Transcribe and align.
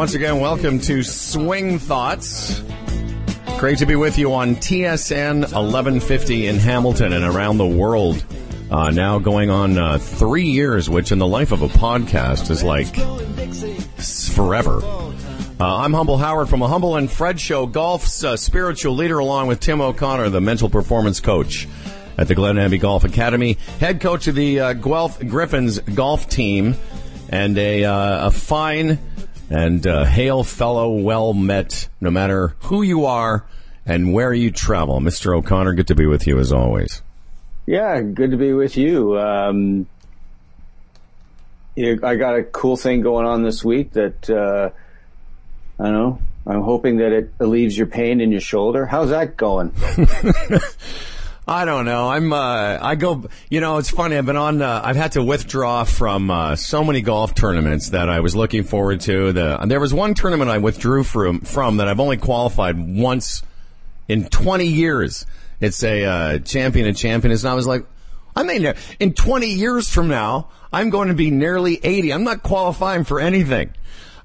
once 0.00 0.14
again, 0.14 0.40
welcome 0.40 0.80
to 0.80 1.02
Swing 1.02 1.78
Thoughts. 1.78 2.62
Great 3.58 3.76
to 3.80 3.84
be 3.84 3.96
with 3.96 4.16
you 4.16 4.32
on 4.32 4.56
TSN 4.56 5.40
1150 5.40 6.46
in 6.46 6.56
Hamilton 6.56 7.12
and 7.12 7.22
around 7.22 7.58
the 7.58 7.66
world. 7.66 8.24
Uh, 8.70 8.90
now 8.90 9.18
going 9.18 9.50
on 9.50 9.76
uh, 9.76 9.98
three 9.98 10.46
years, 10.46 10.88
which 10.88 11.12
in 11.12 11.18
the 11.18 11.26
life 11.26 11.52
of 11.52 11.60
a 11.60 11.68
podcast 11.68 12.50
is 12.50 12.64
like 12.64 12.96
forever. 14.34 14.80
Uh, 15.60 15.76
I'm 15.76 15.92
Humble 15.92 16.16
Howard 16.16 16.48
from 16.48 16.62
a 16.62 16.66
Humble 16.68 16.96
and 16.96 17.10
Fred 17.10 17.38
Show, 17.38 17.66
golf's 17.66 18.24
uh, 18.24 18.38
spiritual 18.38 18.94
leader, 18.94 19.18
along 19.18 19.48
with 19.48 19.60
Tim 19.60 19.82
O'Connor, 19.82 20.30
the 20.30 20.40
mental 20.40 20.70
performance 20.70 21.20
coach 21.20 21.68
at 22.16 22.26
the 22.26 22.34
Glen 22.34 22.56
Abbey 22.56 22.78
Golf 22.78 23.04
Academy, 23.04 23.58
head 23.80 24.00
coach 24.00 24.28
of 24.28 24.34
the 24.34 24.60
uh, 24.60 24.72
Guelph 24.72 25.20
Griffins 25.20 25.78
golf 25.78 26.26
team, 26.26 26.74
and 27.28 27.58
a, 27.58 27.84
uh, 27.84 28.28
a 28.28 28.30
fine 28.30 28.98
and 29.50 29.84
uh, 29.86 30.04
hail 30.04 30.44
fellow, 30.44 30.90
well 30.90 31.34
met, 31.34 31.88
no 32.00 32.10
matter 32.10 32.54
who 32.60 32.82
you 32.82 33.04
are 33.06 33.44
and 33.84 34.14
where 34.14 34.32
you 34.32 34.52
travel. 34.52 35.00
Mr. 35.00 35.36
O'Connor, 35.36 35.74
good 35.74 35.88
to 35.88 35.94
be 35.96 36.06
with 36.06 36.26
you 36.26 36.38
as 36.38 36.52
always. 36.52 37.02
Yeah, 37.66 38.00
good 38.00 38.30
to 38.30 38.36
be 38.36 38.52
with 38.52 38.76
you. 38.76 39.18
Um, 39.18 39.86
I 41.76 42.14
got 42.14 42.36
a 42.36 42.44
cool 42.44 42.76
thing 42.76 43.00
going 43.00 43.26
on 43.26 43.42
this 43.42 43.64
week 43.64 43.92
that, 43.92 44.30
uh, 44.30 44.70
I 45.78 45.84
don't 45.84 45.92
know, 45.92 46.22
I'm 46.46 46.62
hoping 46.62 46.98
that 46.98 47.12
it 47.12 47.32
alleviates 47.40 47.76
your 47.76 47.86
pain 47.86 48.20
in 48.20 48.30
your 48.30 48.40
shoulder. 48.40 48.86
How's 48.86 49.10
that 49.10 49.36
going? 49.36 49.72
I 51.50 51.64
don't 51.64 51.84
know. 51.84 52.08
I'm, 52.08 52.32
uh, 52.32 52.78
I 52.80 52.94
go, 52.94 53.28
you 53.48 53.60
know, 53.60 53.78
it's 53.78 53.90
funny. 53.90 54.16
I've 54.16 54.24
been 54.24 54.36
on, 54.36 54.62
uh, 54.62 54.82
I've 54.84 54.94
had 54.94 55.12
to 55.12 55.22
withdraw 55.24 55.82
from, 55.82 56.30
uh, 56.30 56.54
so 56.54 56.84
many 56.84 57.00
golf 57.00 57.34
tournaments 57.34 57.88
that 57.88 58.08
I 58.08 58.20
was 58.20 58.36
looking 58.36 58.62
forward 58.62 59.00
to. 59.00 59.32
The, 59.32 59.58
there 59.66 59.80
was 59.80 59.92
one 59.92 60.14
tournament 60.14 60.48
I 60.48 60.58
withdrew 60.58 61.02
from, 61.02 61.40
from 61.40 61.78
that 61.78 61.88
I've 61.88 61.98
only 61.98 62.18
qualified 62.18 62.78
once 62.78 63.42
in 64.06 64.26
20 64.26 64.64
years. 64.64 65.26
It's 65.58 65.82
a, 65.82 66.04
uh, 66.04 66.38
champion 66.38 66.86
of 66.86 66.96
champions. 66.96 67.42
And 67.42 67.50
I 67.50 67.54
was 67.54 67.66
like, 67.66 67.84
I 68.36 68.44
mean, 68.44 68.72
in 69.00 69.14
20 69.14 69.48
years 69.48 69.90
from 69.90 70.06
now, 70.06 70.50
I'm 70.72 70.90
going 70.90 71.08
to 71.08 71.14
be 71.14 71.32
nearly 71.32 71.80
80. 71.82 72.12
I'm 72.12 72.22
not 72.22 72.44
qualifying 72.44 73.02
for 73.02 73.18
anything. 73.18 73.74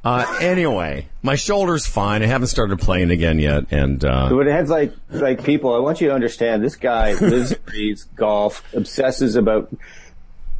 Uh, 0.05 0.37
anyway, 0.39 1.07
my 1.23 1.35
shoulder's 1.35 1.87
fine. 1.87 2.21
I 2.21 2.27
haven't 2.27 2.49
started 2.49 2.79
playing 2.79 3.09
again 3.09 3.39
yet, 3.39 3.71
and 3.71 4.05
uh, 4.05 4.29
but 4.29 4.45
it 4.45 4.51
has 4.51 4.69
like 4.69 4.93
like 5.09 5.43
people. 5.43 5.73
I 5.73 5.79
want 5.79 5.99
you 5.99 6.09
to 6.09 6.13
understand. 6.13 6.63
This 6.63 6.75
guy 6.75 7.13
lives, 7.19 7.55
breathes 7.55 8.03
golf, 8.15 8.63
obsesses 8.75 9.35
about 9.35 9.75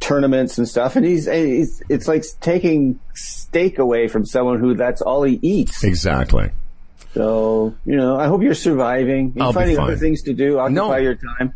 tournaments 0.00 0.58
and 0.58 0.68
stuff, 0.68 0.96
and 0.96 1.06
he's, 1.06 1.26
he's 1.30 1.80
it's 1.88 2.08
like 2.08 2.24
taking 2.40 2.98
steak 3.14 3.78
away 3.78 4.08
from 4.08 4.26
someone 4.26 4.58
who 4.58 4.74
that's 4.74 5.00
all 5.00 5.22
he 5.22 5.38
eats. 5.42 5.84
exactly. 5.84 6.50
So 7.16 7.74
you 7.86 7.96
know, 7.96 8.18
I 8.20 8.26
hope 8.26 8.42
you're 8.42 8.52
surviving. 8.54 9.32
You're 9.34 9.46
I'll 9.46 9.52
finding 9.54 9.78
other 9.78 9.96
things 9.96 10.20
to 10.24 10.34
do, 10.34 10.58
occupy 10.58 10.74
No. 10.74 10.96
your 10.96 11.14
time. 11.38 11.54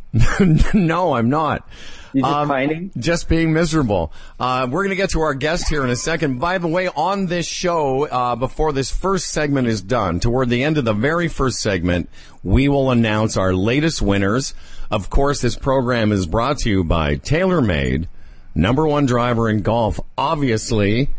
no, 0.75 1.13
I'm 1.15 1.29
not. 1.29 1.69
You 2.15 2.23
just 2.23 2.33
Um, 2.35 2.49
pining. 2.49 2.91
Just 2.97 3.29
being 3.29 3.53
miserable. 3.53 4.11
Uh, 4.41 4.67
we're 4.71 4.81
going 4.85 4.89
to 4.91 4.97
get 4.97 5.11
to 5.11 5.21
our 5.21 5.35
guest 5.35 5.69
here 5.69 5.85
in 5.85 5.91
a 5.91 5.97
second. 5.97 6.39
By 6.41 6.57
the 6.57 6.67
way, 6.67 6.89
on 6.89 7.27
this 7.27 7.47
show, 7.47 8.07
uh, 8.09 8.37
before 8.37 8.73
this 8.73 8.91
first 8.91 9.29
segment 9.29 9.69
is 9.69 9.83
done, 9.83 10.19
toward 10.19 10.49
the 10.49 10.65
end 10.65 10.79
of 10.79 10.87
the 10.87 10.95
very 10.95 11.29
first 11.29 11.61
segment, 11.61 12.09
we 12.43 12.69
will 12.71 12.91
announce 12.91 13.37
our 13.37 13.53
latest 13.53 14.01
winners. 14.01 14.55
Of 14.91 15.11
course, 15.11 15.43
this 15.43 15.57
program 15.57 16.11
is 16.11 16.25
brought 16.27 16.57
to 16.61 16.71
you 16.71 16.85
by 16.85 17.17
TaylorMade, 17.17 18.09
number 18.55 18.89
one 18.89 19.05
driver 19.05 19.49
in 19.51 19.61
golf, 19.61 20.01
obviously. 20.17 21.11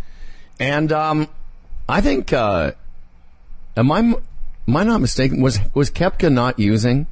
And 0.59 0.91
um, 0.91 1.27
I 1.87 2.01
think, 2.01 2.33
uh, 2.33 2.71
am 3.77 3.91
I 3.91 4.15
am 4.67 4.75
I 4.77 4.83
not 4.83 5.01
mistaken? 5.01 5.41
Was 5.41 5.59
was 5.73 5.89
Koepka 5.91 6.31
not 6.31 6.59
using? 6.59 7.07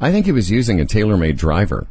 I 0.00 0.12
think 0.12 0.26
he 0.26 0.32
was 0.32 0.50
using 0.50 0.80
a 0.80 0.84
TaylorMade 0.84 1.36
driver 1.36 1.86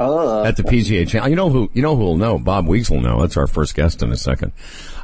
Oh, 0.00 0.42
at 0.42 0.56
the 0.56 0.64
PGA 0.64 1.06
Channel. 1.06 1.28
You 1.28 1.36
know 1.36 1.50
who? 1.50 1.70
You 1.72 1.80
know 1.82 1.94
who 1.94 2.02
will 2.02 2.16
know? 2.16 2.36
Bob 2.38 2.66
Weeks 2.66 2.90
will 2.90 3.00
know. 3.00 3.20
That's 3.20 3.36
our 3.36 3.46
first 3.46 3.76
guest 3.76 4.02
in 4.02 4.10
a 4.10 4.16
second. 4.16 4.50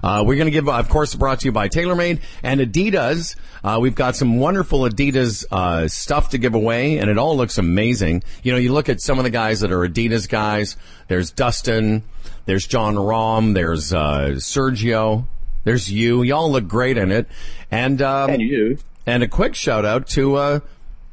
Uh, 0.03 0.25
we're 0.27 0.35
going 0.35 0.47
to 0.47 0.51
give, 0.51 0.69
of 0.69 0.89
course, 0.89 1.15
brought 1.15 1.41
to 1.41 1.45
you 1.45 1.53
by 1.53 1.69
TaylorMade 1.69 2.21
and 2.43 2.61
Adidas. 2.61 3.37
Uh, 3.63 3.79
we've 3.81 3.95
got 3.95 4.17
some 4.17 4.39
wonderful 4.39 4.81
Adidas 4.81 5.45
uh, 5.53 5.87
stuff 5.87 6.31
to 6.31 6.39
give 6.39 6.55
away, 6.55 6.99
and 6.99 7.09
it 7.09 7.19
all 7.19 7.37
looks 7.37 7.57
amazing. 7.59 8.25
You 8.43 8.51
know, 8.53 8.59
you 8.59 8.73
look 8.73 8.89
at 8.89 9.01
some 9.01 9.19
of 9.19 9.25
the 9.25 9.31
guys 9.31 9.61
that 9.61 9.71
are 9.71 9.87
Adidas 9.87 10.29
guys. 10.29 10.77
There's 11.07 11.31
Dustin. 11.31 12.03
There's 12.47 12.67
Jon 12.67 12.97
Rahm. 12.97 13.55
There's 13.55 13.93
uh, 13.93 14.31
Sergio. 14.39 15.27
There's 15.65 15.91
you. 15.91 16.23
Y'all 16.23 16.51
look 16.51 16.69
great 16.69 16.97
in 16.97 17.11
it. 17.11 17.27
And 17.71 18.01
um, 18.03 18.31
and 18.31 18.43
you. 18.43 18.79
and 19.07 19.23
a 19.23 19.29
quick 19.29 19.55
shout 19.55 19.85
out 19.85 20.07
to 20.09 20.37
uh, 20.37 20.61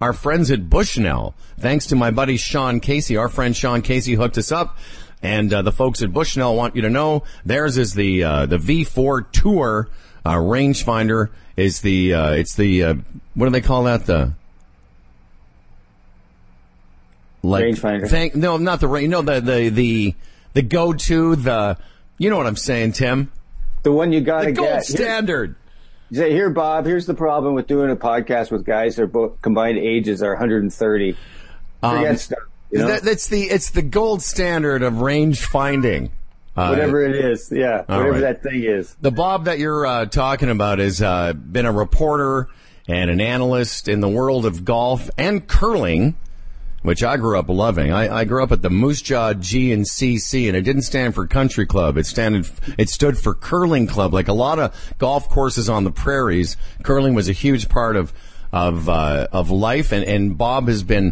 our 0.02 0.14
friends 0.14 0.52
at 0.52 0.70
Bushnell. 0.70 1.36
Thanks 1.60 1.88
to 1.88 1.96
my 1.96 2.12
buddy 2.12 2.38
Sean 2.38 2.80
Casey. 2.80 3.18
Our 3.18 3.30
friend 3.30 3.56
Sean 3.56 3.82
Casey 3.82 4.14
hooked 4.14 4.38
us 4.38 4.52
up. 4.52 4.78
And 5.24 5.52
uh, 5.52 5.64
the 5.64 5.72
folks 5.72 6.04
at 6.04 6.14
Bushnell 6.14 6.56
want 6.56 6.76
you 6.76 6.84
to 6.84 6.90
know 6.92 7.24
theirs 7.44 7.78
is 7.78 7.96
the 7.96 8.24
uh, 8.24 8.46
the 8.46 8.58
V4 8.58 9.32
Tour 9.32 9.90
uh, 10.24 10.36
rangefinder. 10.36 11.30
Is 11.56 11.82
the 11.82 12.14
uh, 12.14 12.32
it's 12.34 12.56
the 12.56 12.84
uh, 12.84 12.94
what 13.34 13.48
do 13.48 13.52
they 13.52 13.62
call 13.62 13.86
that 13.86 14.06
the 14.06 14.34
like 17.42 17.66
Rangefinder. 17.66 18.08
Thank 18.08 18.36
no, 18.36 18.58
not 18.58 18.80
the 18.80 18.88
range. 18.88 19.10
No, 19.10 19.22
the 19.22 19.40
the 19.40 19.70
the 19.70 20.16
the 20.54 20.62
go 20.62 20.94
to 20.94 21.36
the 21.36 21.78
you 22.18 22.30
know 22.30 22.38
what 22.38 22.48
I'm 22.48 22.56
saying, 22.56 22.94
Tim. 22.94 23.32
The 23.84 23.92
one 23.92 24.12
you 24.12 24.22
got 24.22 24.42
to 24.42 24.52
gold 24.52 24.68
get. 24.68 24.86
Here- 24.86 24.98
standard. 24.98 25.56
You 26.10 26.18
say, 26.18 26.32
here, 26.32 26.50
Bob, 26.50 26.86
here's 26.86 27.06
the 27.06 27.14
problem 27.14 27.54
with 27.54 27.68
doing 27.68 27.92
a 27.92 27.96
podcast 27.96 28.50
with 28.50 28.66
guys 28.66 28.96
their 28.96 29.08
both 29.08 29.42
combined 29.42 29.78
ages 29.78 30.24
are 30.24 30.30
130. 30.30 31.18
Forget 31.82 32.20
stuff. 32.20 32.40
You 32.72 32.80
know? 32.80 32.88
That, 32.88 33.04
that's 33.04 33.28
the 33.28 33.44
it's 33.44 33.72
the 33.72 33.82
gold 33.82 34.22
standard 34.22 34.84
of 34.84 35.02
range 35.02 35.46
finding. 35.46 36.12
Uh, 36.56 36.70
whatever 36.70 37.04
it 37.04 37.16
is. 37.16 37.52
Yeah. 37.52 37.84
Whatever 37.86 38.12
right. 38.14 38.22
that 38.22 38.44
thing 38.44 38.64
is. 38.64 38.96
The 39.00 39.12
Bob 39.12 39.46
that 39.46 39.60
you're 39.60 39.86
uh, 39.86 40.06
talking 40.06 40.50
about 40.50 40.80
has 40.80 41.02
uh, 41.02 41.34
been 41.34 41.66
a 41.66 41.72
reporter 41.72 42.48
and 42.88 43.12
an 43.12 43.22
analyst 43.22 43.88
in 43.88 44.00
the 44.00 44.10
world 44.10 44.46
of 44.46 44.66
golf 44.66 45.10
and 45.18 45.46
curling, 45.46 46.16
which 46.88 47.04
I 47.04 47.18
grew 47.18 47.38
up 47.38 47.50
loving. 47.50 47.92
I, 47.92 48.20
I 48.20 48.24
grew 48.24 48.42
up 48.42 48.54
at 48.54 48.62
the 48.62 48.70
Moose 48.70 49.02
Jaw 49.02 49.34
G 49.34 49.74
and 49.74 49.84
CC, 49.84 50.48
and 50.48 50.56
it 50.56 50.62
didn't 50.62 50.84
stand 50.84 51.14
for 51.14 51.28
country 51.28 51.66
club. 51.66 51.98
It 51.98 52.06
standed, 52.06 52.50
it 52.78 52.90
stood 52.90 53.18
for 53.18 53.34
curling 53.34 53.88
club. 53.88 54.14
Like 54.14 54.30
a 54.30 54.34
lot 54.34 54.58
of 54.58 54.94
golf 54.98 55.28
courses 55.28 55.70
on 55.70 55.84
the 55.84 55.92
prairies, 55.92 56.56
curling 56.84 57.14
was 57.14 57.28
a 57.28 57.34
huge 57.34 57.68
part 57.68 57.98
of 57.98 58.14
of 58.54 58.88
uh, 58.88 59.28
of 59.34 59.52
life. 59.52 59.92
And, 59.92 60.06
and 60.06 60.38
Bob 60.38 60.70
has 60.70 60.82
been 60.84 61.12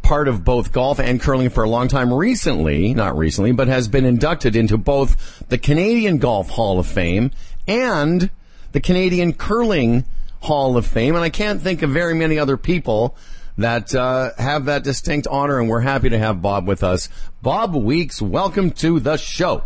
part 0.00 0.28
of 0.28 0.44
both 0.44 0.70
golf 0.70 1.00
and 1.00 1.20
curling 1.20 1.50
for 1.50 1.64
a 1.64 1.68
long 1.68 1.88
time. 1.88 2.14
Recently, 2.14 2.94
not 2.94 3.18
recently, 3.18 3.50
but 3.50 3.66
has 3.66 3.88
been 3.88 4.04
inducted 4.04 4.54
into 4.54 4.78
both 4.78 5.42
the 5.48 5.58
Canadian 5.58 6.18
Golf 6.18 6.50
Hall 6.50 6.78
of 6.78 6.86
Fame 6.86 7.32
and 7.66 8.30
the 8.70 8.80
Canadian 8.80 9.32
Curling 9.32 10.04
Hall 10.42 10.76
of 10.76 10.86
Fame. 10.86 11.16
And 11.16 11.24
I 11.24 11.30
can't 11.30 11.60
think 11.60 11.82
of 11.82 11.90
very 11.90 12.14
many 12.14 12.38
other 12.38 12.56
people 12.56 13.16
that 13.58 13.94
uh, 13.94 14.30
have 14.38 14.66
that 14.66 14.84
distinct 14.84 15.26
honor. 15.26 15.58
And 15.58 15.68
we're 15.68 15.80
happy 15.80 16.10
to 16.10 16.18
have 16.18 16.42
Bob 16.42 16.66
with 16.66 16.82
us. 16.82 17.08
Bob 17.42 17.74
Weeks, 17.74 18.20
welcome 18.20 18.70
to 18.72 19.00
the 19.00 19.16
show. 19.16 19.64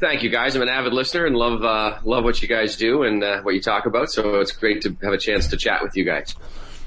Thank 0.00 0.22
you, 0.22 0.30
guys. 0.30 0.54
I'm 0.54 0.62
an 0.62 0.68
avid 0.68 0.92
listener 0.92 1.26
and 1.26 1.34
love 1.34 1.64
uh, 1.64 1.98
love 2.04 2.22
what 2.22 2.40
you 2.40 2.46
guys 2.46 2.76
do 2.76 3.02
and 3.02 3.22
uh, 3.22 3.42
what 3.42 3.54
you 3.54 3.60
talk 3.60 3.86
about. 3.86 4.10
So 4.10 4.36
it's 4.36 4.52
great 4.52 4.82
to 4.82 4.96
have 5.02 5.12
a 5.12 5.18
chance 5.18 5.48
to 5.48 5.56
chat 5.56 5.82
with 5.82 5.96
you 5.96 6.04
guys. 6.04 6.36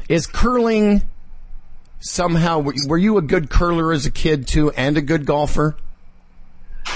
Is 0.07 0.27
curling 0.27 1.01
somehow? 1.99 2.63
Were 2.87 2.97
you 2.97 3.17
a 3.17 3.21
good 3.21 3.49
curler 3.49 3.91
as 3.91 4.05
a 4.05 4.11
kid 4.11 4.47
too, 4.47 4.71
and 4.71 4.97
a 4.97 5.01
good 5.01 5.25
golfer? 5.25 5.75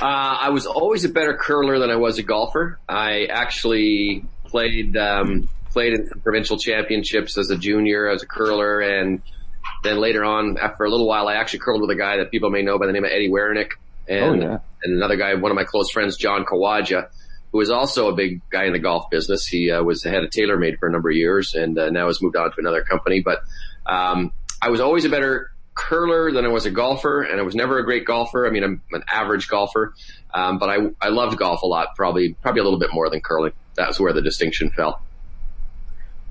Uh, 0.02 0.06
I 0.06 0.50
was 0.50 0.66
always 0.66 1.04
a 1.04 1.10
better 1.10 1.36
curler 1.38 1.80
than 1.80 1.90
I 1.90 1.98
was 1.98 2.18
a 2.18 2.24
golfer. 2.24 2.80
I 2.88 3.26
actually 3.26 4.24
played 4.46 4.96
um, 4.96 5.50
played 5.76 5.94
in 5.94 6.08
provincial 6.24 6.58
championships 6.58 7.38
as 7.38 7.50
a 7.52 7.58
junior 7.58 8.08
as 8.10 8.24
a 8.24 8.26
curler, 8.26 8.80
and 8.80 9.22
then 9.84 9.98
later 9.98 10.24
on, 10.24 10.58
after 10.58 10.86
a 10.86 10.90
little 10.90 11.06
while, 11.08 11.28
I 11.28 11.36
actually 11.36 11.60
curled 11.60 11.82
with 11.82 11.90
a 11.92 11.96
guy 11.96 12.18
that 12.18 12.32
people 12.32 12.50
may 12.50 12.62
know 12.62 12.80
by 12.80 12.86
the 12.88 12.94
name 12.94 13.04
of 13.04 13.12
Eddie 13.12 13.30
Werenich, 13.30 13.72
and 14.08 14.42
Oh, 14.44 14.48
yeah. 14.48 14.58
and 14.84 14.94
another 14.96 15.18
guy, 15.18 15.34
one 15.36 15.52
of 15.52 15.56
my 15.56 15.66
close 15.66 15.92
friends, 15.92 16.16
John 16.16 16.46
Kawaja, 16.46 17.10
who 17.52 17.58
was 17.58 17.70
also 17.70 18.08
a 18.10 18.16
big 18.16 18.42
guy 18.50 18.66
in 18.66 18.72
the 18.74 18.80
golf 18.80 19.10
business. 19.10 19.46
He 19.46 19.70
uh, 19.70 19.84
was 19.84 20.02
the 20.02 20.10
head 20.12 20.24
of 20.24 20.30
TaylorMade 20.30 20.80
for 20.80 20.88
a 20.88 20.92
number 20.92 21.10
of 21.10 21.16
years, 21.18 21.54
and 21.56 21.78
uh, 21.78 21.90
now 21.90 22.08
has 22.08 22.22
moved 22.22 22.38
on 22.38 22.50
to 22.52 22.56
another 22.60 22.84
company. 22.84 23.22
But 23.22 23.40
um, 23.86 24.32
I 24.62 24.70
was 24.70 24.80
always 24.80 25.04
a 25.04 25.10
better 25.10 25.52
curler 25.74 26.32
than 26.32 26.46
I 26.46 26.48
was 26.48 26.66
a 26.66 26.72
golfer, 26.72 27.22
and 27.22 27.38
I 27.38 27.44
was 27.44 27.54
never 27.54 27.80
a 27.80 27.84
great 27.84 28.06
golfer. 28.06 28.48
I 28.48 28.50
mean, 28.50 28.64
I'm 28.64 28.82
an 28.94 29.04
average 29.12 29.50
golfer, 29.50 29.94
um, 30.34 30.58
but 30.58 30.70
I 30.70 30.78
I 31.02 31.10
loved 31.10 31.38
golf 31.38 31.62
a 31.64 31.68
lot, 31.68 31.96
probably 31.98 32.34
probably 32.42 32.62
a 32.62 32.64
little 32.64 32.80
bit 32.80 32.94
more 32.94 33.10
than 33.10 33.20
curling. 33.20 33.52
That's 33.76 34.00
where 34.00 34.14
the 34.14 34.22
distinction 34.22 34.72
fell. 34.72 35.02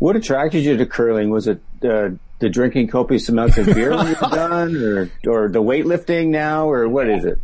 What 0.05 0.17
attracted 0.17 0.67
you 0.67 0.77
to 0.77 0.85
curling? 0.85 1.31
Was 1.31 1.49
it 1.49 1.63
uh, 1.83 2.11
the 2.39 2.51
drinking 2.51 2.89
copious 2.89 3.31
amounts 3.31 3.57
of 3.57 3.65
beer 3.65 3.97
when 3.97 4.09
you 4.09 4.17
were 4.21 4.29
done, 4.37 4.77
or 4.77 5.11
or 5.27 5.49
the 5.49 5.63
weightlifting 5.63 6.27
now, 6.27 6.69
or 6.69 6.87
what 6.87 7.09
is 7.09 7.25
it? 7.25 7.39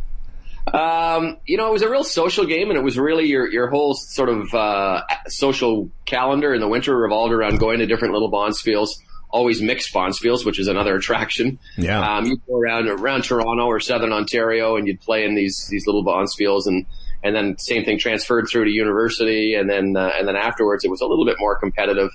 Um, 0.71 1.37
you 1.47 1.57
know, 1.57 1.69
it 1.69 1.73
was 1.73 1.81
a 1.81 1.89
real 1.89 2.03
social 2.03 2.45
game, 2.45 2.69
and 2.69 2.77
it 2.77 2.83
was 2.83 2.99
really 2.99 3.25
your 3.25 3.51
your 3.51 3.67
whole 3.71 3.95
sort 3.95 4.29
of 4.29 4.53
uh, 4.53 5.01
social 5.25 5.89
calendar 6.05 6.53
in 6.53 6.61
the 6.61 6.67
winter 6.67 6.95
revolved 6.95 7.33
around 7.33 7.57
going 7.57 7.79
to 7.79 7.87
different 7.87 8.13
little 8.13 8.31
bonspiels. 8.31 8.89
Always 9.31 9.59
mixed 9.59 9.91
bonspiels, 9.91 10.45
which 10.45 10.59
is 10.59 10.67
another 10.67 10.95
attraction. 10.95 11.57
Yeah. 11.79 12.17
Um, 12.17 12.27
you 12.27 12.37
go 12.47 12.59
around 12.59 12.87
around 12.89 13.23
Toronto 13.23 13.65
or 13.65 13.79
Southern 13.79 14.13
Ontario, 14.13 14.75
and 14.75 14.87
you'd 14.87 15.01
play 15.01 15.25
in 15.25 15.33
these 15.33 15.67
these 15.71 15.87
little 15.87 16.05
bonspiels, 16.05 16.67
and 16.67 16.85
and 17.23 17.35
then 17.35 17.57
same 17.57 17.85
thing 17.85 17.97
transferred 17.97 18.45
through 18.51 18.65
to 18.65 18.71
university, 18.71 19.55
and 19.55 19.67
then 19.67 19.95
uh, 19.97 20.11
and 20.15 20.27
then 20.27 20.35
afterwards 20.35 20.85
it 20.85 20.91
was 20.91 21.01
a 21.01 21.07
little 21.07 21.25
bit 21.25 21.37
more 21.39 21.55
competitive 21.55 22.11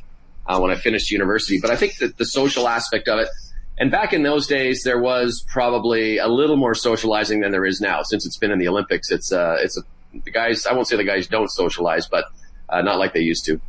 uh, 0.47 0.59
when 0.59 0.71
I 0.71 0.77
finished 0.77 1.11
university. 1.11 1.59
But 1.61 1.71
I 1.71 1.77
think 1.77 1.99
that 1.99 2.19
the 2.19 2.25
social 2.25 2.69
aspect 2.69 3.09
of 3.09 3.19
it, 3.19 3.29
and 3.79 3.91
back 3.91 4.13
in 4.13 4.23
those 4.23 4.47
days, 4.47 4.83
there 4.85 5.01
was 5.01 5.45
probably 5.49 6.19
a 6.19 6.29
little 6.29 6.57
more 6.57 6.75
socializing 6.75 7.41
than 7.41 7.53
there 7.53 7.67
is 7.67 7.81
now. 7.81 8.03
Since 8.03 8.27
it's 8.27 8.39
been 8.39 8.51
in 8.51 8.59
the 8.59 8.69
Olympics, 8.69 9.11
it's 9.11 9.33
uh, 9.33 9.57
it's 9.61 9.77
a, 9.77 9.83
the 10.25 10.31
guys. 10.31 10.67
I 10.67 10.73
won't 10.73 10.89
say 10.89 10.97
the 10.97 11.05
guys 11.05 11.27
don't 11.27 11.51
socialize, 11.51 12.07
but 12.07 12.25
uh, 12.69 12.83
not 12.83 12.99
like 12.99 13.13
they 13.13 13.21
used 13.21 13.45
to. 13.47 13.61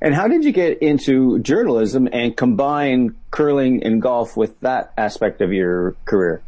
And 0.00 0.14
how 0.14 0.28
did 0.28 0.44
you 0.44 0.52
get 0.52 0.80
into 0.80 1.40
journalism 1.40 2.08
and 2.12 2.36
combine 2.36 3.16
curling 3.30 3.82
and 3.82 4.00
golf 4.00 4.36
with 4.36 4.58
that 4.60 4.92
aspect 4.96 5.40
of 5.40 5.52
your 5.52 5.96
career? 6.04 6.40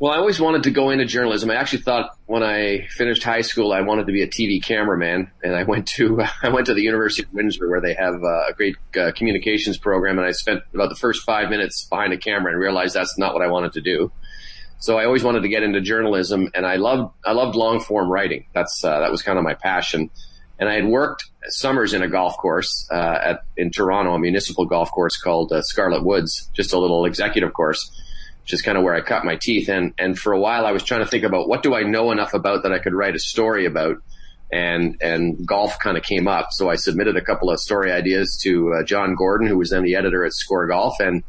Well, 0.00 0.12
I 0.12 0.16
always 0.16 0.40
wanted 0.40 0.64
to 0.64 0.70
go 0.70 0.90
into 0.90 1.04
journalism. 1.04 1.50
I 1.50 1.54
actually 1.54 1.82
thought 1.82 2.10
when 2.26 2.42
I 2.42 2.88
finished 2.90 3.22
high 3.22 3.42
school, 3.42 3.72
I 3.72 3.82
wanted 3.82 4.06
to 4.08 4.12
be 4.12 4.22
a 4.22 4.26
TV 4.26 4.62
cameraman, 4.62 5.30
and 5.42 5.54
I 5.54 5.62
went 5.62 5.86
to 5.88 6.20
I 6.42 6.48
went 6.48 6.66
to 6.66 6.74
the 6.74 6.82
University 6.82 7.22
of 7.22 7.32
Windsor, 7.32 7.68
where 7.68 7.80
they 7.80 7.94
have 7.94 8.14
uh, 8.14 8.48
a 8.48 8.52
great 8.56 8.76
uh, 8.98 9.12
communications 9.12 9.78
program, 9.78 10.18
and 10.18 10.26
I 10.26 10.32
spent 10.32 10.62
about 10.74 10.88
the 10.88 10.96
first 10.96 11.22
five 11.24 11.48
minutes 11.48 11.86
behind 11.88 12.12
a 12.12 12.18
camera 12.18 12.50
and 12.50 12.60
realized 12.60 12.94
that's 12.94 13.16
not 13.18 13.34
what 13.34 13.42
I 13.42 13.46
wanted 13.46 13.72
to 13.74 13.80
do. 13.80 14.10
So 14.80 14.98
I 14.98 15.04
always 15.04 15.22
wanted 15.22 15.42
to 15.42 15.48
get 15.48 15.62
into 15.62 15.80
journalism, 15.80 16.50
and 16.54 16.66
I 16.66 16.76
loved 16.76 17.14
I 17.24 17.32
loved 17.32 17.54
long 17.54 17.78
form 17.78 18.10
writing. 18.10 18.46
That's 18.52 18.84
uh, 18.84 18.98
that 18.98 19.12
was 19.12 19.22
kind 19.22 19.38
of 19.38 19.44
my 19.44 19.54
passion. 19.54 20.10
And 20.58 20.68
I 20.68 20.74
had 20.74 20.86
worked 20.86 21.24
summers 21.48 21.94
in 21.94 22.02
a 22.02 22.08
golf 22.08 22.36
course 22.36 22.88
uh, 22.92 23.18
at 23.22 23.44
in 23.56 23.70
Toronto, 23.70 24.12
a 24.14 24.18
municipal 24.18 24.66
golf 24.66 24.90
course 24.90 25.16
called 25.16 25.52
uh, 25.52 25.62
Scarlett 25.62 26.04
Woods, 26.04 26.50
just 26.52 26.72
a 26.72 26.78
little 26.78 27.04
executive 27.04 27.52
course 27.52 27.90
which 28.44 28.52
is 28.52 28.60
kind 28.60 28.76
of 28.76 28.84
where 28.84 28.94
I 28.94 29.00
cut 29.00 29.24
my 29.24 29.36
teeth. 29.36 29.70
And, 29.70 29.94
and 29.98 30.18
for 30.18 30.34
a 30.34 30.38
while 30.38 30.66
I 30.66 30.72
was 30.72 30.82
trying 30.82 31.00
to 31.02 31.06
think 31.06 31.24
about 31.24 31.48
what 31.48 31.62
do 31.62 31.74
I 31.74 31.82
know 31.82 32.12
enough 32.12 32.34
about 32.34 32.64
that 32.64 32.72
I 32.72 32.78
could 32.78 32.92
write 32.92 33.16
a 33.16 33.18
story 33.18 33.64
about. 33.64 33.96
And, 34.52 34.98
and 35.00 35.46
golf 35.46 35.78
kind 35.82 35.96
of 35.96 36.04
came 36.04 36.28
up. 36.28 36.48
So 36.50 36.68
I 36.68 36.76
submitted 36.76 37.16
a 37.16 37.22
couple 37.22 37.50
of 37.50 37.58
story 37.58 37.90
ideas 37.90 38.38
to 38.42 38.74
uh, 38.74 38.84
John 38.84 39.14
Gordon, 39.16 39.48
who 39.48 39.56
was 39.56 39.70
then 39.70 39.82
the 39.82 39.96
editor 39.96 40.26
at 40.26 40.34
Score 40.34 40.66
Golf. 40.66 41.00
And 41.00 41.24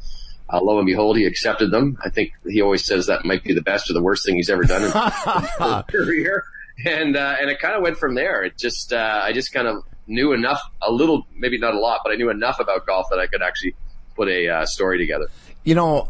uh, 0.52 0.60
lo 0.62 0.78
and 0.78 0.86
behold, 0.86 1.16
he 1.18 1.26
accepted 1.26 1.72
them. 1.72 1.98
I 2.04 2.10
think 2.10 2.34
he 2.46 2.62
always 2.62 2.84
says 2.86 3.08
that 3.08 3.24
might 3.24 3.46
be 3.46 3.54
the 3.54 3.62
best 3.62 3.90
or 3.90 3.94
the 3.94 4.04
worst 4.04 4.26
thing 4.26 4.36
he's 4.36 4.50
ever 4.50 4.64
done 4.64 4.84
in 4.84 4.92
his 4.92 5.84
career. 5.90 6.44
And, 6.86 7.16
uh, 7.16 7.38
and 7.40 7.50
it 7.50 7.60
kind 7.62 7.76
of 7.76 7.82
went 7.82 7.98
from 7.98 8.16
there. 8.16 8.44
It 8.44 8.58
just, 8.58 8.92
uh, 8.92 9.22
I 9.24 9.32
just 9.32 9.54
kind 9.54 9.68
of 9.70 9.84
knew 10.06 10.34
enough, 10.34 10.62
a 10.82 10.92
little, 10.92 11.26
maybe 11.34 11.58
not 11.58 11.74
a 11.74 11.80
lot, 11.80 12.02
but 12.04 12.12
I 12.12 12.18
knew 12.18 12.30
enough 12.30 12.60
about 12.60 12.86
golf 12.86 13.08
that 13.10 13.20
I 13.20 13.28
could 13.28 13.42
actually 13.42 13.74
put 14.18 14.28
a 14.28 14.50
uh, 14.50 14.66
story 14.66 14.98
together. 14.98 15.28
You 15.64 15.76
know, 15.76 16.10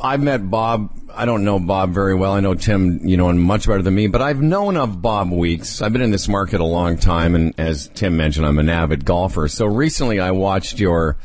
I've 0.00 0.22
met 0.22 0.48
Bob. 0.48 0.90
I 1.12 1.24
don't 1.24 1.44
know 1.44 1.58
Bob 1.58 1.90
very 1.90 2.14
well. 2.14 2.32
I 2.32 2.40
know 2.40 2.54
Tim, 2.54 3.06
you 3.06 3.16
know, 3.16 3.32
much 3.32 3.66
better 3.66 3.82
than 3.82 3.94
me, 3.94 4.06
but 4.06 4.22
I've 4.22 4.40
known 4.40 4.76
of 4.76 5.02
Bob 5.02 5.32
Weeks. 5.32 5.82
I've 5.82 5.92
been 5.92 6.02
in 6.02 6.12
this 6.12 6.28
market 6.28 6.60
a 6.60 6.64
long 6.64 6.96
time. 6.96 7.34
And 7.34 7.58
as 7.58 7.88
Tim 7.88 8.16
mentioned, 8.16 8.46
I'm 8.46 8.58
an 8.60 8.68
avid 8.68 9.04
golfer. 9.04 9.48
So 9.48 9.66
recently 9.66 10.20
I 10.20 10.30
watched 10.30 10.78
your, 10.78 11.16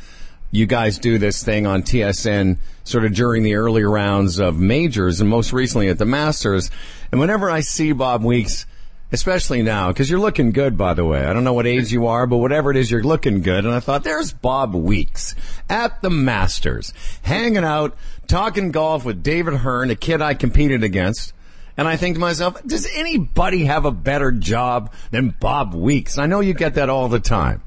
you 0.49 0.65
guys 0.65 0.97
do 0.97 1.19
this 1.19 1.43
thing 1.43 1.67
on 1.67 1.83
TSN 1.83 2.57
sort 2.83 3.05
of 3.05 3.13
during 3.13 3.43
the 3.43 3.53
early 3.53 3.83
rounds 3.83 4.39
of 4.39 4.57
majors 4.57 5.21
and 5.21 5.29
most 5.29 5.53
recently 5.53 5.89
at 5.89 5.99
the 5.99 6.05
Masters. 6.05 6.71
And 7.11 7.21
whenever 7.21 7.51
I 7.51 7.59
see 7.59 7.91
Bob 7.91 8.23
Weeks, 8.23 8.65
especially 9.11 9.63
now, 9.63 9.89
because 9.89 10.09
you're 10.09 10.19
looking 10.19 10.51
good, 10.51 10.77
by 10.77 10.93
the 10.93 11.05
way. 11.05 11.23
I 11.23 11.33
don't 11.33 11.43
know 11.43 11.53
what 11.53 11.67
age 11.67 11.91
you 11.91 12.07
are, 12.07 12.27
but 12.27 12.37
whatever 12.37 12.71
it 12.71 12.77
is, 12.77 12.91
you're 12.91 13.03
looking 13.03 13.41
good. 13.41 13.65
And 13.65 13.73
I 13.73 13.79
thought, 13.79 14.03
there's 14.03 14.31
Bob 14.31 14.75
Weeks 14.75 15.35
at 15.69 16.01
the 16.01 16.09
Masters, 16.09 16.93
hanging 17.23 17.63
out, 17.63 17.97
talking 18.27 18.71
golf 18.71 19.05
with 19.05 19.23
David 19.23 19.55
Hearn, 19.55 19.89
a 19.89 19.95
kid 19.95 20.21
I 20.21 20.33
competed 20.33 20.83
against. 20.83 21.33
And 21.77 21.87
I 21.87 21.95
think 21.95 22.15
to 22.15 22.19
myself, 22.19 22.61
does 22.63 22.87
anybody 22.93 23.65
have 23.65 23.85
a 23.85 23.91
better 23.91 24.31
job 24.31 24.93
than 25.11 25.29
Bob 25.39 25.73
Weeks? 25.73 26.17
I 26.17 26.25
know 26.25 26.41
you 26.41 26.53
get 26.53 26.75
that 26.75 26.89
all 26.89 27.07
the 27.07 27.21
time. 27.21 27.63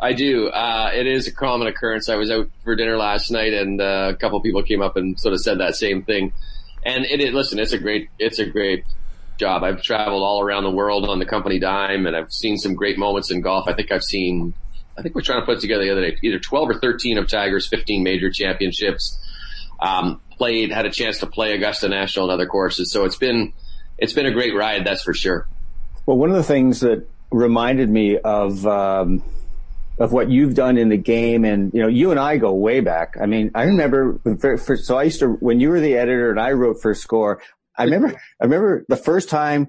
I 0.00 0.12
do. 0.12 0.48
Uh, 0.48 0.90
it 0.94 1.06
is 1.06 1.26
a 1.26 1.32
common 1.32 1.68
occurrence. 1.68 2.08
I 2.08 2.16
was 2.16 2.30
out 2.30 2.48
for 2.64 2.74
dinner 2.74 2.96
last 2.96 3.30
night, 3.30 3.52
and 3.52 3.80
uh, 3.80 4.12
a 4.12 4.16
couple 4.16 4.40
people 4.40 4.62
came 4.62 4.82
up 4.82 4.96
and 4.96 5.18
sort 5.18 5.34
of 5.34 5.40
said 5.40 5.60
that 5.60 5.74
same 5.74 6.02
thing. 6.02 6.32
And 6.84 7.04
it, 7.04 7.20
it 7.20 7.34
listen, 7.34 7.58
it's 7.58 7.72
a 7.72 7.78
great, 7.78 8.08
it's 8.18 8.38
a 8.38 8.46
great 8.46 8.84
job. 9.38 9.62
I've 9.62 9.82
traveled 9.82 10.22
all 10.22 10.40
around 10.40 10.64
the 10.64 10.70
world 10.70 11.08
on 11.08 11.18
the 11.18 11.26
company 11.26 11.58
dime, 11.58 12.06
and 12.06 12.16
I've 12.16 12.32
seen 12.32 12.56
some 12.56 12.74
great 12.74 12.98
moments 12.98 13.30
in 13.30 13.40
golf. 13.40 13.68
I 13.68 13.74
think 13.74 13.92
I've 13.92 14.02
seen. 14.02 14.54
I 14.98 15.02
think 15.02 15.14
we're 15.14 15.22
trying 15.22 15.40
to 15.40 15.46
put 15.46 15.60
together 15.60 15.84
the 15.84 15.92
other 15.92 16.00
day 16.00 16.16
either 16.22 16.38
12 16.38 16.70
or 16.70 16.74
13 16.74 17.18
of 17.18 17.28
Tiger's 17.28 17.68
15 17.68 18.02
major 18.02 18.30
championships. 18.30 19.18
Um, 19.80 20.22
played, 20.38 20.72
had 20.72 20.86
a 20.86 20.90
chance 20.90 21.18
to 21.18 21.26
play 21.26 21.52
Augusta 21.52 21.88
National 21.88 22.26
and 22.26 22.32
other 22.32 22.46
courses. 22.46 22.90
So 22.90 23.04
it's 23.04 23.16
been, 23.16 23.52
it's 23.98 24.14
been 24.14 24.26
a 24.26 24.32
great 24.32 24.54
ride. 24.54 24.86
That's 24.86 25.02
for 25.02 25.12
sure. 25.12 25.46
Well, 26.06 26.16
one 26.16 26.30
of 26.30 26.36
the 26.36 26.42
things 26.42 26.80
that 26.80 27.06
reminded 27.30 27.90
me 27.90 28.16
of, 28.18 28.66
um, 28.66 29.22
of 29.98 30.12
what 30.12 30.30
you've 30.30 30.54
done 30.54 30.76
in 30.76 30.88
the 30.88 30.96
game. 30.96 31.44
And, 31.44 31.72
you 31.72 31.80
know, 31.80 31.88
you 31.88 32.10
and 32.10 32.20
I 32.20 32.36
go 32.36 32.52
way 32.52 32.80
back. 32.80 33.16
I 33.20 33.26
mean, 33.26 33.50
I 33.54 33.64
remember, 33.64 34.20
for, 34.40 34.58
for, 34.58 34.76
so 34.76 34.98
I 34.98 35.04
used 35.04 35.20
to, 35.20 35.28
when 35.28 35.58
you 35.58 35.70
were 35.70 35.80
the 35.80 35.96
editor 35.96 36.30
and 36.30 36.40
I 36.40 36.52
wrote 36.52 36.82
for 36.82 36.94
Score, 36.94 37.40
I 37.78 37.84
remember, 37.84 38.08
I 38.40 38.44
remember 38.44 38.84
the 38.88 38.96
first 38.96 39.28
time 39.28 39.68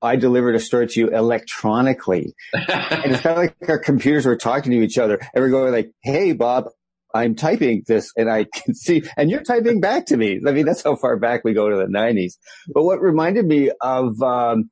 I 0.00 0.16
delivered 0.16 0.54
a 0.54 0.60
story 0.60 0.86
to 0.86 1.00
you 1.00 1.08
electronically. 1.08 2.34
and 2.52 3.12
it's 3.12 3.22
kind 3.22 3.32
of 3.32 3.36
like 3.36 3.56
our 3.68 3.78
computers 3.78 4.26
were 4.26 4.36
talking 4.36 4.72
to 4.72 4.78
each 4.82 4.98
other 4.98 5.18
and 5.34 5.42
we're 5.42 5.50
going 5.50 5.72
like, 5.72 5.90
Hey, 6.02 6.32
Bob, 6.32 6.66
I'm 7.14 7.34
typing 7.34 7.82
this 7.86 8.12
and 8.16 8.30
I 8.30 8.44
can 8.44 8.74
see, 8.74 9.02
and 9.16 9.30
you're 9.30 9.42
typing 9.42 9.80
back 9.80 10.06
to 10.06 10.16
me. 10.16 10.40
I 10.46 10.52
mean, 10.52 10.66
that's 10.66 10.82
how 10.82 10.96
far 10.96 11.16
back 11.16 11.42
we 11.42 11.54
go 11.54 11.68
to 11.68 11.76
the 11.76 11.88
nineties. 11.88 12.38
But 12.72 12.84
what 12.84 13.00
reminded 13.00 13.46
me 13.46 13.70
of, 13.80 14.20
um, 14.22 14.70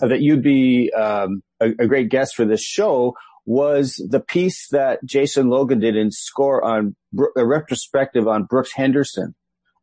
that 0.00 0.20
you'd 0.20 0.42
be, 0.42 0.90
um, 0.92 1.42
a, 1.60 1.70
a 1.80 1.86
great 1.86 2.08
guest 2.08 2.34
for 2.34 2.44
this 2.44 2.62
show 2.62 3.14
was 3.44 3.94
the 4.08 4.20
piece 4.20 4.68
that 4.70 5.04
Jason 5.04 5.48
Logan 5.48 5.80
did 5.80 5.96
in 5.96 6.10
score 6.10 6.64
on 6.64 6.94
a 7.36 7.44
retrospective 7.44 8.28
on 8.28 8.44
Brooks 8.44 8.72
Henderson, 8.72 9.34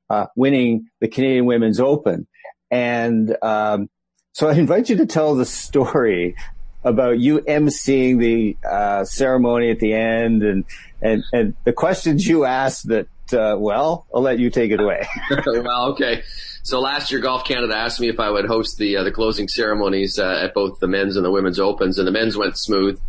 uh, 0.10 0.28
winning 0.36 0.88
the 1.02 1.08
Canadian 1.08 1.46
Women's 1.46 1.80
Open. 1.80 2.28
And, 2.72 3.36
um, 3.42 3.90
so 4.34 4.48
I 4.48 4.54
invite 4.54 4.90
you 4.90 4.98
to 4.98 5.06
tell 5.06 5.36
the 5.36 5.46
story 5.46 6.36
about 6.84 7.20
you 7.20 7.40
emceeing 7.40 8.20
the 8.20 8.58
uh, 8.68 9.04
ceremony 9.04 9.70
at 9.70 9.80
the 9.80 9.94
end 9.94 10.44
and, 10.44 10.66
and, 11.02 11.24
and 11.34 11.56
the 11.66 11.74
questions 11.74 12.26
you 12.26 12.46
asked 12.46 12.88
that, 12.88 13.08
uh, 13.34 13.56
well, 13.58 14.08
I'll 14.14 14.22
let 14.22 14.40
you 14.40 14.50
take 14.50 14.72
it 14.72 14.80
away. 14.80 15.08
well, 15.46 15.92
okay. 15.92 16.24
So 16.64 16.80
last 16.80 17.12
year, 17.12 17.22
Golf 17.22 17.46
Canada 17.46 17.76
asked 17.76 18.00
me 18.00 18.10
if 18.10 18.20
I 18.20 18.30
would 18.30 18.46
host 18.46 18.78
the 18.78 18.98
uh, 18.98 19.04
the 19.04 19.12
closing 19.12 19.48
ceremonies 19.48 20.20
uh, 20.20 20.42
at 20.44 20.54
both 20.54 20.80
the 20.80 20.88
men's 20.88 21.16
and 21.16 21.26
the 21.26 21.32
women's 21.32 21.60
opens, 21.60 21.98
and 21.98 22.08
the 22.08 22.12
men's 22.12 22.38
went 22.38 22.58
smooth. 22.58 23.00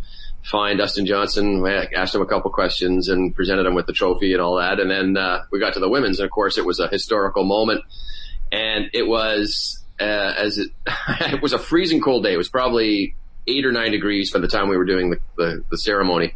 Fine, 0.43 0.77
Dustin 0.77 1.05
Johnson. 1.05 1.63
Asked 1.95 2.15
him 2.15 2.21
a 2.21 2.25
couple 2.25 2.49
questions 2.49 3.07
and 3.09 3.35
presented 3.35 3.65
him 3.65 3.75
with 3.75 3.85
the 3.85 3.93
trophy 3.93 4.33
and 4.33 4.41
all 4.41 4.57
that, 4.57 4.79
and 4.79 4.89
then 4.89 5.17
uh, 5.17 5.43
we 5.51 5.59
got 5.59 5.73
to 5.73 5.79
the 5.79 5.89
women's, 5.89 6.19
and 6.19 6.25
of 6.25 6.31
course, 6.31 6.57
it 6.57 6.65
was 6.65 6.79
a 6.79 6.87
historical 6.87 7.43
moment, 7.43 7.83
and 8.51 8.89
it 8.93 9.07
was 9.07 9.83
uh, 9.99 10.33
as 10.37 10.57
it, 10.57 10.71
it 11.21 11.41
was 11.41 11.53
a 11.53 11.59
freezing 11.59 12.01
cold 12.01 12.23
day. 12.23 12.33
It 12.33 12.37
was 12.37 12.49
probably 12.49 13.15
eight 13.47 13.65
or 13.65 13.71
nine 13.71 13.91
degrees 13.91 14.31
by 14.31 14.39
the 14.39 14.47
time 14.47 14.69
we 14.69 14.77
were 14.77 14.85
doing 14.85 15.11
the, 15.11 15.17
the, 15.37 15.63
the 15.69 15.77
ceremony. 15.77 16.33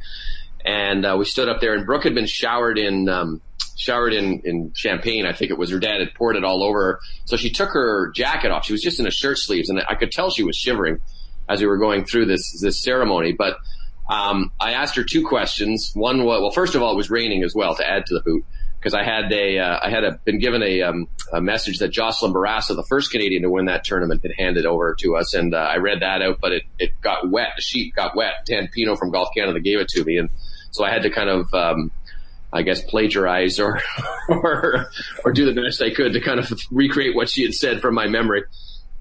And 0.63 1.05
uh, 1.05 1.15
we 1.17 1.25
stood 1.25 1.48
up 1.48 1.62
there, 1.62 1.75
and 1.75 1.86
Brooke 1.86 2.03
had 2.03 2.15
been 2.15 2.25
showered 2.25 2.79
in 2.79 3.07
um, 3.07 3.41
showered 3.77 4.13
in 4.13 4.41
in 4.45 4.74
champagne. 4.74 5.27
I 5.27 5.34
think 5.34 5.51
it 5.51 5.60
was 5.60 5.69
her 5.69 5.79
dad 5.79 6.00
had 6.00 6.15
poured 6.15 6.38
it 6.38 6.43
all 6.43 6.63
over 6.63 6.81
her. 6.81 7.00
So 7.25 7.38
she 7.38 7.51
took 7.51 7.69
her 7.69 8.12
jacket 8.15 8.50
off. 8.50 8.65
She 8.65 8.74
was 8.74 8.81
just 8.81 9.00
in 9.00 9.05
a 9.05 9.12
shirt 9.12 9.38
sleeves, 9.38 9.69
and 9.69 9.79
I 9.88 9.93
could 9.93 10.12
tell 10.12 10.31
she 10.31 10.43
was 10.43 10.55
shivering 10.55 11.00
as 11.48 11.62
we 11.62 11.67
were 11.67 11.77
going 11.77 12.05
through 12.05 12.25
this 12.25 12.60
this 12.62 12.81
ceremony. 12.81 13.34
But 13.34 13.57
um, 14.10 14.51
I 14.60 14.72
asked 14.72 14.95
her 14.95 15.03
two 15.03 15.27
questions. 15.27 15.91
One 15.93 16.24
was 16.24 16.41
well, 16.41 16.51
first 16.51 16.74
of 16.74 16.81
all, 16.81 16.91
it 16.91 16.98
was 16.98 17.12
raining 17.12 17.43
as 17.43 17.53
well 17.53 17.75
to 17.75 17.88
add 17.88 18.07
to 18.07 18.15
the 18.15 18.22
boot 18.22 18.43
because 18.86 18.94
I 18.94 19.04
had 19.04 19.34
a 19.34 19.58
uh, 19.58 19.80
I 19.82 19.89
had 19.89 20.04
a, 20.04 20.20
been 20.25 20.38
given 20.38 20.62
a, 20.62 20.84
um, 20.84 21.08
a 21.34 21.42
message 21.42 21.80
that 21.80 21.88
Jocelyne 21.88 22.32
Bourassa, 22.32 22.75
the 22.75 22.86
first 22.88 23.10
Canadian 23.10 23.42
to 23.42 23.50
win 23.50 23.65
that 23.65 23.84
tournament, 23.84 24.22
had 24.22 24.34
handed 24.38 24.68
over 24.68 24.94
to 25.00 25.15
us, 25.15 25.34
and 25.34 25.56
uh, 25.56 25.58
I 25.58 25.77
read 25.77 26.01
that 26.01 26.22
out, 26.22 26.38
but 26.39 26.51
it, 26.51 26.63
it 26.77 26.92
got 27.01 27.27
wet. 27.27 27.48
The 27.56 27.63
sheet 27.63 27.96
got 27.96 28.15
wet. 28.15 28.46
Dan 28.46 28.70
Pino 28.72 28.96
from 28.96 29.10
Golf 29.10 29.30
Canada 29.36 29.60
gave 29.60 29.80
it 29.80 29.88
to 29.88 30.04
me, 30.04 30.18
and 30.18 30.30
so 30.70 30.84
I 30.84 30.92
had 30.92 31.01
to 31.01 31.10
kind 31.10 31.30
of 31.30 31.51
um, 31.51 31.92
I 32.54 32.62
guess 32.62 32.84
plagiarize 32.84 33.60
or 33.60 33.82
or 34.30 34.86
or 35.24 35.32
do 35.34 35.51
the 35.51 35.60
best 35.60 35.82
I 35.82 35.89
could 35.89 36.13
to 36.13 36.22
kind 36.22 36.39
of 36.39 36.54
recreate 36.70 37.15
what 37.15 37.27
she 37.27 37.42
had 37.42 37.56
said 37.56 37.82
from 37.82 37.96
my 37.96 38.06
memory. 38.06 38.44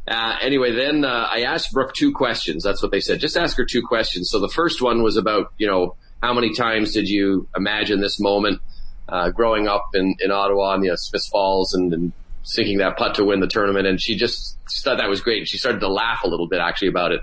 Uh, 0.09 0.39
anyway, 0.41 0.73
then 0.73 1.05
uh, 1.05 1.29
I 1.31 1.43
asked 1.43 1.73
Brooke 1.73 1.93
two 1.93 2.13
questions. 2.13 2.65
That's 2.65 2.81
what 2.81 2.91
they 2.91 3.01
said. 3.01 3.21
Just 3.21 3.37
ask 3.37 3.55
her 3.59 3.67
two 3.67 3.83
questions. 3.83 4.31
So 4.31 4.41
the 4.41 4.49
first 4.49 4.81
one 4.81 5.03
was 5.03 5.19
about 5.19 5.53
you 5.59 5.67
know 5.67 5.97
how 6.23 6.33
many 6.33 6.55
times 6.55 6.93
did 6.93 7.07
you 7.07 7.49
imagine 7.55 8.01
this 8.01 8.19
moment? 8.19 8.63
Uh, 9.07 9.31
growing 9.31 9.69
up 9.69 9.91
in, 9.93 10.15
in 10.21 10.31
Ottawa 10.31 10.75
and 10.75 10.83
the 10.83 10.97
Smiths 10.97 11.29
Falls 11.29 11.75
and, 11.75 11.93
and 11.93 12.13
sinking 12.43 12.79
that 12.79 12.97
putt 12.97 13.17
to 13.17 13.25
win 13.25 13.41
the 13.41 13.47
tournament, 13.47 13.87
and 13.87 14.01
she 14.01 14.17
just 14.17 14.57
thought 14.83 14.99
that 14.99 15.09
was 15.09 15.21
great. 15.21 15.39
And 15.39 15.49
She 15.49 15.59
started 15.59 15.81
to 15.81 15.89
laugh 15.89 16.23
a 16.25 16.29
little 16.29 16.49
bit 16.49 16.61
actually 16.61 16.89
about 16.89 17.13
it. 17.13 17.21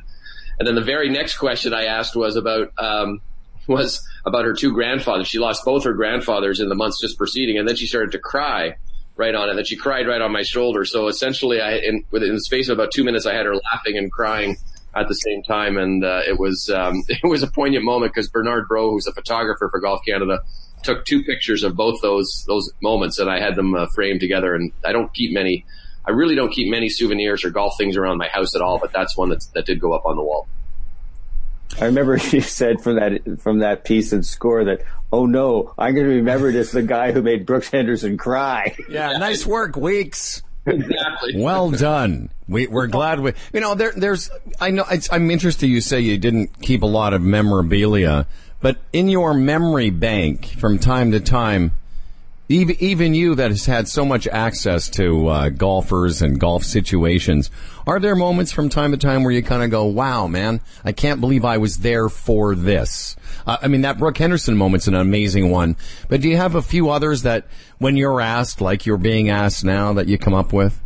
And 0.60 0.68
then 0.68 0.76
the 0.76 0.84
very 0.84 1.10
next 1.10 1.38
question 1.38 1.74
I 1.74 1.86
asked 1.86 2.16
was 2.16 2.36
about 2.36 2.72
um, 2.78 3.22
was 3.68 4.02
about 4.26 4.46
her 4.46 4.54
two 4.54 4.74
grandfathers. 4.74 5.28
She 5.28 5.40
lost 5.40 5.64
both 5.66 5.86
her 5.86 5.94
grandfathers 5.94 6.60
in 6.60 6.70
the 6.70 6.76
months 6.76 7.00
just 7.02 7.18
preceding, 7.18 7.58
and 7.58 7.68
then 7.68 7.76
she 7.76 7.88
started 7.88 8.12
to 8.12 8.20
cry 8.20 8.76
right 9.16 9.34
on 9.34 9.48
it. 9.48 9.50
And 9.52 9.58
then 9.58 9.66
she 9.66 9.76
cried 9.76 10.08
right 10.08 10.22
on 10.22 10.32
my 10.32 10.44
shoulder. 10.44 10.86
So 10.86 11.08
essentially, 11.08 11.62
I 11.62 11.78
in 11.78 12.04
within 12.12 12.34
the 12.34 12.42
space 12.42 12.70
of 12.70 12.78
about 12.78 12.92
two 12.92 13.04
minutes, 13.04 13.26
I 13.26 13.34
had 13.34 13.46
her 13.46 13.56
laughing 13.56 13.98
and 13.98 14.12
crying 14.12 14.58
at 14.94 15.08
the 15.08 15.14
same 15.14 15.42
time, 15.44 15.78
and 15.78 16.04
uh, 16.04 16.22
it 16.28 16.38
was 16.38 16.70
um, 16.74 17.04
it 17.08 17.28
was 17.28 17.44
a 17.44 17.48
poignant 17.48 17.86
moment 17.86 18.14
because 18.14 18.30
Bernard 18.30 18.68
Brault, 18.68 18.92
who's 18.92 19.08
a 19.08 19.14
photographer 19.14 19.70
for 19.70 19.80
Golf 19.80 20.02
Canada, 20.08 20.42
took 20.84 21.06
two 21.06 21.24
pictures 21.24 21.64
of 21.64 21.76
both 21.76 22.02
those 22.02 22.44
those 22.48 22.72
moments, 22.82 23.20
and 23.20 23.30
I 23.30 23.40
had 23.40 23.56
them 23.56 23.74
uh, 23.74 23.88
framed 23.94 24.20
together. 24.20 24.56
And 24.56 24.72
I 24.86 24.92
don't 24.92 25.14
keep 25.14 25.34
many. 25.34 25.66
I 26.06 26.12
really 26.12 26.36
don't 26.36 26.52
keep 26.52 26.70
many 26.70 26.90
souvenirs 26.90 27.46
or 27.46 27.52
golf 27.52 27.74
things 27.78 27.96
around 27.96 28.18
my 28.18 28.28
house 28.28 28.56
at 28.56 28.62
all, 28.62 28.80
but 28.80 28.92
that's 28.92 29.16
one 29.16 29.30
that 29.30 29.46
that 29.54 29.66
did 29.66 29.80
go 29.80 29.94
up 29.94 30.06
on 30.06 30.16
the 30.16 30.24
wall. 30.24 30.48
I 31.80 31.86
remember 31.86 32.18
you 32.32 32.42
said 32.42 32.82
from 32.82 32.96
that 32.96 33.40
from 33.42 33.60
that 33.60 33.84
piece 33.84 34.12
and 34.12 34.26
score 34.26 34.66
that, 34.66 34.82
oh 35.12 35.26
no, 35.26 35.74
I'm 35.78 35.94
going 35.94 36.08
to 36.08 36.16
remember 36.16 36.50
as 36.50 36.72
the 36.72 36.84
guy 36.84 37.12
who 37.12 37.22
made 37.22 37.46
Brooks 37.46 37.70
Henderson 37.70 38.18
cry. 38.18 38.76
Yeah, 38.90 39.18
nice 39.18 39.46
work, 39.46 39.76
Weeks. 39.76 40.44
Exactly. 40.66 41.34
Well 41.36 41.72
done. 41.72 42.30
We, 42.48 42.68
we're 42.68 42.88
glad 42.88 43.20
we, 43.20 43.34
you 43.54 43.62
know, 43.62 43.76
there, 43.76 43.94
there's, 43.96 44.30
I 44.60 44.72
know, 44.72 44.86
I'm 45.12 45.32
interested 45.32 45.68
you 45.68 45.82
say 45.82 46.02
you 46.02 46.18
didn't 46.18 46.62
keep 46.62 46.84
a 46.84 46.88
lot 46.88 47.14
of 47.14 47.22
memorabilia, 47.22 48.28
but 48.62 48.78
in 48.94 49.10
your 49.10 49.34
memory 49.34 49.90
bank 49.90 50.46
from 50.46 50.80
time 50.80 51.12
to 51.12 51.20
time, 51.20 51.74
even, 52.52 53.14
you 53.14 53.36
that 53.36 53.52
has 53.52 53.66
had 53.66 53.88
so 53.88 54.04
much 54.04 54.28
access 54.28 54.90
to 54.90 55.28
uh, 55.28 55.50
golfers 55.50 56.22
and 56.22 56.40
golf 56.40 56.64
situations, 56.64 57.50
are 57.88 58.00
there 58.00 58.16
moments 58.16 58.52
from 58.52 58.70
time 58.70 58.92
to 58.92 58.98
time 58.98 59.24
where 59.24 59.32
you 59.32 59.42
kind 59.42 59.64
of 59.64 59.70
go, 59.70 59.86
wow, 59.86 60.28
man, 60.28 60.60
I 60.84 60.92
can't 60.92 61.22
believe 61.22 61.46
I 61.46 61.58
was 61.58 61.78
there 61.78 62.10
for 62.10 62.56
this? 62.56 63.16
Uh, 63.48 63.58
I 63.62 63.68
mean, 63.68 63.82
that 63.82 63.98
Brooke 63.98 64.18
Henderson 64.18 64.58
moment's 64.58 64.88
an 64.88 64.96
amazing 64.96 65.50
one, 65.50 65.78
but 66.10 66.22
do 66.22 66.30
you 66.30 66.38
have 66.38 66.56
a 66.56 66.62
few 66.62 66.90
others 66.90 67.24
that 67.24 67.46
when 67.78 67.96
you're 67.96 68.20
asked, 68.20 68.60
like 68.60 68.86
you're 68.86 68.98
being 68.98 69.30
asked 69.30 69.64
now, 69.64 69.94
that 69.94 70.08
you 70.08 70.18
come 70.18 70.34
up 70.34 70.52
with? 70.52 70.80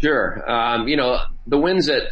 Sure. 0.00 0.50
Um, 0.50 0.88
you 0.88 0.96
know, 0.96 1.20
the 1.46 1.58
wins 1.58 1.86
that, 1.86 2.04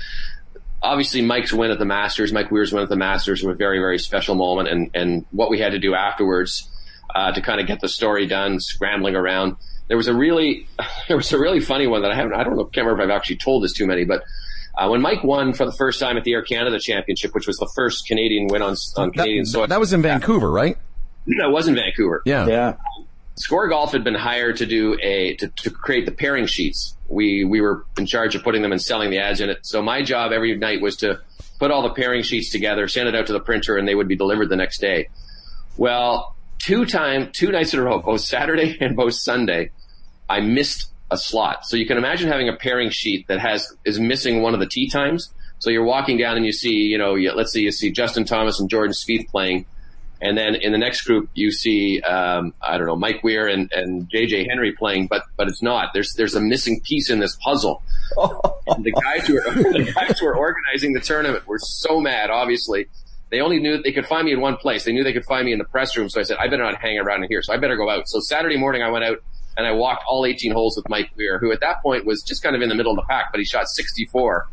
obviously 0.82 1.22
Mike's 1.22 1.52
win 1.52 1.70
at 1.70 1.78
the 1.78 1.84
Masters, 1.84 2.32
Mike 2.32 2.50
Weir's 2.50 2.72
win 2.72 2.82
at 2.82 2.88
the 2.88 2.96
Masters 2.96 3.42
was 3.42 3.54
a 3.54 3.56
very, 3.56 3.78
very 3.78 3.98
special 3.98 4.34
moment 4.34 4.68
and, 4.68 4.90
and 4.94 5.26
what 5.30 5.50
we 5.50 5.58
had 5.58 5.72
to 5.72 5.78
do 5.78 5.94
afterwards 5.94 6.68
uh, 7.14 7.32
to 7.32 7.40
kind 7.40 7.60
of 7.60 7.66
get 7.66 7.80
the 7.80 7.88
story 7.88 8.26
done, 8.26 8.60
scrambling 8.60 9.16
around. 9.16 9.56
There 9.88 9.96
was 9.96 10.08
a 10.08 10.14
really, 10.14 10.66
there 11.08 11.16
was 11.16 11.32
a 11.32 11.38
really 11.38 11.60
funny 11.60 11.86
one 11.86 12.02
that 12.02 12.12
I 12.12 12.14
haven't, 12.14 12.34
I 12.34 12.44
don't 12.44 12.56
know, 12.56 12.64
can't 12.64 12.86
remember 12.86 13.02
if 13.02 13.10
I've 13.10 13.16
actually 13.16 13.36
told 13.36 13.64
this 13.64 13.72
too 13.72 13.86
many, 13.86 14.04
but 14.04 14.22
uh, 14.78 14.88
when 14.88 15.02
Mike 15.02 15.24
won 15.24 15.52
for 15.52 15.66
the 15.66 15.72
first 15.72 16.00
time 16.00 16.16
at 16.16 16.24
the 16.24 16.32
Air 16.32 16.42
Canada 16.42 16.78
Championship, 16.80 17.34
which 17.34 17.46
was 17.46 17.56
the 17.58 17.70
first 17.74 18.06
Canadian 18.06 18.46
win 18.48 18.62
on 18.62 18.76
on 18.96 19.10
Canadian 19.10 19.42
that, 19.44 19.50
soil. 19.50 19.66
That 19.66 19.80
was 19.80 19.92
in 19.92 20.00
Vancouver, 20.00 20.50
right? 20.50 20.78
That 21.26 21.50
was 21.50 21.68
in 21.68 21.74
Vancouver. 21.74 22.22
Yeah. 22.24 22.46
Yeah. 22.46 22.74
Score 23.40 23.68
Golf 23.68 23.92
had 23.92 24.04
been 24.04 24.14
hired 24.14 24.58
to 24.58 24.66
do 24.66 24.98
a 25.02 25.34
to, 25.36 25.48
to 25.48 25.70
create 25.70 26.04
the 26.04 26.12
pairing 26.12 26.44
sheets. 26.44 26.94
We 27.08 27.42
we 27.44 27.62
were 27.62 27.86
in 27.98 28.04
charge 28.04 28.34
of 28.34 28.42
putting 28.42 28.60
them 28.60 28.70
and 28.70 28.80
selling 28.80 29.10
the 29.10 29.18
ads 29.18 29.40
in 29.40 29.48
it. 29.48 29.60
So 29.62 29.80
my 29.80 30.02
job 30.02 30.30
every 30.30 30.56
night 30.58 30.82
was 30.82 30.96
to 30.96 31.20
put 31.58 31.70
all 31.70 31.82
the 31.82 31.94
pairing 31.94 32.22
sheets 32.22 32.50
together, 32.50 32.86
send 32.86 33.08
it 33.08 33.14
out 33.14 33.26
to 33.28 33.32
the 33.32 33.40
printer, 33.40 33.78
and 33.78 33.88
they 33.88 33.94
would 33.94 34.08
be 34.08 34.16
delivered 34.16 34.50
the 34.50 34.56
next 34.56 34.80
day. 34.82 35.08
Well, 35.78 36.36
two 36.58 36.84
time, 36.84 37.30
two 37.32 37.50
nights 37.50 37.72
in 37.72 37.80
a 37.80 37.82
row, 37.82 38.00
both 38.00 38.20
Saturday 38.20 38.76
and 38.80 38.94
both 38.94 39.14
Sunday, 39.14 39.70
I 40.28 40.40
missed 40.40 40.92
a 41.10 41.16
slot. 41.16 41.64
So 41.64 41.78
you 41.78 41.86
can 41.86 41.96
imagine 41.96 42.28
having 42.28 42.50
a 42.50 42.56
pairing 42.56 42.90
sheet 42.90 43.26
that 43.28 43.40
has 43.40 43.66
is 43.86 43.98
missing 43.98 44.42
one 44.42 44.52
of 44.52 44.60
the 44.60 44.66
tee 44.66 44.90
times. 44.90 45.32
So 45.60 45.70
you're 45.70 45.84
walking 45.84 46.18
down 46.18 46.36
and 46.36 46.44
you 46.44 46.52
see, 46.52 46.74
you 46.74 46.98
know, 46.98 47.14
you, 47.14 47.32
let's 47.32 47.54
say 47.54 47.60
you 47.60 47.72
see 47.72 47.90
Justin 47.90 48.26
Thomas 48.26 48.60
and 48.60 48.68
Jordan 48.68 48.92
Spieth 48.92 49.28
playing, 49.28 49.64
and 50.20 50.36
then 50.36 50.54
in 50.54 50.72
the 50.72 50.78
next 50.78 51.02
group 51.02 51.30
you 51.34 51.50
see, 51.50 52.00
um, 52.00 52.54
I 52.60 52.76
don't 52.78 52.86
know, 52.86 52.96
Mike 52.96 53.22
Weir 53.22 53.46
and, 53.46 53.70
and 53.72 54.10
JJ 54.10 54.48
Henry 54.48 54.72
playing, 54.72 55.06
but 55.06 55.24
but 55.36 55.48
it's 55.48 55.62
not. 55.62 55.92
There's 55.94 56.12
there's 56.16 56.34
a 56.34 56.40
missing 56.40 56.80
piece 56.80 57.10
in 57.10 57.18
this 57.20 57.36
puzzle. 57.36 57.82
and 58.66 58.84
the 58.84 58.92
guys 58.92 59.26
who 59.26 59.38
are 59.38 59.54
the 59.54 59.92
guys 59.94 60.18
who 60.18 60.26
are 60.26 60.36
organizing 60.36 60.92
the 60.92 61.00
tournament 61.00 61.46
were 61.46 61.58
so 61.58 62.00
mad. 62.00 62.30
Obviously, 62.30 62.86
they 63.30 63.40
only 63.40 63.60
knew 63.60 63.80
they 63.80 63.92
could 63.92 64.06
find 64.06 64.26
me 64.26 64.32
in 64.32 64.40
one 64.40 64.56
place. 64.56 64.84
They 64.84 64.92
knew 64.92 65.04
they 65.04 65.12
could 65.12 65.24
find 65.24 65.46
me 65.46 65.52
in 65.52 65.58
the 65.58 65.64
press 65.64 65.96
room. 65.96 66.08
So 66.08 66.20
I 66.20 66.24
said, 66.24 66.36
I 66.38 66.48
better 66.48 66.64
not 66.64 66.80
hang 66.80 66.98
around 66.98 67.22
in 67.22 67.28
here. 67.28 67.42
So 67.42 67.52
I 67.54 67.58
better 67.58 67.76
go 67.76 67.88
out. 67.88 68.08
So 68.08 68.20
Saturday 68.20 68.56
morning, 68.56 68.82
I 68.82 68.90
went 68.90 69.04
out 69.04 69.18
and 69.56 69.66
I 69.66 69.72
walked 69.72 70.04
all 70.08 70.26
18 70.26 70.52
holes 70.52 70.76
with 70.76 70.88
Mike 70.88 71.10
Weir, 71.16 71.38
who 71.38 71.52
at 71.52 71.60
that 71.60 71.82
point 71.82 72.04
was 72.04 72.22
just 72.22 72.42
kind 72.42 72.56
of 72.56 72.62
in 72.62 72.68
the 72.68 72.74
middle 72.74 72.92
of 72.92 72.96
the 72.96 73.06
pack, 73.08 73.26
but 73.32 73.38
he 73.38 73.44
shot 73.44 73.68
64. 73.68 74.48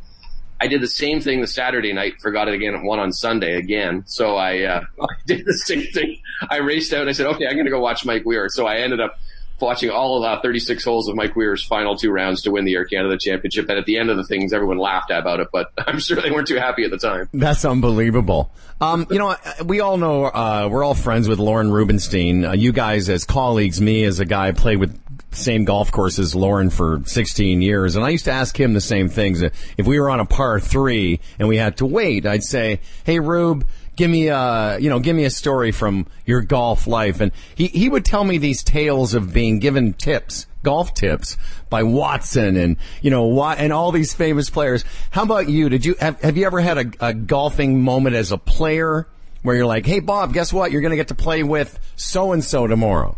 I 0.59 0.67
did 0.67 0.81
the 0.81 0.87
same 0.87 1.21
thing 1.21 1.41
the 1.41 1.47
Saturday 1.47 1.93
night, 1.93 2.19
forgot 2.21 2.47
it 2.47 2.53
again 2.53 2.75
at 2.75 2.83
one 2.83 2.99
on 2.99 3.11
Sunday 3.11 3.55
again. 3.55 4.03
So 4.07 4.35
I, 4.35 4.63
uh, 4.63 4.81
I 5.01 5.07
did 5.25 5.45
the 5.45 5.53
same 5.53 5.83
thing. 5.83 6.19
I 6.49 6.57
raced 6.57 6.93
out 6.93 7.01
and 7.01 7.09
I 7.09 7.13
said, 7.13 7.27
okay, 7.27 7.45
I'm 7.45 7.53
going 7.53 7.65
to 7.65 7.71
go 7.71 7.79
watch 7.79 8.05
Mike 8.05 8.25
Weir. 8.25 8.49
So 8.49 8.65
I 8.65 8.77
ended 8.77 8.99
up 8.99 9.19
watching 9.59 9.89
all 9.89 10.23
of 10.23 10.37
the 10.37 10.41
36 10.41 10.83
holes 10.83 11.07
of 11.07 11.15
Mike 11.15 11.35
Weir's 11.35 11.65
final 11.65 11.95
two 11.95 12.11
rounds 12.11 12.43
to 12.43 12.51
win 12.51 12.65
the 12.65 12.75
Air 12.75 12.85
Canada 12.85 13.17
Championship. 13.17 13.69
And 13.69 13.79
at 13.79 13.85
the 13.85 13.97
end 13.97 14.09
of 14.09 14.17
the 14.17 14.23
things, 14.23 14.53
everyone 14.53 14.77
laughed 14.77 15.11
about 15.11 15.39
it, 15.39 15.49
but 15.51 15.71
I'm 15.77 15.99
sure 15.99 16.21
they 16.21 16.31
weren't 16.31 16.47
too 16.47 16.57
happy 16.57 16.83
at 16.83 16.91
the 16.91 16.97
time. 16.97 17.29
That's 17.33 17.65
unbelievable. 17.65 18.51
Um, 18.79 19.07
you 19.09 19.17
know, 19.17 19.35
we 19.65 19.79
all 19.79 19.97
know, 19.97 20.25
uh, 20.25 20.69
we're 20.71 20.83
all 20.83 20.93
friends 20.93 21.27
with 21.27 21.39
Lorne 21.39 21.71
Rubenstein. 21.71 22.45
Uh, 22.45 22.53
you 22.53 22.71
guys 22.71 23.09
as 23.09 23.25
colleagues, 23.25 23.81
me 23.81 24.03
as 24.03 24.19
a 24.19 24.25
guy, 24.25 24.51
play 24.51 24.75
with 24.75 24.99
same 25.31 25.65
golf 25.65 25.91
course 25.91 26.19
as 26.19 26.33
Lorne 26.35 26.69
for 26.69 27.01
16 27.05 27.61
years. 27.61 27.95
And 27.95 28.05
I 28.05 28.09
used 28.09 28.25
to 28.25 28.31
ask 28.31 28.59
him 28.59 28.73
the 28.73 28.81
same 28.81 29.09
things. 29.09 29.41
If 29.41 29.85
we 29.85 29.99
were 29.99 30.09
on 30.09 30.19
a 30.19 30.25
par 30.25 30.59
three 30.59 31.19
and 31.39 31.47
we 31.47 31.57
had 31.57 31.77
to 31.77 31.85
wait, 31.85 32.25
I'd 32.25 32.43
say, 32.43 32.79
Hey, 33.03 33.19
Rube, 33.19 33.67
give 33.95 34.09
me 34.09 34.27
a, 34.27 34.77
you 34.79 34.89
know, 34.89 34.99
give 34.99 35.15
me 35.15 35.25
a 35.25 35.29
story 35.29 35.71
from 35.71 36.07
your 36.25 36.41
golf 36.41 36.87
life. 36.87 37.19
And 37.19 37.31
he, 37.55 37.67
he 37.67 37.89
would 37.89 38.05
tell 38.05 38.23
me 38.23 38.37
these 38.37 38.63
tales 38.63 39.13
of 39.13 39.33
being 39.33 39.59
given 39.59 39.93
tips, 39.93 40.47
golf 40.63 40.93
tips 40.93 41.37
by 41.69 41.83
Watson 41.83 42.55
and, 42.55 42.77
you 43.01 43.11
know, 43.11 43.43
and 43.43 43.73
all 43.73 43.91
these 43.91 44.13
famous 44.13 44.49
players. 44.49 44.85
How 45.11 45.23
about 45.23 45.49
you? 45.49 45.69
Did 45.69 45.85
you, 45.85 45.95
have, 45.99 46.21
have 46.21 46.37
you 46.37 46.45
ever 46.45 46.61
had 46.61 46.77
a, 46.77 47.07
a 47.07 47.13
golfing 47.13 47.81
moment 47.81 48.15
as 48.15 48.31
a 48.31 48.37
player 48.37 49.07
where 49.41 49.55
you're 49.55 49.65
like, 49.65 49.85
Hey, 49.85 49.99
Bob, 49.99 50.33
guess 50.33 50.53
what? 50.53 50.71
You're 50.71 50.81
going 50.81 50.91
to 50.91 50.97
get 50.97 51.09
to 51.09 51.15
play 51.15 51.43
with 51.43 51.77
so 51.95 52.31
and 52.31 52.43
so 52.43 52.67
tomorrow. 52.67 53.17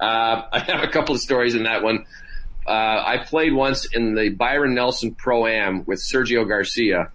Uh, 0.00 0.42
I 0.52 0.58
have 0.60 0.82
a 0.82 0.88
couple 0.88 1.14
of 1.14 1.20
stories 1.20 1.54
in 1.54 1.64
that 1.64 1.82
one. 1.82 2.06
Uh, 2.66 2.70
I 2.70 3.18
played 3.24 3.52
once 3.52 3.86
in 3.92 4.14
the 4.14 4.30
Byron 4.30 4.74
Nelson 4.74 5.14
Pro 5.14 5.46
Am 5.46 5.84
with 5.84 6.00
Sergio 6.00 6.48
Garcia, 6.48 7.10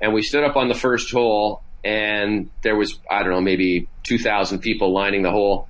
and 0.00 0.12
we 0.12 0.22
stood 0.22 0.42
up 0.42 0.56
on 0.56 0.68
the 0.68 0.74
first 0.74 1.12
hole, 1.12 1.62
and 1.84 2.50
there 2.62 2.76
was 2.76 2.98
I 3.08 3.22
don't 3.22 3.30
know 3.30 3.40
maybe 3.40 3.88
two 4.02 4.18
thousand 4.18 4.58
people 4.58 4.92
lining 4.92 5.22
the 5.22 5.30
hole, 5.30 5.68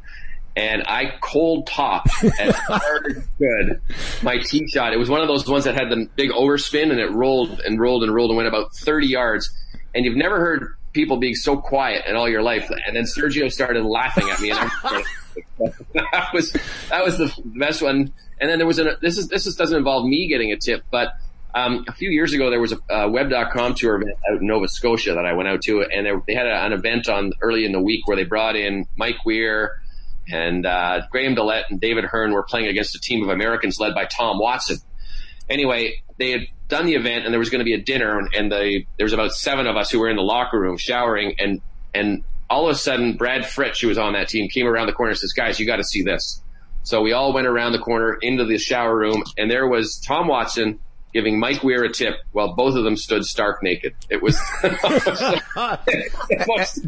and 0.57 0.83
I 0.87 1.13
cold 1.21 1.67
topped 1.67 2.09
as 2.41 2.55
hard 2.69 3.07
as 3.07 3.29
could 3.39 3.83
my 4.23 4.39
tee 4.39 4.67
shot. 4.67 4.95
It 4.95 4.99
was 4.99 5.11
one 5.11 5.21
of 5.21 5.29
those 5.29 5.47
ones 5.47 5.65
that 5.65 5.75
had 5.75 5.91
the 5.91 6.09
big 6.17 6.31
overspin, 6.31 6.91
and 6.91 6.99
it 6.99 7.11
rolled 7.11 7.61
and 7.61 7.79
rolled 7.79 8.05
and 8.05 8.15
rolled 8.15 8.31
and 8.31 8.39
went 8.39 8.49
about 8.49 8.75
thirty 8.75 9.09
yards. 9.09 9.51
And 9.95 10.07
you've 10.07 10.17
never 10.17 10.41
heard 10.41 10.75
people 10.95 11.19
being 11.19 11.35
so 11.35 11.59
quiet 11.59 12.05
in 12.07 12.17
all 12.17 12.29
your 12.29 12.43
life. 12.43 12.71
And 12.87 12.97
then 12.97 13.05
Sergio 13.05 13.51
started 13.53 13.85
laughing 13.85 14.31
at 14.31 14.41
me, 14.41 14.51
and 14.51 14.59
I 14.59 15.05
that 15.95 16.31
was 16.33 16.53
that 16.91 17.05
was 17.05 17.19
the 17.19 17.33
best 17.45 17.83
one. 17.83 18.13
And 18.41 18.51
then 18.51 18.59
there 18.59 18.67
was 18.67 18.79
a 18.79 18.97
this 19.01 19.19
is 19.19 19.29
this 19.29 19.47
is, 19.47 19.57
doesn't 19.57 19.77
involve 19.77 20.07
me 20.07 20.29
getting 20.29 20.53
a 20.53 20.57
tip, 20.57 20.85
but 20.91 21.15
um, 21.55 21.85
a 21.87 21.93
few 21.93 22.11
years 22.11 22.33
ago 22.33 22.51
there 22.51 22.61
was 22.61 22.73
a, 22.73 22.79
a 22.91 23.11
web.com 23.11 23.75
tour 23.75 23.97
event 23.97 24.17
out 24.31 24.41
in 24.41 24.47
Nova 24.47 24.69
Scotia 24.69 25.15
that 25.15 25.27
I 25.27 25.35
went 25.35 25.49
out 25.49 25.63
to, 25.63 25.83
and 25.83 26.07
they, 26.07 26.13
they 26.27 26.35
had 26.35 26.47
a, 26.47 26.65
an 26.65 26.73
event 26.73 27.09
on 27.09 27.33
early 27.43 27.65
in 27.65 27.73
the 27.73 27.81
week 27.81 28.07
where 28.07 28.17
they 28.17 28.25
brought 28.25 28.57
in 28.57 28.87
Mike 28.97 29.25
Weir 29.27 29.79
and 30.29 30.65
uh, 30.65 31.03
Graham 31.11 31.35
DeLaet 31.35 31.65
and 31.69 31.81
David 31.81 32.05
Hearn 32.05 32.33
were 32.33 32.45
playing 32.45 32.69
against 32.69 32.95
a 32.95 33.01
team 33.01 33.23
of 33.23 33.29
Americans 33.29 33.79
led 33.79 33.95
by 33.95 34.07
Tom 34.07 34.39
Watson. 34.39 34.79
Anyway, 35.51 36.03
they 36.19 36.31
had 36.31 36.41
done 36.69 36.87
the 36.87 36.95
event 36.95 37.25
and 37.25 37.35
there 37.35 37.39
was 37.39 37.51
going 37.51 37.59
to 37.59 37.65
be 37.65 37.75
a 37.75 37.83
dinner, 37.83 38.19
and, 38.19 38.29
and 38.35 38.51
there 38.51 38.85
was 39.01 39.13
about 39.13 39.33
seven 39.33 39.67
of 39.67 39.77
us 39.77 39.91
who 39.91 39.99
were 39.99 40.09
in 40.09 40.17
the 40.17 40.23
locker 40.23 40.59
room 40.59 40.79
showering, 40.79 41.35
and 41.39 41.61
and 41.95 42.25
all 42.53 42.69
of 42.69 42.75
a 42.75 42.79
sudden, 42.79 43.17
Brad 43.17 43.47
Fritsch, 43.47 43.81
who 43.81 43.89
was 43.89 43.97
on 43.97 44.13
that 44.13 44.29
team, 44.29 44.49
came 44.51 44.67
around 44.67 44.87
the 44.87 44.93
corner 44.93 45.11
and 45.11 45.19
says, 45.19 45.33
guys, 45.33 45.59
you 45.59 45.67
got 45.67 45.77
to 45.77 45.85
see 45.85 46.03
this. 46.03 46.43
So 46.83 47.01
we 47.01 47.13
all 47.13 47.33
went 47.33 47.47
around 47.47 47.73
the 47.73 47.79
corner 47.79 48.19
into 48.21 48.45
the 48.45 48.59
shower 48.59 48.95
room 48.97 49.23
and 49.39 49.51
there 49.51 49.67
was 49.67 49.99
Tom 50.07 50.29
Watson 50.29 50.79
giving 51.15 51.39
Mike 51.39 51.63
Weir 51.63 51.85
a 51.85 51.93
tip 51.93 52.17
while 52.33 52.55
both 52.55 52.75
of 52.77 52.85
them 52.85 52.97
stood 52.97 53.25
stark 53.25 53.63
naked. 53.63 53.95
It 54.11 54.23
was, 54.23 54.35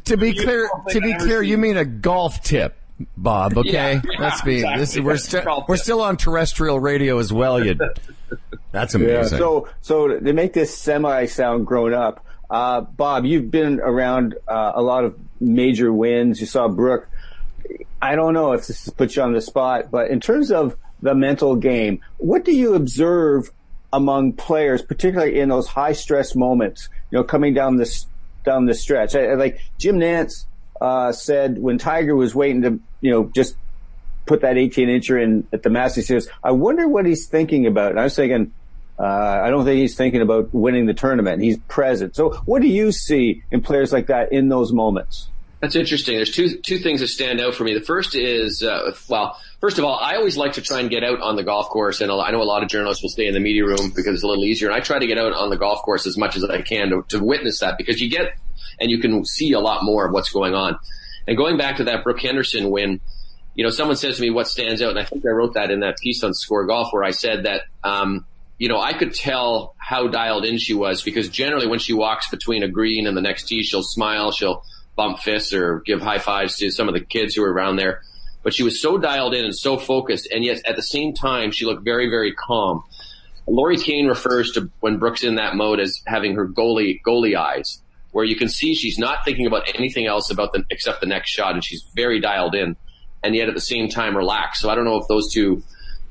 to 0.04 0.16
be 0.16 0.35
clear, 0.35 0.68
to 0.88 1.00
be 1.00 1.14
clear, 1.14 1.42
you 1.42 1.56
mean 1.56 1.76
a 1.76 1.85
golf 1.85 2.42
tip. 2.42 2.76
Bob, 3.16 3.59
okay? 3.59 3.94
Yeah, 3.94 4.02
yeah, 4.04 4.21
Let's 4.21 4.42
be, 4.42 4.56
exactly. 4.56 4.80
this, 4.80 5.00
we're, 5.00 5.16
st- 5.16 5.44
we're 5.66 5.76
still 5.76 6.00
on 6.00 6.16
terrestrial 6.16 6.78
radio 6.78 7.18
as 7.18 7.33
well. 7.33 7.64
You, 7.64 7.76
that's 8.73 8.94
amazing. 8.94 9.38
Yeah. 9.38 9.38
So, 9.38 9.68
so 9.80 10.09
to 10.21 10.33
make 10.33 10.52
this 10.52 10.76
semi 10.76 11.26
sound 11.26 11.66
grown 11.66 11.92
up, 11.92 12.25
uh, 12.49 12.83
Bob, 12.83 13.25
you've 13.25 13.50
been 13.50 13.80
around 13.80 14.37
uh, 14.47 14.73
a 14.76 14.83
lot 14.83 15.04
of 15.04 15.18
major 15.41 15.93
wins. 15.93 16.41
You 16.41 16.47
saw 16.47 16.69
Brooke. 16.69 17.09
I 18.00 18.14
don't 18.14 18.35
know 18.35 18.53
if 18.53 18.67
this 18.67 18.88
puts 18.91 19.17
you 19.17 19.23
on 19.23 19.33
the 19.33 19.41
spot, 19.41 19.91
but 19.91 20.11
in 20.11 20.21
terms 20.21 20.50
of 20.50 20.76
the 21.05 21.14
mental 21.14 21.55
game. 21.55 22.00
What 22.17 22.45
do 22.45 22.53
you 22.53 22.75
observe 22.75 23.50
among 23.93 24.33
players, 24.33 24.83
particularly 24.83 25.38
in 25.38 25.50
those 25.50 25.69
high 25.69 25.93
stress 25.93 26.35
moments? 26.35 26.88
You 27.11 27.19
know, 27.19 27.25
coming 27.25 27.55
down 27.55 27.76
this 27.76 28.07
down 28.45 28.64
the 28.64 28.75
stretch. 28.75 29.14
I, 29.14 29.35
like 29.35 29.61
Jim 29.79 29.97
Nantz 29.97 30.47
uh, 30.81 31.12
said 31.12 31.59
when 31.59 31.79
Tiger 31.79 32.17
was 32.17 32.35
waiting 32.35 32.62
to, 32.62 32.81
you 33.00 33.11
know, 33.11 33.31
just 33.35 33.57
put 34.26 34.41
that 34.41 34.57
18 34.57 34.88
incher 34.88 35.23
in 35.23 35.47
at 35.53 35.62
the 35.62 35.71
Masters, 35.71 36.09
he 36.09 36.14
says, 36.14 36.29
I 36.43 36.53
wonder 36.53 36.88
what 36.88 37.07
he's 37.07 37.26
thinking 37.26 37.67
about. 37.67 37.91
And 37.91 38.00
I 38.00 38.05
was 38.05 38.17
thinking, 38.17 38.53
uh, 38.99 39.03
I 39.03 39.51
don't 39.51 39.65
think 39.65 39.81
he's 39.81 39.97
thinking 39.97 40.23
about 40.23 40.55
winning 40.55 40.87
the 40.87 40.95
tournament. 40.95 41.43
He's 41.43 41.59
present. 41.69 42.15
So 42.15 42.35
what 42.45 42.63
do 42.63 42.69
you 42.69 42.93
see 42.93 43.43
in 43.51 43.61
players 43.61 43.93
like 43.93 44.07
that 44.07 44.33
in 44.33 44.49
those 44.49 44.73
moments? 44.73 45.29
That's 45.61 45.77
interesting. 45.77 46.17
There's 46.17 46.31
two 46.31 46.59
two 46.59 46.79
things 46.79 47.01
that 47.01 47.09
stand 47.09 47.41
out 47.41 47.55
for 47.55 47.65
me. 47.65 47.73
The 47.73 47.81
first 47.81 48.15
is, 48.15 48.63
uh, 48.63 48.95
well, 49.09 49.41
first 49.63 49.79
of 49.79 49.85
all, 49.85 49.99
I 49.99 50.17
always 50.17 50.37
like 50.37 50.53
to 50.55 50.61
try 50.61 50.81
and 50.81 50.91
get 50.91 51.03
out 51.03 51.23
on 51.23 51.37
the 51.37 51.43
golf 51.43 51.71
course, 51.71 52.03
and 52.03 52.13
I 52.13 52.31
know 52.33 52.43
a 52.43 52.45
lot 52.45 52.63
of 52.63 52.69
journalists 52.69 53.03
will 53.03 53.09
stay 53.09 53.27
in 53.27 53.33
the 53.33 53.41
media 53.41 53.65
room 53.65 53.91
because 53.97 54.15
it's 54.15 54.23
a 54.23 54.27
little 54.27 54.45
easier. 54.45 54.69
And 54.69 54.77
I 54.77 54.81
try 54.81 54.99
to 54.99 55.07
get 55.07 55.17
out 55.17 55.33
on 55.33 55.49
the 55.49 55.57
golf 55.57 55.81
course 55.81 56.07
as 56.07 56.19
much 56.19 56.37
as 56.37 56.45
I 56.45 56.61
can 56.61 56.91
to, 56.91 57.05
to 57.09 57.25
witness 57.25 57.61
that 57.61 57.79
because 57.79 57.99
you 57.99 58.11
get 58.11 58.37
and 58.79 58.91
you 58.91 58.99
can 58.99 59.25
see 59.25 59.53
a 59.53 59.61
lot 59.61 59.85
more 59.85 60.07
of 60.07 60.13
what's 60.13 60.31
going 60.31 60.55
on. 60.55 60.79
And 61.27 61.37
going 61.37 61.57
back 61.57 61.77
to 61.77 61.85
that 61.85 62.05
Brooke 62.05 62.21
Henderson 62.21 62.69
win, 62.71 63.01
you 63.55 63.65
know, 63.65 63.71
someone 63.71 63.97
says 63.97 64.17
to 64.17 64.23
me 64.23 64.31
what 64.31 64.49
stands 64.49 64.83
out, 64.83 64.91
and 64.91 64.99
I 64.99 65.05
think 65.05 65.25
I 65.25 65.31
wrote 65.31 65.55
that 65.55 65.71
in 65.71 65.81
that 65.81 65.97
piece 65.97 66.23
on 66.23 66.35
Score 66.35 66.67
Golf 66.67 66.93
where 66.93 67.05
I 67.05 67.13
said 67.13 67.45
that, 67.45 67.63
um, 67.83 68.27
you 68.64 68.71
know, 68.71 68.80
I 68.80 68.94
could 68.94 69.12
tell 69.12 69.75
how 69.76 70.09
dialed 70.09 70.47
in 70.47 70.56
she 70.56 70.73
was 70.73 71.02
because 71.02 71.28
generally 71.28 71.66
when 71.66 71.80
she 71.80 71.92
walks 71.92 72.30
between 72.30 72.62
a 72.62 72.68
green 72.68 73.06
and 73.06 73.14
the 73.14 73.21
next 73.21 73.47
tee, 73.47 73.62
she'll 73.62 73.83
smile, 73.83 74.33
she'll 74.33 74.62
bump 74.97 75.18
fists 75.18 75.52
or 75.52 75.80
give 75.80 76.00
high 76.00 76.18
fives 76.18 76.56
to 76.56 76.71
some 76.71 76.88
of 76.88 76.94
the 76.94 77.00
kids 77.00 77.35
who 77.35 77.44
are 77.44 77.52
around 77.52 77.76
there. 77.76 78.00
But 78.42 78.54
she 78.54 78.62
was 78.62 78.80
so 78.80 78.97
dialed 78.97 79.35
in 79.35 79.44
and 79.44 79.54
so 79.54 79.76
focused, 79.76 80.28
and 80.33 80.42
yet 80.42 80.62
at 80.66 80.76
the 80.76 80.83
same 80.83 81.12
time, 81.12 81.50
she 81.50 81.66
looked 81.66 81.85
very, 81.85 82.09
very 82.09 82.33
calm. 82.33 82.85
Lorie 83.47 83.76
Kane 83.76 84.06
refers 84.06 84.52
to 84.52 84.71
when 84.80 84.99
Brooks 84.99 85.25
in 85.25 85.35
that 85.35 85.56
mode 85.56 85.78
as 85.78 86.00
having 86.06 86.35
her 86.37 86.49
goalie 86.49 87.02
goalie 87.06 87.37
eyes, 87.37 87.83
where 88.12 88.25
you 88.25 88.35
can 88.35 88.49
see 88.49 88.75
she's 88.75 88.99
not 88.99 89.26
thinking 89.26 89.44
about 89.47 89.68
anything 89.75 90.06
else 90.06 90.30
about 90.30 90.54
the 90.54 90.64
except 90.71 91.02
the 91.02 91.06
next 91.06 91.28
shot, 91.28 91.52
and 91.52 91.62
she's 91.62 91.85
very 91.94 92.18
dialed 92.18 92.54
in, 92.54 92.76
and 93.23 93.35
yet 93.35 93.50
at 93.50 93.54
the 93.54 93.61
same 93.61 93.90
time 93.90 94.16
relaxed. 94.16 94.62
So 94.62 94.71
I 94.71 94.75
don't 94.75 94.87
know 94.87 94.97
if 94.97 95.06
those 95.06 95.30
two 95.30 95.62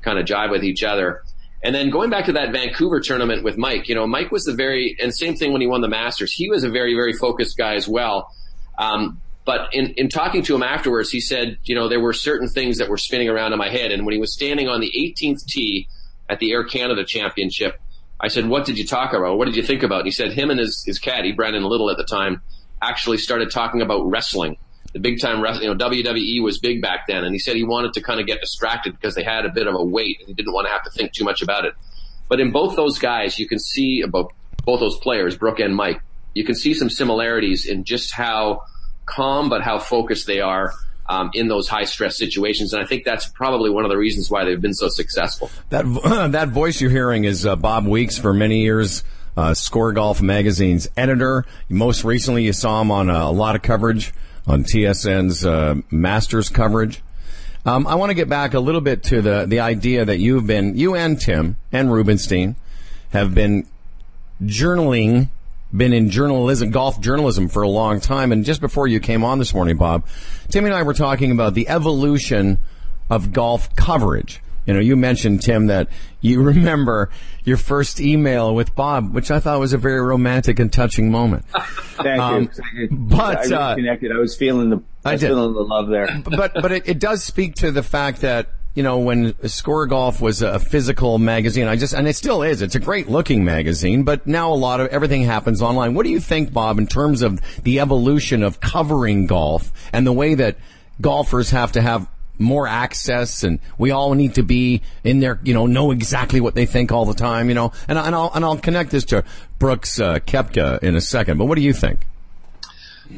kind 0.02 0.20
of 0.20 0.24
jive 0.24 0.52
with 0.52 0.62
each 0.62 0.84
other. 0.84 1.24
And 1.64 1.74
then 1.74 1.88
going 1.88 2.10
back 2.10 2.26
to 2.26 2.32
that 2.32 2.52
Vancouver 2.52 3.00
tournament 3.00 3.42
with 3.42 3.56
Mike, 3.56 3.88
you 3.88 3.94
know, 3.94 4.06
Mike 4.06 4.30
was 4.30 4.44
the 4.44 4.52
very, 4.52 4.96
and 5.00 5.14
same 5.14 5.34
thing 5.34 5.50
when 5.50 5.62
he 5.62 5.66
won 5.66 5.80
the 5.80 5.88
Masters. 5.88 6.30
He 6.30 6.50
was 6.50 6.62
a 6.62 6.68
very, 6.68 6.94
very 6.94 7.14
focused 7.14 7.56
guy 7.56 7.74
as 7.74 7.88
well. 7.88 8.30
Um, 8.78 9.22
but 9.46 9.72
in, 9.72 9.94
in 9.96 10.10
talking 10.10 10.42
to 10.42 10.54
him 10.54 10.62
afterwards, 10.62 11.10
he 11.10 11.22
said, 11.22 11.56
you 11.64 11.74
know, 11.74 11.88
there 11.88 12.00
were 12.00 12.12
certain 12.12 12.48
things 12.48 12.78
that 12.78 12.90
were 12.90 12.98
spinning 12.98 13.30
around 13.30 13.54
in 13.54 13.58
my 13.58 13.70
head. 13.70 13.92
And 13.92 14.04
when 14.04 14.12
he 14.12 14.20
was 14.20 14.34
standing 14.34 14.68
on 14.68 14.80
the 14.80 14.92
18th 14.94 15.46
tee 15.46 15.88
at 16.28 16.38
the 16.38 16.52
Air 16.52 16.64
Canada 16.64 17.02
Championship, 17.02 17.80
I 18.20 18.28
said, 18.28 18.46
what 18.46 18.66
did 18.66 18.76
you 18.76 18.86
talk 18.86 19.14
about? 19.14 19.38
What 19.38 19.46
did 19.46 19.56
you 19.56 19.62
think 19.62 19.82
about? 19.82 20.00
And 20.00 20.06
he 20.06 20.12
said 20.12 20.32
him 20.32 20.50
and 20.50 20.60
his, 20.60 20.84
his 20.86 20.98
caddy, 20.98 21.32
Brennan 21.32 21.64
Little 21.64 21.90
at 21.90 21.96
the 21.96 22.04
time, 22.04 22.42
actually 22.82 23.18
started 23.18 23.50
talking 23.50 23.80
about 23.80 24.02
wrestling. 24.04 24.58
The 24.94 25.00
big 25.00 25.20
time 25.20 25.42
wrestling, 25.42 25.68
you 25.68 25.74
know, 25.74 25.88
WWE 25.88 26.42
was 26.42 26.58
big 26.58 26.80
back 26.80 27.06
then. 27.08 27.24
And 27.24 27.34
he 27.34 27.38
said 27.38 27.56
he 27.56 27.64
wanted 27.64 27.92
to 27.94 28.00
kind 28.00 28.20
of 28.20 28.26
get 28.26 28.40
distracted 28.40 28.92
because 28.94 29.14
they 29.14 29.24
had 29.24 29.44
a 29.44 29.50
bit 29.50 29.66
of 29.66 29.74
a 29.74 29.84
weight 29.84 30.18
and 30.20 30.28
he 30.28 30.34
didn't 30.34 30.52
want 30.52 30.66
to 30.66 30.72
have 30.72 30.84
to 30.84 30.90
think 30.90 31.12
too 31.12 31.24
much 31.24 31.42
about 31.42 31.64
it. 31.64 31.74
But 32.28 32.40
in 32.40 32.52
both 32.52 32.76
those 32.76 32.98
guys, 32.98 33.38
you 33.38 33.46
can 33.46 33.58
see 33.58 34.00
about 34.00 34.32
both 34.64 34.80
those 34.80 34.96
players, 34.98 35.36
Brooke 35.36 35.60
and 35.60 35.74
Mike, 35.74 36.00
you 36.32 36.44
can 36.44 36.54
see 36.54 36.74
some 36.74 36.88
similarities 36.90 37.66
in 37.66 37.84
just 37.84 38.12
how 38.12 38.62
calm, 39.06 39.48
but 39.48 39.62
how 39.62 39.78
focused 39.78 40.26
they 40.26 40.40
are 40.40 40.72
um, 41.06 41.30
in 41.34 41.48
those 41.48 41.68
high 41.68 41.84
stress 41.84 42.16
situations. 42.16 42.72
And 42.72 42.82
I 42.82 42.86
think 42.86 43.04
that's 43.04 43.28
probably 43.28 43.70
one 43.70 43.84
of 43.84 43.90
the 43.90 43.96
reasons 43.96 44.30
why 44.30 44.44
they've 44.44 44.60
been 44.60 44.74
so 44.74 44.88
successful. 44.88 45.50
That 45.70 45.84
that 46.32 46.48
voice 46.48 46.80
you're 46.80 46.90
hearing 46.90 47.24
is 47.24 47.46
uh, 47.46 47.56
Bob 47.56 47.86
Weeks 47.86 48.18
for 48.18 48.32
many 48.32 48.62
years. 48.62 49.04
Uh, 49.36 49.52
Score 49.52 49.92
Golf 49.92 50.22
magazine's 50.22 50.88
editor. 50.96 51.44
Most 51.68 52.04
recently, 52.04 52.44
you 52.44 52.52
saw 52.52 52.80
him 52.80 52.92
on 52.92 53.10
a, 53.10 53.24
a 53.24 53.32
lot 53.32 53.56
of 53.56 53.62
coverage 53.62 54.12
on 54.46 54.64
TSN's 54.64 55.44
uh, 55.44 55.76
Masters 55.90 56.48
coverage. 56.48 57.02
Um, 57.66 57.86
I 57.86 57.94
want 57.94 58.10
to 58.10 58.14
get 58.14 58.28
back 58.28 58.54
a 58.54 58.60
little 58.60 58.82
bit 58.82 59.02
to 59.04 59.22
the 59.22 59.46
the 59.46 59.60
idea 59.60 60.04
that 60.04 60.18
you've 60.18 60.46
been, 60.46 60.76
you 60.76 60.94
and 60.94 61.18
Tim 61.18 61.56
and 61.72 61.92
Rubenstein, 61.92 62.56
have 63.10 63.34
been 63.34 63.66
journaling 64.42 65.28
been 65.76 65.92
in 65.92 66.08
journalism, 66.08 66.70
golf 66.70 67.00
journalism 67.00 67.48
for 67.48 67.62
a 67.62 67.68
long 67.68 68.00
time. 68.00 68.30
And 68.32 68.44
just 68.44 68.60
before 68.60 68.86
you 68.86 69.00
came 69.00 69.24
on 69.24 69.38
this 69.38 69.52
morning, 69.52 69.76
Bob, 69.76 70.06
Tim 70.48 70.64
and 70.64 70.74
I 70.74 70.82
were 70.82 70.94
talking 70.94 71.32
about 71.32 71.54
the 71.54 71.68
evolution 71.68 72.58
of 73.10 73.32
golf 73.32 73.74
coverage. 73.74 74.40
You 74.66 74.74
know, 74.74 74.80
you 74.80 74.96
mentioned, 74.96 75.42
Tim, 75.42 75.66
that 75.66 75.88
you 76.20 76.42
remember 76.54 77.10
your 77.44 77.56
first 77.56 78.00
email 78.00 78.54
with 78.54 78.74
Bob, 78.74 79.12
which 79.14 79.30
I 79.30 79.40
thought 79.40 79.60
was 79.60 79.72
a 79.72 79.78
very 79.78 80.00
romantic 80.00 80.58
and 80.58 80.72
touching 80.72 81.10
moment. 81.10 81.44
Thank 81.96 82.20
um, 82.20 82.50
you. 82.74 82.88
But 82.90 83.52
I 83.52 83.56
uh, 83.56 83.74
connected. 83.74 84.12
I 84.12 84.18
was 84.18 84.36
feeling 84.36 84.70
the 84.70 84.82
I, 85.04 85.12
I 85.12 85.16
feeling 85.16 85.52
the 85.52 85.60
love 85.60 85.88
there. 85.88 86.08
But 86.24 86.54
but 86.54 86.72
it, 86.72 86.88
it 86.88 86.98
does 86.98 87.22
speak 87.22 87.56
to 87.56 87.70
the 87.70 87.82
fact 87.82 88.22
that 88.22 88.48
you 88.74 88.82
know, 88.82 88.98
when 88.98 89.34
Score 89.48 89.86
Golf 89.86 90.20
was 90.20 90.42
a 90.42 90.58
physical 90.58 91.18
magazine, 91.18 91.68
I 91.68 91.76
just, 91.76 91.94
and 91.94 92.08
it 92.08 92.16
still 92.16 92.42
is, 92.42 92.60
it's 92.60 92.74
a 92.74 92.80
great 92.80 93.08
looking 93.08 93.44
magazine, 93.44 94.02
but 94.02 94.26
now 94.26 94.52
a 94.52 94.56
lot 94.56 94.80
of 94.80 94.88
everything 94.88 95.22
happens 95.22 95.62
online. 95.62 95.94
What 95.94 96.04
do 96.04 96.10
you 96.10 96.18
think, 96.18 96.52
Bob, 96.52 96.78
in 96.78 96.88
terms 96.88 97.22
of 97.22 97.40
the 97.62 97.78
evolution 97.78 98.42
of 98.42 98.60
covering 98.60 99.26
golf 99.26 99.72
and 99.92 100.04
the 100.04 100.12
way 100.12 100.34
that 100.34 100.56
golfers 101.00 101.50
have 101.50 101.72
to 101.72 101.82
have 101.82 102.08
more 102.38 102.66
access 102.66 103.44
and 103.44 103.60
we 103.78 103.90
all 103.90 104.14
need 104.14 104.34
to 104.34 104.42
be 104.42 104.82
in 105.04 105.20
there, 105.20 105.38
you 105.44 105.54
know, 105.54 105.66
know 105.66 105.90
exactly 105.90 106.40
what 106.40 106.54
they 106.54 106.66
think 106.66 106.92
all 106.92 107.04
the 107.04 107.14
time, 107.14 107.48
you 107.48 107.54
know, 107.54 107.72
and, 107.88 107.98
and 107.98 108.14
I'll, 108.14 108.30
and 108.34 108.44
I'll 108.44 108.56
connect 108.58 108.90
this 108.90 109.04
to 109.06 109.24
Brooks 109.58 110.00
uh, 110.00 110.18
Koepka 110.18 110.82
in 110.82 110.96
a 110.96 111.00
second, 111.00 111.38
but 111.38 111.46
what 111.46 111.56
do 111.56 111.62
you 111.62 111.72
think? 111.72 112.06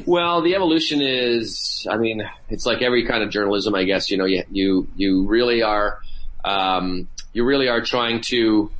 Well, 0.05 0.41
the 0.41 0.55
evolution 0.55 1.01
is, 1.01 1.87
I 1.89 1.97
mean, 1.97 2.21
it's 2.49 2.65
like 2.65 2.81
every 2.81 3.05
kind 3.05 3.23
of 3.23 3.29
journalism, 3.29 3.73
I 3.73 3.85
guess. 3.85 4.11
You 4.11 4.17
know, 4.17 4.25
you 4.25 4.43
you 4.51 4.87
you 4.95 5.27
really 5.27 5.63
are, 5.63 5.99
um, 6.43 7.07
you 7.33 7.45
really 7.45 7.69
are 7.69 7.81
trying 7.81 8.21
to. 8.27 8.71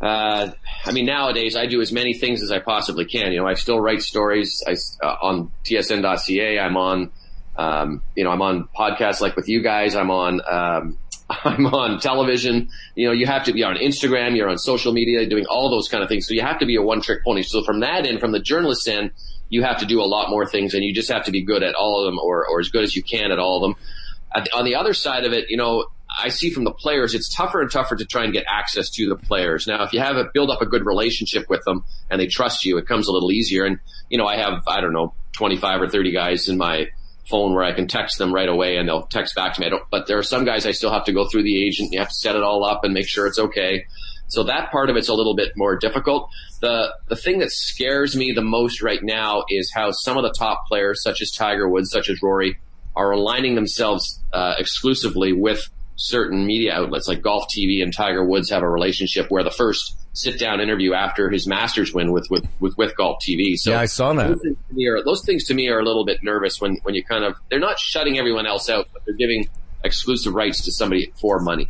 Uh, 0.00 0.50
I 0.84 0.92
mean, 0.92 1.06
nowadays 1.06 1.56
I 1.56 1.66
do 1.66 1.80
as 1.80 1.90
many 1.90 2.14
things 2.14 2.42
as 2.42 2.50
I 2.50 2.58
possibly 2.58 3.06
can. 3.06 3.32
You 3.32 3.40
know, 3.40 3.46
I 3.46 3.54
still 3.54 3.80
write 3.80 4.02
stories 4.02 4.62
I, 4.66 4.76
uh, 5.04 5.16
on 5.22 5.50
TSN.ca. 5.64 6.58
I'm 6.58 6.76
on, 6.76 7.10
um, 7.56 8.02
you 8.14 8.24
know, 8.24 8.30
I'm 8.30 8.42
on 8.42 8.68
podcasts 8.76 9.20
like 9.20 9.36
with 9.36 9.48
you 9.48 9.62
guys. 9.62 9.94
I'm 9.94 10.10
on, 10.10 10.40
um, 10.50 10.98
I'm 11.30 11.66
on 11.66 12.00
television. 12.00 12.68
You 12.94 13.08
know, 13.08 13.12
you 13.12 13.26
have 13.26 13.44
to 13.44 13.52
be 13.52 13.62
on 13.64 13.76
Instagram. 13.76 14.36
You're 14.36 14.48
on 14.48 14.58
social 14.58 14.92
media, 14.92 15.28
doing 15.28 15.46
all 15.46 15.70
those 15.70 15.88
kind 15.88 16.02
of 16.02 16.08
things. 16.08 16.26
So 16.26 16.34
you 16.34 16.42
have 16.42 16.58
to 16.60 16.66
be 16.66 16.76
a 16.76 16.82
one 16.82 17.00
trick 17.00 17.24
pony. 17.24 17.42
So 17.42 17.64
from 17.64 17.80
that 17.80 18.06
end, 18.06 18.20
from 18.20 18.32
the 18.32 18.40
journalist 18.40 18.86
end 18.88 19.10
you 19.48 19.62
have 19.62 19.78
to 19.78 19.86
do 19.86 20.00
a 20.00 20.04
lot 20.04 20.30
more 20.30 20.46
things 20.46 20.74
and 20.74 20.84
you 20.84 20.92
just 20.92 21.10
have 21.10 21.24
to 21.24 21.30
be 21.30 21.42
good 21.42 21.62
at 21.62 21.74
all 21.74 22.00
of 22.00 22.06
them 22.06 22.18
or, 22.18 22.46
or 22.46 22.60
as 22.60 22.68
good 22.68 22.82
as 22.82 22.96
you 22.96 23.02
can 23.02 23.30
at 23.30 23.38
all 23.38 23.56
of 23.56 23.62
them. 23.62 24.46
on 24.54 24.64
the 24.64 24.74
other 24.74 24.94
side 24.94 25.24
of 25.24 25.32
it, 25.32 25.48
you 25.48 25.56
know, 25.56 25.86
I 26.18 26.28
see 26.28 26.50
from 26.50 26.64
the 26.64 26.72
players, 26.72 27.14
it's 27.14 27.34
tougher 27.34 27.60
and 27.60 27.70
tougher 27.70 27.96
to 27.96 28.04
try 28.04 28.24
and 28.24 28.32
get 28.32 28.44
access 28.48 28.90
to 28.90 29.08
the 29.08 29.16
players. 29.16 29.66
Now, 29.66 29.84
if 29.84 29.92
you 29.92 30.00
have 30.00 30.16
a, 30.16 30.24
build 30.32 30.50
up 30.50 30.62
a 30.62 30.66
good 30.66 30.86
relationship 30.86 31.48
with 31.48 31.62
them 31.64 31.84
and 32.10 32.20
they 32.20 32.26
trust 32.26 32.64
you, 32.64 32.78
it 32.78 32.86
comes 32.86 33.08
a 33.08 33.12
little 33.12 33.32
easier. 33.32 33.64
And, 33.64 33.78
you 34.08 34.18
know, 34.18 34.26
I 34.26 34.36
have, 34.36 34.62
I 34.66 34.80
don't 34.80 34.92
know, 34.92 35.14
25 35.32 35.82
or 35.82 35.88
30 35.88 36.12
guys 36.12 36.48
in 36.48 36.56
my 36.56 36.88
phone 37.28 37.54
where 37.54 37.64
I 37.64 37.72
can 37.72 37.88
text 37.88 38.18
them 38.18 38.32
right 38.32 38.48
away 38.48 38.76
and 38.76 38.88
they'll 38.88 39.06
text 39.06 39.34
back 39.34 39.54
to 39.54 39.60
me. 39.60 39.70
but 39.90 40.06
there 40.06 40.18
are 40.18 40.22
some 40.22 40.44
guys 40.44 40.66
I 40.66 40.72
still 40.72 40.92
have 40.92 41.04
to 41.04 41.12
go 41.12 41.28
through 41.28 41.42
the 41.42 41.66
agent. 41.66 41.92
You 41.92 41.98
have 41.98 42.08
to 42.08 42.14
set 42.14 42.36
it 42.36 42.42
all 42.42 42.64
up 42.64 42.84
and 42.84 42.94
make 42.94 43.08
sure 43.08 43.26
it's 43.26 43.38
okay. 43.38 43.86
So 44.28 44.44
that 44.44 44.70
part 44.70 44.90
of 44.90 44.96
it's 44.96 45.08
a 45.08 45.14
little 45.14 45.36
bit 45.36 45.52
more 45.56 45.76
difficult. 45.76 46.28
The 46.60 46.94
the 47.08 47.16
thing 47.16 47.38
that 47.40 47.52
scares 47.52 48.16
me 48.16 48.32
the 48.32 48.42
most 48.42 48.82
right 48.82 49.02
now 49.02 49.44
is 49.48 49.70
how 49.72 49.92
some 49.92 50.16
of 50.16 50.24
the 50.24 50.34
top 50.36 50.66
players, 50.66 51.02
such 51.02 51.22
as 51.22 51.30
Tiger 51.30 51.68
Woods, 51.68 51.90
such 51.90 52.08
as 52.08 52.20
Rory, 52.22 52.58
are 52.96 53.12
aligning 53.12 53.54
themselves 53.54 54.20
uh, 54.32 54.54
exclusively 54.58 55.32
with 55.32 55.68
certain 55.96 56.46
media 56.46 56.74
outlets 56.74 57.08
like 57.08 57.22
Golf 57.22 57.46
TV 57.48 57.82
and 57.82 57.92
Tiger 57.92 58.24
Woods 58.24 58.50
have 58.50 58.62
a 58.62 58.68
relationship 58.68 59.30
where 59.30 59.42
the 59.42 59.50
first 59.50 59.96
sit 60.12 60.38
down 60.38 60.60
interview 60.60 60.94
after 60.94 61.28
his 61.30 61.46
Masters 61.46 61.92
win 61.92 62.12
with 62.12 62.28
with 62.30 62.46
with, 62.60 62.76
with 62.76 62.96
Golf 62.96 63.18
TV. 63.26 63.56
So 63.56 63.72
yeah, 63.72 63.80
I 63.80 63.86
saw 63.86 64.12
that. 64.14 64.28
Those 64.28 64.40
things, 64.40 64.86
are, 64.86 65.04
those 65.04 65.24
things 65.24 65.44
to 65.44 65.54
me 65.54 65.68
are 65.68 65.78
a 65.78 65.84
little 65.84 66.04
bit 66.04 66.22
nervous 66.22 66.60
when 66.60 66.76
when 66.82 66.94
you 66.94 67.04
kind 67.04 67.24
of 67.24 67.36
they're 67.50 67.58
not 67.60 67.78
shutting 67.78 68.18
everyone 68.18 68.46
else 68.46 68.70
out, 68.70 68.88
but 68.92 69.04
they're 69.04 69.14
giving 69.14 69.48
exclusive 69.84 70.34
rights 70.34 70.64
to 70.64 70.72
somebody 70.72 71.12
for 71.16 71.38
money 71.40 71.68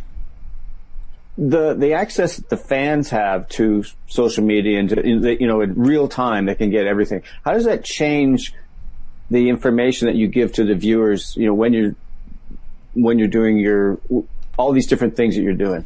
the 1.39 1.75
the 1.75 1.93
access 1.93 2.37
that 2.37 2.49
the 2.49 2.57
fans 2.57 3.11
have 3.11 3.49
to 3.49 3.85
social 4.07 4.43
media 4.43 4.79
and 4.79 4.89
to, 4.89 5.37
you 5.39 5.47
know 5.47 5.61
in 5.61 5.75
real 5.75 6.09
time 6.09 6.47
they 6.47 6.55
can 6.55 6.71
get 6.71 6.87
everything. 6.87 7.23
How 7.45 7.53
does 7.53 7.67
that 7.67 7.85
change 7.85 8.55
the 9.31 9.49
information 9.49 10.07
that 10.07 10.17
you 10.17 10.29
give 10.29 10.53
to 10.55 10.65
the 10.65 10.75
viewers? 10.75 11.37
You 11.37 11.47
know 11.47 11.55
when 11.55 11.73
you're 11.73 11.95
when 12.97 13.19
you're 13.19 13.29
doing 13.29 13.59
your 13.59 14.01
all 14.57 14.73
these 14.73 14.87
different 14.87 15.17
things 15.17 15.37
that 15.37 15.43
you're 15.43 15.53
doing. 15.53 15.85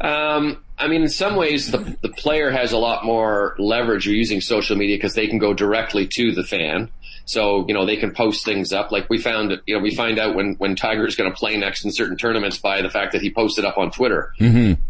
Um, 0.00 0.64
I 0.78 0.88
mean, 0.88 1.02
in 1.02 1.08
some 1.08 1.36
ways, 1.36 1.70
the 1.70 1.96
the 2.00 2.08
player 2.08 2.50
has 2.50 2.72
a 2.72 2.78
lot 2.78 3.04
more 3.04 3.54
leverage 3.58 4.06
using 4.06 4.40
social 4.40 4.76
media 4.76 4.96
because 4.96 5.14
they 5.14 5.28
can 5.28 5.38
go 5.38 5.54
directly 5.54 6.08
to 6.08 6.32
the 6.32 6.42
fan. 6.42 6.90
So, 7.26 7.64
you 7.68 7.74
know, 7.74 7.86
they 7.86 7.96
can 7.96 8.12
post 8.12 8.44
things 8.44 8.72
up. 8.72 8.90
Like 8.90 9.08
we 9.08 9.18
found, 9.18 9.52
you 9.64 9.76
know, 9.76 9.80
we 9.80 9.94
find 9.94 10.18
out 10.18 10.34
when, 10.34 10.56
when 10.58 10.74
Tiger 10.74 11.06
is 11.06 11.14
going 11.14 11.30
to 11.30 11.36
play 11.36 11.56
next 11.56 11.84
in 11.84 11.92
certain 11.92 12.16
tournaments 12.16 12.58
by 12.58 12.82
the 12.82 12.90
fact 12.90 13.12
that 13.12 13.22
he 13.22 13.32
posted 13.32 13.64
up 13.64 13.78
on 13.78 13.92
Twitter. 13.92 14.32
Mm-hmm. 14.40 14.82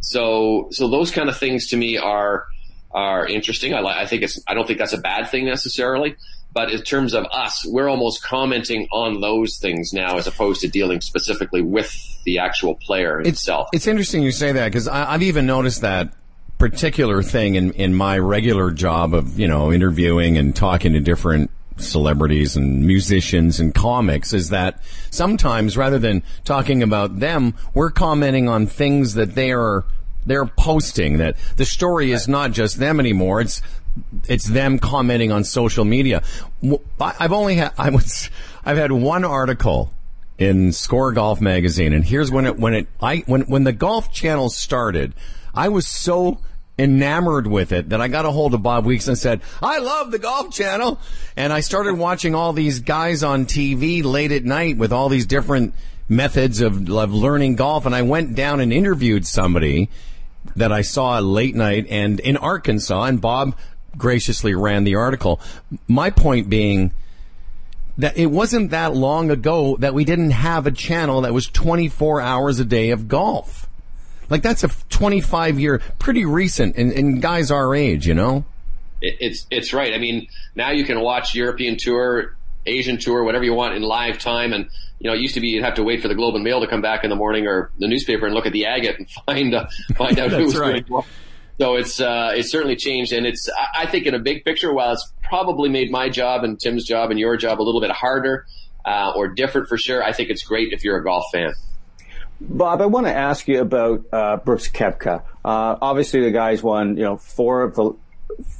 So, 0.00 0.68
so 0.70 0.88
those 0.88 1.10
kind 1.10 1.30
of 1.30 1.38
things 1.38 1.68
to 1.68 1.78
me 1.78 1.96
are, 1.96 2.44
are 2.90 3.26
interesting. 3.26 3.72
I, 3.72 3.80
like 3.80 3.96
I 3.96 4.04
think 4.04 4.22
it's, 4.22 4.38
I 4.46 4.52
don't 4.52 4.66
think 4.66 4.78
that's 4.78 4.92
a 4.92 4.98
bad 4.98 5.30
thing 5.30 5.46
necessarily. 5.46 6.16
But 6.58 6.72
in 6.72 6.82
terms 6.82 7.14
of 7.14 7.24
us, 7.26 7.64
we're 7.64 7.88
almost 7.88 8.20
commenting 8.20 8.88
on 8.90 9.20
those 9.20 9.58
things 9.58 9.92
now 9.92 10.16
as 10.16 10.26
opposed 10.26 10.60
to 10.62 10.68
dealing 10.68 11.00
specifically 11.00 11.62
with 11.62 11.96
the 12.24 12.40
actual 12.40 12.74
player 12.74 13.20
it's, 13.20 13.28
itself. 13.28 13.68
It's 13.72 13.86
interesting 13.86 14.24
you 14.24 14.32
say 14.32 14.50
that 14.50 14.64
because 14.64 14.88
I've 14.88 15.22
even 15.22 15.46
noticed 15.46 15.82
that 15.82 16.12
particular 16.58 17.22
thing 17.22 17.54
in, 17.54 17.70
in 17.74 17.94
my 17.94 18.18
regular 18.18 18.72
job 18.72 19.14
of, 19.14 19.38
you 19.38 19.46
know, 19.46 19.72
interviewing 19.72 20.36
and 20.36 20.56
talking 20.56 20.94
to 20.94 21.00
different 21.00 21.52
celebrities 21.76 22.56
and 22.56 22.84
musicians 22.84 23.60
and 23.60 23.72
comics 23.72 24.32
is 24.32 24.48
that 24.48 24.82
sometimes 25.10 25.76
rather 25.76 26.00
than 26.00 26.24
talking 26.44 26.82
about 26.82 27.20
them, 27.20 27.54
we're 27.72 27.92
commenting 27.92 28.48
on 28.48 28.66
things 28.66 29.14
that 29.14 29.36
they 29.36 29.52
are 29.52 29.84
they're 30.26 30.44
posting 30.44 31.18
that 31.18 31.36
the 31.56 31.64
story 31.64 32.12
is 32.12 32.28
not 32.28 32.52
just 32.52 32.78
them 32.78 33.00
anymore. 33.00 33.40
It's 33.40 33.62
it's 34.28 34.46
them 34.46 34.78
commenting 34.78 35.32
on 35.32 35.44
social 35.44 35.84
media. 35.84 36.22
I've 37.00 37.32
only 37.32 37.56
had 37.56 37.72
I 37.78 37.90
was 37.90 38.30
I've 38.64 38.76
had 38.76 38.92
one 38.92 39.24
article 39.24 39.92
in 40.38 40.72
Score 40.72 41.12
Golf 41.12 41.40
magazine, 41.40 41.92
and 41.92 42.04
here's 42.04 42.30
when 42.30 42.46
it 42.46 42.58
when 42.58 42.74
it 42.74 42.88
I 43.00 43.24
when 43.26 43.42
when 43.42 43.64
the 43.64 43.72
Golf 43.72 44.12
Channel 44.12 44.50
started, 44.50 45.14
I 45.54 45.68
was 45.68 45.86
so 45.86 46.40
enamored 46.78 47.46
with 47.46 47.72
it 47.72 47.88
that 47.88 48.00
I 48.00 48.08
got 48.08 48.24
a 48.24 48.30
hold 48.30 48.54
of 48.54 48.62
Bob 48.62 48.86
Weeks 48.86 49.08
and 49.08 49.18
said, 49.18 49.40
I 49.60 49.78
love 49.78 50.12
the 50.12 50.18
Golf 50.18 50.52
Channel. 50.52 51.00
And 51.36 51.52
I 51.52 51.60
started 51.60 51.98
watching 51.98 52.34
all 52.34 52.52
these 52.52 52.80
guys 52.80 53.22
on 53.24 53.46
TV 53.46 54.04
late 54.04 54.30
at 54.30 54.44
night 54.44 54.78
with 54.78 54.92
all 54.92 55.08
these 55.08 55.26
different 55.26 55.74
methods 56.08 56.60
of, 56.60 56.88
of 56.88 57.12
learning 57.12 57.56
golf. 57.56 57.84
And 57.84 57.94
I 57.94 58.02
went 58.02 58.34
down 58.34 58.60
and 58.60 58.72
interviewed 58.72 59.26
somebody 59.26 59.90
that 60.56 60.72
I 60.72 60.82
saw 60.82 61.18
late 61.18 61.54
night 61.54 61.86
and 61.90 62.20
in 62.20 62.36
Arkansas 62.36 63.04
and 63.04 63.20
Bob 63.20 63.56
graciously 63.98 64.54
ran 64.54 64.84
the 64.84 64.94
article. 64.94 65.40
My 65.86 66.10
point 66.10 66.48
being 66.48 66.92
that 67.98 68.16
it 68.16 68.26
wasn't 68.26 68.70
that 68.70 68.94
long 68.94 69.30
ago 69.30 69.76
that 69.80 69.92
we 69.92 70.04
didn't 70.04 70.30
have 70.30 70.66
a 70.66 70.70
channel 70.70 71.22
that 71.22 71.34
was 71.34 71.48
24 71.48 72.20
hours 72.20 72.60
a 72.60 72.64
day 72.64 72.90
of 72.90 73.08
golf. 73.08 73.68
Like 74.30 74.42
that's 74.42 74.62
a 74.62 74.68
25 74.88 75.58
year, 75.58 75.82
pretty 75.98 76.24
recent 76.24 76.76
in, 76.76 76.92
in 76.92 77.20
guys 77.20 77.50
our 77.50 77.74
age, 77.74 78.06
you 78.06 78.14
know? 78.14 78.44
It's, 79.00 79.46
it's 79.50 79.72
right. 79.72 79.94
I 79.94 79.98
mean, 79.98 80.28
now 80.54 80.70
you 80.70 80.84
can 80.84 81.00
watch 81.00 81.34
European 81.34 81.76
tour, 81.76 82.36
Asian 82.66 82.98
tour, 82.98 83.24
whatever 83.24 83.44
you 83.44 83.54
want 83.54 83.74
in 83.74 83.82
live 83.82 84.18
time. 84.18 84.52
And, 84.52 84.68
you 85.00 85.08
know, 85.10 85.16
it 85.16 85.20
used 85.20 85.34
to 85.34 85.40
be 85.40 85.48
you'd 85.48 85.64
have 85.64 85.74
to 85.74 85.84
wait 85.84 86.02
for 86.02 86.08
the 86.08 86.14
Globe 86.14 86.34
and 86.34 86.44
Mail 86.44 86.60
to 86.60 86.66
come 86.66 86.82
back 86.82 87.04
in 87.04 87.10
the 87.10 87.16
morning 87.16 87.46
or 87.46 87.70
the 87.78 87.88
newspaper 87.88 88.26
and 88.26 88.34
look 88.34 88.46
at 88.46 88.52
the 88.52 88.66
agate 88.66 88.98
and 88.98 89.10
find, 89.26 89.54
uh, 89.54 89.66
find 89.96 90.18
out 90.18 90.30
who 90.32 90.44
was 90.44 90.56
right. 90.56 90.86
doing 90.86 90.92
what. 90.92 91.06
So 91.58 91.74
it's 91.74 92.00
uh, 92.00 92.30
it's 92.34 92.50
certainly 92.50 92.76
changed, 92.76 93.12
and 93.12 93.26
it's 93.26 93.48
I 93.74 93.86
think 93.86 94.06
in 94.06 94.14
a 94.14 94.20
big 94.20 94.44
picture, 94.44 94.72
while 94.72 94.92
it's 94.92 95.12
probably 95.24 95.68
made 95.68 95.90
my 95.90 96.08
job 96.08 96.44
and 96.44 96.58
Tim's 96.58 96.84
job 96.84 97.10
and 97.10 97.18
your 97.18 97.36
job 97.36 97.60
a 97.60 97.64
little 97.64 97.80
bit 97.80 97.90
harder 97.90 98.46
uh, 98.84 99.12
or 99.16 99.28
different 99.28 99.68
for 99.68 99.76
sure, 99.76 100.02
I 100.02 100.12
think 100.12 100.30
it's 100.30 100.44
great 100.44 100.72
if 100.72 100.84
you're 100.84 100.98
a 100.98 101.02
golf 101.02 101.24
fan. 101.32 101.52
Bob, 102.40 102.80
I 102.80 102.86
want 102.86 103.06
to 103.06 103.14
ask 103.14 103.48
you 103.48 103.60
about 103.60 104.04
uh, 104.12 104.36
Brooks 104.36 104.68
Koepka. 104.68 105.22
Uh, 105.44 105.76
obviously, 105.82 106.20
the 106.20 106.30
guy's 106.30 106.62
won 106.62 106.96
you 106.96 107.02
know 107.02 107.16
four 107.16 107.62
of 107.62 107.74
the 107.74 107.92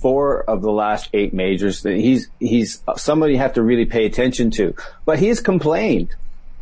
four 0.01 0.43
of 0.43 0.63
the 0.63 0.73
last 0.73 1.09
eight 1.13 1.33
majors. 1.33 1.85
He's 1.85 2.29
he's 2.41 2.83
somebody 2.97 3.35
you 3.35 3.39
have 3.39 3.55
to 3.55 3.63
really 3.63 3.87
pay 3.87 4.07
attention 4.07 4.51
to, 4.53 4.75
but 5.05 5.21
he's 5.21 5.39
complained 5.39 6.15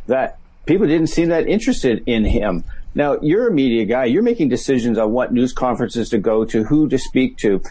that 0.05 0.37
people 0.67 0.85
didn't 0.85 1.07
seem 1.07 1.29
that 1.29 1.47
interested 1.47 2.03
in 2.05 2.25
him. 2.25 2.63
Now, 2.97 3.19
you're 3.21 3.47
a 3.47 3.53
media 3.53 3.85
guy. 3.85 4.05
You're 4.05 4.23
making 4.23 4.49
decisions 4.49 4.97
on 4.97 5.11
what 5.11 5.31
news 5.31 5.53
conferences 5.53 6.09
to 6.09 6.17
go 6.17 6.45
to, 6.45 6.63
who 6.63 6.89
to 6.89 6.97
speak 6.97 7.37
to. 7.37 7.61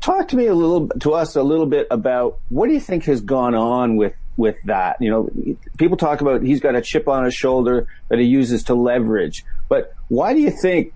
Talk 0.00 0.28
to 0.28 0.36
me 0.36 0.46
a 0.46 0.54
little, 0.54 0.88
to 0.88 1.12
us 1.12 1.36
a 1.36 1.44
little 1.44 1.66
bit 1.66 1.86
about 1.88 2.40
what 2.48 2.66
do 2.66 2.74
you 2.74 2.80
think 2.80 3.04
has 3.04 3.20
gone 3.20 3.54
on 3.54 3.94
with 3.94 4.14
with 4.36 4.56
that? 4.64 4.96
You 5.00 5.10
know, 5.10 5.56
people 5.78 5.96
talk 5.96 6.22
about 6.22 6.42
he's 6.42 6.58
got 6.58 6.74
a 6.74 6.82
chip 6.82 7.06
on 7.06 7.24
his 7.24 7.34
shoulder 7.34 7.86
that 8.08 8.18
he 8.18 8.24
uses 8.24 8.64
to 8.64 8.74
leverage, 8.74 9.44
but 9.68 9.94
why 10.08 10.34
do 10.34 10.40
you 10.40 10.50
think 10.50 10.92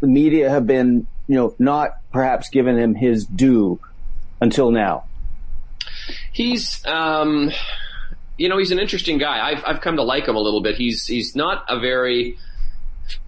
the 0.00 0.06
media 0.06 0.48
have 0.48 0.64
been, 0.64 1.08
you 1.26 1.34
know, 1.34 1.56
not 1.58 1.96
perhaps 2.12 2.50
given 2.50 2.78
him 2.78 2.94
his 2.94 3.24
due 3.24 3.80
until 4.40 4.70
now? 4.70 5.06
He's, 6.32 6.86
um, 6.86 7.50
you 8.38 8.48
know, 8.48 8.58
he's 8.58 8.70
an 8.70 8.78
interesting 8.78 9.18
guy. 9.18 9.46
I've 9.46 9.64
I've 9.64 9.80
come 9.80 9.96
to 9.96 10.02
like 10.02 10.26
him 10.28 10.36
a 10.36 10.40
little 10.40 10.62
bit. 10.62 10.76
He's 10.76 11.06
he's 11.06 11.34
not 11.34 11.64
a 11.68 11.78
very 11.78 12.38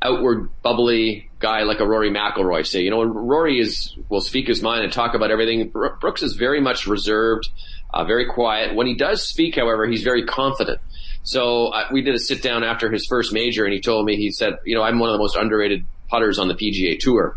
outward 0.02 0.50
bubbly 0.62 1.30
guy 1.38 1.62
like 1.62 1.80
a 1.80 1.86
Rory 1.86 2.10
McIlroy. 2.10 2.66
Say, 2.66 2.82
you 2.82 2.90
know, 2.90 3.04
Rory 3.04 3.58
is 3.58 3.96
will 4.08 4.20
speak 4.20 4.48
his 4.48 4.62
mind 4.62 4.84
and 4.84 4.92
talk 4.92 5.14
about 5.14 5.30
everything. 5.30 5.72
Brooks 6.00 6.22
is 6.22 6.34
very 6.34 6.60
much 6.60 6.86
reserved, 6.86 7.48
uh, 7.92 8.04
very 8.04 8.26
quiet. 8.26 8.74
When 8.74 8.86
he 8.86 8.94
does 8.94 9.26
speak, 9.26 9.56
however, 9.56 9.86
he's 9.86 10.02
very 10.02 10.24
confident. 10.24 10.80
So 11.22 11.68
uh, 11.68 11.88
we 11.92 12.02
did 12.02 12.14
a 12.14 12.18
sit 12.18 12.42
down 12.42 12.64
after 12.64 12.90
his 12.90 13.06
first 13.06 13.32
major, 13.32 13.64
and 13.64 13.72
he 13.72 13.80
told 13.80 14.06
me 14.06 14.16
he 14.16 14.30
said, 14.30 14.54
you 14.64 14.74
know, 14.74 14.82
I'm 14.82 14.98
one 14.98 15.10
of 15.10 15.14
the 15.14 15.18
most 15.18 15.36
underrated 15.36 15.84
putters 16.08 16.38
on 16.38 16.48
the 16.48 16.54
PGA 16.54 16.98
Tour. 16.98 17.36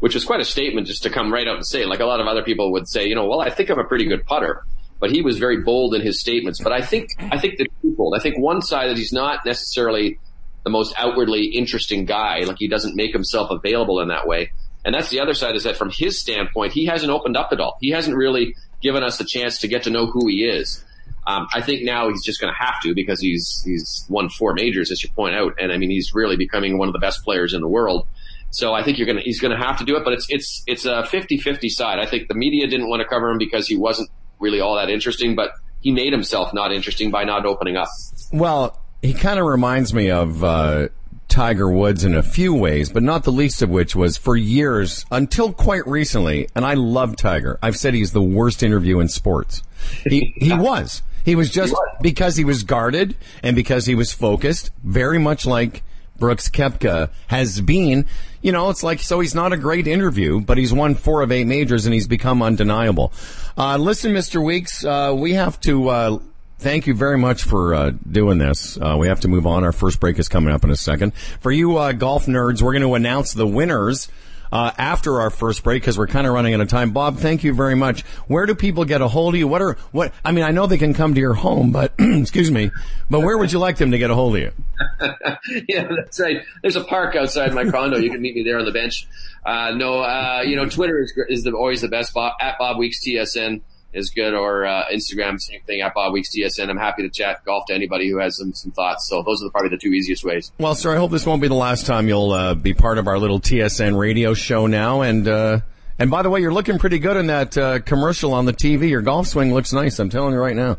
Which 0.00 0.14
was 0.14 0.24
quite 0.24 0.40
a 0.40 0.44
statement 0.44 0.86
just 0.86 1.04
to 1.04 1.10
come 1.10 1.32
right 1.32 1.48
out 1.48 1.54
and 1.54 1.66
say. 1.66 1.86
Like 1.86 2.00
a 2.00 2.04
lot 2.04 2.20
of 2.20 2.26
other 2.26 2.42
people 2.42 2.72
would 2.72 2.86
say, 2.86 3.06
you 3.06 3.14
know, 3.14 3.26
well, 3.26 3.40
I 3.40 3.48
think 3.48 3.70
I'm 3.70 3.78
a 3.78 3.84
pretty 3.84 4.04
good 4.04 4.26
putter 4.26 4.64
but 5.00 5.10
he 5.10 5.22
was 5.22 5.38
very 5.38 5.62
bold 5.62 5.94
in 5.94 6.00
his 6.00 6.20
statements. 6.20 6.60
But 6.60 6.72
I 6.72 6.82
think 6.82 7.10
I 7.18 7.38
think 7.38 7.58
the 7.58 7.68
twofold. 7.82 8.14
I 8.16 8.22
think 8.22 8.38
one 8.38 8.62
side 8.62 8.90
that 8.90 8.96
he's 8.96 9.12
not 9.12 9.44
necessarily 9.44 10.18
the 10.64 10.70
most 10.70 10.94
outwardly 10.96 11.46
interesting 11.46 12.04
guy, 12.04 12.40
like 12.40 12.56
he 12.58 12.68
doesn't 12.68 12.96
make 12.96 13.12
himself 13.12 13.50
available 13.50 14.00
in 14.00 14.08
that 14.08 14.26
way. 14.26 14.50
And 14.84 14.94
that's 14.94 15.08
the 15.08 15.20
other 15.20 15.34
side 15.34 15.56
is 15.56 15.64
that 15.64 15.76
from 15.76 15.90
his 15.90 16.20
standpoint, 16.20 16.72
he 16.72 16.86
hasn't 16.86 17.10
opened 17.10 17.36
up 17.36 17.50
at 17.52 17.60
all. 17.60 17.76
He 17.80 17.90
hasn't 17.90 18.16
really 18.16 18.54
given 18.82 19.02
us 19.02 19.18
a 19.20 19.24
chance 19.24 19.58
to 19.60 19.68
get 19.68 19.84
to 19.84 19.90
know 19.90 20.06
who 20.06 20.26
he 20.26 20.44
is. 20.44 20.84
Um, 21.26 21.46
I 21.54 21.62
think 21.62 21.84
now 21.84 22.08
he's 22.10 22.22
just 22.22 22.40
going 22.40 22.52
to 22.52 22.64
have 22.64 22.80
to 22.82 22.94
because 22.94 23.20
he's 23.20 23.62
he's 23.64 24.06
won 24.10 24.28
four 24.28 24.52
majors, 24.52 24.90
as 24.90 25.02
you 25.02 25.08
point 25.10 25.34
out, 25.34 25.54
and 25.58 25.72
I 25.72 25.78
mean 25.78 25.90
he's 25.90 26.14
really 26.14 26.36
becoming 26.36 26.76
one 26.76 26.88
of 26.88 26.92
the 26.92 26.98
best 26.98 27.24
players 27.24 27.54
in 27.54 27.62
the 27.62 27.68
world. 27.68 28.06
So 28.50 28.72
I 28.72 28.82
think 28.84 28.98
you're 28.98 29.06
gonna 29.06 29.22
he's 29.22 29.40
going 29.40 29.58
to 29.58 29.62
have 29.62 29.78
to 29.78 29.84
do 29.84 29.96
it, 29.96 30.04
but 30.04 30.12
it's 30.12 30.26
it's 30.28 30.62
it's 30.66 30.84
a 30.84 31.02
50-50 31.02 31.70
side. 31.70 31.98
I 31.98 32.06
think 32.06 32.28
the 32.28 32.34
media 32.34 32.66
didn't 32.68 32.88
want 32.88 33.00
to 33.00 33.08
cover 33.08 33.30
him 33.30 33.38
because 33.38 33.66
he 33.66 33.76
wasn't 33.76 34.10
really 34.44 34.60
all 34.60 34.76
that 34.76 34.90
interesting, 34.90 35.34
but 35.34 35.52
he 35.80 35.90
made 35.90 36.12
himself 36.12 36.54
not 36.54 36.72
interesting 36.72 37.10
by 37.10 37.24
not 37.24 37.46
opening 37.46 37.76
up. 37.76 37.88
Well, 38.32 38.78
he 39.02 39.14
kind 39.14 39.38
of 39.40 39.46
reminds 39.46 39.92
me 39.92 40.10
of 40.10 40.44
uh, 40.44 40.88
Tiger 41.28 41.68
Woods 41.70 42.04
in 42.04 42.14
a 42.14 42.22
few 42.22 42.54
ways, 42.54 42.90
but 42.90 43.02
not 43.02 43.24
the 43.24 43.32
least 43.32 43.62
of 43.62 43.70
which 43.70 43.96
was 43.96 44.16
for 44.16 44.36
years 44.36 45.04
until 45.10 45.52
quite 45.52 45.86
recently. 45.86 46.48
And 46.54 46.64
I 46.64 46.74
love 46.74 47.16
Tiger. 47.16 47.58
I've 47.62 47.76
said 47.76 47.94
he's 47.94 48.12
the 48.12 48.22
worst 48.22 48.62
interview 48.62 49.00
in 49.00 49.08
sports. 49.08 49.62
He 50.06 50.32
he 50.36 50.52
was. 50.56 51.02
He 51.24 51.34
was 51.34 51.50
just 51.50 51.70
he 51.70 51.72
was. 51.72 51.98
because 52.02 52.36
he 52.36 52.44
was 52.44 52.64
guarded 52.64 53.16
and 53.42 53.56
because 53.56 53.86
he 53.86 53.94
was 53.94 54.12
focused, 54.12 54.70
very 54.82 55.18
much 55.18 55.46
like 55.46 55.82
Brooks 56.18 56.48
Koepka 56.48 57.10
has 57.28 57.60
been. 57.60 58.06
You 58.42 58.52
know, 58.52 58.70
it's 58.70 58.82
like, 58.82 59.00
so 59.00 59.20
he's 59.20 59.34
not 59.34 59.52
a 59.52 59.56
great 59.56 59.86
interview, 59.86 60.40
but 60.40 60.58
he's 60.58 60.72
won 60.72 60.94
four 60.94 61.22
of 61.22 61.32
eight 61.32 61.46
majors 61.46 61.86
and 61.86 61.94
he's 61.94 62.06
become 62.06 62.42
undeniable. 62.42 63.12
Uh, 63.56 63.76
listen, 63.78 64.12
Mr. 64.12 64.44
Weeks, 64.44 64.84
uh, 64.84 65.14
we 65.16 65.32
have 65.34 65.58
to, 65.60 65.88
uh, 65.88 66.18
thank 66.58 66.86
you 66.86 66.94
very 66.94 67.18
much 67.18 67.42
for 67.42 67.74
uh, 67.74 67.92
doing 68.10 68.38
this. 68.38 68.76
Uh, 68.76 68.96
we 68.98 69.08
have 69.08 69.20
to 69.20 69.28
move 69.28 69.46
on. 69.46 69.64
Our 69.64 69.72
first 69.72 70.00
break 70.00 70.18
is 70.18 70.28
coming 70.28 70.52
up 70.52 70.64
in 70.64 70.70
a 70.70 70.76
second. 70.76 71.14
For 71.14 71.50
you 71.50 71.78
uh, 71.78 71.92
golf 71.92 72.26
nerds, 72.26 72.62
we're 72.62 72.72
going 72.72 72.82
to 72.82 72.94
announce 72.94 73.32
the 73.32 73.46
winners 73.46 74.08
uh, 74.54 74.70
after 74.78 75.20
our 75.20 75.30
first 75.30 75.64
break 75.64 75.82
because 75.82 75.98
we're 75.98 76.06
kind 76.06 76.28
of 76.28 76.32
running 76.32 76.54
out 76.54 76.60
of 76.60 76.68
time. 76.68 76.92
Bob, 76.92 77.18
thank 77.18 77.42
you 77.42 77.52
very 77.52 77.74
much. 77.74 78.02
Where 78.28 78.46
do 78.46 78.54
people 78.54 78.84
get 78.84 79.02
a 79.02 79.08
hold 79.08 79.34
of 79.34 79.38
you? 79.38 79.48
What 79.48 79.60
are 79.60 79.76
what? 79.90 80.14
I 80.24 80.30
mean, 80.30 80.44
I 80.44 80.52
know 80.52 80.68
they 80.68 80.78
can 80.78 80.94
come 80.94 81.14
to 81.14 81.20
your 81.20 81.34
home, 81.34 81.72
but 81.72 81.92
excuse 81.98 82.52
me, 82.52 82.70
but 83.10 83.20
where 83.20 83.36
would 83.36 83.50
you 83.50 83.58
like 83.58 83.78
them 83.78 83.90
to 83.90 83.98
get 83.98 84.12
a 84.12 84.14
hold 84.14 84.36
of 84.36 84.42
you? 84.42 84.52
yeah, 85.68 85.88
that's 85.96 86.20
right. 86.20 86.38
There's 86.62 86.76
a 86.76 86.84
park 86.84 87.16
outside 87.16 87.52
my 87.52 87.68
condo. 87.68 87.98
You 87.98 88.10
can 88.10 88.22
meet 88.22 88.36
me 88.36 88.44
there 88.44 88.60
on 88.60 88.64
the 88.64 88.70
bench. 88.70 89.08
Uh, 89.44 89.72
no, 89.72 89.98
uh, 89.98 90.42
you 90.46 90.54
know, 90.54 90.66
Twitter 90.66 91.02
is, 91.02 91.12
is 91.28 91.42
the, 91.42 91.50
always 91.50 91.80
the 91.80 91.88
best. 91.88 92.14
Bob, 92.14 92.34
at 92.40 92.56
Bob 92.56 92.78
Weeks 92.78 93.04
TSN 93.04 93.60
is 93.94 94.10
good, 94.10 94.34
or 94.34 94.66
uh, 94.66 94.84
Instagram, 94.92 95.40
same 95.40 95.60
thing 95.62 95.80
at 95.80 95.94
Bob 95.94 96.12
Weeks 96.12 96.30
TSN. 96.36 96.68
I'm 96.68 96.76
happy 96.76 97.02
to 97.02 97.10
chat 97.10 97.44
golf 97.44 97.64
to 97.68 97.74
anybody 97.74 98.10
who 98.10 98.18
has 98.18 98.36
some, 98.36 98.52
some 98.52 98.72
thoughts. 98.72 99.08
So 99.08 99.22
those 99.22 99.42
are 99.42 99.50
probably 99.50 99.70
the 99.70 99.78
two 99.78 99.92
easiest 99.92 100.24
ways. 100.24 100.52
Well, 100.58 100.74
sir, 100.74 100.94
I 100.94 100.96
hope 100.96 101.10
this 101.10 101.24
won't 101.24 101.40
be 101.40 101.48
the 101.48 101.54
last 101.54 101.86
time 101.86 102.08
you'll 102.08 102.32
uh, 102.32 102.54
be 102.54 102.74
part 102.74 102.98
of 102.98 103.06
our 103.06 103.18
little 103.18 103.40
TSN 103.40 103.98
radio 103.98 104.34
show 104.34 104.66
now. 104.66 105.02
And 105.02 105.26
uh, 105.28 105.60
and 105.98 106.10
by 106.10 106.22
the 106.22 106.30
way, 106.30 106.40
you're 106.40 106.52
looking 106.52 106.78
pretty 106.78 106.98
good 106.98 107.16
in 107.16 107.28
that 107.28 107.56
uh, 107.56 107.78
commercial 107.80 108.34
on 108.34 108.46
the 108.46 108.52
TV. 108.52 108.90
Your 108.90 109.02
golf 109.02 109.28
swing 109.28 109.54
looks 109.54 109.72
nice. 109.72 109.98
I'm 109.98 110.10
telling 110.10 110.32
you 110.32 110.40
right 110.40 110.56
now. 110.56 110.78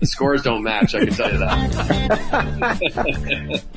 The 0.00 0.06
scores 0.06 0.42
don't 0.42 0.62
match. 0.62 0.94
I 0.94 1.04
can 1.04 1.14
tell 1.14 1.32
you 1.32 1.38
that. 1.38 1.64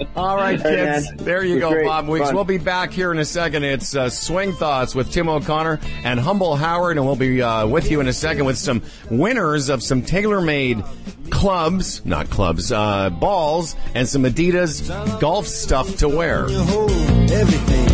All 0.15 0.36
right, 0.36 0.62
kids. 0.62 1.12
there 1.17 1.43
you 1.43 1.60
go, 1.60 1.72
great. 1.72 1.86
Bob 1.86 2.08
Weeks. 2.08 2.26
Fun. 2.28 2.36
We'll 2.36 2.43
be 2.43 2.58
back 2.58 2.91
here 2.91 3.12
in 3.12 3.20
a 3.20 3.26
second. 3.26 3.63
It's 3.63 3.96
uh, 3.96 4.10
Swing 4.10 4.54
Thoughts 4.54 4.96
with 4.96 5.12
Tim 5.12 5.30
O'Connor 5.30 5.80
and 6.04 6.20
Humble 6.20 6.56
Howard, 6.56 6.98
and 6.98 7.06
we'll 7.06 7.15
be 7.15 7.41
uh, 7.41 7.67
with 7.67 7.91
you 7.91 8.00
in 8.00 8.08
a 8.08 8.13
second 8.13 8.46
with 8.46 8.58
some 8.58 8.82
winners 9.10 9.70
of 9.70 9.84
some 9.84 10.02
TaylorMade 10.02 11.30
clubs, 11.30 12.06
not 12.06 12.30
clubs, 12.30 12.72
uh, 12.72 13.10
balls, 13.10 13.76
and 13.93 14.08
some 14.08 14.24
Adidas 14.24 15.20
golf 15.20 15.48
stuff 15.48 15.98
to 15.98 16.10
wear. 16.10 16.46
Everything. 16.46 17.88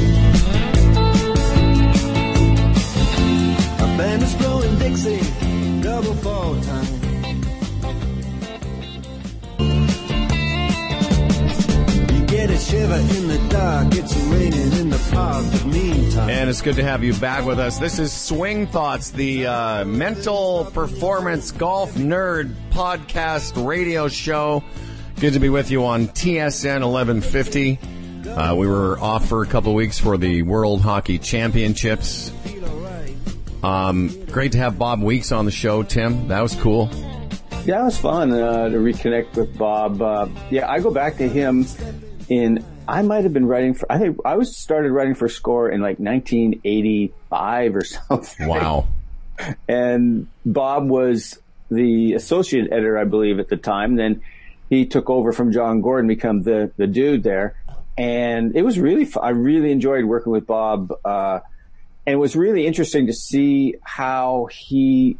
band 3.98 4.24
is 4.24 4.34
blowing 4.36 4.78
Dixie, 4.80 5.20
Dark, 12.44 13.88
it's 13.94 14.16
and 16.18 16.50
it's 16.50 16.62
good 16.62 16.76
to 16.76 16.84
have 16.84 17.02
you 17.02 17.14
back 17.14 17.46
with 17.46 17.58
us. 17.58 17.78
This 17.78 18.00
is 18.00 18.12
Swing 18.12 18.68
Thoughts, 18.68 19.12
the 19.12 19.46
uh, 19.46 19.86
mental 19.86 20.66
performance 20.74 21.54
golf 21.54 21.94
nerd 21.94 22.54
podcast 22.72 23.66
radio 23.66 24.10
show. 24.10 24.62
Good 25.22 25.34
to 25.34 25.40
be 25.40 25.48
with 25.48 25.72
you 25.72 25.86
on 25.86 26.10
TSN 26.10 26.86
1150. 26.86 27.80
Uh, 28.30 28.56
we 28.56 28.68
were 28.68 29.00
off 29.00 29.26
for 29.26 29.42
a 29.44 29.48
couple 29.48 29.74
weeks 29.74 29.98
for 29.98 30.18
the 30.18 30.42
World 30.42 30.82
Hockey 30.82 31.20
Championships. 31.20 32.34
Um, 33.64 34.26
great 34.26 34.52
to 34.52 34.58
have 34.58 34.78
Bob 34.78 35.02
Weeks 35.02 35.32
on 35.32 35.46
the 35.46 35.52
show, 35.52 35.82
Tim. 35.82 36.28
That 36.28 36.42
was 36.42 36.56
cool. 36.56 36.90
Yeah, 37.64 37.84
it 37.84 37.86
was 37.86 37.98
fun 37.98 38.34
uh, 38.34 38.68
to 38.68 38.78
reconnect 38.80 39.38
with 39.38 39.58
Bob. 39.58 40.02
Uh, 40.02 40.28
yeah, 40.52 40.70
I 40.70 40.82
go 40.82 40.92
back 40.92 41.16
to 41.20 41.30
him 41.30 41.66
in. 42.30 42.64
I 42.88 43.02
might 43.02 43.24
have 43.24 43.34
been 43.34 43.46
writing 43.46 43.74
for. 43.74 43.92
I 43.92 43.98
think 43.98 44.18
I 44.26 44.36
was 44.36 44.56
started 44.56 44.92
writing 44.92 45.16
for 45.16 45.30
Score 45.30 45.70
in 45.70 45.82
like 45.82 46.00
1985 46.00 47.76
or 47.76 47.84
something. 47.84 48.48
Wow. 48.48 48.88
And 49.68 50.28
Bob 50.46 50.88
was 50.88 51.40
the 51.70 52.14
associate 52.14 52.72
editor, 52.72 52.98
I 52.98 53.06
believe, 53.06 53.40
at 53.40 53.50
the 53.50 53.58
time. 53.58 53.96
Then 53.96 54.22
he 54.70 54.86
took 54.86 55.10
over 55.10 55.32
from 55.32 55.52
John 55.52 55.82
Gordon, 55.82 56.08
become 56.08 56.42
the 56.44 56.72
the 56.78 56.88
dude 56.88 57.24
there, 57.24 57.56
and 57.98 58.56
it 58.56 58.64
was 58.64 58.80
really. 58.80 59.06
Fun. 59.06 59.24
I 59.24 59.30
really 59.30 59.72
enjoyed 59.72 60.06
working 60.06 60.32
with 60.32 60.46
Bob. 60.46 60.94
Uh, 61.04 61.40
and 62.06 62.16
it 62.16 62.18
was 62.18 62.36
really 62.36 62.66
interesting 62.66 63.08
to 63.08 63.14
see 63.14 63.76
how 63.82 64.48
he 64.52 65.18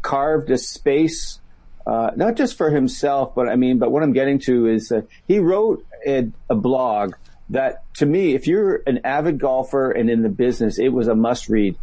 carved 0.00 0.50
a 0.50 0.56
space, 0.56 1.40
uh, 1.86 2.10
not 2.16 2.36
just 2.36 2.56
for 2.56 2.70
himself, 2.70 3.34
but 3.34 3.48
I 3.48 3.56
mean, 3.56 3.78
but 3.78 3.90
what 3.90 4.02
I'm 4.02 4.12
getting 4.12 4.38
to 4.40 4.66
is 4.66 4.88
that 4.88 5.06
he 5.26 5.38
wrote 5.38 5.84
a, 6.06 6.30
a 6.48 6.54
blog 6.54 7.14
that 7.50 7.82
to 7.94 8.06
me, 8.06 8.34
if 8.34 8.46
you're 8.46 8.82
an 8.86 9.00
avid 9.04 9.38
golfer 9.38 9.90
and 9.90 10.10
in 10.10 10.22
the 10.22 10.28
business, 10.28 10.78
it 10.78 10.88
was 10.88 11.08
a 11.08 11.14
must 11.14 11.48
read. 11.48 11.76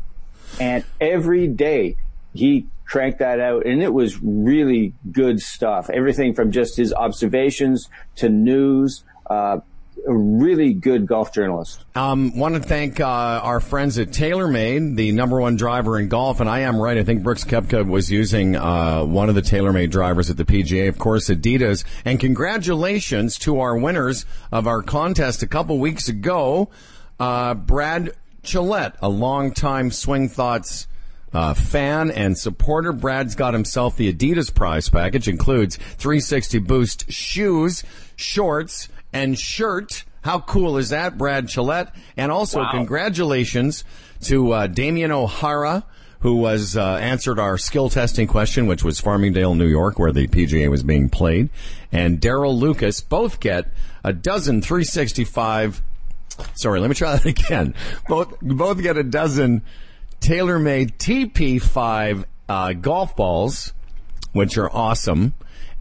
And 0.60 0.84
every 1.02 1.48
day 1.48 1.98
he 2.34 2.68
cranked 2.86 3.20
that 3.20 3.40
out 3.40 3.66
and 3.66 3.82
it 3.82 3.94
was 3.94 4.22
really 4.22 4.94
good 5.12 5.40
stuff. 5.40 5.90
Everything 5.90 6.36
from 6.36 6.52
just 6.52 6.78
his 6.78 6.94
observations 6.94 7.90
to 8.18 8.30
news, 8.30 9.04
uh, 9.28 9.60
a 10.08 10.16
really 10.16 10.74
good 10.74 11.08
golf 11.08 11.34
journalist. 11.34 11.84
Um, 11.96 12.38
want 12.38 12.56
to 12.56 12.62
thank 12.62 13.00
uh, 13.00 13.06
our 13.06 13.60
friends 13.60 13.98
at 13.98 14.10
TaylorMade, 14.10 14.96
the 14.96 15.12
number 15.12 15.40
one 15.40 15.56
driver 15.56 16.00
in 16.00 16.10
golf, 16.10 16.40
and 16.40 16.50
I 16.50 16.60
am 16.62 16.80
right. 16.80 16.98
I 16.98 17.04
think 17.04 17.24
Brooks 17.24 17.44
Koepka 17.44 17.88
was 17.88 18.12
using 18.12 18.56
uh, 18.56 19.04
one 19.04 19.30
of 19.30 19.36
the 19.36 19.42
TaylorMade 19.42 19.92
drivers 19.92 20.30
at 20.30 20.38
the 20.38 20.46
PGA, 20.46 20.88
of 20.90 20.98
course, 20.98 21.30
Adidas. 21.30 21.84
And 22.04 22.20
congratulations 22.20 23.38
to 23.40 23.60
our 23.60 23.78
winners 23.78 24.26
of 24.52 24.68
our 24.68 24.82
contest 24.82 25.44
a 25.44 25.48
couple 25.48 25.80
weeks 25.80 26.08
ago, 26.08 26.70
uh, 27.20 27.54
Brad 27.54 28.12
Gillette, 28.44 28.96
a 29.02 29.10
longtime 29.10 29.92
Swing 29.92 30.30
Thoughts. 30.30 30.88
Uh, 31.34 31.54
fan 31.54 32.12
and 32.12 32.38
supporter. 32.38 32.94
Brad's 32.94 33.36
got 33.36 33.54
himself 33.54 33.98
the 33.98 34.14
Adidas 34.14 34.56
prize 34.56 34.88
package, 34.88 35.28
includes 35.28 35.76
360 35.76 36.60
Boost 36.60 37.12
shoes, 37.12 37.84
shorts, 38.16 38.88
and 39.16 39.40
shirt. 39.40 40.04
How 40.24 40.40
cool 40.40 40.78
is 40.78 40.90
that, 40.90 41.18
Brad 41.18 41.48
Gillette? 41.48 41.96
And 42.18 42.32
also, 42.32 42.60
wow. 42.60 42.72
congratulations 42.72 43.84
to 44.24 44.52
uh, 44.52 44.68
Damien 44.68 45.12
O'Hara, 45.12 45.86
who 46.20 46.36
was 46.36 46.76
uh, 46.76 46.96
answered 46.96 47.40
our 47.40 47.58
skill 47.58 47.90
testing 47.90 48.28
question, 48.28 48.68
which 48.68 48.84
was 48.84 49.00
Farmingdale, 49.00 49.56
New 49.56 49.68
York, 49.68 49.98
where 49.98 50.12
the 50.12 50.28
PGA 50.28 50.70
was 50.70 50.84
being 50.84 51.10
played, 51.10 51.50
and 51.92 52.20
Daryl 52.20 52.58
Lucas 52.58 53.00
both 53.02 53.40
get 53.40 53.72
a 54.04 54.12
dozen 54.12 54.62
365. 54.62 55.82
Sorry, 56.56 56.80
let 56.80 56.90
me 56.90 56.96
try 56.96 57.16
that 57.16 57.26
again. 57.26 57.74
Both 58.10 58.40
both 58.42 58.82
get 58.82 58.98
a 58.98 59.04
dozen 59.04 59.62
TaylorMade 60.20 60.98
TP5 60.98 62.26
uh, 62.50 62.74
golf 62.74 63.16
balls, 63.16 63.74
which 64.34 64.58
are 64.58 64.70
awesome, 64.70 65.36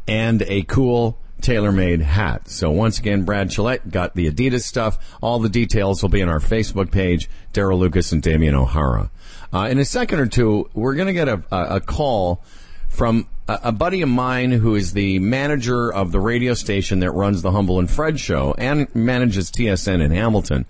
and 0.07 0.43
a 0.43 0.63
cool 0.63 1.19
TaylorMade 1.45 2.01
hat. 2.01 2.49
So 2.49 2.71
once 2.71 2.99
again, 2.99 3.25
Brad 3.25 3.51
Gillette 3.51 3.91
got 3.91 4.15
the 4.15 4.31
Adidas 4.31 4.63
stuff. 4.63 4.99
All 5.21 5.39
the 5.39 5.49
details 5.49 6.03
will 6.03 6.09
be 6.09 6.23
on 6.23 6.29
our 6.29 6.41
Facebook 6.41 6.91
page, 6.91 7.29
Daryl 7.53 7.79
Lucas 7.79 8.13
and 8.13 8.23
Damien 8.23 8.55
O'Hara. 8.55 9.11
Uh, 9.53 9.69
in 9.71 9.79
a 9.79 9.85
second 9.85 10.21
or 10.21 10.27
two, 10.27 10.69
we're 10.75 10.95
going 10.95 11.07
to 11.07 11.13
get 11.13 11.29
a, 11.29 11.45
a, 11.53 11.77
a, 11.77 11.81
call 11.81 12.43
from 12.89 13.29
a, 13.47 13.61
a, 13.65 13.73
buddy 13.73 14.03
of 14.03 14.09
mine 14.09 14.51
who 14.51 14.75
is 14.75 14.95
the 14.95 15.19
manager 15.21 15.93
of 15.93 16.11
the 16.11 16.19
radio 16.19 16.55
station 16.55 17.01
that 17.01 17.13
runs 17.13 17.43
the 17.43 17.53
Humble 17.53 17.79
and 17.79 17.89
Fred 17.89 18.19
show 18.19 18.55
and 18.59 18.93
manages 18.95 19.51
TSN 19.51 20.03
in 20.03 20.11
Hamilton. 20.11 20.65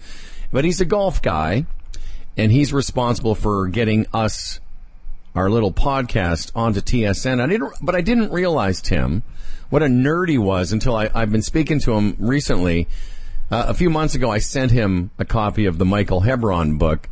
But 0.53 0.65
he's 0.65 0.81
a 0.81 0.85
golf 0.85 1.23
guy 1.23 1.67
and 2.37 2.53
he's 2.53 2.73
responsible 2.73 3.35
for 3.35 3.69
getting 3.69 4.07
us 4.13 4.61
our 5.35 5.49
little 5.49 5.73
podcast 5.73 6.53
onto 6.55 6.81
TSN. 6.81 7.41
I 7.41 7.47
didn't, 7.47 7.73
but 7.81 7.95
I 7.95 8.01
didn't 8.01 8.33
realize, 8.33 8.83
Tim, 8.83 9.23
what 9.75 9.83
a 9.83 9.87
nerd 9.87 10.29
he 10.29 10.39
was 10.39 10.71
until 10.71 10.95
I, 10.95 11.09
have 11.09 11.33
been 11.33 11.43
speaking 11.43 11.81
to 11.81 11.95
him 11.95 12.15
recently. 12.21 12.87
Uh, 13.51 13.65
a 13.67 13.75
few 13.75 13.91
months 13.91 14.15
ago, 14.15 14.31
I 14.31 14.39
sent 14.39 14.71
him 14.71 15.11
a 15.19 15.25
copy 15.25 15.67
of 15.67 15.79
the 15.79 15.85
Michael 15.85 16.21
Hebron 16.21 16.79
book, 16.79 17.09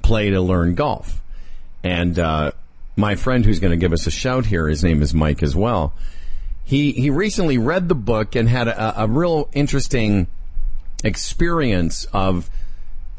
Play 0.00 0.30
to 0.30 0.40
Learn 0.40 0.74
Golf. 0.74 1.22
And, 1.84 2.18
uh, 2.18 2.52
my 2.96 3.16
friend 3.16 3.44
who's 3.44 3.60
going 3.60 3.72
to 3.72 3.76
give 3.76 3.92
us 3.92 4.06
a 4.06 4.10
shout 4.10 4.46
here, 4.46 4.66
his 4.66 4.82
name 4.82 5.02
is 5.02 5.12
Mike 5.12 5.42
as 5.42 5.54
well. 5.54 5.92
He, 6.64 6.92
he 6.92 7.10
recently 7.10 7.58
read 7.58 7.90
the 7.90 7.94
book 7.94 8.34
and 8.34 8.48
had 8.48 8.66
a, 8.66 9.02
a 9.02 9.06
real 9.06 9.50
interesting 9.52 10.26
experience 11.04 12.06
of, 12.14 12.48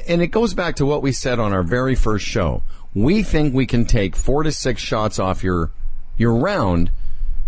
and 0.08 0.24
it 0.24 0.30
goes 0.30 0.56
back 0.56 0.78
to 0.78 0.88
what 0.88 1.04
we 1.04 1.12
said 1.12 1.38
on 1.38 1.54
our 1.54 1.62
very 1.62 1.94
first 1.94 2.26
show. 2.26 2.64
We 2.96 3.22
think 3.22 3.54
we 3.54 3.68
can 3.68 3.86
take 3.86 4.16
four 4.16 4.42
to 4.42 4.52
six 4.52 4.82
shots 4.82 5.20
off 5.20 5.44
your, 5.44 5.70
your 6.18 6.34
round 6.34 6.90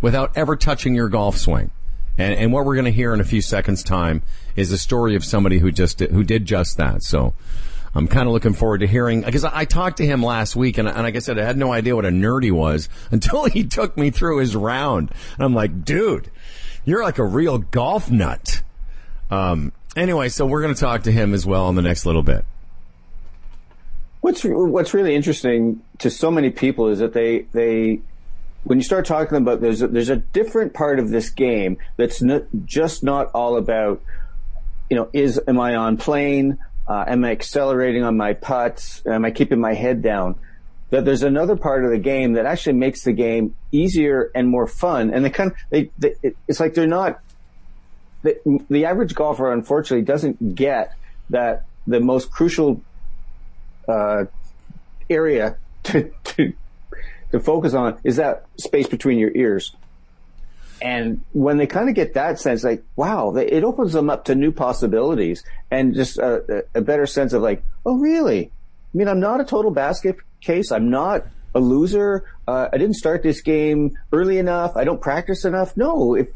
without 0.02 0.36
ever 0.36 0.56
touching 0.56 0.96
your 0.96 1.10
golf 1.10 1.38
swing. 1.38 1.72
And, 2.18 2.34
and 2.34 2.54
what 2.54 2.66
we're 2.66 2.76
going 2.76 2.86
to 2.86 2.92
hear 2.92 3.14
in 3.14 3.22
a 3.22 3.26
few 3.26 3.42
seconds 3.42 3.82
time 3.82 4.22
is 4.56 4.72
a 4.72 4.78
story 4.78 5.16
of 5.16 5.24
somebody 5.24 5.60
who 5.60 5.72
just 5.72 6.00
did, 6.00 6.12
who 6.12 6.24
did 6.24 6.46
just 6.46 6.78
that. 6.78 7.02
So 7.02 7.34
I'm 7.96 8.08
kind 8.08 8.28
of 8.28 8.34
looking 8.34 8.54
forward 8.54 8.80
to 8.80 8.88
hearing 8.88 9.22
because 9.22 9.46
I, 9.46 9.60
I, 9.60 9.66
talked 9.66 9.98
to 9.98 10.06
him 10.06 10.22
last 10.22 10.56
week 10.56 10.78
and, 10.78 10.88
and 10.88 11.04
like 11.04 11.16
I 11.16 11.20
said, 11.20 11.40
I 11.40 11.46
had 11.46 11.58
no 11.58 11.72
idea 11.72 11.96
what 11.96 12.06
a 12.06 12.10
nerd 12.10 12.44
he 12.44 12.52
was 12.52 12.90
until 13.12 13.46
he 13.46 13.64
took 13.64 13.98
me 13.98 14.12
through 14.12 14.40
his 14.40 14.56
round. 14.56 15.12
And 15.36 15.46
I'm 15.46 15.56
like, 15.56 15.86
dude, 15.86 16.30
you're 16.86 17.04
like 17.04 17.18
a 17.18 17.24
real 17.24 17.58
golf 17.58 18.12
nut. 18.12 18.62
Um, 19.32 19.72
anyway, 19.96 20.30
so 20.30 20.46
we're 20.46 20.62
going 20.62 20.74
to 20.74 20.80
talk 20.80 21.04
to 21.04 21.12
him 21.12 21.34
as 21.34 21.46
well 21.46 21.70
in 21.70 21.76
the 21.76 21.82
next 21.82 22.06
little 22.06 22.24
bit. 22.24 22.46
What's 24.22 24.44
what's 24.44 24.94
really 24.94 25.16
interesting 25.16 25.82
to 26.00 26.10
so 26.10 26.30
many 26.30 26.50
people 26.50 26.90
is 26.90 27.00
that 27.00 27.14
they 27.14 27.44
they 27.54 28.02
when 28.64 28.78
you 28.78 28.84
start 28.84 29.06
talking 29.06 29.38
about 29.38 29.62
there's 29.62 29.82
a, 29.82 29.88
there's 29.88 30.10
a 30.10 30.18
different 30.18 30.74
part 30.74 31.00
of 31.00 31.10
this 31.10 31.30
game 31.30 31.78
that's 31.98 32.22
not, 32.22 32.44
just 32.66 33.04
not 33.04 33.32
all 33.34 33.58
about 33.58 34.02
you 34.90 34.98
know 34.98 35.10
is 35.14 35.40
am 35.48 35.60
I 35.60 35.76
on 35.76 35.98
plane? 35.98 36.58
Uh, 36.88 37.06
am 37.08 37.24
I 37.24 37.32
accelerating 37.32 38.04
on 38.04 38.18
my 38.18 38.34
putts? 38.34 39.06
Am 39.06 39.24
I 39.24 39.32
keeping 39.32 39.60
my 39.60 39.74
head 39.74 40.02
down? 40.02 40.36
That 40.90 41.06
there's 41.06 41.22
another 41.22 41.56
part 41.56 41.86
of 41.86 41.92
the 41.92 42.00
game 42.00 42.34
that 42.34 42.48
actually 42.48 42.74
makes 42.74 43.04
the 43.04 43.14
game 43.14 43.56
easier 43.72 44.32
and 44.34 44.48
more 44.48 44.66
fun. 44.66 45.14
And 45.14 45.24
they 45.24 45.30
kind 45.30 45.52
of 45.52 45.58
they, 45.70 45.92
they 46.00 46.16
it's 46.48 46.60
like 46.60 46.74
they're 46.74 46.88
not 46.88 47.20
the, 48.24 48.40
the 48.70 48.86
average 48.86 49.14
golfer 49.14 49.52
unfortunately 49.52 50.04
doesn't 50.04 50.56
get 50.56 50.96
that 51.30 51.66
the 51.86 52.00
most 52.00 52.32
crucial 52.32 52.82
uh, 53.88 54.26
area 55.10 55.58
to, 55.84 56.12
to 56.24 56.54
to 57.32 57.40
focus 57.40 57.74
on 57.74 58.00
is 58.04 58.18
that 58.18 58.46
space 58.58 58.88
between 58.88 59.18
your 59.18 59.32
ears. 59.36 59.76
And 60.82 61.22
when 61.34 61.58
they 61.58 61.68
kind 61.68 61.90
of 61.90 61.96
get 61.96 62.14
that 62.14 62.40
sense, 62.40 62.64
like, 62.64 62.84
wow, 62.96 63.36
it 63.36 63.64
opens 63.64 63.94
them 63.94 64.10
up 64.10 64.26
to 64.26 64.36
new 64.36 64.52
possibilities 64.52 65.44
and 65.70 65.94
just 65.94 66.18
a, 66.18 66.66
a, 66.74 66.82
better 66.82 67.06
sense 67.06 67.34
of 67.34 67.42
like, 67.42 67.64
oh, 67.86 67.98
really? 67.98 68.46
I 68.46 68.98
mean, 68.98 69.10
I'm 69.10 69.20
not 69.20 69.42
a 69.42 69.44
total 69.44 69.72
basket 69.72 70.16
case. 70.40 70.72
I'm 70.72 70.90
not 70.90 71.26
a 71.54 71.60
loser. 71.60 72.26
Uh, 72.48 72.70
I 72.72 72.78
didn't 72.78 72.96
start 72.96 73.24
this 73.24 73.42
game 73.42 73.98
early 74.14 74.38
enough. 74.38 74.78
I 74.78 74.84
don't 74.84 75.02
practice 75.02 75.44
enough. 75.44 75.76
No, 75.76 76.16
if, 76.16 76.28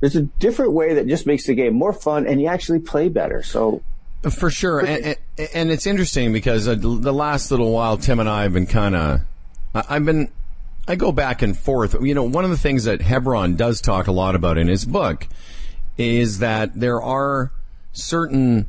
there's 0.00 0.16
a 0.16 0.22
different 0.22 0.72
way 0.72 0.94
that 0.94 1.06
just 1.06 1.26
makes 1.26 1.46
the 1.46 1.54
game 1.54 1.74
more 1.74 1.92
fun 1.94 2.26
and 2.26 2.40
you 2.40 2.48
actually 2.48 2.80
play 2.80 3.08
better. 3.08 3.42
So 3.42 3.82
for 4.30 4.50
sure. 4.50 4.80
And, 4.80 5.16
and, 5.38 5.48
and 5.54 5.70
it's 5.70 5.86
interesting 5.86 6.32
because 6.32 6.68
uh, 6.68 6.74
the 6.74 7.12
last 7.12 7.50
little 7.50 7.72
while, 7.72 7.96
Tim 7.96 8.20
and 8.20 8.28
I 8.28 8.42
have 8.42 8.52
been 8.52 8.66
kind 8.66 8.94
of, 8.94 9.20
I've 9.74 10.04
been, 10.04 10.30
I 10.86 10.96
go 10.96 11.12
back 11.12 11.42
and 11.42 11.56
forth. 11.56 11.96
You 12.00 12.14
know, 12.14 12.24
one 12.24 12.44
of 12.44 12.50
the 12.50 12.56
things 12.56 12.84
that 12.84 13.00
Hebron 13.00 13.56
does 13.56 13.80
talk 13.80 14.06
a 14.06 14.12
lot 14.12 14.34
about 14.34 14.58
in 14.58 14.68
his 14.68 14.84
book 14.84 15.26
is 15.96 16.38
that 16.40 16.78
there 16.78 17.00
are 17.00 17.52
certain 17.92 18.66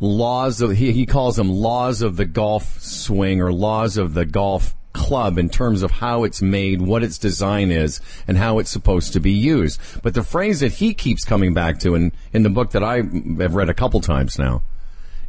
laws 0.00 0.60
of, 0.60 0.72
he, 0.72 0.92
he 0.92 1.06
calls 1.06 1.36
them 1.36 1.50
laws 1.50 2.02
of 2.02 2.16
the 2.16 2.24
golf 2.24 2.80
swing 2.80 3.40
or 3.40 3.52
laws 3.52 3.96
of 3.96 4.14
the 4.14 4.24
golf 4.24 4.74
club 4.92 5.38
in 5.38 5.48
terms 5.48 5.82
of 5.82 5.90
how 5.90 6.24
it's 6.24 6.42
made, 6.42 6.82
what 6.82 7.02
its 7.02 7.18
design 7.18 7.70
is, 7.70 8.00
and 8.26 8.36
how 8.36 8.58
it's 8.58 8.70
supposed 8.70 9.12
to 9.12 9.20
be 9.20 9.32
used. 9.32 9.80
But 10.02 10.14
the 10.14 10.22
phrase 10.22 10.60
that 10.60 10.74
he 10.74 10.94
keeps 10.94 11.24
coming 11.24 11.54
back 11.54 11.78
to 11.80 11.94
in, 11.94 12.12
in 12.32 12.42
the 12.42 12.50
book 12.50 12.72
that 12.72 12.82
I 12.82 12.96
have 12.96 13.54
read 13.54 13.68
a 13.68 13.74
couple 13.74 14.00
times 14.00 14.38
now 14.38 14.62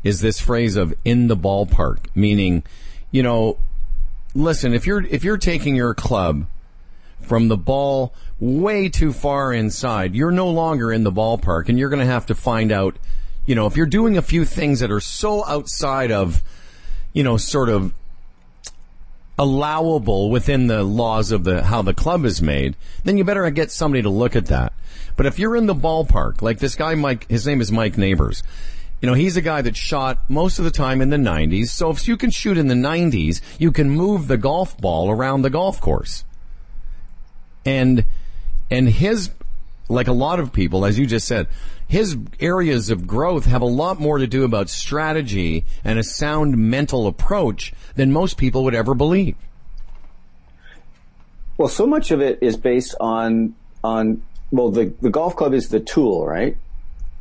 is 0.04 0.22
this 0.22 0.40
phrase 0.40 0.76
of 0.76 0.94
in 1.06 1.28
the 1.28 1.38
ballpark, 1.38 2.08
meaning, 2.16 2.64
you 3.12 3.22
know, 3.22 3.58
listen, 4.34 4.74
if 4.74 4.86
you're, 4.86 5.06
if 5.06 5.24
you're 5.24 5.38
taking 5.38 5.76
your 5.76 5.94
club 5.94 6.46
from 7.22 7.48
the 7.48 7.58
ball 7.58 8.14
way 8.40 8.90
too 8.90 9.14
far 9.14 9.54
inside, 9.54 10.16
you're 10.16 10.32
no 10.32 10.50
longer 10.50 10.92
in 10.92 11.04
the 11.04 11.12
ballpark 11.12 11.70
and 11.70 11.78
you're 11.78 11.90
going 11.90 12.00
to 12.00 12.06
have 12.06 12.26
to 12.28 12.36
find 12.36 12.72
out, 12.72 12.98
you 13.46 13.56
know, 13.56 13.66
if 13.66 13.76
you're 13.76 13.86
doing 13.86 14.18
a 14.18 14.22
few 14.22 14.46
things 14.46 14.80
that 14.80 14.92
are 14.92 15.00
so 15.00 15.46
outside 15.46 16.12
of, 16.12 16.42
you 17.14 17.24
know, 17.24 17.38
sort 17.38 17.70
of 17.70 17.94
allowable 19.38 20.30
within 20.30 20.68
the 20.68 20.84
laws 20.84 21.32
of 21.32 21.46
the 21.46 21.64
how 21.64 21.82
the 21.82 21.94
club 21.94 22.26
is 22.26 22.42
made, 22.42 22.76
then 23.06 23.18
you 23.18 23.24
better 23.24 23.50
get 23.50 23.72
somebody 23.72 24.04
to 24.04 24.10
look 24.10 24.36
at 24.36 24.48
that. 24.48 24.74
But 25.16 25.26
if 25.26 25.40
you're 25.40 25.56
in 25.56 25.66
the 25.66 25.76
ballpark, 25.76 26.42
like 26.42 26.60
this 26.60 26.76
guy 26.76 26.96
Mike, 26.96 27.28
his 27.30 27.48
name 27.48 27.62
is 27.62 27.72
Mike 27.72 27.98
Neighbors. 27.98 28.44
You 29.02 29.08
know, 29.08 29.14
he's 29.14 29.38
a 29.38 29.42
guy 29.42 29.62
that 29.62 29.78
shot 29.78 30.30
most 30.30 30.60
of 30.60 30.66
the 30.66 30.72
time 30.72 31.02
in 31.02 31.10
the 31.10 31.18
90s. 31.18 31.68
So 31.68 31.90
if 31.90 32.08
you 32.08 32.18
can 32.18 32.32
shoot 32.32 32.58
in 32.58 32.68
the 32.68 32.76
90s, 32.76 33.42
you 33.58 33.72
can 33.72 33.90
move 33.90 34.28
the 34.28 34.38
golf 34.38 34.78
ball 34.78 35.10
around 35.10 35.42
the 35.42 35.50
golf 35.50 35.80
course. 35.80 36.26
And, 37.66 38.04
and 38.70 38.90
his, 38.90 39.32
like 39.88 40.08
a 40.08 40.14
lot 40.14 40.40
of 40.40 40.52
people, 40.52 40.86
as 40.86 41.00
you 41.00 41.06
just 41.06 41.28
said, 41.28 41.48
his 41.88 42.18
areas 42.40 42.90
of 42.90 43.08
growth 43.08 43.46
have 43.46 43.62
a 43.62 43.66
lot 43.66 44.00
more 44.00 44.18
to 44.18 44.28
do 44.28 44.44
about 44.44 44.70
strategy 44.70 45.66
and 45.84 45.98
a 45.98 46.04
sound 46.04 46.58
mental 46.58 47.08
approach 47.08 47.74
than 47.96 48.12
most 48.12 48.38
people 48.38 48.66
would 48.66 48.76
ever 48.76 48.94
believe. 48.94 49.36
Well, 51.58 51.68
so 51.68 51.88
much 51.88 52.12
of 52.12 52.22
it 52.22 52.40
is 52.42 52.58
based 52.58 52.96
on, 53.00 53.56
on, 53.84 54.22
well, 54.52 54.72
the, 54.72 54.94
the 55.02 55.10
golf 55.10 55.36
club 55.36 55.54
is 55.54 55.70
the 55.70 55.80
tool, 55.80 56.26
right? 56.26 56.58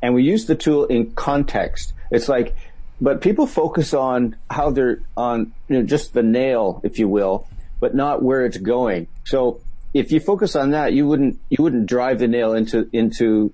And 0.02 0.14
we 0.14 0.22
use 0.22 0.46
the 0.46 0.54
tool 0.54 0.86
in 0.86 1.12
context. 1.12 1.92
It's 2.10 2.28
like, 2.28 2.54
but 3.00 3.20
people 3.20 3.46
focus 3.46 3.94
on 3.94 4.36
how 4.50 4.70
they're 4.70 5.00
on, 5.16 5.52
you 5.68 5.78
know, 5.78 5.82
just 5.84 6.12
the 6.12 6.22
nail, 6.22 6.80
if 6.82 6.98
you 6.98 7.08
will, 7.08 7.46
but 7.80 7.94
not 7.94 8.22
where 8.22 8.44
it's 8.44 8.56
going. 8.56 9.06
So 9.24 9.60
if 9.94 10.10
you 10.10 10.20
focus 10.20 10.56
on 10.56 10.70
that, 10.70 10.92
you 10.92 11.06
wouldn't, 11.06 11.38
you 11.48 11.62
wouldn't 11.62 11.86
drive 11.86 12.18
the 12.18 12.28
nail 12.28 12.54
into, 12.54 12.88
into, 12.92 13.52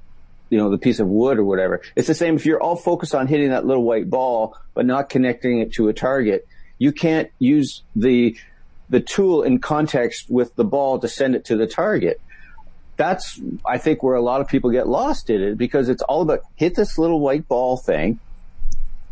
you 0.48 0.59
know, 0.59 0.70
the 0.70 0.78
piece 0.78 1.00
of 1.00 1.09
wood 1.09 1.38
or 1.38 1.44
whatever. 1.44 1.83
It's 1.94 2.09
the 2.09 2.14
same 2.14 2.37
if 2.37 2.46
you're 2.46 2.61
all 2.61 2.76
focused 2.76 3.14
on 3.14 3.26
hitting 3.26 3.50
that 3.50 3.66
little 3.66 3.85
white 3.85 4.09
ball, 4.09 4.57
but 4.72 4.87
not 4.87 5.11
connecting 5.11 5.61
it 5.61 5.74
to 5.74 5.88
a 5.88 5.92
target. 5.92 6.46
You 6.78 6.92
can't 6.92 7.30
use 7.38 7.83
the, 7.94 8.37
the 8.88 9.00
tool 9.00 9.42
in 9.42 9.59
context 9.59 10.30
with 10.30 10.54
the 10.57 10.64
ball 10.64 10.98
to 11.00 11.09
send 11.09 11.35
it 11.35 11.46
to 11.46 11.57
the 11.57 11.66
target 11.66 12.20
that's, 12.96 13.40
I 13.66 13.78
think, 13.78 14.02
where 14.02 14.14
a 14.14 14.22
lot 14.22 14.40
of 14.40 14.48
people 14.48 14.70
get 14.70 14.88
lost 14.88 15.30
in 15.30 15.42
it 15.42 15.59
because 15.59 15.88
it's 15.88 16.02
all 16.02 16.22
about 16.22 16.40
hit 16.57 16.74
this 16.74 16.98
little 16.98 17.20
white 17.20 17.48
ball 17.48 17.76
thing. 17.76 18.20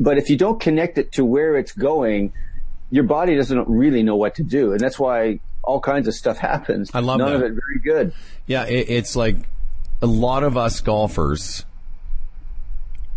But 0.00 0.18
if 0.18 0.30
you 0.30 0.36
don't 0.36 0.60
connect 0.60 0.98
it 0.98 1.12
to 1.12 1.24
where 1.24 1.56
it's 1.56 1.72
going, 1.72 2.32
your 2.90 3.04
body 3.04 3.36
doesn't 3.36 3.68
really 3.68 4.02
know 4.02 4.16
what 4.16 4.34
to 4.36 4.42
do. 4.42 4.72
And 4.72 4.80
that's 4.80 4.98
why 4.98 5.40
all 5.62 5.80
kinds 5.80 6.08
of 6.08 6.14
stuff 6.14 6.38
happens. 6.38 6.90
I 6.92 7.00
love 7.00 7.18
None 7.18 7.30
that. 7.30 7.36
of 7.36 7.42
it 7.42 7.52
very 7.52 7.78
good. 7.82 8.12
Yeah, 8.46 8.64
it, 8.66 8.88
it's 8.88 9.16
like 9.16 9.36
a 10.00 10.06
lot 10.06 10.42
of 10.42 10.56
us 10.56 10.80
golfers 10.80 11.64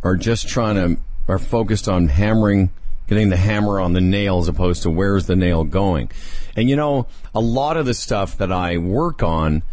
are 0.03 0.15
just 0.15 0.47
trying 0.47 0.75
to, 0.75 1.01
are 1.27 1.39
focused 1.39 1.89
on 1.89 2.07
hammering, 2.07 2.69
getting 3.07 3.29
the 3.29 3.37
hammer 3.37 3.79
on 3.79 3.93
the 3.93 4.01
nail 4.01 4.37
as 4.39 4.47
opposed 4.47 4.83
to 4.83 4.91
where's 4.91 5.25
the 5.25 5.35
nail 5.35 5.63
going. 5.63 6.11
And 6.55 6.69
you 6.69 6.75
know, 6.75 7.07
a 7.33 7.39
lot 7.39 7.77
of 7.77 7.85
the 7.85 7.93
stuff 7.93 8.37
that 8.37 8.51
I 8.51 8.77
work 8.77 9.23
on, 9.23 9.63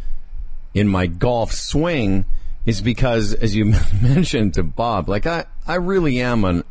in 0.74 0.88
my 0.88 1.06
golf 1.06 1.52
swing 1.52 2.24
is 2.64 2.80
because, 2.80 3.34
as 3.34 3.54
you 3.54 3.74
mentioned 4.02 4.54
to 4.54 4.62
Bob, 4.62 5.08
like 5.08 5.26
I, 5.26 5.44
I 5.66 5.76
really 5.76 6.20
am 6.20 6.44
an, 6.44 6.64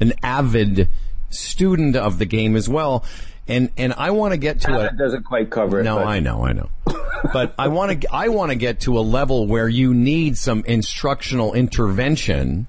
an 0.00 0.12
avid 0.22 0.88
student 1.30 1.96
of 1.96 2.18
the 2.18 2.26
game 2.26 2.56
as 2.56 2.68
well. 2.68 3.04
And, 3.46 3.70
and 3.78 3.94
I 3.94 4.10
want 4.10 4.32
to 4.32 4.36
get 4.38 4.60
to 4.62 4.84
it. 4.84 4.96
doesn't 4.98 5.24
quite 5.24 5.50
cover 5.50 5.80
it. 5.80 5.84
No, 5.84 5.96
but. 5.96 6.06
I 6.06 6.20
know, 6.20 6.44
I 6.44 6.52
know. 6.52 6.68
but 7.32 7.54
I 7.58 7.68
want 7.68 8.02
to, 8.02 8.14
I 8.14 8.28
want 8.28 8.50
to 8.50 8.56
get 8.56 8.80
to 8.80 8.98
a 8.98 9.00
level 9.00 9.46
where 9.46 9.68
you 9.68 9.94
need 9.94 10.36
some 10.36 10.64
instructional 10.66 11.54
intervention 11.54 12.66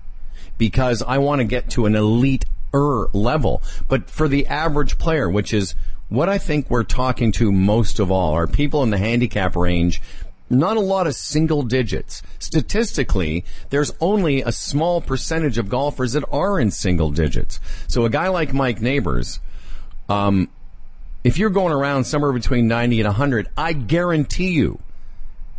because 0.57 1.01
I 1.01 1.17
want 1.17 1.39
to 1.39 1.45
get 1.45 1.71
to 1.71 1.85
an 1.85 1.95
elite 1.95 2.45
er 2.73 3.07
level. 3.13 3.61
But 3.87 4.09
for 4.09 4.27
the 4.27 4.47
average 4.47 4.97
player, 4.97 5.29
which 5.29 5.53
is 5.53 5.75
what 6.07 6.29
I 6.29 6.37
think 6.37 6.69
we're 6.69 6.83
talking 6.83 7.31
to 7.33 7.51
most 7.51 7.99
of 7.99 8.09
all, 8.11 8.33
are 8.33 8.47
people 8.47 8.83
in 8.83 8.89
the 8.89 8.97
handicap 8.97 9.55
range 9.55 10.01
not 10.49 10.77
a 10.77 10.81
lot 10.81 11.07
of 11.07 11.15
single 11.15 11.63
digits. 11.63 12.21
Statistically, 12.39 13.45
there's 13.69 13.91
only 13.99 14.41
a 14.41 14.51
small 14.51 15.01
percentage 15.01 15.57
of 15.57 15.69
golfers 15.69 16.13
that 16.13 16.23
are 16.31 16.59
in 16.59 16.71
single 16.71 17.11
digits. 17.11 17.59
So 17.87 18.05
a 18.05 18.09
guy 18.09 18.29
like 18.29 18.53
Mike 18.53 18.81
Neighbors, 18.81 19.39
um, 20.07 20.49
if 21.23 21.37
you're 21.37 21.49
going 21.49 21.73
around 21.73 22.05
somewhere 22.05 22.31
between 22.31 22.67
90 22.67 23.01
and 23.01 23.07
100, 23.07 23.47
I 23.57 23.73
guarantee 23.73 24.51
you, 24.51 24.79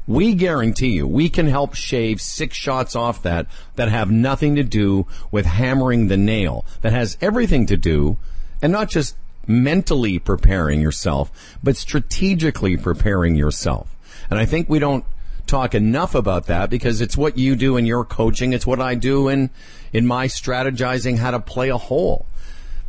we 0.07 0.35
guarantee 0.35 0.89
you, 0.89 1.07
we 1.07 1.29
can 1.29 1.47
help 1.47 1.75
shave 1.75 2.21
six 2.21 2.57
shots 2.57 2.97
off 2.97 3.23
that 3.23 3.47
that 3.77 3.89
have 3.89 4.11
nothing 4.11 4.57
to 4.57 4.65
do 4.65 5.07
with 5.31 5.47
hammering 5.47 6.09
the 6.09 6.17
nail. 6.17 6.65
That 6.81 6.93
has 6.93 7.17
everything 7.21 7.67
to 7.67 7.77
do, 7.77 8.17
and 8.61 8.73
not 8.73 8.89
just 8.89 9.17
mentally 9.47 10.19
preparing 10.19 10.81
yourself, 10.81 11.31
but 11.63 11.77
strategically 11.77 12.77
preparing 12.77 13.37
yourself. 13.37 13.95
And 14.31 14.39
I 14.39 14.47
think 14.47 14.69
we 14.69 14.79
don't 14.79 15.05
talk 15.47 15.75
enough 15.75 16.15
about 16.15 16.47
that 16.47 16.71
because 16.71 17.01
it's 17.01 17.17
what 17.17 17.37
you 17.37 17.57
do 17.57 17.77
in 17.77 17.85
your 17.85 18.05
coaching. 18.05 18.53
It's 18.53 18.67
what 18.67 18.81
I 18.81 18.95
do 18.95 19.29
in, 19.29 19.51
in 19.93 20.07
my 20.07 20.27
strategizing 20.27 21.19
how 21.19 21.33
to 21.33 21.41
play 21.41 21.71
a 21.71 21.77
hole. 21.77 22.27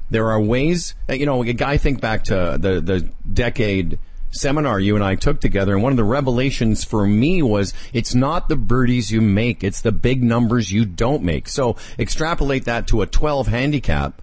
There 0.09 0.29
are 0.29 0.41
ways, 0.41 0.93
uh, 1.09 1.13
you 1.13 1.25
know, 1.25 1.41
a 1.41 1.53
guy 1.53 1.77
think 1.77 2.01
back 2.01 2.25
to 2.25 2.57
the, 2.59 2.81
the 2.81 3.09
decade 3.33 3.97
seminar 4.31 4.79
you 4.79 4.95
and 4.95 5.03
I 5.03 5.15
took 5.15 5.41
together. 5.41 5.73
And 5.73 5.83
one 5.83 5.91
of 5.91 5.97
the 5.97 6.03
revelations 6.03 6.83
for 6.83 7.05
me 7.05 7.41
was 7.41 7.73
it's 7.93 8.15
not 8.15 8.49
the 8.49 8.55
birdies 8.55 9.11
you 9.11 9.21
make. 9.21 9.63
It's 9.63 9.81
the 9.81 9.91
big 9.91 10.23
numbers 10.23 10.71
you 10.71 10.85
don't 10.85 11.23
make. 11.23 11.47
So 11.47 11.75
extrapolate 11.97 12.65
that 12.65 12.87
to 12.87 13.01
a 13.01 13.07
12 13.07 13.47
handicap 13.47 14.21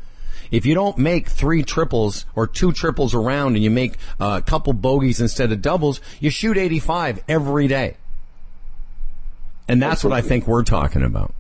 if 0.50 0.66
you 0.66 0.74
don't 0.74 0.98
make 0.98 1.28
three 1.28 1.62
triples 1.62 2.26
or 2.34 2.46
two 2.46 2.72
triples 2.72 3.14
around 3.14 3.54
and 3.54 3.64
you 3.64 3.70
make 3.70 3.96
a 4.20 4.42
couple 4.42 4.72
bogeys 4.72 5.20
instead 5.20 5.52
of 5.52 5.62
doubles, 5.62 6.00
you 6.20 6.30
shoot 6.30 6.56
85 6.56 7.22
every 7.28 7.68
day. 7.68 7.96
And 9.68 9.82
that's 9.82 10.02
what 10.02 10.12
I 10.12 10.22
think 10.22 10.46
we're 10.46 10.64
talking 10.64 11.02
about. 11.02 11.34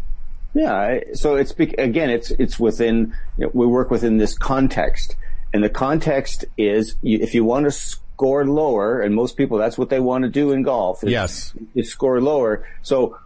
Yeah. 0.54 1.00
So 1.14 1.36
it's 1.36 1.52
again, 1.52 2.10
it's 2.10 2.30
it's 2.32 2.58
within 2.58 3.14
you 3.36 3.46
know, 3.46 3.50
we 3.54 3.66
work 3.66 3.90
within 3.90 4.16
this 4.16 4.36
context, 4.36 5.16
and 5.52 5.62
the 5.62 5.70
context 5.70 6.44
is 6.56 6.96
you, 7.02 7.18
if 7.20 7.34
you 7.34 7.44
want 7.44 7.66
to 7.66 7.70
score 7.70 8.44
lower, 8.44 9.00
and 9.00 9.14
most 9.14 9.36
people 9.36 9.58
that's 9.58 9.78
what 9.78 9.88
they 9.88 10.00
want 10.00 10.24
to 10.24 10.30
do 10.30 10.52
in 10.52 10.62
golf. 10.62 11.04
Is, 11.04 11.10
yes, 11.10 11.54
is 11.74 11.90
score 11.90 12.20
lower. 12.20 12.66
So 12.82 13.18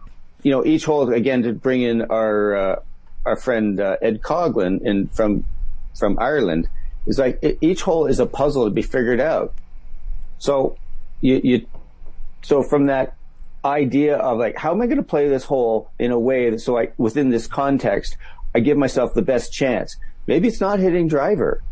you 0.43 0.51
know 0.51 0.65
each 0.65 0.85
hole 0.85 1.11
again 1.11 1.43
to 1.43 1.53
bring 1.53 1.81
in 1.81 2.03
our 2.03 2.55
uh, 2.55 2.79
our 3.25 3.35
friend 3.35 3.79
uh, 3.79 3.97
Ed 4.01 4.21
Coughlin 4.21 4.81
in 4.83 5.07
from 5.07 5.45
from 5.97 6.17
Ireland 6.19 6.67
is 7.05 7.19
like 7.19 7.43
each 7.61 7.81
hole 7.81 8.07
is 8.07 8.19
a 8.19 8.25
puzzle 8.25 8.65
to 8.65 8.71
be 8.71 8.81
figured 8.81 9.19
out. 9.19 9.53
So 10.39 10.77
you, 11.21 11.41
you 11.43 11.67
so 12.41 12.63
from 12.63 12.87
that 12.87 13.15
idea 13.65 14.17
of 14.17 14.37
like 14.37 14.57
how 14.57 14.71
am 14.71 14.81
I 14.81 14.85
going 14.85 14.97
to 14.97 15.03
play 15.03 15.27
this 15.29 15.45
hole 15.45 15.89
in 15.99 16.11
a 16.11 16.19
way 16.19 16.49
that 16.49 16.59
so 16.59 16.77
I 16.77 16.89
within 16.97 17.29
this 17.29 17.47
context 17.47 18.17
I 18.53 18.59
give 18.59 18.77
myself 18.77 19.13
the 19.13 19.21
best 19.21 19.51
chance. 19.53 19.95
Maybe 20.27 20.47
it's 20.47 20.61
not 20.61 20.79
hitting 20.79 21.07
driver. 21.07 21.63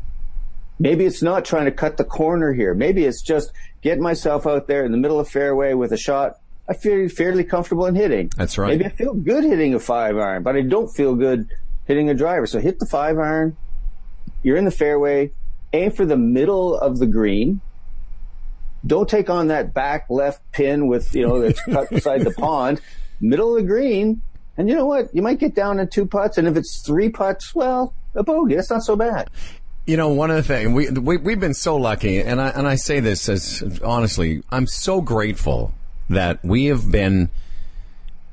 Maybe 0.79 1.05
it's 1.05 1.21
not 1.21 1.45
trying 1.45 1.65
to 1.65 1.71
cut 1.71 1.97
the 1.97 2.03
corner 2.03 2.53
here. 2.53 2.73
Maybe 2.73 3.05
it's 3.05 3.21
just 3.21 3.51
getting 3.81 4.01
myself 4.01 4.47
out 4.47 4.67
there 4.67 4.83
in 4.83 4.91
the 4.91 4.97
middle 4.97 5.19
of 5.19 5.29
fairway 5.29 5.73
with 5.73 5.91
a 5.91 5.97
shot 5.97 6.37
I 6.71 6.73
feel 6.73 7.09
fairly 7.09 7.43
comfortable 7.43 7.85
in 7.85 7.95
hitting. 7.95 8.31
That's 8.37 8.57
right. 8.57 8.69
Maybe 8.69 8.85
I 8.85 8.89
feel 8.89 9.13
good 9.13 9.43
hitting 9.43 9.73
a 9.73 9.79
five 9.79 10.17
iron, 10.17 10.41
but 10.41 10.55
I 10.55 10.61
don't 10.61 10.87
feel 10.87 11.15
good 11.15 11.49
hitting 11.85 12.09
a 12.09 12.13
driver. 12.13 12.47
So 12.47 12.59
hit 12.59 12.79
the 12.79 12.85
five 12.85 13.17
iron, 13.17 13.57
you're 14.43 14.57
in 14.57 14.65
the 14.65 14.71
fairway, 14.71 15.31
aim 15.73 15.91
for 15.91 16.05
the 16.05 16.17
middle 16.17 16.77
of 16.77 16.99
the 16.99 17.07
green, 17.07 17.61
don't 18.85 19.07
take 19.07 19.29
on 19.29 19.47
that 19.47 19.73
back 19.73 20.07
left 20.09 20.41
pin 20.51 20.87
with, 20.87 21.13
you 21.15 21.27
know, 21.27 21.39
that's 21.41 21.63
cut 21.63 21.89
beside 21.91 22.21
the 22.21 22.31
pond, 22.31 22.81
middle 23.19 23.55
of 23.55 23.61
the 23.61 23.67
green. 23.67 24.21
And 24.57 24.67
you 24.67 24.75
know 24.75 24.85
what? 24.85 25.13
You 25.13 25.21
might 25.21 25.39
get 25.39 25.55
down 25.55 25.79
in 25.79 25.87
two 25.87 26.05
putts. 26.05 26.37
And 26.37 26.47
if 26.47 26.57
it's 26.57 26.81
three 26.81 27.09
putts, 27.09 27.55
well, 27.55 27.93
a 28.15 28.23
bogey. 28.23 28.55
That's 28.55 28.69
not 28.69 28.83
so 28.83 28.95
bad. 28.95 29.29
You 29.85 29.97
know, 29.97 30.09
one 30.09 30.29
of 30.29 30.35
the 30.35 30.43
things 30.43 30.71
we, 30.73 30.89
we 30.89 31.17
we've 31.17 31.39
been 31.39 31.55
so 31.55 31.75
lucky, 31.75 32.21
and 32.21 32.39
I 32.39 32.49
and 32.49 32.67
I 32.67 32.75
say 32.75 32.99
this 32.99 33.27
as 33.27 33.81
honestly, 33.83 34.43
I'm 34.51 34.67
so 34.67 35.01
grateful 35.01 35.73
that 36.09 36.43
we 36.45 36.65
have 36.65 36.91
been, 36.91 37.29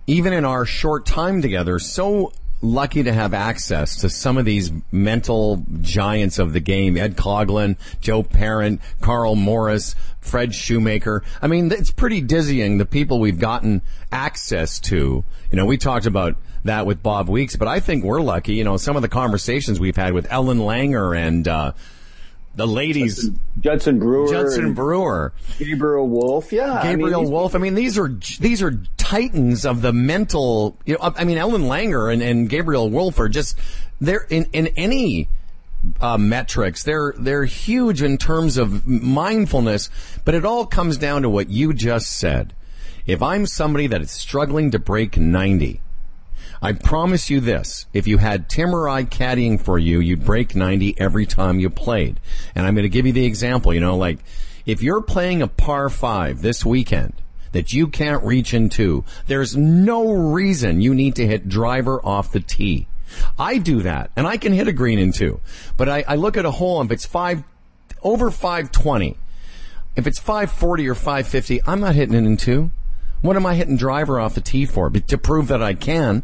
even 0.06 0.34
in 0.34 0.44
our 0.44 0.66
short 0.66 1.06
time 1.06 1.40
together, 1.40 1.78
so 1.78 2.32
lucky 2.60 3.02
to 3.04 3.12
have 3.12 3.34
access 3.34 3.96
to 3.96 4.10
some 4.10 4.36
of 4.38 4.44
these 4.44 4.72
mental 4.90 5.64
giants 5.80 6.38
of 6.38 6.52
the 6.52 6.60
game. 6.60 6.96
Ed 6.96 7.16
Coughlin, 7.16 7.76
Joe 8.00 8.22
Parent, 8.22 8.80
Carl 9.00 9.36
Morris, 9.36 9.94
Fred 10.20 10.54
Shoemaker. 10.54 11.22
I 11.40 11.46
mean, 11.46 11.70
it's 11.72 11.90
pretty 11.90 12.20
dizzying 12.20 12.78
the 12.78 12.86
people 12.86 13.20
we've 13.20 13.38
gotten 13.38 13.82
access 14.10 14.80
to. 14.80 15.24
You 15.50 15.56
know, 15.56 15.66
we 15.66 15.78
talked 15.78 16.06
about 16.06 16.36
that 16.64 16.86
with 16.86 17.02
Bob 17.02 17.28
Weeks, 17.28 17.56
but 17.56 17.68
I 17.68 17.80
think 17.80 18.04
we're 18.04 18.20
lucky. 18.20 18.54
You 18.54 18.64
know, 18.64 18.76
some 18.76 18.96
of 18.96 19.02
the 19.02 19.08
conversations 19.08 19.78
we've 19.78 19.96
had 19.96 20.12
with 20.12 20.26
Ellen 20.30 20.58
Langer 20.58 21.16
and, 21.16 21.46
uh, 21.46 21.72
the 22.58 22.66
ladies, 22.66 23.14
Judson, 23.14 23.40
Judson 23.60 23.98
Brewer, 24.00 24.28
Judson 24.28 24.74
Brewer, 24.74 25.32
Gabriel 25.58 26.08
Wolf, 26.08 26.52
yeah, 26.52 26.82
Gabriel 26.82 27.20
I 27.20 27.22
mean, 27.22 27.32
Wolf. 27.32 27.54
I 27.54 27.58
mean, 27.58 27.74
these 27.74 27.96
are 27.96 28.08
these 28.08 28.62
are 28.62 28.82
titans 28.96 29.64
of 29.64 29.80
the 29.80 29.92
mental. 29.92 30.76
You 30.84 30.94
know, 30.94 31.12
I 31.16 31.24
mean, 31.24 31.38
Ellen 31.38 31.62
Langer 31.62 32.12
and, 32.12 32.20
and 32.20 32.48
Gabriel 32.48 32.90
Wolf 32.90 33.20
are 33.20 33.28
just 33.28 33.56
they're 34.00 34.26
in 34.28 34.46
in 34.52 34.66
any 34.76 35.28
uh, 36.00 36.18
metrics. 36.18 36.82
They're 36.82 37.14
they're 37.16 37.44
huge 37.44 38.02
in 38.02 38.18
terms 38.18 38.58
of 38.58 38.86
mindfulness, 38.86 39.88
but 40.24 40.34
it 40.34 40.44
all 40.44 40.66
comes 40.66 40.98
down 40.98 41.22
to 41.22 41.30
what 41.30 41.48
you 41.48 41.72
just 41.72 42.10
said. 42.10 42.54
If 43.06 43.22
I'm 43.22 43.46
somebody 43.46 43.86
that 43.86 44.02
is 44.02 44.10
struggling 44.10 44.72
to 44.72 44.80
break 44.80 45.16
ninety. 45.16 45.80
I 46.60 46.72
promise 46.72 47.30
you 47.30 47.40
this. 47.40 47.86
If 47.92 48.06
you 48.06 48.18
had 48.18 48.48
Tim 48.48 48.74
or 48.74 48.88
I 48.88 49.04
caddying 49.04 49.60
for 49.60 49.78
you, 49.78 50.00
you'd 50.00 50.24
break 50.24 50.54
90 50.54 50.98
every 50.98 51.26
time 51.26 51.60
you 51.60 51.70
played. 51.70 52.20
And 52.54 52.66
I'm 52.66 52.74
going 52.74 52.82
to 52.84 52.88
give 52.88 53.06
you 53.06 53.12
the 53.12 53.26
example, 53.26 53.72
you 53.72 53.80
know, 53.80 53.96
like 53.96 54.18
if 54.66 54.82
you're 54.82 55.00
playing 55.00 55.40
a 55.40 55.48
par 55.48 55.88
five 55.88 56.42
this 56.42 56.64
weekend 56.64 57.14
that 57.52 57.72
you 57.72 57.86
can't 57.86 58.24
reach 58.24 58.52
into, 58.52 59.04
there's 59.26 59.56
no 59.56 60.12
reason 60.12 60.80
you 60.80 60.94
need 60.94 61.14
to 61.16 61.26
hit 61.26 61.48
driver 61.48 62.04
off 62.04 62.32
the 62.32 62.40
tee. 62.40 62.88
I 63.38 63.58
do 63.58 63.82
that 63.82 64.10
and 64.16 64.26
I 64.26 64.36
can 64.36 64.52
hit 64.52 64.68
a 64.68 64.72
green 64.72 64.98
in 64.98 65.12
two, 65.12 65.40
but 65.76 65.88
I, 65.88 66.04
I 66.06 66.16
look 66.16 66.36
at 66.36 66.44
a 66.44 66.50
hole 66.50 66.82
if 66.82 66.90
it's 66.90 67.06
five, 67.06 67.42
over 68.02 68.30
520, 68.30 69.16
if 69.96 70.06
it's 70.06 70.18
540 70.18 70.88
or 70.88 70.94
550, 70.94 71.62
I'm 71.66 71.80
not 71.80 71.94
hitting 71.94 72.14
it 72.14 72.26
in 72.26 72.36
two. 72.36 72.70
What 73.20 73.36
am 73.36 73.46
I 73.46 73.54
hitting 73.54 73.76
driver 73.76 74.20
off 74.20 74.34
the 74.34 74.40
tee 74.40 74.64
for? 74.66 74.90
But 74.90 75.08
to 75.08 75.18
prove 75.18 75.48
that 75.48 75.62
I 75.62 75.74
can. 75.74 76.22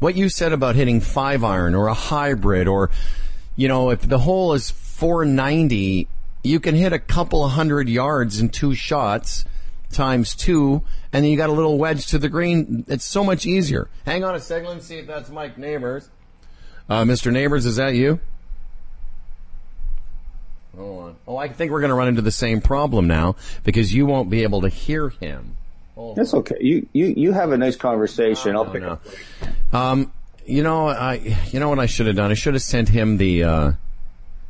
What 0.00 0.16
you 0.16 0.28
said 0.28 0.52
about 0.52 0.74
hitting 0.74 1.00
five 1.00 1.44
iron 1.44 1.74
or 1.74 1.86
a 1.88 1.94
hybrid 1.94 2.68
or, 2.68 2.90
you 3.56 3.68
know, 3.68 3.90
if 3.90 4.00
the 4.02 4.18
hole 4.18 4.52
is 4.52 4.70
490, 4.70 6.08
you 6.42 6.60
can 6.60 6.74
hit 6.74 6.92
a 6.92 6.98
couple 6.98 7.48
hundred 7.48 7.88
yards 7.88 8.38
in 8.38 8.50
two 8.50 8.74
shots 8.74 9.44
times 9.94 10.34
two, 10.34 10.82
and 11.12 11.24
then 11.24 11.30
you 11.30 11.36
got 11.36 11.48
a 11.48 11.52
little 11.52 11.78
wedge 11.78 12.06
to 12.08 12.18
the 12.18 12.28
green. 12.28 12.84
It's 12.88 13.04
so 13.04 13.24
much 13.24 13.46
easier. 13.46 13.88
Hang 14.04 14.24
on 14.24 14.34
a 14.34 14.40
second. 14.40 14.68
Let's 14.68 14.86
see 14.86 14.98
if 14.98 15.06
that's 15.06 15.30
Mike 15.30 15.56
Neighbors. 15.56 16.10
Uh, 16.88 17.04
Mr. 17.04 17.32
Neighbors, 17.32 17.64
is 17.64 17.76
that 17.76 17.94
you? 17.94 18.20
Hold 20.76 21.04
on. 21.04 21.16
Oh, 21.26 21.36
I 21.36 21.48
think 21.48 21.70
we're 21.72 21.80
going 21.80 21.90
to 21.90 21.94
run 21.94 22.08
into 22.08 22.22
the 22.22 22.32
same 22.32 22.60
problem 22.60 23.06
now 23.06 23.36
because 23.62 23.94
you 23.94 24.04
won't 24.06 24.28
be 24.28 24.42
able 24.42 24.60
to 24.62 24.68
hear 24.68 25.08
him. 25.08 25.56
Hold 25.94 26.16
That's 26.16 26.34
on. 26.34 26.40
okay. 26.40 26.56
You, 26.60 26.88
you, 26.92 27.06
you 27.16 27.32
have 27.32 27.52
a 27.52 27.58
nice 27.58 27.76
conversation. 27.76 28.52
No, 28.52 28.64
I'll 28.64 28.70
pick 28.70 28.82
no. 28.82 28.90
up. 28.90 29.02
Um, 29.72 30.12
you 30.46 30.62
know, 30.62 30.88
I, 30.88 31.36
you 31.50 31.60
know 31.60 31.68
what 31.68 31.78
I 31.78 31.86
should 31.86 32.06
have 32.06 32.16
done? 32.16 32.30
I 32.30 32.34
should 32.34 32.54
have 32.54 32.62
sent 32.62 32.88
him 32.88 33.16
the, 33.16 33.44
uh, 33.44 33.72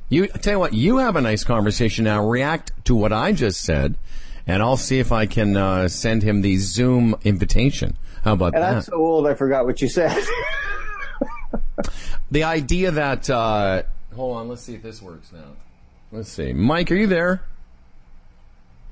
you, 0.08 0.24
I 0.24 0.38
tell 0.38 0.54
you 0.54 0.58
what, 0.58 0.72
you 0.72 0.98
have 0.98 1.16
a 1.16 1.20
nice 1.20 1.44
conversation 1.44 2.04
now. 2.04 2.26
React 2.26 2.72
to 2.86 2.94
what 2.94 3.12
I 3.12 3.32
just 3.32 3.62
said, 3.62 3.96
and 4.46 4.62
I'll 4.62 4.76
see 4.76 4.98
if 4.98 5.12
I 5.12 5.26
can, 5.26 5.56
uh, 5.56 5.88
send 5.88 6.22
him 6.22 6.40
the 6.40 6.56
Zoom 6.56 7.16
invitation. 7.24 7.96
How 8.22 8.32
about 8.32 8.54
and 8.54 8.62
that? 8.62 8.74
I'm 8.74 8.82
so 8.82 8.94
old 8.94 9.26
I 9.26 9.34
forgot 9.34 9.66
what 9.66 9.82
you 9.82 9.88
said. 9.88 10.18
the 12.30 12.44
idea 12.44 12.90
that, 12.90 13.28
uh, 13.28 13.82
hold 14.14 14.38
on, 14.38 14.48
let's 14.48 14.62
see 14.62 14.74
if 14.74 14.82
this 14.82 15.02
works 15.02 15.30
now. 15.32 15.52
Let's 16.10 16.30
see. 16.30 16.52
Mike, 16.52 16.90
are 16.90 16.94
you 16.94 17.06
there? 17.06 17.42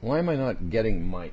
Why 0.00 0.18
am 0.18 0.28
I 0.28 0.34
not 0.34 0.70
getting 0.70 1.08
Mike? 1.08 1.32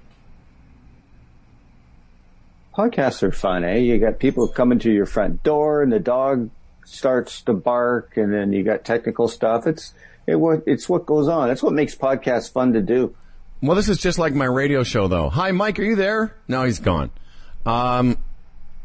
Podcasts 2.80 3.24
are 3.24 3.32
fun, 3.32 3.66
eh? 3.66 3.78
You 3.78 4.00
got 4.00 4.20
people 4.20 4.48
coming 4.48 4.80
to 4.80 4.92
your 4.92 5.06
front 5.06 5.44
door 5.44 5.84
and 5.84 5.92
the 5.92 6.00
dog 6.00 6.50
starts 6.86 7.42
to 7.42 7.54
bark 7.54 8.16
and 8.16 8.34
then 8.34 8.54
you 8.54 8.64
got 8.64 8.86
technical 8.86 9.28
stuff. 9.28 9.68
It's, 9.68 9.94
it, 10.26 10.38
it's 10.66 10.88
what 10.88 11.06
goes 11.06 11.28
on. 11.28 11.50
That's 11.50 11.62
what 11.62 11.74
makes 11.74 11.94
podcasts 11.94 12.52
fun 12.52 12.74
to 12.74 12.82
do. 12.82 13.16
Well, 13.62 13.76
this 13.76 13.90
is 13.90 13.98
just 13.98 14.18
like 14.18 14.34
my 14.34 14.46
radio 14.46 14.84
show 14.84 15.10
though. 15.10 15.30
Hi, 15.30 15.52
Mike, 15.52 15.78
are 15.80 15.84
you 15.84 15.98
there? 15.98 16.38
No, 16.48 16.64
he's 16.64 16.80
gone. 16.80 17.12
Um, 17.66 18.18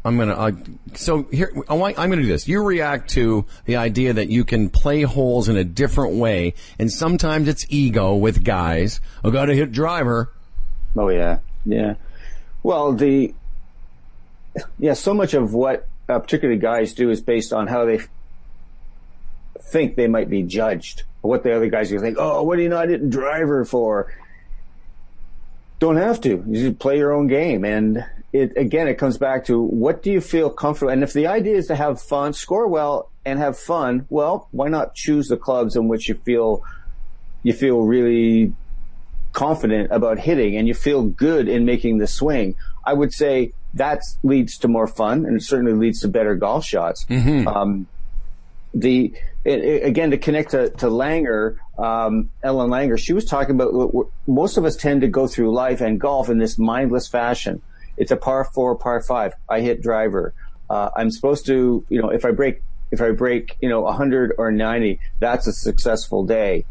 I'm 0.03 0.17
gonna, 0.17 0.33
uh, 0.33 0.51
so 0.95 1.23
here, 1.31 1.53
I'm 1.69 1.79
gonna 1.79 2.17
do 2.17 2.27
this. 2.27 2.49
You 2.49 2.63
react 2.63 3.11
to 3.11 3.45
the 3.63 3.77
idea 3.77 4.11
that 4.11 4.27
you 4.27 4.43
can 4.43 4.69
play 4.69 5.03
holes 5.03 5.47
in 5.47 5.55
a 5.55 5.63
different 5.63 6.15
way 6.15 6.55
and 6.77 6.91
sometimes 6.91 7.47
it's 7.47 7.65
ego 7.69 8.15
with 8.15 8.43
guys. 8.43 8.99
I 9.23 9.29
gotta 9.29 9.53
hit 9.53 9.71
driver. 9.71 10.33
Oh 10.97 11.07
yeah, 11.07 11.39
yeah. 11.65 11.95
Well, 12.61 12.93
the, 12.93 13.33
yeah, 14.79 14.93
so 14.93 15.13
much 15.13 15.33
of 15.33 15.53
what 15.53 15.87
uh, 16.07 16.19
particularly 16.19 16.59
guys 16.59 16.93
do 16.93 17.09
is 17.09 17.21
based 17.21 17.53
on 17.53 17.67
how 17.67 17.85
they 17.85 17.99
think 19.61 19.95
they 19.95 20.07
might 20.07 20.29
be 20.29 20.43
judged. 20.43 21.03
What 21.21 21.43
the 21.43 21.55
other 21.55 21.67
guys 21.67 21.91
are 21.91 21.99
think, 21.99 22.17
oh, 22.19 22.43
what 22.43 22.59
are 22.59 22.61
you 22.61 22.69
not 22.69 22.89
hitting 22.89 23.09
driver 23.09 23.65
for? 23.65 24.13
Don't 25.79 25.97
have 25.97 26.21
to. 26.21 26.43
You 26.47 26.69
just 26.69 26.79
play 26.79 26.97
your 26.97 27.13
own 27.13 27.27
game. 27.27 27.65
And 27.65 28.05
it, 28.31 28.55
again, 28.57 28.87
it 28.87 28.95
comes 28.95 29.17
back 29.17 29.45
to 29.45 29.59
what 29.59 30.03
do 30.03 30.11
you 30.11 30.21
feel 30.21 30.49
comfortable? 30.49 30.91
And 30.91 31.03
if 31.03 31.13
the 31.13 31.27
idea 31.27 31.55
is 31.55 31.67
to 31.67 31.75
have 31.75 32.01
fun, 32.01 32.33
score 32.33 32.67
well 32.67 33.09
and 33.25 33.39
have 33.39 33.57
fun, 33.57 34.05
well, 34.09 34.47
why 34.51 34.67
not 34.67 34.93
choose 34.93 35.27
the 35.27 35.37
clubs 35.37 35.75
in 35.75 35.87
which 35.87 36.07
you 36.07 36.15
feel, 36.15 36.63
you 37.43 37.53
feel 37.53 37.81
really 37.81 38.53
confident 39.33 39.91
about 39.91 40.19
hitting 40.19 40.55
and 40.55 40.67
you 40.67 40.73
feel 40.73 41.03
good 41.03 41.49
in 41.49 41.65
making 41.65 41.97
the 41.97 42.07
swing? 42.07 42.55
I 42.83 42.93
would 42.93 43.11
say 43.11 43.51
that 43.75 44.01
leads 44.23 44.57
to 44.59 44.67
more 44.67 44.87
fun 44.87 45.25
and 45.25 45.37
it 45.37 45.43
certainly 45.43 45.73
leads 45.73 45.99
to 46.01 46.07
better 46.07 46.35
golf 46.35 46.65
shots. 46.65 47.05
Mm-hmm. 47.05 47.47
Um, 47.47 47.87
the 48.73 49.13
it, 49.43 49.63
it, 49.63 49.85
again 49.85 50.11
to 50.11 50.17
connect 50.17 50.51
to, 50.51 50.69
to 50.69 50.87
Langer, 50.87 51.57
um, 51.77 52.29
Ellen 52.43 52.69
Langer, 52.69 52.97
she 52.97 53.13
was 53.13 53.25
talking 53.25 53.55
about 53.55 54.09
most 54.27 54.57
of 54.57 54.65
us 54.65 54.75
tend 54.75 55.01
to 55.01 55.07
go 55.07 55.27
through 55.27 55.53
life 55.53 55.81
and 55.81 55.99
golf 55.99 56.29
in 56.29 56.37
this 56.37 56.57
mindless 56.57 57.07
fashion. 57.07 57.61
It's 57.97 58.11
a 58.11 58.17
par 58.17 58.49
four, 58.53 58.75
par 58.75 59.01
five. 59.01 59.33
I 59.47 59.61
hit 59.61 59.81
driver. 59.81 60.33
Uh, 60.69 60.89
I'm 60.95 61.11
supposed 61.11 61.45
to, 61.45 61.85
you 61.89 62.01
know, 62.01 62.09
if 62.09 62.25
I 62.25 62.31
break, 62.31 62.61
if 62.91 63.01
I 63.01 63.11
break, 63.11 63.55
you 63.61 63.69
know, 63.69 63.81
100 63.81 64.33
or 64.37 64.51
90, 64.51 64.99
that's 65.19 65.47
a 65.47 65.53
successful 65.53 66.25
day. 66.25 66.65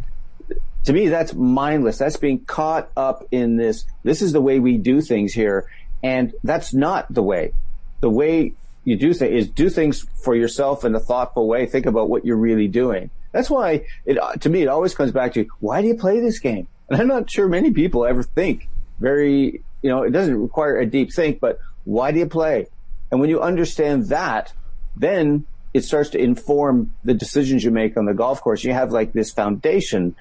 To 0.85 0.93
me, 0.93 1.09
that's 1.09 1.33
mindless. 1.33 1.97
That's 1.97 2.17
being 2.17 2.45
caught 2.45 2.91
up 2.97 3.27
in 3.31 3.57
this. 3.57 3.87
This 4.03 4.21
is 4.21 4.33
the 4.33 4.41
way 4.41 4.59
we 4.59 4.77
do 4.77 5.01
things 5.01 5.33
here. 5.33 5.67
And 6.05 6.35
that's 6.45 6.75
not 6.75 7.13
the 7.13 7.23
way. 7.23 7.55
The 8.03 8.11
way 8.11 8.53
you 8.85 8.97
do 8.97 9.15
things 9.15 9.33
is 9.33 9.49
do 9.49 9.71
things 9.71 10.07
for 10.23 10.37
yourself 10.37 10.85
in 10.85 10.95
a 10.95 11.01
thoughtful 11.01 11.49
way. 11.49 11.65
Think 11.65 11.87
about 11.87 12.11
what 12.11 12.27
you're 12.27 12.37
really 12.37 12.69
doing. 12.69 13.11
That's 13.33 13.49
why 13.49 13.87
it, 14.05 14.19
uh, 14.19 14.35
to 14.35 14.51
me, 14.51 14.63
it 14.63 14.69
always 14.69 14.95
comes 14.95 15.13
back 15.13 15.33
to 15.33 15.47
why 15.61 15.81
do 15.81 15.89
you 15.89 15.97
play 15.97 16.21
this 16.21 16.39
game? 16.39 16.69
And 16.91 17.01
I'm 17.01 17.09
not 17.09 17.31
sure 17.31 17.49
many 17.49 17.71
people 17.71 18.05
ever 18.05 18.23
think 18.23 18.69
very, 19.01 19.63
you 19.81 19.91
know, 19.91 20.03
it 20.03 20.11
doesn't 20.11 20.37
require 20.37 20.77
a 20.77 20.85
deep 20.85 21.11
think, 21.11 21.41
but 21.41 21.59
why 21.85 22.13
do 22.13 22.19
you 22.19 22.27
play? 22.27 22.67
And 23.11 23.19
when 23.19 23.31
you 23.31 23.41
understand 23.41 24.09
that, 24.09 24.53
then 24.95 25.47
it 25.73 25.85
starts 25.85 26.11
to 26.11 26.19
inform 26.19 26.93
the 27.03 27.15
decisions 27.15 27.65
you 27.65 27.71
make 27.71 27.97
on 27.97 28.05
the 28.05 28.13
golf 28.13 28.43
course. 28.43 28.63
You 28.63 28.75
have 28.75 28.93
like 28.93 29.15
this 29.15 29.33
foundation 29.33 30.15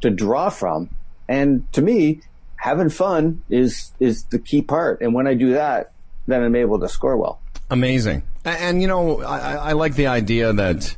to 0.00 0.10
draw 0.10 0.50
from. 0.50 0.90
And 1.28 1.72
to 1.74 1.82
me, 1.82 2.22
having 2.58 2.90
fun 2.90 3.42
is 3.48 3.92
is 3.98 4.24
the 4.24 4.38
key 4.38 4.62
part. 4.62 5.00
And 5.00 5.14
when 5.14 5.26
I 5.26 5.34
do 5.34 5.52
that, 5.54 5.92
then 6.26 6.42
I'm 6.42 6.54
able 6.54 6.78
to 6.80 6.88
score 6.88 7.16
well. 7.16 7.40
Amazing. 7.70 8.22
And, 8.44 8.58
and 8.58 8.82
you 8.82 8.88
know, 8.88 9.22
I, 9.22 9.54
I 9.54 9.72
like 9.72 9.94
the 9.94 10.08
idea 10.08 10.52
that 10.52 10.96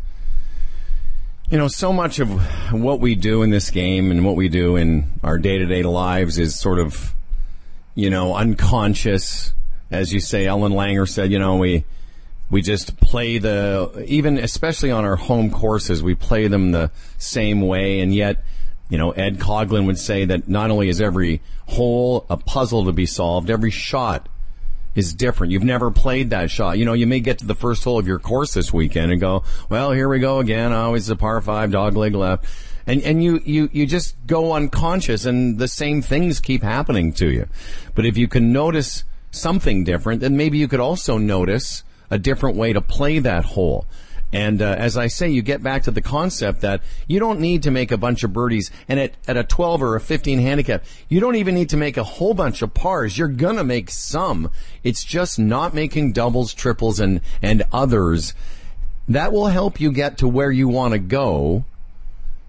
you 1.50 1.58
know, 1.58 1.66
so 1.66 1.92
much 1.92 2.20
of 2.20 2.30
what 2.72 3.00
we 3.00 3.16
do 3.16 3.42
in 3.42 3.50
this 3.50 3.70
game 3.70 4.12
and 4.12 4.24
what 4.24 4.36
we 4.36 4.48
do 4.48 4.76
in 4.76 5.11
our 5.24 5.36
day 5.36 5.58
to 5.58 5.66
day 5.66 5.82
lives 5.82 6.38
is 6.38 6.58
sort 6.58 6.78
of, 6.78 7.12
you 7.96 8.08
know, 8.08 8.36
unconscious. 8.36 9.52
As 9.90 10.12
you 10.12 10.20
say, 10.20 10.46
Ellen 10.46 10.72
Langer 10.72 11.08
said, 11.08 11.32
you 11.32 11.40
know, 11.40 11.56
we, 11.56 11.84
we 12.50 12.62
just 12.62 13.00
play 13.00 13.38
the, 13.38 14.04
even 14.06 14.38
especially 14.38 14.92
on 14.92 15.04
our 15.04 15.16
home 15.16 15.50
courses, 15.50 16.04
we 16.04 16.14
play 16.14 16.46
them 16.46 16.70
the 16.70 16.92
same 17.18 17.62
way. 17.62 17.98
And 17.98 18.14
yet 18.14 18.44
You 18.91 18.99
know, 18.99 19.12
Ed 19.12 19.38
Coglin 19.38 19.86
would 19.86 19.99
say 19.99 20.26
that 20.26 20.49
not 20.49 20.70
only 20.70 20.88
is 20.88 21.01
every 21.01 21.41
hole 21.66 22.26
a 22.28 22.36
puzzle 22.36 22.84
to 22.86 22.93
be 22.93 23.07
solved, 23.07 23.49
every 23.49 23.70
shot 23.70 24.28
is 24.95 25.14
different. 25.14 25.53
You've 25.53 25.64
never 25.64 25.91
played 25.91 26.30
that 26.30 26.51
shot. 26.51 26.76
You 26.76 26.84
know, 26.84 26.93
you 26.93 27.07
may 27.07 27.20
get 27.20 27.38
to 27.38 27.47
the 27.47 27.55
first 27.55 27.84
hole 27.84 27.99
of 27.99 28.07
your 28.07 28.18
course 28.18 28.53
this 28.55 28.72
weekend 28.72 29.12
and 29.12 29.20
go, 29.20 29.45
well, 29.68 29.93
here 29.93 30.09
we 30.09 30.18
go 30.18 30.41
again. 30.41 30.72
Always 30.72 31.09
a 31.09 31.16
par 31.16 31.41
five 31.41 31.70
dog 31.70 31.97
leg 31.97 32.14
left. 32.14 32.47
And, 32.86 33.03
and 33.03 33.22
you, 33.22 33.41
you, 33.45 33.70
you 33.72 33.86
just 33.86 34.16
go 34.26 34.53
unconscious 34.53 35.24
and 35.24 35.59
the 35.59 35.68
same 35.68 36.03
things 36.03 36.41
keep 36.41 36.62
happening 36.62 37.12
to 37.14 37.30
you. 37.30 37.47
But 37.95 38.07
if 38.07 38.16
you 38.16 38.26
can 38.26 38.53
notice 38.53 39.05
something 39.30 39.84
different, 39.84 40.20
then 40.22 40.36
maybe 40.36 40.59
you 40.59 40.66
could 40.66 40.80
also 40.80 41.16
notice 41.16 41.84
a 42.11 42.18
different 42.18 42.57
way 42.57 42.72
to 42.72 42.80
play 42.80 43.20
that 43.20 43.45
hole. 43.45 43.86
And 44.33 44.62
uh, 44.62 44.76
as 44.78 44.97
I 44.97 45.09
say, 45.09 45.28
you 45.28 45.43
get 45.43 45.62
back 45.62 45.85
to 45.85 45.91
the 45.91 46.01
concept 46.01 46.61
that 46.61 46.83
you 47.09 47.18
don't 47.18 47.41
need 47.41 47.64
to 47.64 47.70
make 47.70 47.91
a 47.91 47.97
bunch 47.97 48.22
of 48.22 48.33
birdies. 48.33 48.70
And 48.89 49.01
at, 49.01 49.14
at 49.26 49.37
a 49.37 49.43
12 49.43 49.83
or 49.83 49.97
a 49.97 50.01
15 50.01 50.39
handicap, 50.39 50.85
you 51.09 51.18
don't 51.18 51.35
even 51.37 51.55
need 51.55 51.70
to 51.70 51.76
make 51.76 51.97
a 51.97 52.05
whole 52.05 52.35
bunch 52.35 52.62
of 52.62 52.72
pars. 52.72 53.18
You're 53.18 53.28
going 53.28 53.57
to 53.57 53.64
make 53.64 53.91
some. 53.91 54.51
It's 54.85 55.03
just 55.03 55.39
not 55.39 55.74
making 55.74 56.12
doubles, 56.12 56.55
triples, 56.55 57.01
and, 57.01 57.20
and 57.43 57.64
others. 57.72 58.35
That 59.09 59.33
will 59.33 59.49
help 59.49 59.81
you 59.81 59.91
get 59.91 60.18
to 60.18 60.28
where 60.28 60.53
you 60.53 60.68
want 60.68 60.93
to 60.93 61.01
go, 61.01 61.64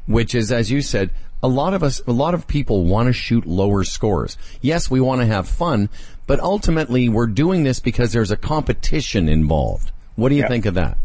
which 0.05 0.35
is, 0.35 0.51
as 0.51 0.69
you 0.69 0.83
said, 0.83 1.09
a 1.41 1.47
lot 1.47 1.73
of 1.73 1.81
us, 1.81 2.01
a 2.05 2.11
lot 2.11 2.35
of 2.35 2.45
people 2.45 2.85
want 2.85 3.07
to 3.07 3.13
shoot 3.13 3.47
lower 3.47 3.83
scores. 3.83 4.37
Yes, 4.61 4.91
we 4.91 5.01
want 5.01 5.21
to 5.21 5.27
have 5.27 5.47
fun, 5.47 5.89
but 6.27 6.39
ultimately 6.39 7.09
we're 7.09 7.25
doing 7.25 7.63
this 7.63 7.79
because 7.79 8.13
there's 8.13 8.29
a 8.29 8.37
competition 8.37 9.27
involved. 9.27 9.91
What 10.15 10.29
do 10.29 10.35
you 10.35 10.47
think 10.47 10.67
of 10.67 10.75
that? 10.75 10.99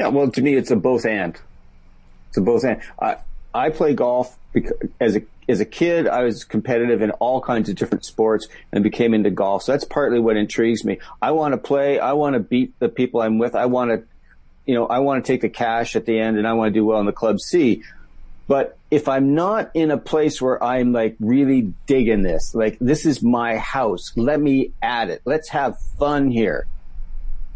Yeah, 0.00 0.08
well, 0.08 0.30
to 0.30 0.40
me, 0.40 0.54
it's 0.54 0.70
a 0.70 0.76
both 0.76 1.04
and. 1.04 1.38
It's 2.28 2.38
a 2.38 2.40
both 2.40 2.64
and. 2.64 2.80
I 2.98 3.18
I 3.52 3.68
play 3.68 3.92
golf 3.92 4.34
because 4.54 4.72
as 4.98 5.16
a 5.16 5.22
as 5.46 5.60
a 5.60 5.66
kid, 5.66 6.08
I 6.08 6.22
was 6.22 6.42
competitive 6.42 7.02
in 7.02 7.10
all 7.10 7.42
kinds 7.42 7.68
of 7.68 7.76
different 7.76 8.06
sports 8.06 8.48
and 8.72 8.82
became 8.82 9.12
into 9.12 9.28
golf. 9.28 9.64
So 9.64 9.72
that's 9.72 9.84
partly 9.84 10.18
what 10.18 10.38
intrigues 10.38 10.86
me. 10.86 11.00
I 11.20 11.32
want 11.32 11.52
to 11.52 11.58
play. 11.58 11.98
I 11.98 12.14
want 12.14 12.32
to 12.32 12.40
beat 12.40 12.72
the 12.78 12.88
people 12.88 13.20
I'm 13.20 13.36
with. 13.36 13.54
I 13.54 13.66
want 13.66 13.90
to, 13.90 14.02
you 14.64 14.74
know, 14.74 14.86
I 14.86 15.00
want 15.00 15.22
to 15.22 15.30
take 15.30 15.42
the 15.42 15.50
cash 15.50 15.94
at 15.96 16.06
the 16.06 16.18
end 16.18 16.38
and 16.38 16.48
I 16.48 16.54
want 16.54 16.72
to 16.72 16.80
do 16.80 16.86
well 16.86 17.00
in 17.00 17.04
the 17.04 17.12
club 17.12 17.38
C. 17.38 17.82
But 18.48 18.78
if 18.90 19.06
I'm 19.06 19.34
not 19.34 19.70
in 19.74 19.90
a 19.90 19.98
place 19.98 20.40
where 20.40 20.64
I'm 20.64 20.94
like 20.94 21.14
really 21.20 21.74
digging 21.86 22.22
this, 22.22 22.54
like 22.54 22.78
this 22.80 23.04
is 23.04 23.22
my 23.22 23.58
house, 23.58 24.12
let 24.16 24.40
me 24.40 24.72
add 24.80 25.10
it. 25.10 25.20
Let's 25.26 25.50
have 25.50 25.78
fun 25.98 26.30
here. 26.30 26.66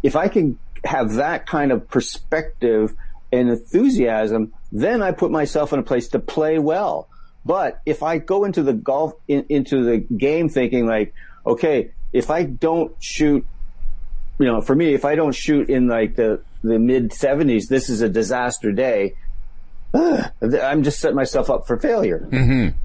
If 0.03 0.15
I 0.15 0.27
can 0.27 0.59
have 0.85 1.15
that 1.15 1.47
kind 1.47 1.71
of 1.71 1.89
perspective 1.89 2.93
and 3.31 3.49
enthusiasm, 3.49 4.53
then 4.71 5.01
I 5.01 5.11
put 5.11 5.31
myself 5.31 5.73
in 5.73 5.79
a 5.79 5.83
place 5.83 6.09
to 6.09 6.19
play 6.19 6.59
well. 6.59 7.09
But 7.45 7.81
if 7.85 8.03
I 8.03 8.17
go 8.17 8.45
into 8.45 8.63
the 8.63 8.73
golf, 8.73 9.13
in, 9.27 9.45
into 9.49 9.83
the 9.83 9.97
game 9.97 10.49
thinking 10.49 10.87
like, 10.87 11.13
okay, 11.45 11.91
if 12.13 12.29
I 12.29 12.43
don't 12.43 12.95
shoot, 12.99 13.45
you 14.39 14.45
know, 14.45 14.61
for 14.61 14.75
me, 14.75 14.93
if 14.93 15.05
I 15.05 15.15
don't 15.15 15.35
shoot 15.35 15.69
in 15.69 15.87
like 15.87 16.15
the, 16.15 16.41
the 16.63 16.79
mid 16.79 17.13
seventies, 17.13 17.67
this 17.67 17.89
is 17.89 18.01
a 18.01 18.09
disaster 18.09 18.71
day. 18.71 19.15
Ugh, 19.93 20.31
I'm 20.41 20.83
just 20.83 20.99
setting 20.99 21.15
myself 21.15 21.49
up 21.49 21.67
for 21.67 21.77
failure. 21.77 22.27
Mm-hmm. 22.31 22.77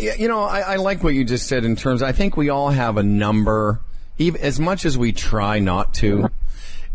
You 0.00 0.28
know, 0.28 0.42
I, 0.42 0.60
I 0.60 0.76
like 0.76 1.02
what 1.02 1.14
you 1.14 1.24
just 1.24 1.46
said 1.46 1.64
in 1.64 1.76
terms, 1.76 2.02
I 2.02 2.12
think 2.12 2.36
we 2.36 2.48
all 2.48 2.70
have 2.70 2.96
a 2.96 3.02
number, 3.02 3.80
even 4.16 4.40
as 4.40 4.60
much 4.60 4.84
as 4.86 4.96
we 4.96 5.12
try 5.12 5.58
not 5.58 5.94
to. 5.94 6.30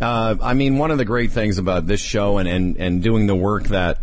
Uh, 0.02 0.36
I 0.42 0.54
mean, 0.54 0.78
one 0.78 0.92
of 0.92 0.98
the 0.98 1.06
great 1.06 1.32
things 1.32 1.58
about 1.58 1.88
this 1.88 2.02
show 2.02 2.38
and, 2.38 2.48
and, 2.48 2.78
and 2.78 3.04
doing 3.04 3.28
the 3.28 3.36
work 3.36 3.66
that, 3.66 4.00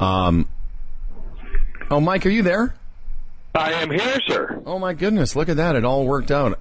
um, 0.00 0.48
oh, 1.90 2.00
Mike, 2.00 2.24
are 2.26 2.30
you 2.30 2.42
there? 2.42 2.74
I 3.54 3.72
am 3.72 3.90
here, 3.90 4.18
sir. 4.26 4.62
Oh 4.66 4.78
my 4.78 4.94
goodness, 4.94 5.34
look 5.34 5.48
at 5.48 5.56
that. 5.56 5.76
It 5.76 5.84
all 5.84 6.06
worked 6.06 6.30
out. 6.30 6.58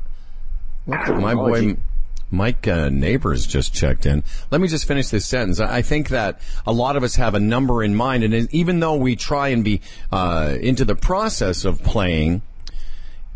Look 0.87 0.99
at 0.99 1.17
my 1.21 1.35
boy, 1.35 1.77
Mike 2.31 2.67
uh, 2.67 2.89
Neighbors 2.89 3.45
just 3.45 3.73
checked 3.73 4.05
in. 4.05 4.23
Let 4.51 4.61
me 4.61 4.67
just 4.67 4.85
finish 4.85 5.09
this 5.09 5.25
sentence. 5.25 5.59
I 5.59 5.81
think 5.81 6.09
that 6.09 6.41
a 6.65 6.73
lot 6.73 6.97
of 6.97 7.03
us 7.03 7.15
have 7.15 7.35
a 7.35 7.39
number 7.39 7.83
in 7.83 7.95
mind, 7.95 8.23
and 8.23 8.53
even 8.53 8.79
though 8.79 8.95
we 8.95 9.15
try 9.15 9.49
and 9.49 9.63
be 9.63 9.81
uh, 10.11 10.55
into 10.59 10.85
the 10.85 10.95
process 10.95 11.65
of 11.65 11.83
playing, 11.83 12.41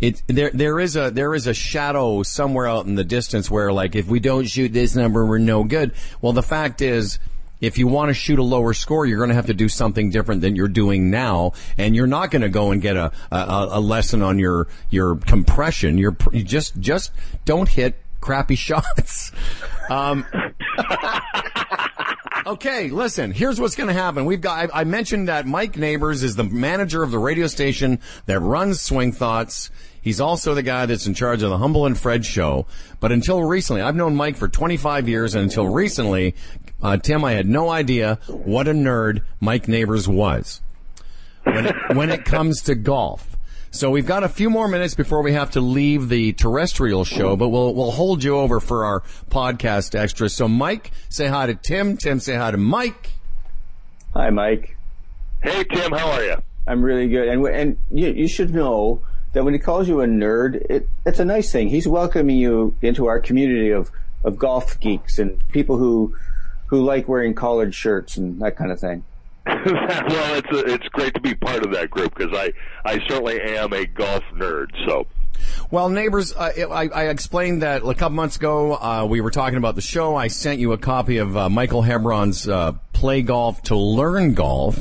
it 0.01 0.21
there 0.27 0.49
there 0.51 0.79
is 0.79 0.95
a 0.95 1.11
there 1.11 1.33
is 1.35 1.47
a 1.47 1.53
shadow 1.53 2.23
somewhere 2.23 2.67
out 2.67 2.85
in 2.87 2.95
the 2.95 3.03
distance 3.03 3.49
where 3.49 3.71
like 3.71 3.95
if 3.95 4.07
we 4.07 4.19
don't 4.19 4.45
shoot 4.45 4.73
this 4.73 4.95
number 4.95 5.25
we're 5.25 5.37
no 5.37 5.63
good. 5.63 5.93
Well, 6.21 6.33
the 6.33 6.43
fact 6.43 6.81
is 6.81 7.19
if 7.61 7.77
you 7.77 7.87
want 7.87 8.09
to 8.09 8.13
shoot 8.15 8.39
a 8.39 8.43
lower 8.43 8.73
score, 8.73 9.05
you're 9.05 9.19
going 9.19 9.29
to 9.29 9.35
have 9.35 9.45
to 9.45 9.53
do 9.53 9.69
something 9.69 10.09
different 10.09 10.41
than 10.41 10.55
you're 10.55 10.67
doing 10.67 11.11
now, 11.11 11.53
and 11.77 11.95
you're 11.95 12.07
not 12.07 12.31
going 12.31 12.41
to 12.41 12.49
go 12.49 12.71
and 12.71 12.81
get 12.81 12.97
a, 12.97 13.11
a, 13.31 13.67
a 13.73 13.79
lesson 13.79 14.23
on 14.23 14.39
your 14.39 14.67
your 14.89 15.15
compression. 15.15 15.97
You're 15.97 16.17
you 16.31 16.43
just 16.43 16.79
just 16.79 17.11
don't 17.45 17.69
hit 17.69 18.00
crappy 18.21 18.55
shots. 18.55 19.31
Um, 19.89 20.25
okay, 22.45 22.89
listen. 22.89 23.31
Here's 23.31 23.59
what's 23.59 23.75
going 23.75 23.87
to 23.87 23.93
happen. 23.93 24.25
We've 24.25 24.41
got. 24.41 24.71
I, 24.73 24.81
I 24.81 24.83
mentioned 24.85 25.27
that 25.27 25.45
Mike 25.45 25.77
Neighbors 25.77 26.23
is 26.23 26.35
the 26.35 26.43
manager 26.43 27.03
of 27.03 27.11
the 27.11 27.19
radio 27.19 27.47
station 27.47 27.99
that 28.27 28.39
runs 28.39 28.81
Swing 28.81 29.11
Thoughts. 29.11 29.71
He's 30.01 30.19
also 30.19 30.55
the 30.55 30.63
guy 30.63 30.87
that's 30.87 31.05
in 31.05 31.13
charge 31.13 31.43
of 31.43 31.49
the 31.49 31.57
Humble 31.57 31.85
and 31.85 31.97
Fred 31.97 32.25
show. 32.25 32.65
But 32.99 33.11
until 33.11 33.43
recently, 33.43 33.81
I've 33.81 33.95
known 33.95 34.15
Mike 34.15 34.35
for 34.35 34.47
25 34.47 35.07
years, 35.07 35.35
and 35.35 35.43
until 35.43 35.67
recently, 35.67 36.35
uh, 36.81 36.97
Tim, 36.97 37.23
I 37.23 37.33
had 37.33 37.47
no 37.47 37.69
idea 37.69 38.17
what 38.27 38.67
a 38.67 38.71
nerd 38.71 39.21
Mike 39.39 39.67
Neighbors 39.67 40.07
was 40.07 40.61
when 41.43 41.67
it, 41.67 41.75
when 41.93 42.09
it 42.09 42.25
comes 42.25 42.63
to 42.63 42.75
golf. 42.75 43.30
So 43.73 43.89
we've 43.89 44.05
got 44.05 44.25
a 44.25 44.29
few 44.29 44.49
more 44.49 44.67
minutes 44.67 44.95
before 44.95 45.21
we 45.21 45.31
have 45.31 45.51
to 45.51 45.61
leave 45.61 46.09
the 46.09 46.33
terrestrial 46.33 47.05
show, 47.05 47.37
but 47.37 47.49
we'll 47.49 47.73
we'll 47.73 47.91
hold 47.91 48.21
you 48.21 48.35
over 48.35 48.59
for 48.59 48.83
our 48.83 48.99
podcast 49.29 49.97
extra. 49.97 50.27
So 50.27 50.49
Mike, 50.49 50.91
say 51.07 51.27
hi 51.27 51.47
to 51.47 51.55
Tim. 51.55 51.95
Tim, 51.95 52.19
say 52.19 52.35
hi 52.35 52.51
to 52.51 52.57
Mike. 52.57 53.11
Hi, 54.13 54.29
Mike. 54.29 54.75
Hey, 55.41 55.63
Tim. 55.63 55.93
How 55.93 56.11
are 56.11 56.23
you? 56.23 56.35
I'm 56.67 56.83
really 56.83 57.07
good, 57.07 57.29
and 57.29 57.45
and 57.47 57.77
you, 57.89 58.09
you 58.09 58.27
should 58.27 58.53
know 58.53 59.03
that 59.31 59.45
when 59.45 59.53
he 59.53 59.59
calls 59.59 59.87
you 59.87 60.01
a 60.01 60.05
nerd, 60.05 60.55
it, 60.69 60.89
it's 61.05 61.19
a 61.19 61.25
nice 61.25 61.49
thing. 61.49 61.69
He's 61.69 61.87
welcoming 61.87 62.35
you 62.35 62.75
into 62.81 63.05
our 63.05 63.21
community 63.21 63.71
of 63.71 63.89
of 64.25 64.37
golf 64.37 64.81
geeks 64.81 65.17
and 65.17 65.39
people 65.47 65.77
who 65.77 66.13
who 66.67 66.83
like 66.83 67.07
wearing 67.07 67.33
collared 67.33 67.73
shirts 67.73 68.17
and 68.17 68.41
that 68.41 68.57
kind 68.57 68.69
of 68.69 68.81
thing. 68.81 69.05
well, 69.47 70.35
it's 70.35 70.51
a, 70.51 70.73
it's 70.73 70.87
great 70.89 71.15
to 71.15 71.19
be 71.19 71.33
part 71.33 71.65
of 71.65 71.71
that 71.71 71.89
group 71.89 72.13
because 72.15 72.35
I 72.37 72.53
I 72.85 72.99
certainly 73.07 73.41
am 73.41 73.73
a 73.73 73.85
golf 73.87 74.23
nerd. 74.35 74.67
So. 74.85 75.07
Well, 75.71 75.89
neighbors, 75.89 76.33
uh, 76.35 76.51
I, 76.69 76.87
I, 76.89 77.03
explained 77.07 77.63
that 77.63 77.81
a 77.83 77.95
couple 77.95 78.11
months 78.11 78.35
ago 78.35 78.73
uh, 78.73 79.07
we 79.09 79.21
were 79.21 79.31
talking 79.31 79.57
about 79.57 79.73
the 79.73 79.81
show. 79.81 80.15
I 80.15 80.27
sent 80.27 80.59
you 80.59 80.73
a 80.73 80.77
copy 80.77 81.17
of 81.17 81.35
uh, 81.35 81.49
Michael 81.49 81.81
Hebron's 81.81 82.47
uh, 82.47 82.73
"Play 82.93 83.23
Golf 83.23 83.63
to 83.63 83.75
Learn 83.75 84.35
Golf," 84.35 84.77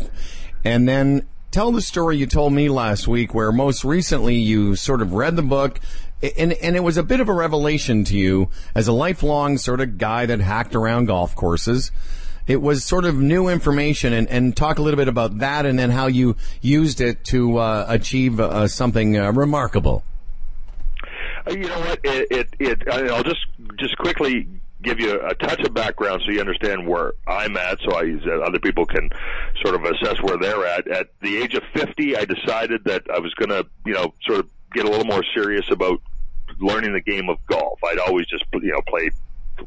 and 0.63 0.87
then 0.87 1.27
tell 1.51 1.73
the 1.73 1.81
story 1.81 2.19
you 2.19 2.27
told 2.27 2.53
me 2.53 2.69
last 2.69 3.09
week, 3.09 3.33
where 3.33 3.53
most 3.53 3.83
recently 3.83 4.37
you 4.37 4.77
sort 4.77 5.01
of 5.01 5.15
read 5.15 5.37
the 5.37 5.43
book. 5.43 5.81
And, 6.37 6.53
and 6.53 6.77
it 6.77 6.81
was 6.81 6.99
a 6.99 7.03
bit 7.03 7.21
of 7.21 7.31
a 7.31 7.33
revelation 7.33 8.05
to 8.05 8.15
you 8.15 8.51
as 8.75 8.89
a 8.89 8.93
lifelong 8.93 9.57
sort 9.57 9.81
of 9.81 9.97
guy 9.97 10.27
that 10.27 10.39
hacked 10.39 10.75
around 10.75 11.07
golf 11.07 11.35
courses 11.35 11.93
it 12.47 12.61
was 12.61 12.85
sort 12.85 13.05
of 13.05 13.17
new 13.17 13.49
information 13.49 14.13
and, 14.13 14.29
and 14.29 14.57
talk 14.57 14.79
a 14.79 14.83
little 14.83 14.99
bit 14.99 15.09
about 15.09 15.39
that 15.39 15.67
and 15.67 15.79
then 15.79 15.91
how 15.91 16.07
you 16.07 16.37
used 16.61 17.01
it 17.01 17.25
to 17.25 17.59
uh, 17.59 17.87
achieve 17.89 18.41
uh, 18.41 18.67
something 18.69 19.17
uh, 19.17 19.33
remarkable. 19.33 20.05
Uh, 21.47 21.53
you 21.53 21.69
know 21.69 21.81
what? 21.81 22.01
It, 22.05 22.27
it, 22.31 22.55
it, 22.59 22.89
I'll 22.89 23.23
just 23.23 23.47
just 23.79 23.97
quickly 23.99 24.47
give 24.83 25.01
you 25.01 25.21
a 25.21 25.35
touch 25.35 25.61
of 25.61 25.75
background 25.75 26.23
so 26.25 26.33
you 26.33 26.41
understand 26.41 26.87
where 26.87 27.13
I'm 27.27 27.57
at, 27.57 27.79
so 27.81 27.93
I, 27.93 28.15
other 28.45 28.59
people 28.59 28.87
can 28.87 29.11
sort 29.63 29.75
of 29.75 29.85
assess 29.85 30.23
where 30.23 30.39
they're 30.39 30.67
at. 30.67 30.89
At 30.89 31.09
the 31.21 31.37
age 31.37 31.55
of 31.55 31.63
50, 31.75 32.17
I 32.17 32.25
decided 32.25 32.85
that 32.85 33.03
I 33.15 33.19
was 33.19 33.35
going 33.35 33.51
to, 33.51 33.67
you 33.85 33.93
know, 33.93 34.15
sort 34.27 34.41
of 34.41 34.49
get 34.73 34.87
a 34.87 34.89
little 34.89 35.05
more 35.05 35.23
serious 35.35 35.67
about 35.71 36.01
learning 36.61 36.93
the 36.95 37.01
game 37.01 37.29
of 37.29 37.39
golf. 37.47 37.79
I'd 37.85 37.99
always 37.99 38.27
just, 38.27 38.45
you 38.55 38.73
know, 38.73 38.81
played 38.89 39.13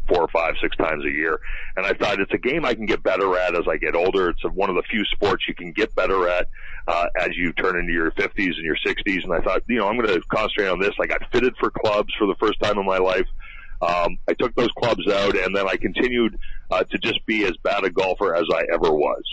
four 0.08 0.22
or 0.22 0.28
five, 0.30 0.56
six 0.62 0.76
times 0.78 1.04
a 1.06 1.12
year. 1.12 1.40
And 1.76 1.86
I 1.86 1.94
thought 1.94 2.20
it's 2.20 2.34
a 2.34 2.38
game 2.38 2.66
I 2.66 2.74
can 2.74 2.86
get 2.86 3.04
better 3.04 3.38
at 3.38 3.56
as 3.56 3.68
I 3.70 3.78
get 3.78 3.96
older. 3.96 4.30
It's 4.30 4.42
one 4.54 4.70
of 4.70 4.76
the 4.76 4.84
few 4.90 5.04
sports 5.06 5.46
you 5.48 5.56
can 5.56 5.72
get 5.72 5.94
better 5.96 6.28
at 6.28 6.48
uh, 6.88 7.06
as 7.20 7.30
you 7.36 7.54
turn 7.54 7.78
into 7.78 7.94
your 7.94 8.12
50s 8.12 8.56
and 8.56 8.64
your 8.64 8.78
60s. 8.86 9.24
And 9.24 9.34
I 9.34 9.40
thought, 9.40 9.64
you 9.68 9.80
know, 9.80 9.88
I'm 9.88 9.98
going 9.98 10.10
to 10.10 10.22
concentrate 10.30 10.70
on 10.70 10.80
this. 10.80 10.94
I 11.02 11.06
got 11.06 11.22
fitted 11.32 11.54
for 11.60 11.72
clubs 11.72 12.14
for 12.18 12.28
the 12.28 12.36
first 12.40 12.60
time 12.62 12.78
in 12.78 12.86
my 12.86 12.98
life. 12.98 13.28
Um, 13.82 14.18
I 14.30 14.34
took 14.34 14.56
those 14.56 14.72
clubs 14.78 15.06
out, 15.12 15.36
and 15.38 15.56
then 15.56 15.68
I 15.68 15.76
continued 15.76 16.40
uh, 16.72 16.84
to 16.84 16.98
just 17.00 17.26
be 17.26 17.44
as 17.44 17.54
bad 17.64 17.84
a 17.84 17.90
golfer 17.90 18.34
as 18.34 18.46
I 18.54 18.64
ever 18.74 18.92
was. 18.94 19.24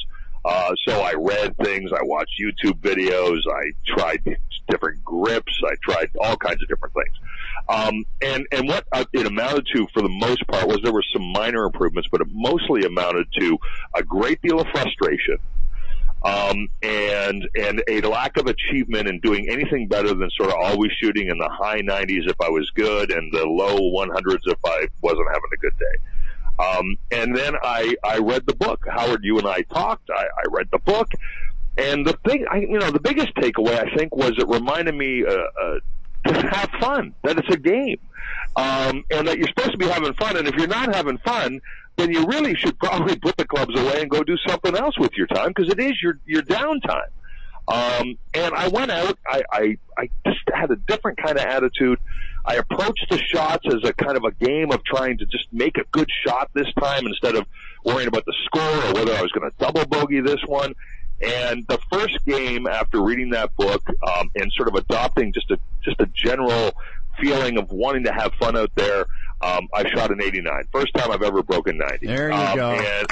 Uh, 0.44 0.72
so 0.88 1.00
I 1.00 1.12
read 1.12 1.56
things, 1.58 1.92
I 1.92 2.02
watched 2.02 2.40
YouTube 2.40 2.80
videos, 2.80 3.40
I 3.46 3.72
tried 3.86 4.38
different 4.68 5.04
grips, 5.04 5.52
I 5.64 5.74
tried 5.82 6.10
all 6.18 6.36
kinds 6.36 6.62
of 6.62 6.68
different 6.68 6.94
things. 6.94 7.29
Um, 7.70 8.04
and, 8.20 8.46
and 8.50 8.66
what 8.66 8.84
it 9.12 9.26
amounted 9.26 9.64
to 9.76 9.86
for 9.94 10.02
the 10.02 10.08
most 10.08 10.44
part 10.48 10.66
was 10.66 10.78
there 10.82 10.92
were 10.92 11.04
some 11.12 11.22
minor 11.22 11.64
improvements, 11.66 12.08
but 12.10 12.20
it 12.20 12.26
mostly 12.32 12.82
amounted 12.82 13.28
to 13.38 13.58
a 13.94 14.02
great 14.02 14.42
deal 14.42 14.60
of 14.60 14.66
frustration, 14.72 15.38
um, 16.24 16.66
and 16.82 17.48
and 17.54 17.82
a 17.88 18.00
lack 18.00 18.36
of 18.38 18.48
achievement 18.48 19.06
in 19.06 19.20
doing 19.20 19.48
anything 19.48 19.86
better 19.86 20.12
than 20.12 20.28
sort 20.30 20.50
of 20.50 20.56
always 20.60 20.90
shooting 21.00 21.28
in 21.28 21.38
the 21.38 21.48
high 21.48 21.80
90s 21.80 22.28
if 22.28 22.40
I 22.40 22.48
was 22.48 22.68
good 22.74 23.12
and 23.12 23.32
the 23.32 23.46
low 23.46 23.78
100s 23.78 24.40
if 24.46 24.58
I 24.66 24.88
wasn't 25.00 25.28
having 25.28 25.50
a 25.54 25.56
good 25.58 25.78
day. 25.78 26.64
Um, 26.64 26.96
and 27.12 27.36
then 27.36 27.54
I 27.62 27.94
I 28.02 28.18
read 28.18 28.46
the 28.46 28.56
book. 28.56 28.84
Howard, 28.90 29.20
you 29.22 29.38
and 29.38 29.46
I 29.46 29.62
talked. 29.62 30.10
I, 30.10 30.24
I 30.24 30.42
read 30.50 30.66
the 30.72 30.80
book, 30.80 31.08
and 31.78 32.04
the 32.04 32.18
thing, 32.26 32.46
I, 32.50 32.58
you 32.58 32.78
know, 32.80 32.90
the 32.90 33.00
biggest 33.00 33.32
takeaway 33.36 33.78
I 33.78 33.94
think 33.96 34.16
was 34.16 34.32
it 34.38 34.48
reminded 34.48 34.94
me 34.96 35.24
uh, 35.24 35.30
uh, 35.32 35.78
to 36.26 36.34
have 36.48 36.70
fun. 36.80 37.14
That 37.24 37.38
it's 37.38 37.48
a 37.48 37.58
game, 37.58 37.98
um, 38.56 39.04
and 39.10 39.28
that 39.28 39.38
you're 39.38 39.48
supposed 39.48 39.72
to 39.72 39.78
be 39.78 39.86
having 39.86 40.14
fun. 40.14 40.36
And 40.36 40.48
if 40.48 40.54
you're 40.56 40.68
not 40.68 40.94
having 40.94 41.18
fun, 41.18 41.60
then 41.96 42.12
you 42.12 42.26
really 42.26 42.54
should 42.54 42.78
probably 42.78 43.16
put 43.16 43.36
the 43.36 43.44
clubs 43.44 43.78
away 43.78 44.00
and 44.00 44.10
go 44.10 44.22
do 44.22 44.36
something 44.46 44.76
else 44.76 44.98
with 44.98 45.12
your 45.16 45.26
time 45.28 45.48
because 45.48 45.70
it 45.70 45.80
is 45.80 46.00
your 46.02 46.18
your 46.26 46.42
downtime. 46.42 47.08
Um, 47.68 48.18
and 48.34 48.54
I 48.54 48.68
went 48.68 48.90
out. 48.90 49.18
I, 49.26 49.42
I 49.52 49.78
I 49.96 50.10
just 50.26 50.40
had 50.52 50.70
a 50.70 50.76
different 50.76 51.18
kind 51.18 51.38
of 51.38 51.44
attitude. 51.44 51.98
I 52.44 52.54
approached 52.54 53.06
the 53.10 53.18
shots 53.18 53.66
as 53.66 53.88
a 53.88 53.92
kind 53.92 54.16
of 54.16 54.24
a 54.24 54.32
game 54.32 54.72
of 54.72 54.82
trying 54.84 55.18
to 55.18 55.26
just 55.26 55.46
make 55.52 55.76
a 55.76 55.84
good 55.92 56.08
shot 56.26 56.50
this 56.54 56.66
time 56.80 57.06
instead 57.06 57.36
of 57.36 57.46
worrying 57.84 58.08
about 58.08 58.24
the 58.24 58.34
score 58.44 58.62
or 58.62 58.94
whether 58.94 59.14
I 59.14 59.22
was 59.22 59.30
going 59.30 59.48
to 59.48 59.56
double 59.58 59.84
bogey 59.86 60.20
this 60.20 60.40
one. 60.46 60.74
And 61.20 61.66
the 61.66 61.78
first 61.92 62.24
game 62.24 62.66
after 62.66 63.02
reading 63.02 63.30
that 63.30 63.54
book 63.56 63.82
um, 63.88 64.30
and 64.34 64.50
sort 64.52 64.68
of 64.68 64.74
adopting 64.74 65.32
just 65.32 65.50
a 65.50 65.58
just 65.82 66.00
a 66.00 66.06
general 66.06 66.72
feeling 67.20 67.58
of 67.58 67.70
wanting 67.70 68.04
to 68.04 68.12
have 68.12 68.32
fun 68.34 68.56
out 68.56 68.70
there, 68.74 69.06
um, 69.42 69.68
I 69.74 69.88
shot 69.90 70.10
an 70.10 70.22
89. 70.22 70.64
First 70.72 70.94
time 70.94 71.10
I've 71.10 71.22
ever 71.22 71.42
broken 71.42 71.78
90. 71.78 72.06
There 72.06 72.30
you 72.30 72.34
um, 72.34 72.56
go. 72.56 72.70
And, 72.70 73.06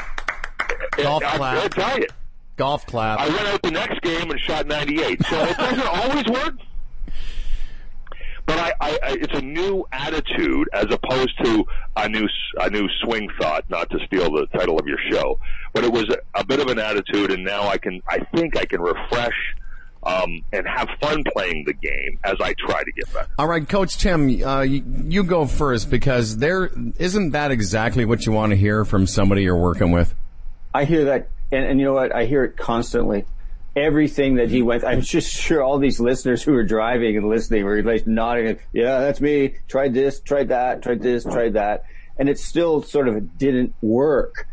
Golf 0.96 1.22
and 1.22 1.32
clap. 1.34 1.56
I, 1.56 1.64
I 1.64 1.68
tell 1.68 1.98
you, 1.98 2.06
Golf 2.56 2.86
clap. 2.86 3.20
I 3.20 3.28
went 3.28 3.46
out 3.46 3.62
the 3.62 3.70
next 3.70 4.00
game 4.00 4.30
and 4.30 4.40
shot 4.40 4.66
98. 4.66 5.24
So 5.24 5.44
it 5.44 5.56
doesn't 5.56 5.86
always 5.86 6.26
work. 6.26 6.54
But 8.48 8.58
I, 8.58 8.72
I, 8.80 8.90
I, 8.90 9.18
it's 9.20 9.38
a 9.38 9.42
new 9.42 9.86
attitude 9.92 10.70
as 10.72 10.86
opposed 10.90 11.36
to 11.44 11.66
a 11.96 12.08
new, 12.08 12.26
a 12.58 12.70
new 12.70 12.88
swing 13.02 13.28
thought. 13.38 13.68
Not 13.68 13.90
to 13.90 13.98
steal 14.06 14.30
the 14.30 14.46
title 14.56 14.78
of 14.78 14.86
your 14.86 14.96
show, 15.10 15.38
but 15.74 15.84
it 15.84 15.92
was 15.92 16.04
a, 16.08 16.40
a 16.40 16.46
bit 16.46 16.58
of 16.58 16.68
an 16.68 16.78
attitude, 16.78 17.30
and 17.30 17.44
now 17.44 17.68
I 17.68 17.76
can, 17.76 18.00
I 18.08 18.20
think 18.34 18.56
I 18.56 18.64
can 18.64 18.80
refresh 18.80 19.34
um, 20.02 20.42
and 20.54 20.66
have 20.66 20.88
fun 20.98 21.24
playing 21.36 21.64
the 21.66 21.74
game 21.74 22.18
as 22.24 22.36
I 22.40 22.54
try 22.54 22.82
to 22.82 22.92
get 22.92 23.12
better. 23.12 23.28
All 23.38 23.46
right, 23.46 23.68
Coach 23.68 23.98
Tim, 23.98 24.42
uh, 24.42 24.62
you, 24.62 24.82
you 25.04 25.24
go 25.24 25.44
first 25.44 25.90
because 25.90 26.38
there 26.38 26.70
isn't 26.96 27.32
that 27.32 27.50
exactly 27.50 28.06
what 28.06 28.24
you 28.24 28.32
want 28.32 28.52
to 28.52 28.56
hear 28.56 28.86
from 28.86 29.06
somebody 29.06 29.42
you're 29.42 29.60
working 29.60 29.90
with. 29.90 30.14
I 30.72 30.86
hear 30.86 31.04
that, 31.04 31.28
and, 31.52 31.66
and 31.66 31.78
you 31.78 31.84
know 31.84 31.92
what? 31.92 32.14
I 32.14 32.24
hear 32.24 32.44
it 32.44 32.56
constantly. 32.56 33.26
Everything 33.78 34.34
that 34.36 34.50
he 34.50 34.60
went, 34.60 34.84
I'm 34.84 35.02
just 35.02 35.32
sure 35.32 35.62
all 35.62 35.78
these 35.78 36.00
listeners 36.00 36.42
who 36.42 36.52
are 36.54 36.64
driving 36.64 37.16
and 37.16 37.28
listening 37.28 37.64
were 37.64 37.80
like 37.82 38.08
nodding, 38.08 38.58
yeah, 38.72 38.98
that's 38.98 39.20
me. 39.20 39.54
Tried 39.68 39.94
this, 39.94 40.20
tried 40.20 40.48
that, 40.48 40.82
tried 40.82 41.00
this, 41.00 41.22
tried 41.22 41.52
that. 41.52 41.84
And 42.18 42.28
it 42.28 42.40
still 42.40 42.82
sort 42.82 43.06
of 43.06 43.38
didn't 43.38 43.74
work. 43.80 44.48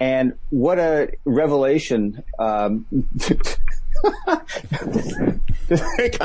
And 0.00 0.32
what 0.50 0.80
a 0.80 1.12
revelation. 1.24 2.24
Um, 2.36 2.86
I'm 4.26 4.34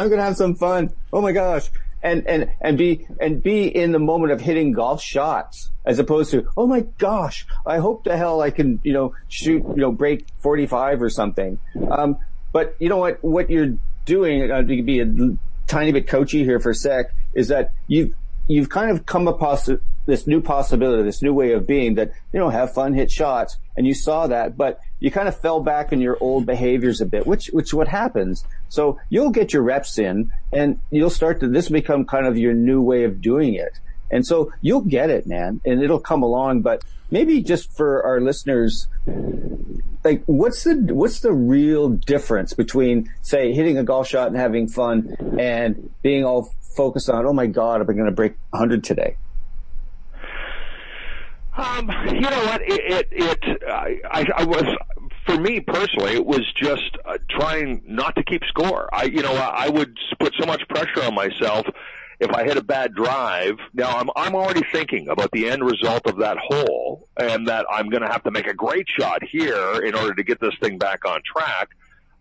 to 0.09 0.17
have 0.17 0.35
some 0.35 0.55
fun. 0.55 0.89
Oh 1.13 1.21
my 1.21 1.33
gosh. 1.33 1.69
And, 2.01 2.25
and, 2.27 2.49
and 2.61 2.79
be, 2.79 3.05
and 3.19 3.43
be 3.43 3.67
in 3.67 3.91
the 3.91 3.99
moment 3.99 4.31
of 4.31 4.41
hitting 4.41 4.71
golf 4.71 5.03
shots 5.03 5.69
as 5.85 5.99
opposed 5.99 6.31
to, 6.31 6.47
oh 6.57 6.65
my 6.65 6.81
gosh, 6.97 7.45
I 7.65 7.77
hope 7.77 8.05
to 8.05 8.17
hell 8.17 8.41
I 8.41 8.49
can, 8.49 8.79
you 8.83 8.93
know, 8.93 9.13
shoot, 9.27 9.63
you 9.67 9.81
know, 9.81 9.91
break 9.91 10.25
45 10.39 11.03
or 11.03 11.09
something. 11.09 11.59
Um, 11.91 12.17
but 12.51 12.75
you 12.79 12.89
know 12.89 12.97
what, 12.97 13.23
what 13.23 13.49
you're 13.49 13.75
doing, 14.05 14.49
uh, 14.51 14.61
to 14.61 14.83
be 14.83 14.99
a 14.99 15.37
tiny 15.67 15.91
bit 15.91 16.07
coachy 16.07 16.43
here 16.43 16.59
for 16.59 16.71
a 16.71 16.75
sec, 16.75 17.13
is 17.33 17.47
that 17.49 17.73
you've, 17.87 18.13
you've 18.47 18.69
kind 18.69 18.91
of 18.91 19.05
come 19.05 19.27
across 19.27 19.69
this 20.05 20.25
new 20.25 20.41
possibility, 20.41 21.03
this 21.03 21.21
new 21.21 21.33
way 21.33 21.53
of 21.53 21.67
being 21.67 21.95
that, 21.95 22.11
you 22.33 22.39
know, 22.39 22.49
have 22.49 22.73
fun, 22.73 22.93
hit 22.93 23.11
shots, 23.11 23.57
and 23.77 23.85
you 23.85 23.93
saw 23.93 24.25
that, 24.27 24.57
but 24.57 24.79
you 24.99 25.11
kind 25.11 25.27
of 25.27 25.39
fell 25.39 25.61
back 25.61 25.93
in 25.93 26.01
your 26.01 26.17
old 26.19 26.45
behaviors 26.45 26.99
a 26.99 27.05
bit, 27.05 27.27
which, 27.27 27.47
which 27.53 27.73
what 27.73 27.87
happens. 27.87 28.43
So 28.69 28.99
you'll 29.09 29.29
get 29.29 29.53
your 29.53 29.61
reps 29.61 29.99
in 29.99 30.31
and 30.51 30.79
you'll 30.89 31.11
start 31.11 31.39
to, 31.41 31.47
this 31.47 31.69
become 31.69 32.05
kind 32.05 32.25
of 32.25 32.37
your 32.37 32.53
new 32.53 32.81
way 32.81 33.03
of 33.03 33.21
doing 33.21 33.53
it. 33.53 33.79
And 34.09 34.25
so 34.25 34.51
you'll 34.61 34.81
get 34.81 35.11
it, 35.11 35.27
man, 35.27 35.61
and 35.63 35.83
it'll 35.83 35.99
come 35.99 36.23
along, 36.23 36.61
but 36.61 36.83
maybe 37.11 37.43
just 37.43 37.71
for 37.77 38.03
our 38.03 38.19
listeners, 38.19 38.87
like 40.09 40.23
what's 40.25 40.63
the 40.63 40.73
what's 40.93 41.19
the 41.19 41.31
real 41.31 41.89
difference 41.89 42.53
between 42.53 43.09
say 43.21 43.53
hitting 43.53 43.77
a 43.77 43.83
golf 43.83 44.07
shot 44.07 44.27
and 44.27 44.37
having 44.37 44.67
fun 44.67 45.15
and 45.39 45.91
being 46.01 46.25
all 46.25 46.51
focused 46.75 47.09
on 47.09 47.25
oh 47.25 47.33
my 47.33 47.45
god 47.45 47.81
am 47.81 47.89
I 47.89 47.93
going 47.93 48.05
to 48.05 48.11
break 48.11 48.33
100 48.49 48.83
today 48.83 49.17
Um, 51.55 51.91
you 52.07 52.21
know 52.21 52.45
what? 52.45 52.61
It, 52.61 52.81
it, 52.95 53.07
it 53.11 53.63
I, 53.67 54.25
I, 54.33 54.43
was, 54.45 54.63
for 55.25 55.37
me 55.37 55.59
personally, 55.59 56.13
it 56.13 56.25
was 56.25 56.45
just 56.53 56.97
uh, 57.03 57.17
trying 57.29 57.81
not 57.85 58.15
to 58.15 58.23
keep 58.23 58.45
score. 58.45 58.87
I, 58.93 59.03
you 59.05 59.21
know, 59.21 59.33
I 59.33 59.67
would 59.67 59.97
put 60.21 60.33
so 60.39 60.45
much 60.45 60.65
pressure 60.69 61.03
on 61.03 61.15
myself 61.15 61.65
if 62.19 62.31
I 62.31 62.43
hit 62.43 62.57
a 62.57 62.63
bad 62.63 62.93
drive. 62.93 63.57
Now 63.73 63.97
I'm, 63.97 64.09
I'm 64.15 64.35
already 64.35 64.63
thinking 64.71 65.07
about 65.09 65.31
the 65.31 65.49
end 65.49 65.63
result 65.63 66.05
of 66.05 66.17
that 66.17 66.37
hole 66.37 67.07
and 67.17 67.47
that 67.47 67.65
I'm 67.71 67.89
going 67.89 68.01
to 68.01 68.09
have 68.09 68.23
to 68.23 68.31
make 68.31 68.47
a 68.47 68.53
great 68.53 68.87
shot 68.89 69.23
here 69.23 69.81
in 69.83 69.95
order 69.95 70.13
to 70.13 70.23
get 70.23 70.39
this 70.39 70.53
thing 70.61 70.77
back 70.77 71.05
on 71.05 71.21
track, 71.25 71.69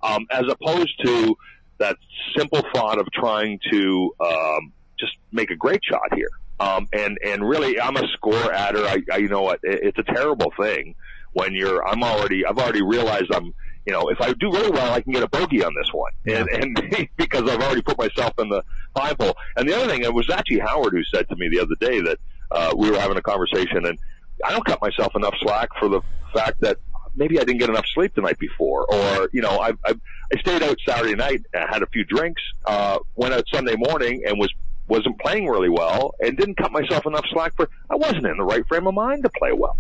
um, 0.03 0.27
as 0.31 0.45
opposed 0.49 0.95
to 1.05 1.37
that 1.79 1.97
simple 2.37 2.63
thought 2.75 2.99
of 2.99 3.11
trying 3.13 3.59
to, 3.71 4.15
um, 4.21 4.73
just 4.99 5.17
make 5.33 5.51
a 5.51 5.57
great 5.57 5.85
shot 5.85 6.15
here. 6.15 6.31
Um, 6.61 6.89
and, 6.93 7.19
and 7.25 7.49
really, 7.49 7.81
I'm 7.81 7.97
a 7.97 8.07
score 8.09 8.53
adder. 8.53 8.85
I, 8.85 8.99
I, 9.13 9.17
you 9.19 9.29
know 9.29 9.43
what? 9.43 9.61
It, 9.63 9.81
it's 9.85 9.99
a 9.99 10.13
terrible 10.13 10.53
thing 10.61 10.97
when 11.33 11.55
you're, 11.55 11.87
I'm 11.87 12.03
already, 12.03 12.45
I've 12.45 12.59
already 12.59 12.83
realized 12.83 13.33
I'm, 13.33 13.55
you 13.89 13.95
know, 13.95 14.11
if 14.11 14.21
I 14.21 14.35
do 14.35 14.53
really 14.53 14.71
well, 14.71 14.93
I 14.93 15.01
can 15.01 15.15
get 15.15 15.23
a 15.23 15.29
bogey 15.29 15.65
on 15.65 15.73
this 15.75 15.89
one. 15.95 16.13
And, 16.27 16.47
and 16.51 17.09
because 17.17 17.49
I've 17.49 17.63
already 17.63 17.81
put 17.81 17.97
myself 17.97 18.35
in 18.39 18.51
the 18.51 18.63
five 18.95 19.17
hole. 19.19 19.35
And 19.57 19.67
the 19.67 19.75
other 19.75 19.89
thing, 19.91 20.03
it 20.03 20.13
was 20.13 20.29
actually 20.29 20.59
Howard 20.59 20.93
who 20.93 21.03
said 21.05 21.27
to 21.31 21.37
me 21.37 21.49
the 21.49 21.61
other 21.61 21.75
day 21.81 21.99
that, 22.03 22.19
uh, 22.51 22.75
we 22.77 22.91
were 22.91 22.99
having 22.99 23.17
a 23.17 23.23
conversation 23.23 23.87
and 23.87 23.99
I 24.45 24.51
don't 24.51 24.65
cut 24.67 24.83
myself 24.83 25.17
enough 25.17 25.35
slack 25.41 25.71
for 25.81 25.89
the 25.89 26.03
fact 26.35 26.61
that 26.61 26.77
maybe 27.17 27.41
I 27.41 27.45
didn't 27.45 27.61
get 27.61 27.71
enough 27.71 27.87
sleep 27.95 28.15
the 28.15 28.21
night 28.21 28.39
before, 28.39 28.87
or 28.93 29.29
you 29.33 29.43
know, 29.43 29.59
I 29.59 29.71
I, 29.85 29.95
I 30.33 30.41
stayed 30.41 30.63
out 30.63 30.77
Saturday 30.87 31.15
night, 31.15 31.41
had 31.53 31.83
a 31.83 31.87
few 31.87 32.05
drinks, 32.05 32.43
uh, 32.67 32.99
went 33.17 33.35
out 33.35 33.45
Sunday 33.53 33.75
morning, 33.77 34.23
and 34.27 34.39
was 34.39 34.53
wasn't 34.87 35.19
playing 35.21 35.47
really 35.49 35.69
well, 35.69 36.15
and 36.21 36.37
didn't 36.37 36.57
cut 36.57 36.73
myself 36.73 37.07
enough 37.07 37.25
slack 37.31 37.55
for. 37.57 37.69
I 37.91 37.97
wasn't 37.97 38.27
in 38.27 38.37
the 38.37 38.45
right 38.45 38.67
frame 38.69 38.87
of 38.87 38.95
mind 38.95 39.25
to 39.25 39.31
play 39.39 39.53
well. 39.53 39.77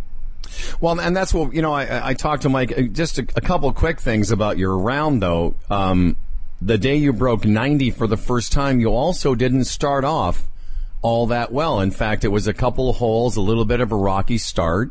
Well, 0.80 0.98
and 1.00 1.16
that's 1.16 1.32
what 1.34 1.54
you 1.54 1.62
know. 1.62 1.72
I, 1.72 2.10
I 2.10 2.14
talked 2.14 2.42
to 2.42 2.48
Mike. 2.48 2.76
uh, 2.76 2.82
Just 2.82 3.18
a, 3.18 3.22
a 3.36 3.40
couple 3.40 3.72
quick 3.72 4.00
things 4.00 4.30
about 4.30 4.58
your 4.58 4.76
round, 4.76 5.22
though. 5.22 5.54
Um, 5.70 6.16
the 6.60 6.78
day 6.78 6.96
you 6.96 7.12
broke 7.12 7.44
ninety 7.44 7.90
for 7.90 8.06
the 8.06 8.16
first 8.16 8.52
time, 8.52 8.80
you 8.80 8.88
also 8.88 9.34
didn't 9.34 9.64
start 9.64 10.04
off 10.04 10.48
all 11.02 11.26
that 11.28 11.52
well. 11.52 11.80
In 11.80 11.90
fact, 11.90 12.24
it 12.24 12.28
was 12.28 12.48
a 12.48 12.54
couple 12.54 12.90
of 12.90 12.96
holes, 12.96 13.36
a 13.36 13.40
little 13.40 13.64
bit 13.64 13.80
of 13.80 13.92
a 13.92 13.96
rocky 13.96 14.38
start. 14.38 14.90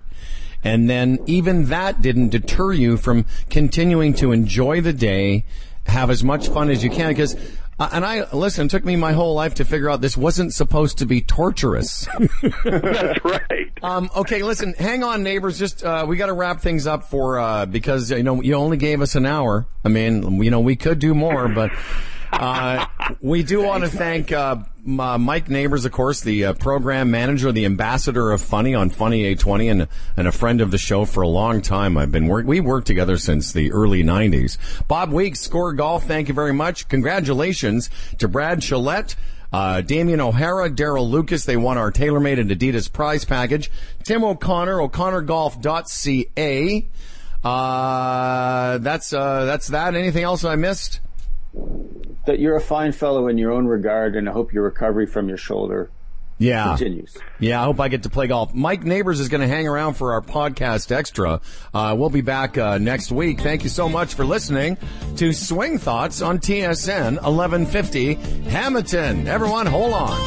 And 0.64 0.90
then 0.90 1.20
even 1.28 1.66
that 1.66 2.02
didn't 2.02 2.30
deter 2.30 2.72
you 2.72 2.98
from 2.98 3.26
continuing 3.50 4.14
to 4.16 4.32
enjoy 4.32 4.82
the 4.82 4.94
day, 4.94 5.44
have 5.86 6.10
as 6.10 6.24
much 6.24 6.48
fun 6.48 6.70
as 6.70 6.84
you 6.84 6.90
can. 6.90 7.10
Because, 7.10 7.36
and 7.80 8.04
I, 8.04 8.32
listen, 8.32 8.66
it 8.66 8.70
took 8.70 8.84
me 8.84 8.96
my 8.96 9.14
whole 9.14 9.36
life 9.36 9.56
to 9.56 9.66
figure 9.66 9.90
out 9.90 10.02
this 10.02 10.18
wasn't 10.18 10.54
supposed 10.54 10.98
to 11.00 11.06
be 11.06 11.22
torturous. 11.22 12.08
That's 12.64 13.24
right. 13.24 13.72
Um, 13.84 14.10
okay, 14.16 14.42
listen, 14.42 14.74
hang 14.74 15.04
on, 15.04 15.22
neighbors. 15.22 15.60
Just 15.60 15.84
uh, 15.84 16.06
we 16.08 16.18
got 16.18 16.28
to 16.28 16.34
wrap 16.34 16.62
things 16.62 16.88
up 16.88 17.04
for 17.04 17.40
uh, 17.40 17.66
because 17.68 18.10
you 18.10 18.24
know 18.24 18.42
you 18.42 18.56
only 18.56 18.78
gave 18.78 19.02
us 19.02 19.16
an 19.16 19.26
hour. 19.28 19.68
I 19.86 19.90
mean, 19.90 20.42
you 20.42 20.50
know, 20.50 20.60
we 20.60 20.76
could 20.76 20.98
do 20.98 21.14
more, 21.14 21.48
but 21.48 21.72
uh, 22.32 22.86
we 23.22 23.44
do 23.44 23.64
want 23.64 23.84
to 23.84 23.90
thank 23.90 24.32
uh, 24.32 24.58
uh, 24.88 25.18
Mike 25.18 25.50
Neighbors, 25.50 25.86
of 25.86 25.92
course, 25.92 26.22
the 26.22 26.46
uh, 26.46 26.54
program 26.54 27.12
manager, 27.12 27.52
the 27.52 27.66
ambassador 27.66 28.32
of 28.32 28.42
Funny 28.42 28.74
on 28.74 28.90
Funny 28.90 29.22
820, 29.22 29.70
and 29.70 29.88
and 30.16 30.28
a 30.28 30.32
friend 30.32 30.62
of 30.62 30.72
the 30.72 30.78
show 30.78 31.06
for 31.06 31.22
a 31.22 31.28
long 31.28 31.62
time. 31.62 31.98
I've 31.98 32.12
been 32.12 32.28
work. 32.28 32.46
We 32.46 32.60
worked 32.60 32.88
together 32.88 33.18
since 33.18 33.52
the 33.52 33.72
early 33.72 34.04
'90s. 34.04 34.58
Bob 34.88 35.12
Weeks, 35.12 35.42
Score 35.42 35.74
Golf. 35.74 36.06
Thank 36.06 36.28
you 36.28 36.34
very 36.34 36.54
much. 36.54 36.88
Congratulations 36.88 37.90
to 38.20 38.28
Brad 38.28 38.62
Gillette. 38.62 39.16
Uh, 39.52 39.82
Damian 39.82 40.20
O'Hara, 40.20 40.70
Daryl 40.70 41.10
Lucas, 41.10 41.46
they 41.46 41.56
won 41.56 41.78
our 41.78 41.92
TaylorMade 41.92 42.40
and 42.40 42.52
Adidas 42.52 42.92
prize 42.92 43.24
package. 43.24 43.72
Tim 44.04 44.24
O'Connor, 44.24 44.82
o'connorgolf.ca. 44.82 46.90
Uh, 47.44 48.78
that's, 48.80 49.14
uh, 49.14 49.46
that's 49.46 49.68
that. 49.70 49.96
Anything 49.96 50.24
else 50.24 50.44
I 50.44 50.56
missed? 50.56 51.00
That 52.28 52.40
you're 52.40 52.56
a 52.56 52.62
fine 52.62 52.92
fellow 52.92 53.28
in 53.28 53.38
your 53.38 53.52
own 53.52 53.66
regard 53.66 54.16
and 54.16 54.30
I 54.30 54.32
hope 54.32 54.54
your 54.54 54.64
recovery 54.64 55.06
from 55.08 55.28
your 55.28 55.38
shoulder 55.38 55.90
Yeah. 56.38 56.68
continues. 56.78 57.18
Yeah, 57.40 57.60
I 57.62 57.66
hope 57.66 57.80
I 57.80 57.88
get 57.88 58.04
to 58.04 58.10
play 58.10 58.28
golf. 58.28 58.54
Mike 58.54 58.84
Neighbors 58.84 59.20
is 59.20 59.28
going 59.28 59.42
to 59.42 59.48
hang 59.48 59.68
around 59.68 59.96
for 59.96 60.14
our 60.14 60.22
podcast 60.22 60.92
extra. 60.92 61.42
Uh, 61.74 61.96
we'll 61.98 62.12
be 62.12 62.22
back 62.22 62.58
uh, 62.58 62.78
next 62.78 63.12
week. 63.12 63.42
Thank 63.42 63.64
you 63.64 63.70
so 63.70 63.90
much 63.90 64.14
for 64.14 64.24
listening 64.24 64.78
to 65.16 65.34
Swing 65.34 65.80
Thoughts 65.80 66.22
on 66.22 66.38
TSN 66.40 67.16
1150 67.24 68.14
Hamilton. 68.50 69.28
Everyone, 69.28 69.66
hold 69.66 69.94
on. 69.94 70.20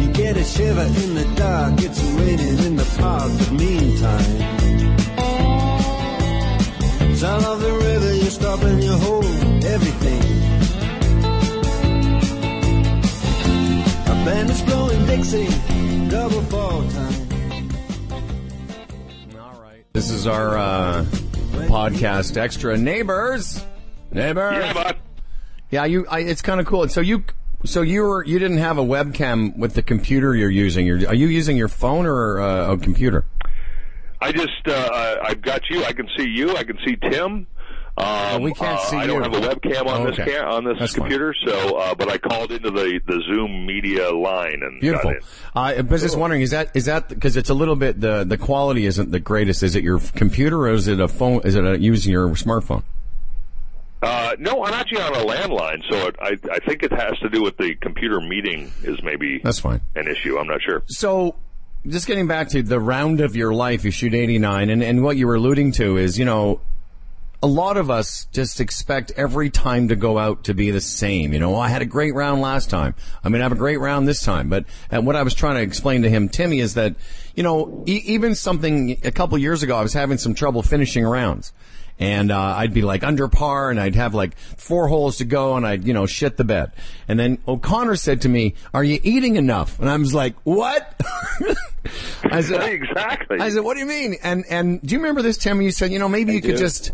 You 0.00 0.12
get 0.12 0.36
a 0.36 0.44
shiver 0.44 0.82
in 0.82 1.14
the 1.14 1.32
dark, 1.36 1.74
it's 1.80 2.02
raining 2.02 2.58
in 2.64 2.76
the 2.76 2.96
park, 2.98 3.30
but 3.38 3.52
meantime. 3.52 4.55
Sound 7.16 7.44
of 7.46 7.60
the 7.60 7.72
river, 7.72 8.14
you 8.14 8.28
stop 8.30 8.62
and 8.62 8.82
you 8.84 8.92
hold 8.92 9.24
everything. 9.64 10.22
A 14.04 14.24
band 14.24 14.50
is 14.50 14.60
blowing 14.62 15.06
Dixie, 15.06 15.48
double 16.10 16.42
fall 16.42 16.86
time. 16.90 17.70
All 19.40 19.62
right. 19.62 19.82
This 19.94 20.10
is 20.10 20.26
our 20.26 20.58
uh, 20.58 21.04
podcast 21.68 22.36
extra. 22.36 22.76
Neighbors. 22.76 23.64
Neighbors. 24.12 24.52
Yeah, 24.52 24.72
but 24.74 24.98
Yeah, 25.70 25.86
you. 25.86 26.06
I, 26.08 26.20
it's 26.20 26.42
kind 26.42 26.60
of 26.60 26.66
cool. 26.66 26.86
So 26.88 27.00
you, 27.00 27.24
so 27.64 27.80
you 27.80 28.02
were 28.02 28.24
you 28.26 28.38
didn't 28.38 28.58
have 28.58 28.76
a 28.76 28.84
webcam 28.84 29.56
with 29.56 29.72
the 29.72 29.82
computer 29.82 30.36
you're 30.36 30.50
using. 30.50 30.84
You're, 30.86 31.08
are 31.08 31.14
you 31.14 31.28
using 31.28 31.56
your 31.56 31.68
phone 31.68 32.04
or 32.04 32.40
uh, 32.40 32.74
a 32.74 32.76
computer? 32.76 33.24
I 34.26 34.32
just 34.32 34.66
uh, 34.68 34.72
I- 34.92 35.28
I've 35.28 35.42
got 35.42 35.62
you. 35.70 35.84
I 35.84 35.92
can 35.92 36.08
see 36.16 36.26
you. 36.28 36.56
I 36.56 36.64
can 36.64 36.78
see 36.84 36.96
Tim. 36.96 37.46
Um, 37.98 38.42
we 38.42 38.52
can't 38.52 38.78
uh, 38.78 38.84
see 38.84 38.96
I 38.98 39.06
don't 39.06 39.24
you. 39.24 39.30
have 39.30 39.42
a 39.42 39.48
webcam 39.48 39.86
on 39.86 40.02
Oh, 40.02 40.10
this 40.10 40.18
okay. 40.20 40.32
cam- 40.32 40.48
on 40.48 40.64
this 40.64 40.76
That's 40.78 40.92
fine. 40.92 41.00
computer, 41.08 41.34
so 41.46 41.78
uh, 41.78 41.94
but 41.94 42.10
I 42.10 42.18
called 42.18 42.52
into 42.52 42.70
the 42.70 43.00
the 43.06 43.22
Zoom 43.26 43.64
media 43.64 44.10
line 44.10 44.60
and 44.62 44.80
Beautiful. 44.82 45.12
got 45.12 45.16
it. 45.16 45.24
Uh, 45.54 45.58
I 45.60 45.80
was 45.80 46.02
just 46.02 46.18
wondering, 46.18 46.42
is 46.42 46.50
that 46.50 46.72
is 46.76 46.84
that 46.84 47.08
because 47.08 47.38
it's 47.38 47.48
a 47.48 47.54
little 47.54 47.74
bit 47.76 47.98
the 48.00 48.24
the 48.24 48.36
quality 48.36 48.84
isn't 48.84 49.12
the 49.12 49.20
greatest? 49.20 49.62
Is 49.62 49.76
it 49.76 49.82
your 49.82 49.98
computer 50.14 50.58
or 50.58 50.68
is 50.72 50.88
it 50.88 51.00
a 51.00 51.08
phone? 51.08 51.40
Is 51.44 51.54
it 51.54 51.64
a, 51.64 51.78
using 51.80 52.12
your 52.12 52.28
smartphone? 52.30 52.82
Uh, 54.02 54.36
no, 54.38 54.62
I'm 54.62 54.74
actually 54.74 55.00
on 55.00 55.14
a 55.14 55.24
landline, 55.24 55.82
so 55.90 56.08
it, 56.08 56.16
I 56.20 56.36
I 56.52 56.58
think 56.68 56.82
it 56.82 56.92
has 56.92 57.18
to 57.20 57.30
do 57.30 57.42
with 57.42 57.56
the 57.56 57.74
computer 57.76 58.20
meeting 58.20 58.70
is 58.82 59.02
maybe 59.02 59.40
That's 59.42 59.58
fine. 59.60 59.80
an 59.94 60.06
issue. 60.06 60.36
I'm 60.38 60.46
not 60.48 60.60
sure. 60.60 60.82
So, 60.86 61.34
just 61.88 62.06
getting 62.06 62.26
back 62.26 62.48
to 62.50 62.62
the 62.62 62.80
round 62.80 63.20
of 63.20 63.36
your 63.36 63.52
life, 63.54 63.84
you 63.84 63.90
shoot 63.90 64.14
89, 64.14 64.70
and, 64.70 64.82
and 64.82 65.02
what 65.02 65.16
you 65.16 65.26
were 65.26 65.36
alluding 65.36 65.72
to 65.72 65.96
is, 65.96 66.18
you 66.18 66.24
know, 66.24 66.60
a 67.42 67.46
lot 67.46 67.76
of 67.76 67.90
us 67.90 68.26
just 68.32 68.60
expect 68.60 69.12
every 69.16 69.50
time 69.50 69.88
to 69.88 69.96
go 69.96 70.18
out 70.18 70.44
to 70.44 70.54
be 70.54 70.70
the 70.70 70.80
same. 70.80 71.32
You 71.32 71.38
know, 71.38 71.54
"Oh, 71.54 71.58
I 71.58 71.68
had 71.68 71.82
a 71.82 71.86
great 71.86 72.14
round 72.14 72.40
last 72.40 72.70
time. 72.70 72.94
I'm 73.22 73.30
going 73.30 73.40
to 73.40 73.44
have 73.44 73.52
a 73.52 73.56
great 73.56 73.78
round 73.78 74.08
this 74.08 74.22
time. 74.22 74.48
But 74.48 74.64
and 74.90 75.06
what 75.06 75.16
I 75.16 75.22
was 75.22 75.34
trying 75.34 75.56
to 75.56 75.62
explain 75.62 76.02
to 76.02 76.10
him, 76.10 76.28
Timmy, 76.28 76.60
is 76.60 76.74
that, 76.74 76.96
you 77.34 77.42
know, 77.42 77.84
e- 77.86 78.02
even 78.06 78.34
something 78.34 78.98
a 79.04 79.12
couple 79.12 79.36
years 79.38 79.62
ago, 79.62 79.76
I 79.76 79.82
was 79.82 79.92
having 79.92 80.18
some 80.18 80.34
trouble 80.34 80.62
finishing 80.62 81.04
rounds. 81.04 81.52
And 81.98 82.30
uh, 82.30 82.38
I'd 82.38 82.74
be 82.74 82.82
like 82.82 83.04
under 83.04 83.26
par, 83.26 83.70
and 83.70 83.80
I'd 83.80 83.94
have 83.94 84.14
like 84.14 84.36
four 84.38 84.86
holes 84.86 85.18
to 85.18 85.24
go, 85.24 85.56
and 85.56 85.66
I'd 85.66 85.84
you 85.84 85.94
know 85.94 86.04
shit 86.04 86.36
the 86.36 86.44
bed. 86.44 86.72
And 87.08 87.18
then 87.18 87.38
O'Connor 87.48 87.96
said 87.96 88.22
to 88.22 88.28
me, 88.28 88.54
"Are 88.74 88.84
you 88.84 89.00
eating 89.02 89.36
enough?" 89.36 89.78
And 89.78 89.88
I 89.88 89.96
was 89.96 90.12
like, 90.12 90.34
"What?" 90.44 91.00
I 92.24 92.42
said, 92.42 92.62
exactly. 92.68 93.38
I 93.40 93.48
said, 93.48 93.64
"What 93.64 93.74
do 93.74 93.80
you 93.80 93.86
mean?" 93.86 94.16
And 94.22 94.44
and 94.50 94.82
do 94.82 94.94
you 94.94 94.98
remember 94.98 95.22
this, 95.22 95.38
Tim? 95.38 95.62
You 95.62 95.70
said, 95.70 95.90
"You 95.90 95.98
know, 95.98 96.08
maybe 96.08 96.34
you 96.34 96.42
could 96.42 96.58
just." 96.58 96.90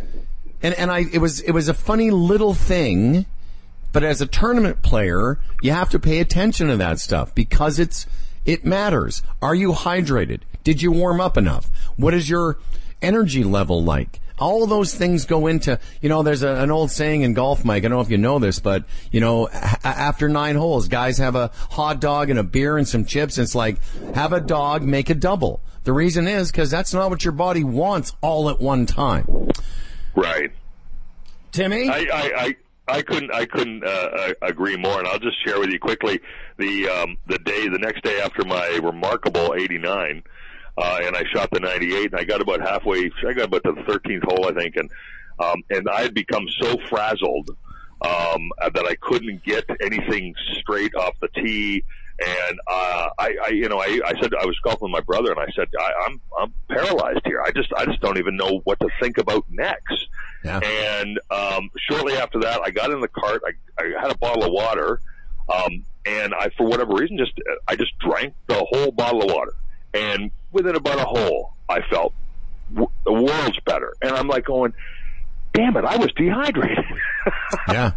And 0.63 0.75
and 0.75 0.91
I 0.91 1.05
it 1.13 1.19
was 1.19 1.41
it 1.41 1.51
was 1.51 1.69
a 1.69 1.75
funny 1.75 2.13
little 2.13 2.55
thing, 2.55 3.27
but 3.93 4.05
as 4.05 4.21
a 4.21 4.27
tournament 4.27 4.83
player, 4.83 5.41
you 5.63 5.73
have 5.73 5.91
to 5.91 5.99
pay 5.99 6.21
attention 6.21 6.69
to 6.69 6.77
that 6.77 7.01
stuff 7.01 7.35
because 7.35 7.81
it's 7.81 8.07
it 8.45 8.65
matters. 8.65 9.23
Are 9.41 9.55
you 9.55 9.73
hydrated? 9.73 10.43
Did 10.65 10.81
you 10.81 10.93
warm 10.93 11.21
up 11.21 11.37
enough? 11.37 11.71
What 11.97 12.15
is 12.15 12.31
your 12.31 12.59
energy 13.01 13.45
level 13.45 13.83
like? 13.83 14.21
All 14.43 14.67
those 14.67 14.95
things 14.95 15.25
go 15.25 15.47
into, 15.47 15.79
you 16.01 16.09
know, 16.09 16.23
there's 16.23 16.43
a, 16.43 16.55
an 16.57 16.71
old 16.71 16.91
saying 16.91 17.23
in 17.23 17.33
golf, 17.33 17.65
Mike. 17.65 17.85
I 17.85 17.89
don't 17.89 17.99
know 17.99 18.01
if 18.03 18.11
you 18.11 18.19
know 18.19 18.39
this, 18.39 18.59
but, 18.59 18.85
you 19.11 19.21
know, 19.21 19.47
a- 19.49 19.79
after 19.87 20.29
nine 20.29 20.57
holes, 20.57 20.89
guys 20.89 21.19
have 21.19 21.37
a 21.37 21.51
hot 21.71 22.01
dog 22.01 22.29
and 22.31 22.39
a 22.39 22.43
beer 22.43 22.77
and 22.77 22.87
some 22.89 23.05
chips. 23.05 23.39
And 23.39 23.45
It's 23.45 23.55
like, 23.55 23.79
have 24.15 24.33
a 24.33 24.41
dog, 24.41 24.83
make 24.83 25.11
a 25.11 25.15
double. 25.15 25.61
The 25.85 25.93
reason 25.93 26.27
is 26.29 26.51
because 26.51 26.71
that's 26.71 26.93
not 26.93 27.11
what 27.11 27.25
your 27.25 27.33
body 27.33 27.65
wants 27.65 28.13
all 28.21 28.51
at 28.51 28.61
one 28.61 28.87
time. 28.87 29.27
right. 30.15 30.51
Timmy? 31.53 31.89
I, 31.89 31.99
I, 31.99 32.33
I, 32.37 32.57
I 32.89 33.03
couldn't 33.03 33.33
I 33.33 33.45
couldn't 33.47 33.85
uh, 33.85 33.89
uh, 33.89 34.33
agree 34.43 34.77
more, 34.77 34.99
and 34.99 35.07
I'll 35.07 35.19
just 35.19 35.37
share 35.47 35.61
with 35.61 35.71
you 35.71 35.79
quickly 35.79 36.21
the 36.57 36.89
um, 36.89 37.17
the 37.27 37.39
day 37.39 37.69
the 37.69 37.79
next 37.79 38.03
day 38.03 38.21
after 38.21 38.45
my 38.45 38.81
remarkable 38.83 39.55
'89, 39.55 40.23
uh, 40.77 41.01
and 41.03 41.17
I 41.17 41.25
shot 41.33 41.51
the 41.51 41.61
'98, 41.61 42.13
and 42.13 42.21
I 42.21 42.25
got 42.25 42.41
about 42.41 42.61
halfway, 42.61 43.11
I 43.27 43.33
got 43.35 43.45
about 43.45 43.65
to 43.65 43.73
the 43.73 43.83
13th 43.83 44.25
hole, 44.25 44.47
I 44.47 44.53
think, 44.53 44.77
and 44.77 44.91
um, 45.39 45.63
and 45.71 45.89
I 45.89 46.03
had 46.03 46.15
become 46.15 46.47
so 46.61 46.77
frazzled 46.89 47.51
um, 48.03 48.51
that 48.61 48.85
I 48.85 48.95
couldn't 48.97 49.45
get 49.45 49.65
anything 49.81 50.35
straight 50.59 50.95
off 50.95 51.15
the 51.21 51.29
tee. 51.29 51.85
And 52.19 52.59
uh, 52.69 53.09
I, 53.19 53.35
I, 53.45 53.49
you 53.49 53.69
know, 53.69 53.79
I, 53.79 54.01
I 54.05 54.21
said 54.21 54.33
I 54.35 54.45
was 54.45 54.57
golfing 54.63 54.83
with 54.83 54.93
my 54.93 55.01
brother, 55.01 55.33
and 55.33 55.41
I 55.41 55.51
said 55.57 55.69
I, 55.79 55.93
I'm 56.07 56.21
I'm 56.39 56.55
paralyzed 56.69 57.23
here. 57.25 57.43
I 57.43 57.51
just 57.51 57.73
I 57.77 57.87
just 57.87 58.01
don't 58.01 58.19
even 58.19 58.37
know 58.37 58.61
what 58.65 58.79
to 58.81 58.89
think 59.01 59.19
about 59.19 59.45
next. 59.51 60.07
Yeah. 60.45 60.61
And 60.61 61.19
um, 61.31 61.71
shortly 61.89 62.15
after 62.15 62.41
that, 62.41 62.61
I 62.65 62.71
got 62.71 62.91
in 62.91 63.01
the 63.01 63.09
cart. 63.09 63.43
I, 63.47 63.83
I 63.83 64.01
had 64.01 64.11
a 64.11 64.19
bottle 64.19 64.45
of 64.45 64.53
water, 64.53 65.01
um, 65.53 65.85
and 66.05 66.35
I, 66.35 66.51
for 66.57 66.67
whatever 66.67 66.95
reason, 66.95 67.19
just 67.19 67.33
I 67.67 67.77
just 67.77 67.99
drank 67.99 68.35
the 68.47 68.65
whole 68.71 68.93
bottle 68.93 69.23
of 69.23 69.35
water. 69.35 69.55
And 69.95 70.31
within 70.53 70.77
about 70.77 70.99
a 70.99 71.05
hole, 71.05 71.55
I 71.69 71.81
felt 71.91 72.15
w- 72.73 72.91
the 73.05 73.13
world's 73.13 73.59
better. 73.61 73.95
And 74.03 74.13
I'm 74.13 74.29
like 74.29 74.45
going, 74.45 74.75
"Damn 75.53 75.77
it, 75.77 75.85
I 75.85 75.97
was 75.97 76.13
dehydrated." 76.13 76.85
yeah. 77.69 77.93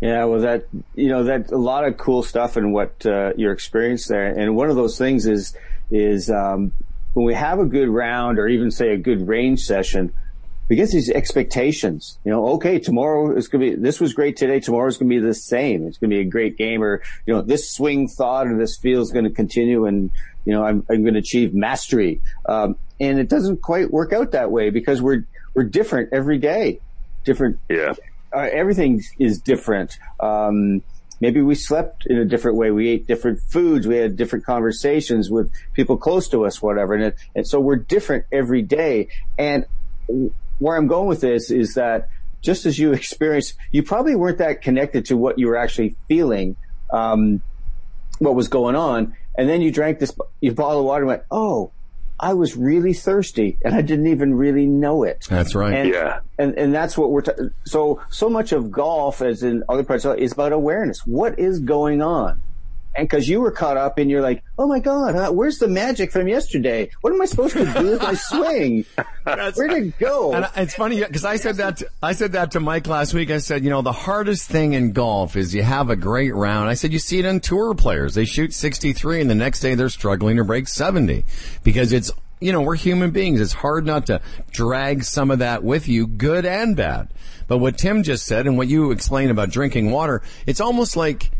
Yeah, 0.00 0.24
well, 0.24 0.40
that 0.40 0.66
you 0.94 1.08
know, 1.08 1.24
that 1.24 1.50
a 1.50 1.56
lot 1.56 1.86
of 1.86 1.96
cool 1.96 2.22
stuff 2.22 2.56
and 2.56 2.72
what 2.72 3.06
uh, 3.06 3.32
your 3.36 3.52
experience 3.52 4.06
there, 4.06 4.26
and 4.26 4.54
one 4.56 4.68
of 4.68 4.76
those 4.76 4.98
things 4.98 5.26
is 5.26 5.56
is 5.90 6.30
um, 6.30 6.72
when 7.14 7.24
we 7.24 7.34
have 7.34 7.58
a 7.58 7.64
good 7.64 7.88
round 7.88 8.38
or 8.38 8.48
even 8.48 8.70
say 8.70 8.90
a 8.90 8.98
good 8.98 9.26
range 9.26 9.60
session, 9.60 10.12
we 10.68 10.76
get 10.76 10.90
these 10.90 11.10
expectations. 11.10 12.18
You 12.24 12.32
know, 12.32 12.48
okay, 12.54 12.78
tomorrow 12.78 13.36
is 13.36 13.48
going 13.48 13.64
to 13.64 13.76
be 13.76 13.82
this 13.82 14.00
was 14.00 14.12
great 14.14 14.36
today. 14.36 14.60
Tomorrow's 14.60 14.98
going 14.98 15.08
to 15.08 15.20
be 15.20 15.24
the 15.24 15.34
same. 15.34 15.86
It's 15.86 15.98
going 15.98 16.10
to 16.10 16.16
be 16.16 16.20
a 16.20 16.30
great 16.30 16.58
game, 16.58 16.82
or 16.82 17.02
you 17.26 17.34
know, 17.34 17.42
this 17.42 17.70
swing 17.70 18.08
thought 18.08 18.46
or 18.48 18.58
this 18.58 18.76
feel 18.76 19.00
is 19.00 19.10
going 19.10 19.24
to 19.24 19.30
continue, 19.30 19.86
and 19.86 20.10
you 20.44 20.52
know, 20.52 20.64
I'm 20.64 20.84
I'm 20.90 21.02
going 21.02 21.14
to 21.14 21.20
achieve 21.20 21.54
mastery. 21.54 22.20
Um, 22.46 22.76
and 23.00 23.18
it 23.18 23.28
doesn't 23.28 23.62
quite 23.62 23.90
work 23.90 24.12
out 24.12 24.32
that 24.32 24.50
way 24.50 24.70
because 24.70 25.02
we're 25.02 25.26
we're 25.54 25.64
different 25.64 26.12
every 26.12 26.38
day, 26.38 26.80
different 27.24 27.58
yeah. 27.68 27.94
uh, 28.34 28.48
everything 28.52 29.02
is 29.18 29.40
different. 29.40 29.98
Um, 30.20 30.82
maybe 31.20 31.40
we 31.40 31.54
slept 31.54 32.06
in 32.06 32.18
a 32.18 32.24
different 32.24 32.56
way. 32.56 32.70
We 32.70 32.88
ate 32.88 33.06
different 33.06 33.40
foods. 33.40 33.86
We 33.86 33.96
had 33.96 34.16
different 34.16 34.44
conversations 34.44 35.30
with 35.30 35.52
people 35.72 35.96
close 35.96 36.28
to 36.28 36.44
us, 36.44 36.60
whatever. 36.60 36.94
And, 36.94 37.04
it, 37.04 37.16
and 37.34 37.46
so 37.46 37.60
we're 37.60 37.76
different 37.76 38.26
every 38.32 38.62
day. 38.62 39.08
And 39.38 39.64
where 40.58 40.76
I'm 40.76 40.86
going 40.86 41.08
with 41.08 41.20
this 41.20 41.50
is 41.50 41.74
that 41.74 42.08
just 42.42 42.66
as 42.66 42.78
you 42.78 42.92
experienced, 42.92 43.54
you 43.72 43.82
probably 43.82 44.14
weren't 44.14 44.38
that 44.38 44.62
connected 44.62 45.06
to 45.06 45.16
what 45.16 45.38
you 45.38 45.46
were 45.46 45.56
actually 45.56 45.96
feeling, 46.08 46.56
um, 46.92 47.40
what 48.18 48.34
was 48.34 48.48
going 48.48 48.76
on. 48.76 49.16
And 49.36 49.48
then 49.48 49.60
you 49.62 49.70
drank 49.72 49.98
this, 49.98 50.12
you 50.40 50.52
bottle 50.52 50.80
of 50.80 50.86
water 50.86 51.02
and 51.02 51.08
went, 51.08 51.22
oh, 51.30 51.72
I 52.20 52.34
was 52.34 52.56
really 52.56 52.92
thirsty 52.94 53.58
and 53.64 53.74
I 53.74 53.82
didn't 53.82 54.06
even 54.06 54.34
really 54.34 54.66
know 54.66 55.02
it. 55.02 55.26
That's 55.28 55.54
right. 55.54 55.74
And, 55.74 55.88
Yeah. 55.88 56.20
and 56.38 56.56
and 56.56 56.72
that's 56.72 56.96
what 56.96 57.10
we're 57.10 57.22
ta- 57.22 57.32
so 57.64 58.00
so 58.10 58.28
much 58.30 58.52
of 58.52 58.70
golf 58.70 59.20
as 59.20 59.42
in 59.42 59.64
other 59.68 59.82
parts 59.82 60.04
of 60.04 60.16
it 60.16 60.20
is 60.22 60.32
about 60.32 60.52
awareness. 60.52 61.00
What 61.04 61.38
is 61.40 61.58
going 61.58 62.00
on? 62.02 62.40
And 62.96 63.08
because 63.08 63.28
you 63.28 63.40
were 63.40 63.50
caught 63.50 63.76
up 63.76 63.98
and 63.98 64.10
you're 64.10 64.22
like, 64.22 64.42
oh 64.58 64.66
my 64.66 64.78
god, 64.78 65.14
huh, 65.14 65.32
where's 65.32 65.58
the 65.58 65.68
magic 65.68 66.12
from 66.12 66.28
yesterday? 66.28 66.90
What 67.00 67.12
am 67.12 67.20
I 67.20 67.24
supposed 67.24 67.54
to 67.54 67.64
do 67.72 67.90
with 67.90 68.02
my 68.02 68.14
swing? 68.14 68.84
Where'd 69.24 69.72
it 69.72 69.98
go? 69.98 70.32
And 70.32 70.48
it's 70.56 70.74
funny 70.74 71.02
because 71.02 71.24
I 71.24 71.36
said 71.36 71.56
that 71.56 71.78
to, 71.78 71.88
I 72.02 72.12
said 72.12 72.32
that 72.32 72.52
to 72.52 72.60
Mike 72.60 72.86
last 72.86 73.14
week. 73.14 73.30
I 73.30 73.38
said, 73.38 73.64
you 73.64 73.70
know, 73.70 73.82
the 73.82 73.92
hardest 73.92 74.48
thing 74.48 74.74
in 74.74 74.92
golf 74.92 75.34
is 75.34 75.54
you 75.54 75.62
have 75.62 75.90
a 75.90 75.96
great 75.96 76.34
round. 76.34 76.68
I 76.68 76.74
said 76.74 76.92
you 76.92 76.98
see 76.98 77.18
it 77.18 77.24
in 77.24 77.40
tour 77.40 77.74
players. 77.74 78.14
They 78.14 78.24
shoot 78.24 78.54
63 78.54 79.22
and 79.22 79.30
the 79.30 79.34
next 79.34 79.60
day 79.60 79.74
they're 79.74 79.88
struggling 79.88 80.36
to 80.36 80.44
break 80.44 80.68
70 80.68 81.24
because 81.62 81.92
it's 81.92 82.12
you 82.40 82.52
know, 82.52 82.60
we're 82.60 82.76
human 82.76 83.10
beings. 83.10 83.40
It's 83.40 83.54
hard 83.54 83.86
not 83.86 84.06
to 84.06 84.20
drag 84.50 85.04
some 85.04 85.30
of 85.30 85.38
that 85.38 85.64
with 85.64 85.88
you, 85.88 86.06
good 86.06 86.44
and 86.44 86.76
bad. 86.76 87.08
But 87.46 87.58
what 87.58 87.78
Tim 87.78 88.02
just 88.02 88.26
said 88.26 88.46
and 88.46 88.58
what 88.58 88.68
you 88.68 88.90
explained 88.90 89.30
about 89.30 89.50
drinking 89.50 89.90
water, 89.90 90.20
it's 90.46 90.60
almost 90.60 90.94
like 90.94 91.30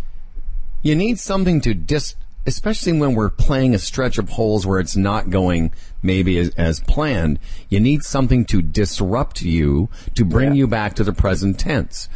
you 0.85 0.95
need 0.95 1.19
something 1.19 1.63
to 1.63 1.75
dis, 1.75 2.15
especially 2.47 2.93
when 2.93 3.15
we're 3.15 3.31
playing 3.31 3.75
a 3.75 3.79
stretch 3.79 4.19
of 4.19 4.29
holes 4.29 4.67
where 4.67 4.79
it's 4.79 4.95
not 4.95 5.31
going 5.31 5.73
maybe 6.03 6.39
as, 6.39 6.51
as 6.51 6.79
planned. 6.81 7.41
You 7.71 7.81
need 7.81 8.05
something 8.05 8.45
to 8.47 8.63
disrupt 8.63 9.43
you 9.43 9.89
to 10.15 10.25
bring 10.25 10.55
you 10.55 10.69
back 10.69 10.95
to 10.97 11.05
the 11.05 11.15
present 11.15 11.59
tense. 11.59 12.09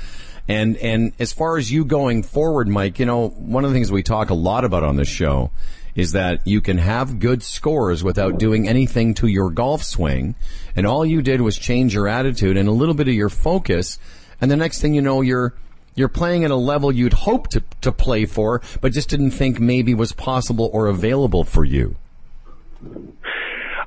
And 0.47 0.77
and 0.79 1.12
as 1.19 1.33
far 1.33 1.57
as 1.57 1.73
you 1.73 1.85
going 1.85 2.23
forward, 2.23 2.69
Mike, 2.69 2.99
you 2.99 3.07
know, 3.07 3.29
one 3.31 3.64
of 3.64 3.71
the 3.71 3.75
things 3.75 3.91
we 3.91 4.03
talk 4.03 4.31
a 4.31 4.35
lot 4.35 4.64
about 4.64 4.85
on 4.85 4.97
this 4.97 5.09
show 5.09 5.51
is 5.95 6.12
that 6.12 6.47
you 6.47 6.61
can 6.61 6.79
have 6.79 7.19
good 7.19 7.43
scores 7.43 8.05
without 8.05 8.39
doing 8.39 8.69
anything 8.69 9.14
to 9.14 9.27
your 9.27 9.51
golf 9.51 9.83
swing. 9.83 10.35
And 10.77 10.87
all 10.87 11.05
you 11.05 11.23
did 11.23 11.41
was 11.41 11.59
change 11.59 11.95
your 11.95 12.07
attitude 12.07 12.57
and 12.57 12.69
a 12.69 12.73
little 12.73 12.95
bit 12.95 13.09
of 13.09 13.14
your 13.14 13.31
focus. 13.31 13.99
And 14.41 14.51
the 14.51 14.57
next 14.57 14.81
thing 14.81 14.95
you 14.95 15.03
know, 15.03 15.23
you're, 15.23 15.55
you're 15.99 16.09
playing 16.09 16.44
at 16.44 16.51
a 16.51 16.57
level 16.57 16.92
you'd 16.92 17.12
hoped 17.12 17.53
to, 17.53 17.62
to 17.80 17.92
play 17.92 18.24
for, 18.24 18.62
but 18.80 18.92
just 18.92 19.09
didn't 19.09 19.32
think 19.32 19.61
maybe 19.61 19.94
was 19.94 20.12
possible 20.12 20.70
or 20.72 20.86
available 20.86 21.44
for 21.44 21.64
you. 21.64 21.96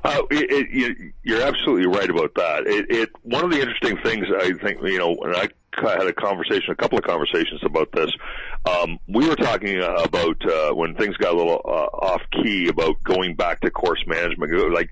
Uh, 0.04 0.20
it, 0.30 0.68
it, 0.70 1.12
you're 1.22 1.42
absolutely 1.42 1.86
right 1.86 2.10
about 2.10 2.34
that. 2.34 2.66
It, 2.66 2.90
it 2.90 3.10
one 3.22 3.44
of 3.44 3.50
the 3.50 3.60
interesting 3.60 3.96
things 3.98 4.26
I 4.36 4.52
think 4.52 4.82
you 4.82 4.98
know, 4.98 5.16
and 5.22 5.36
I 5.36 5.48
had 5.74 6.06
a 6.06 6.12
conversation, 6.12 6.70
a 6.70 6.74
couple 6.74 6.98
of 6.98 7.04
conversations 7.04 7.60
about 7.64 7.92
this. 7.92 8.10
Um, 8.64 8.98
we 9.08 9.28
were 9.28 9.34
talking 9.34 9.80
about 9.82 10.40
uh, 10.46 10.72
when 10.72 10.94
things 10.94 11.16
got 11.16 11.34
a 11.34 11.36
little 11.36 11.60
uh, 11.64 11.96
off 11.96 12.22
key 12.30 12.68
about 12.68 13.02
going 13.02 13.34
back 13.34 13.60
to 13.62 13.70
course 13.70 14.02
management. 14.06 14.72
Like 14.72 14.88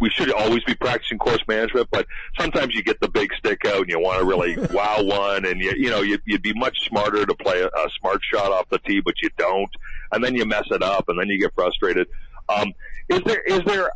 we 0.00 0.10
should 0.10 0.32
always 0.32 0.64
be 0.64 0.74
practicing 0.74 1.18
course 1.18 1.42
management, 1.46 1.88
but 1.92 2.06
sometimes 2.38 2.74
you 2.74 2.82
get 2.82 3.00
the 3.00 3.08
big 3.08 3.32
stick 3.34 3.64
out 3.64 3.82
and 3.82 3.88
you 3.88 4.00
want 4.00 4.18
to 4.18 4.26
really 4.26 4.56
wow 4.72 5.02
one, 5.02 5.44
and 5.44 5.60
you 5.60 5.72
you 5.76 5.88
know 5.88 6.02
you'd, 6.02 6.22
you'd 6.24 6.42
be 6.42 6.52
much 6.54 6.76
smarter 6.88 7.24
to 7.24 7.34
play 7.36 7.60
a, 7.60 7.66
a 7.66 7.88
smart 8.00 8.20
shot 8.24 8.50
off 8.50 8.68
the 8.70 8.78
tee, 8.80 9.00
but 9.00 9.14
you 9.22 9.30
don't, 9.38 9.70
and 10.10 10.24
then 10.24 10.34
you 10.34 10.44
mess 10.44 10.66
it 10.72 10.82
up, 10.82 11.08
and 11.08 11.18
then 11.18 11.28
you 11.28 11.40
get 11.40 11.54
frustrated. 11.54 12.08
Um, 12.48 12.72
is 13.08 13.20
there 13.24 13.42
is 13.42 13.60
there 13.66 13.92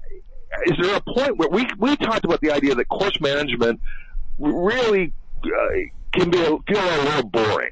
is 0.67 0.77
there 0.81 0.97
a 0.97 1.01
point 1.01 1.37
where 1.37 1.49
we 1.49 1.67
we 1.79 1.97
talked 1.97 2.25
about 2.25 2.41
the 2.41 2.53
idea 2.53 2.77
that 2.77 2.89
course 2.89 3.21
management 3.21 3.81
really 4.39 5.13
uh, 5.45 5.49
can 6.13 6.31
be 6.31 6.39
a, 6.39 6.45
feel 6.45 6.79
a 6.79 7.03
little 7.05 7.29
boring. 7.29 7.71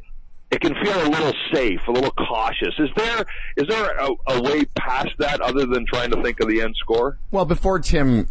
It 0.55 0.61
can 0.61 0.73
feel 0.85 1.03
a 1.05 1.11
little 1.11 1.33
safe, 1.53 1.81
a 1.89 1.91
little 1.91 2.13
cautious. 2.13 2.75
Is 2.79 2.89
there 2.97 3.27
is 3.57 3.67
there 3.67 3.91
a, 3.99 4.09
a 4.29 4.41
way 4.41 4.65
past 4.77 5.11
that 5.19 5.41
other 5.41 5.67
than 5.67 5.85
trying 5.85 6.13
to 6.13 6.23
think 6.23 6.39
of 6.39 6.47
the 6.49 6.61
end 6.61 6.77
score? 6.79 7.19
Well, 7.33 7.45
before 7.45 7.81
Tim 7.81 8.29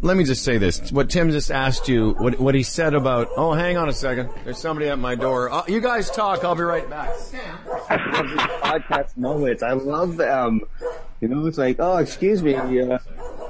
let 0.00 0.16
me 0.16 0.24
just 0.24 0.42
say 0.42 0.56
this. 0.56 0.90
What 0.90 1.10
Tim 1.10 1.30
just 1.30 1.50
asked 1.50 1.86
you, 1.88 2.12
what, 2.12 2.38
what 2.38 2.54
he 2.54 2.62
said 2.62 2.94
about, 2.94 3.28
oh, 3.36 3.52
hang 3.52 3.76
on 3.76 3.90
a 3.90 3.92
second. 3.92 4.30
There's 4.44 4.58
somebody 4.58 4.88
at 4.88 4.98
my 4.98 5.16
door. 5.16 5.50
Oh, 5.52 5.64
you 5.68 5.80
guys 5.80 6.10
talk. 6.10 6.44
I'll 6.44 6.54
be 6.54 6.62
right 6.62 6.88
back. 6.88 7.10
I 7.90 7.96
love 8.12 8.28
these 8.28 8.38
podcast 8.38 9.16
moments. 9.16 9.62
I 9.62 9.72
love 9.72 10.16
them. 10.16 10.62
You 11.20 11.28
know, 11.28 11.46
it's 11.46 11.58
like, 11.58 11.76
oh, 11.78 11.98
excuse 11.98 12.42
me. 12.42 12.54
Uh, 12.54 12.98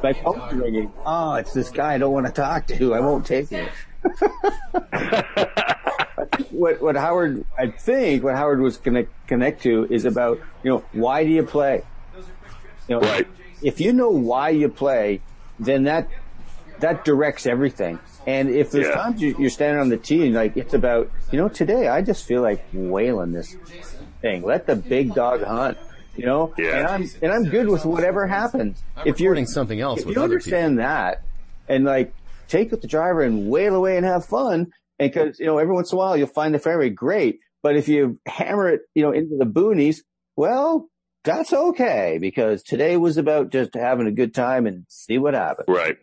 my 0.02 0.12
phone's 0.12 0.52
ringing. 0.52 0.92
Oh, 1.04 1.34
it's 1.34 1.52
this 1.52 1.70
guy 1.70 1.94
I 1.94 1.98
don't 1.98 2.12
want 2.12 2.26
to 2.26 2.32
talk 2.32 2.66
to. 2.68 2.94
I 2.94 3.00
won't 3.00 3.24
take 3.24 3.52
it. 3.52 3.68
what, 6.50 6.80
what 6.82 6.96
Howard, 6.96 7.44
I 7.58 7.68
think 7.68 8.22
what 8.22 8.36
Howard 8.36 8.60
was 8.60 8.76
going 8.78 8.94
to 9.04 9.06
connect 9.26 9.62
to 9.62 9.86
is 9.90 10.04
about, 10.04 10.40
you 10.62 10.70
know, 10.70 10.84
why 10.92 11.24
do 11.24 11.30
you 11.30 11.44
play? 11.44 11.82
You 12.88 12.96
know, 12.96 13.00
right. 13.00 13.26
if 13.62 13.80
you 13.80 13.92
know 13.92 14.10
why 14.10 14.50
you 14.50 14.68
play, 14.68 15.20
then 15.58 15.84
that 15.84 16.08
that 16.80 17.04
directs 17.04 17.46
everything. 17.46 17.98
And 18.26 18.50
if 18.50 18.70
there's 18.70 18.86
Yeah. 18.86 18.94
times 18.94 19.22
you, 19.22 19.34
you're 19.38 19.50
standing 19.50 19.80
on 19.80 19.88
the 19.88 19.96
tee 19.96 20.26
and 20.26 20.34
like 20.34 20.56
it's 20.56 20.74
about, 20.74 21.10
you 21.32 21.38
know, 21.38 21.48
today 21.48 21.88
I 21.88 22.02
just 22.02 22.26
feel 22.26 22.42
like 22.42 22.62
wailing 22.72 23.32
this 23.32 23.56
thing. 24.20 24.42
Let 24.42 24.66
the 24.66 24.76
big 24.76 25.14
dog 25.14 25.42
hunt. 25.42 25.78
You 26.16 26.26
know, 26.26 26.54
Yeah. 26.56 26.78
and 26.78 26.86
I'm 26.88 27.10
and 27.22 27.32
I'm 27.32 27.44
good 27.50 27.68
with 27.68 27.84
whatever 27.84 28.26
happens. 28.26 28.82
I'm 28.96 29.06
if 29.06 29.20
you're 29.20 29.30
recording 29.30 29.46
something 29.46 29.80
else 29.80 30.00
if 30.00 30.06
with 30.06 30.16
you 30.16 30.22
other 30.22 30.34
understand 30.34 30.78
that, 30.78 31.22
and 31.68 31.84
like 31.84 32.12
take 32.48 32.70
with 32.70 32.80
the 32.80 32.88
driver 32.88 33.22
and 33.22 33.50
wail 33.50 33.74
away 33.74 33.96
and 33.96 34.06
have 34.06 34.24
fun, 34.24 34.68
and 34.98 35.12
because 35.12 35.38
you 35.38 35.46
know 35.46 35.58
every 35.58 35.74
once 35.74 35.92
in 35.92 35.96
a 35.96 35.98
while 35.98 36.16
you'll 36.16 36.26
find 36.26 36.54
the 36.54 36.58
fairway 36.58 36.90
great, 36.90 37.40
but 37.62 37.76
if 37.76 37.88
you 37.88 38.18
hammer 38.26 38.68
it, 38.68 38.82
you 38.94 39.02
know, 39.02 39.12
into 39.12 39.36
the 39.38 39.44
boonies, 39.46 39.98
well, 40.36 40.88
that's 41.24 41.52
okay 41.52 42.18
because 42.20 42.62
today 42.62 42.96
was 42.96 43.16
about 43.16 43.50
just 43.50 43.74
having 43.74 44.06
a 44.06 44.12
good 44.12 44.34
time 44.34 44.66
and 44.66 44.84
see 44.88 45.18
what 45.18 45.34
happens. 45.34 45.66
Right. 45.68 45.96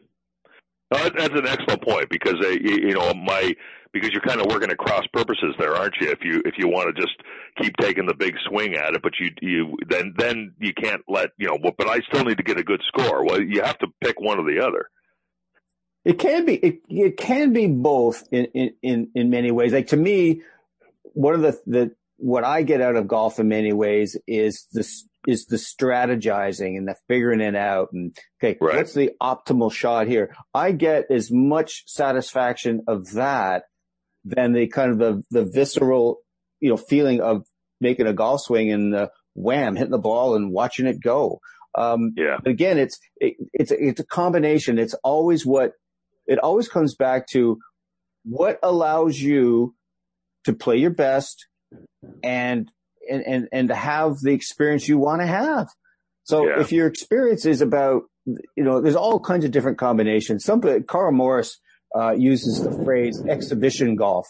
That- 0.91 1.16
that's 1.18 1.34
an 1.34 1.48
excellent 1.48 1.82
point 1.82 2.10
because 2.10 2.36
uh, 2.44 2.50
you, 2.50 2.94
know 2.94 3.14
my 3.14 3.54
because 3.94 4.10
you're 4.12 4.22
kind 4.22 4.41
of 4.41 4.48
working 4.48 4.70
at 4.70 4.78
cross 4.78 5.04
purposes 5.14 5.56
there, 5.58 5.76
aren't 5.76 5.96
you? 6.02 6.10
If 6.10 6.20
you 6.24 6.41
if 6.46 6.56
you 6.58 6.68
want 6.68 6.96
to 6.96 7.02
just 7.02 7.16
keep 7.62 7.76
taking 7.78 8.06
the 8.06 8.14
big 8.14 8.36
swing 8.48 8.76
at 8.76 8.94
it, 8.94 9.02
but 9.02 9.14
you 9.20 9.30
you 9.41 9.78
then 9.88 10.14
then 10.18 10.54
you 10.60 10.74
can't 10.74 11.02
let 11.08 11.30
you 11.38 11.48
know. 11.48 11.58
But 11.78 11.88
I 11.89 12.00
still 12.12 12.26
need 12.26 12.38
to 12.38 12.44
get 12.44 12.60
a 12.60 12.64
good 12.64 12.82
score. 12.88 13.26
Well, 13.26 13.41
you 13.41 13.62
have 13.62 13.78
to 13.80 13.88
pick 14.04 14.20
one 14.20 14.39
or 14.39 14.44
the 14.44 14.64
other. 14.64 14.89
It 16.06 16.20
can 16.20 16.45
be 16.45 16.56
it, 16.56 16.80
it 16.89 17.18
can 17.18 17.54
be 17.54 17.68
both 17.68 18.24
in, 18.32 18.45
in, 18.54 18.74
in, 18.82 19.12
in 19.16 19.30
many 19.30 19.51
ways. 19.51 19.72
Like 19.74 19.88
to 19.88 19.97
me, 19.97 20.41
one 21.14 21.34
of 21.36 21.41
the, 21.41 21.60
the 21.66 21.91
what 22.18 22.43
I 22.43 22.64
get 22.64 22.82
out 22.82 22.95
of 22.95 23.08
golf 23.08 23.39
in 23.39 23.47
many 23.47 23.74
ways 23.74 24.18
is 24.28 24.68
this 24.74 25.08
is 25.26 25.45
the 25.45 25.56
strategizing 25.58 26.78
and 26.78 26.88
the 26.88 26.95
figuring 27.08 27.39
it 27.41 27.56
out 27.56 27.89
and 27.93 28.16
okay, 28.41 28.58
Right. 28.60 28.76
what's 28.78 28.93
the 28.93 29.12
optimal 29.22 29.72
shot 29.72 30.08
here? 30.08 30.36
I 30.54 30.72
get 30.74 31.06
as 31.10 31.32
much 31.32 31.84
satisfaction 31.88 32.82
of 32.88 33.12
that 33.14 33.64
than 34.26 34.54
the 34.54 34.68
kind 34.68 34.91
of 34.91 34.97
the, 34.99 35.24
the 35.32 35.45
visceral, 35.45 36.20
you 36.60 36.70
know, 36.70 36.78
feeling 36.78 37.22
of 37.22 37.45
making 37.82 38.08
a 38.08 38.14
golf 38.14 38.41
swing 38.41 38.72
and 38.72 38.95
uh, 38.95 39.08
wham, 39.34 39.76
hitting 39.76 39.91
the 39.91 39.97
ball 39.97 40.36
and 40.36 40.51
watching 40.51 40.86
it 40.88 41.01
go. 41.01 41.39
Um, 41.76 42.14
Yeah. 42.16 42.38
but 42.43 42.51
again, 42.51 42.78
it's 42.78 42.99
it, 43.18 43.36
it's 43.54 43.72
it's 43.72 43.99
a 43.99 44.06
combination. 44.06 44.78
It's 44.80 44.93
always 45.04 45.45
what 45.45 45.72
it 46.28 46.39
always 46.39 46.67
comes 46.67 46.95
back 46.95 47.28
to 47.28 47.59
what 48.24 48.59
allows 48.63 49.19
you 49.19 49.76
to 50.45 50.53
play 50.53 50.78
your 50.78 50.91
best 50.91 51.47
and 52.24 52.69
and 53.09 53.24
and, 53.26 53.47
and 53.51 53.67
to 53.69 53.76
have 53.76 54.19
the 54.21 54.32
experience 54.32 54.88
you 54.88 54.97
want 54.97 55.21
to 55.21 55.28
have. 55.28 55.67
So 56.24 56.47
Yeah. 56.47 56.61
if 56.61 56.71
your 56.71 56.88
experience 56.88 57.45
is 57.45 57.61
about 57.61 58.03
you 58.26 58.63
know, 58.63 58.80
there's 58.80 58.95
all 58.95 59.19
kinds 59.19 59.43
of 59.43 59.51
different 59.51 59.78
combinations. 59.78 60.45
Some 60.45 60.61
Carl 60.88 61.11
Morris 61.11 61.59
uh, 61.93 62.11
uses 62.11 62.63
the 62.63 62.84
phrase 62.84 63.21
exhibition 63.28 63.95
golf. 63.95 64.28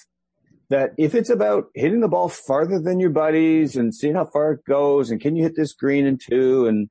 That 0.69 0.91
if 0.97 1.13
it's 1.13 1.29
about 1.29 1.65
hitting 1.75 1.99
the 1.99 2.07
ball 2.07 2.29
farther 2.29 2.79
than 2.79 2.99
your 2.99 3.11
buddies 3.11 3.75
and 3.75 3.93
seeing 3.93 4.15
how 4.15 4.25
far 4.25 4.53
it 4.53 4.65
goes, 4.67 5.11
and 5.11 5.21
can 5.21 5.35
you 5.35 5.43
hit 5.43 5.55
this 5.55 5.73
green 5.73 6.07
in 6.07 6.17
two, 6.17 6.65
and 6.65 6.89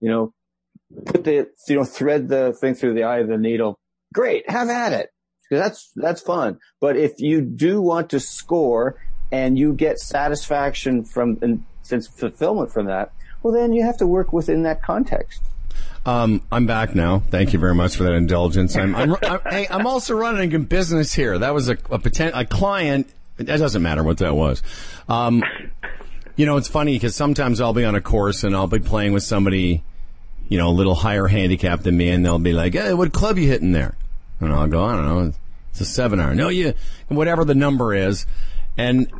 you 0.00 0.10
know, 0.10 0.34
put 1.06 1.24
the 1.24 1.46
you 1.68 1.76
know 1.76 1.84
thread 1.84 2.28
the 2.28 2.52
thing 2.60 2.74
through 2.74 2.92
the 2.94 3.04
eye 3.04 3.20
of 3.20 3.28
the 3.28 3.38
needle. 3.38 3.78
Great, 4.12 4.48
have 4.50 4.68
at 4.68 4.92
it. 4.92 5.10
That's 5.50 5.90
that's 5.96 6.20
fun. 6.20 6.58
But 6.80 6.96
if 6.96 7.18
you 7.18 7.40
do 7.40 7.80
want 7.80 8.10
to 8.10 8.20
score 8.20 8.96
and 9.30 9.58
you 9.58 9.74
get 9.74 9.98
satisfaction 9.98 11.04
from 11.04 11.38
and 11.42 11.64
of 11.90 12.06
fulfillment 12.06 12.72
from 12.72 12.86
that, 12.86 13.12
well 13.42 13.52
then 13.52 13.72
you 13.72 13.84
have 13.84 13.98
to 13.98 14.06
work 14.06 14.32
within 14.32 14.62
that 14.62 14.82
context. 14.82 15.42
Um, 16.04 16.42
I'm 16.50 16.66
back 16.66 16.94
now. 16.94 17.20
Thank 17.30 17.52
you 17.52 17.58
very 17.58 17.74
much 17.74 17.96
for 17.96 18.04
that 18.04 18.14
indulgence. 18.14 18.76
I'm, 18.76 18.94
I'm, 18.94 19.16
I'm, 19.22 19.40
hey, 19.50 19.66
I'm 19.70 19.86
also 19.86 20.14
running 20.14 20.52
a 20.54 20.58
business 20.58 21.12
here. 21.12 21.38
That 21.38 21.54
was 21.54 21.68
a, 21.68 21.78
a 21.90 21.98
potent, 21.98 22.34
a 22.34 22.44
client. 22.44 23.08
It 23.38 23.44
doesn't 23.44 23.82
matter 23.82 24.02
what 24.02 24.18
that 24.18 24.34
was. 24.34 24.62
Um, 25.08 25.44
you 26.34 26.46
know, 26.46 26.56
it's 26.56 26.68
funny 26.68 26.94
because 26.94 27.14
sometimes 27.14 27.60
I'll 27.60 27.72
be 27.72 27.84
on 27.84 27.94
a 27.94 28.00
course 28.00 28.42
and 28.42 28.54
I'll 28.56 28.66
be 28.66 28.80
playing 28.80 29.12
with 29.12 29.22
somebody, 29.22 29.84
you 30.48 30.58
know, 30.58 30.68
a 30.68 30.72
little 30.72 30.94
higher 30.94 31.26
handicap 31.28 31.82
than 31.82 31.96
me, 31.96 32.08
and 32.08 32.24
they'll 32.24 32.38
be 32.38 32.52
like, 32.52 32.74
"Hey, 32.74 32.94
what 32.94 33.12
club 33.12 33.38
you 33.38 33.46
hitting 33.48 33.72
there?" 33.72 33.96
And 34.42 34.52
I'll 34.52 34.66
go, 34.66 34.84
"I 34.84 34.96
don't 34.96 35.06
know. 35.06 35.32
It's 35.70 35.80
a 35.80 35.84
seven 35.84 36.20
iron." 36.20 36.36
No, 36.36 36.48
you, 36.48 36.74
whatever 37.08 37.44
the 37.44 37.54
number 37.54 37.94
is, 37.94 38.26
and 38.76 39.10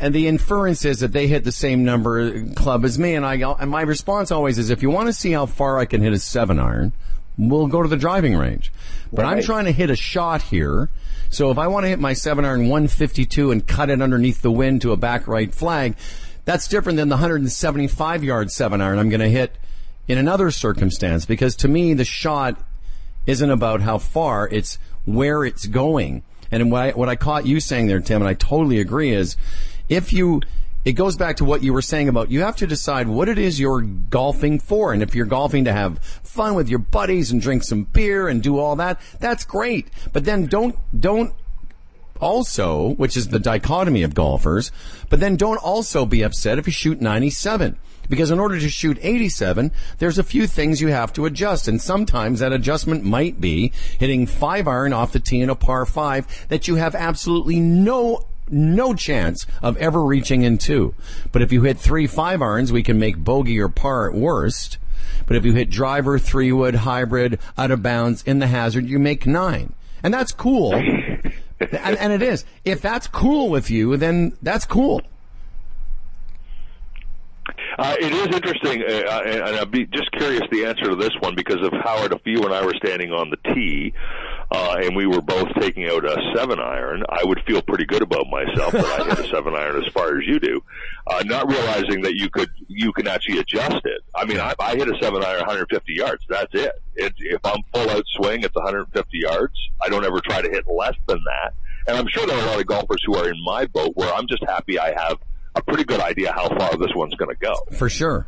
and 0.00 0.14
the 0.14 0.26
inference 0.26 0.84
is 0.84 1.00
that 1.00 1.12
they 1.12 1.28
hit 1.28 1.44
the 1.44 1.52
same 1.52 1.84
number 1.84 2.44
club 2.54 2.84
as 2.84 2.98
me, 2.98 3.14
and 3.14 3.24
I 3.24 3.36
go, 3.36 3.54
and 3.58 3.70
my 3.70 3.82
response 3.82 4.30
always 4.30 4.58
is, 4.58 4.70
if 4.70 4.82
you 4.82 4.90
want 4.90 5.06
to 5.06 5.12
see 5.12 5.32
how 5.32 5.46
far 5.46 5.78
I 5.78 5.84
can 5.84 6.02
hit 6.02 6.12
a 6.12 6.18
seven 6.18 6.58
iron, 6.58 6.92
we'll 7.38 7.68
go 7.68 7.82
to 7.82 7.88
the 7.88 7.96
driving 7.96 8.36
range. 8.36 8.72
But 9.12 9.24
I'm 9.24 9.42
trying 9.42 9.66
to 9.66 9.72
hit 9.72 9.90
a 9.90 9.96
shot 9.96 10.42
here. 10.42 10.88
So 11.30 11.50
if 11.50 11.58
I 11.58 11.68
want 11.68 11.84
to 11.84 11.88
hit 11.88 11.98
my 11.98 12.14
seven 12.14 12.44
iron 12.44 12.62
152 12.62 13.50
and 13.50 13.66
cut 13.66 13.90
it 13.90 14.02
underneath 14.02 14.42
the 14.42 14.50
wind 14.50 14.82
to 14.82 14.92
a 14.92 14.96
back 14.96 15.28
right 15.28 15.54
flag, 15.54 15.96
that's 16.44 16.68
different 16.68 16.96
than 16.96 17.08
the 17.08 17.14
175 17.14 18.24
yard 18.24 18.50
seven 18.50 18.80
iron 18.80 18.98
I'm 18.98 19.08
going 19.08 19.20
to 19.20 19.28
hit 19.28 19.56
in 20.08 20.18
another 20.18 20.50
circumstance 20.50 21.24
because 21.26 21.56
to 21.56 21.68
me 21.68 21.94
the 21.94 22.04
shot 22.04 22.60
isn't 23.26 23.50
about 23.50 23.80
how 23.82 23.98
far, 23.98 24.48
it's 24.48 24.78
where 25.04 25.44
it's 25.44 25.66
going. 25.66 26.22
And 26.50 26.70
what 26.70 26.82
I, 26.82 26.90
what 26.90 27.08
I 27.08 27.16
caught 27.16 27.46
you 27.46 27.60
saying 27.60 27.86
there, 27.86 28.00
Tim, 28.00 28.20
and 28.20 28.28
I 28.28 28.34
totally 28.34 28.78
agree 28.80 29.10
is 29.10 29.36
if 29.88 30.12
you, 30.12 30.42
it 30.84 30.92
goes 30.92 31.16
back 31.16 31.36
to 31.36 31.44
what 31.44 31.62
you 31.62 31.72
were 31.72 31.82
saying 31.82 32.08
about 32.08 32.30
you 32.30 32.40
have 32.40 32.56
to 32.56 32.66
decide 32.66 33.08
what 33.08 33.28
it 33.28 33.38
is 33.38 33.58
you're 33.58 33.80
golfing 33.80 34.58
for. 34.58 34.92
And 34.92 35.02
if 35.02 35.14
you're 35.14 35.26
golfing 35.26 35.64
to 35.64 35.72
have 35.72 35.98
fun 36.22 36.54
with 36.54 36.68
your 36.68 36.78
buddies 36.78 37.30
and 37.30 37.40
drink 37.40 37.62
some 37.62 37.84
beer 37.84 38.28
and 38.28 38.42
do 38.42 38.58
all 38.58 38.76
that, 38.76 39.00
that's 39.18 39.44
great. 39.44 39.88
But 40.12 40.24
then 40.24 40.46
don't, 40.46 40.76
don't 40.98 41.32
also, 42.20 42.90
which 42.94 43.16
is 43.16 43.28
the 43.28 43.38
dichotomy 43.38 44.02
of 44.02 44.14
golfers, 44.14 44.70
but 45.08 45.20
then 45.20 45.36
don't 45.36 45.58
also 45.58 46.06
be 46.06 46.22
upset 46.22 46.58
if 46.58 46.66
you 46.66 46.72
shoot 46.72 47.00
97. 47.00 47.78
Because 48.08 48.30
in 48.30 48.38
order 48.38 48.58
to 48.58 48.68
shoot 48.68 48.98
87, 49.00 49.72
there's 49.98 50.18
a 50.18 50.22
few 50.22 50.46
things 50.46 50.80
you 50.80 50.88
have 50.88 51.12
to 51.14 51.26
adjust. 51.26 51.68
And 51.68 51.80
sometimes 51.80 52.40
that 52.40 52.52
adjustment 52.52 53.04
might 53.04 53.40
be 53.40 53.72
hitting 53.98 54.26
five 54.26 54.68
iron 54.68 54.92
off 54.92 55.12
the 55.12 55.20
tee 55.20 55.40
in 55.40 55.50
a 55.50 55.54
par 55.54 55.86
five 55.86 56.26
that 56.48 56.68
you 56.68 56.76
have 56.76 56.94
absolutely 56.94 57.60
no 57.60 58.26
no 58.50 58.92
chance 58.92 59.46
of 59.62 59.76
ever 59.78 60.04
reaching 60.04 60.42
in 60.42 60.58
two. 60.58 60.94
But 61.30 61.42
if 61.42 61.52
you 61.52 61.62
hit 61.62 61.78
three 61.78 62.06
five 62.06 62.42
irons, 62.42 62.72
we 62.72 62.82
can 62.82 62.98
make 62.98 63.16
bogey 63.16 63.58
or 63.60 63.68
par 63.68 64.10
at 64.10 64.14
worst. 64.14 64.78
But 65.26 65.36
if 65.36 65.44
you 65.44 65.52
hit 65.52 65.70
driver, 65.70 66.18
three 66.18 66.52
wood, 66.52 66.74
hybrid, 66.74 67.38
out 67.56 67.70
of 67.70 67.82
bounds, 67.82 68.22
in 68.24 68.38
the 68.38 68.46
hazard, 68.46 68.88
you 68.88 68.98
make 68.98 69.26
nine. 69.26 69.72
And 70.02 70.12
that's 70.12 70.32
cool. 70.32 70.74
and, 71.70 71.96
and 71.96 72.12
it 72.12 72.22
is. 72.22 72.44
If 72.64 72.80
that's 72.80 73.06
cool 73.06 73.48
with 73.48 73.70
you, 73.70 73.96
then 73.96 74.36
that's 74.42 74.64
cool. 74.64 75.02
Uh, 77.82 77.96
it 77.98 78.12
is 78.12 78.26
interesting, 78.28 78.80
uh, 78.80 79.10
uh, 79.10 79.22
and 79.26 79.56
I'd 79.56 79.72
be 79.72 79.86
just 79.86 80.08
curious 80.12 80.42
the 80.52 80.66
answer 80.66 80.84
to 80.84 80.94
this 80.94 81.10
one 81.18 81.34
because 81.34 81.60
of 81.66 81.72
Howard. 81.82 82.12
If 82.12 82.20
you 82.24 82.44
and 82.44 82.54
I 82.54 82.64
were 82.64 82.74
standing 82.76 83.10
on 83.10 83.28
the 83.28 83.52
tee, 83.52 83.92
uh, 84.52 84.76
and 84.80 84.94
we 84.94 85.04
were 85.04 85.20
both 85.20 85.48
taking 85.58 85.88
out 85.90 86.04
a 86.04 86.16
seven 86.32 86.60
iron, 86.60 87.02
I 87.08 87.24
would 87.24 87.40
feel 87.44 87.60
pretty 87.60 87.84
good 87.84 88.02
about 88.02 88.26
myself 88.30 88.70
that 88.70 88.84
I 88.84 89.08
hit 89.08 89.18
a 89.18 89.28
seven 89.34 89.56
iron 89.56 89.82
as 89.82 89.92
far 89.92 90.16
as 90.16 90.24
you 90.24 90.38
do, 90.38 90.62
uh, 91.08 91.24
not 91.26 91.50
realizing 91.50 92.02
that 92.02 92.14
you 92.14 92.30
could 92.30 92.50
you 92.68 92.92
can 92.92 93.08
actually 93.08 93.38
adjust 93.38 93.84
it. 93.84 94.02
I 94.14 94.26
mean, 94.26 94.38
I, 94.38 94.54
I 94.60 94.76
hit 94.76 94.86
a 94.88 94.96
seven 95.02 95.24
iron 95.24 95.38
150 95.40 95.92
yards. 95.92 96.24
That's 96.28 96.54
it. 96.54 96.70
it. 96.94 97.14
If 97.18 97.40
I'm 97.44 97.64
full 97.74 97.90
out 97.90 98.04
swing, 98.14 98.44
it's 98.44 98.54
150 98.54 99.08
yards. 99.18 99.54
I 99.80 99.88
don't 99.88 100.04
ever 100.04 100.20
try 100.20 100.40
to 100.40 100.48
hit 100.48 100.66
less 100.68 100.94
than 101.08 101.18
that. 101.24 101.54
And 101.88 101.96
I'm 101.96 102.06
sure 102.06 102.24
there 102.28 102.38
are 102.38 102.44
a 102.44 102.46
lot 102.46 102.60
of 102.60 102.66
golfers 102.66 103.02
who 103.04 103.16
are 103.16 103.28
in 103.28 103.42
my 103.44 103.66
boat 103.66 103.90
where 103.96 104.14
I'm 104.14 104.28
just 104.28 104.44
happy 104.46 104.78
I 104.78 104.92
have 104.92 105.18
a 105.54 105.62
pretty 105.62 105.84
good 105.84 106.00
idea 106.00 106.32
how 106.32 106.48
far 106.48 106.76
this 106.76 106.94
one's 106.94 107.14
going 107.14 107.34
to 107.34 107.40
go. 107.40 107.54
For 107.76 107.88
sure. 107.88 108.26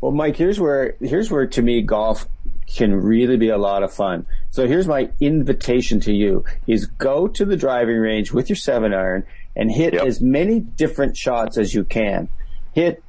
Well, 0.00 0.12
Mike, 0.12 0.36
here's 0.36 0.58
where 0.58 0.96
here's 1.00 1.30
where 1.30 1.46
to 1.46 1.62
me 1.62 1.82
golf 1.82 2.26
can 2.66 2.94
really 2.94 3.36
be 3.36 3.50
a 3.50 3.58
lot 3.58 3.82
of 3.82 3.92
fun. 3.92 4.26
So 4.50 4.66
here's 4.66 4.88
my 4.88 5.10
invitation 5.20 6.00
to 6.00 6.12
you 6.12 6.44
is 6.66 6.86
go 6.86 7.28
to 7.28 7.44
the 7.44 7.56
driving 7.56 7.96
range 7.96 8.32
with 8.32 8.48
your 8.48 8.56
seven 8.56 8.92
iron 8.94 9.24
and 9.54 9.70
hit 9.70 9.94
yep. 9.94 10.04
as 10.04 10.20
many 10.20 10.60
different 10.60 11.16
shots 11.16 11.58
as 11.58 11.74
you 11.74 11.84
can. 11.84 12.28
Hit, 12.72 13.02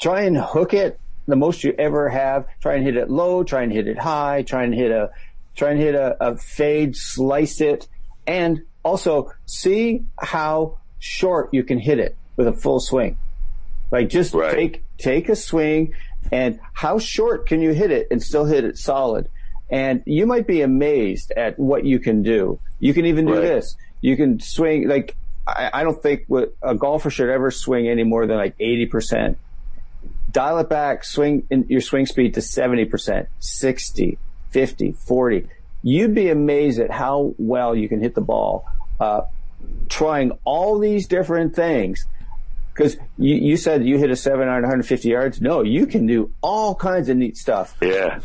try 0.00 0.22
and 0.22 0.36
hook 0.36 0.74
it 0.74 1.00
the 1.26 1.36
most 1.36 1.64
you 1.64 1.74
ever 1.78 2.08
have. 2.08 2.46
Try 2.60 2.74
and 2.74 2.84
hit 2.84 2.96
it 2.96 3.10
low, 3.10 3.42
try 3.42 3.62
and 3.62 3.72
hit 3.72 3.88
it 3.88 3.98
high, 3.98 4.42
try 4.42 4.64
and 4.64 4.74
hit 4.74 4.90
a, 4.90 5.10
try 5.56 5.70
and 5.70 5.80
hit 5.80 5.94
a, 5.94 6.16
a 6.20 6.36
fade, 6.36 6.94
slice 6.94 7.60
it, 7.60 7.88
and 8.26 8.62
also 8.84 9.32
see 9.46 10.04
how 10.18 10.78
short 10.98 11.48
you 11.52 11.64
can 11.64 11.78
hit 11.78 11.98
it 11.98 12.16
with 12.36 12.46
a 12.46 12.52
full 12.52 12.80
swing. 12.80 13.18
Like 13.90 14.08
just 14.08 14.34
right. 14.34 14.54
take, 14.54 14.84
take 14.98 15.28
a 15.28 15.36
swing 15.36 15.94
and 16.30 16.60
how 16.72 16.98
short 16.98 17.46
can 17.46 17.60
you 17.60 17.72
hit 17.72 17.90
it 17.90 18.08
and 18.10 18.22
still 18.22 18.44
hit 18.44 18.64
it 18.64 18.78
solid? 18.78 19.28
And 19.70 20.02
you 20.06 20.26
might 20.26 20.46
be 20.46 20.60
amazed 20.60 21.32
at 21.32 21.58
what 21.58 21.84
you 21.84 21.98
can 21.98 22.22
do. 22.22 22.60
You 22.78 22.94
can 22.94 23.06
even 23.06 23.26
do 23.26 23.34
right. 23.34 23.40
this. 23.40 23.76
You 24.00 24.16
can 24.16 24.38
swing 24.38 24.88
like 24.88 25.16
I, 25.46 25.70
I 25.72 25.82
don't 25.82 26.00
think 26.00 26.24
what 26.28 26.54
a 26.62 26.74
golfer 26.74 27.10
should 27.10 27.30
ever 27.30 27.50
swing 27.50 27.88
any 27.88 28.04
more 28.04 28.26
than 28.26 28.36
like 28.36 28.54
eighty 28.60 28.86
percent. 28.86 29.38
Dial 30.30 30.58
it 30.58 30.68
back, 30.68 31.04
swing 31.04 31.46
in 31.50 31.66
your 31.68 31.82
swing 31.82 32.06
speed 32.06 32.34
to 32.34 32.40
70%, 32.40 33.26
60, 33.38 34.18
50, 34.48 34.92
40. 34.92 35.48
You'd 35.82 36.14
be 36.14 36.30
amazed 36.30 36.80
at 36.80 36.90
how 36.90 37.34
well 37.36 37.76
you 37.76 37.86
can 37.86 38.00
hit 38.00 38.14
the 38.14 38.22
ball, 38.22 38.64
uh, 38.98 39.22
trying 39.90 40.32
all 40.44 40.78
these 40.78 41.06
different 41.06 41.54
things 41.54 42.06
because 42.74 42.96
you, 43.18 43.36
you 43.36 43.56
said 43.56 43.84
you 43.84 43.98
hit 43.98 44.10
a 44.10 44.16
seven 44.16 44.48
iron 44.48 44.62
150 44.62 45.08
yards. 45.08 45.40
No, 45.40 45.62
you 45.62 45.86
can 45.86 46.06
do 46.06 46.32
all 46.40 46.74
kinds 46.74 47.08
of 47.08 47.16
neat 47.16 47.36
stuff. 47.36 47.76
Yeah. 47.80 48.20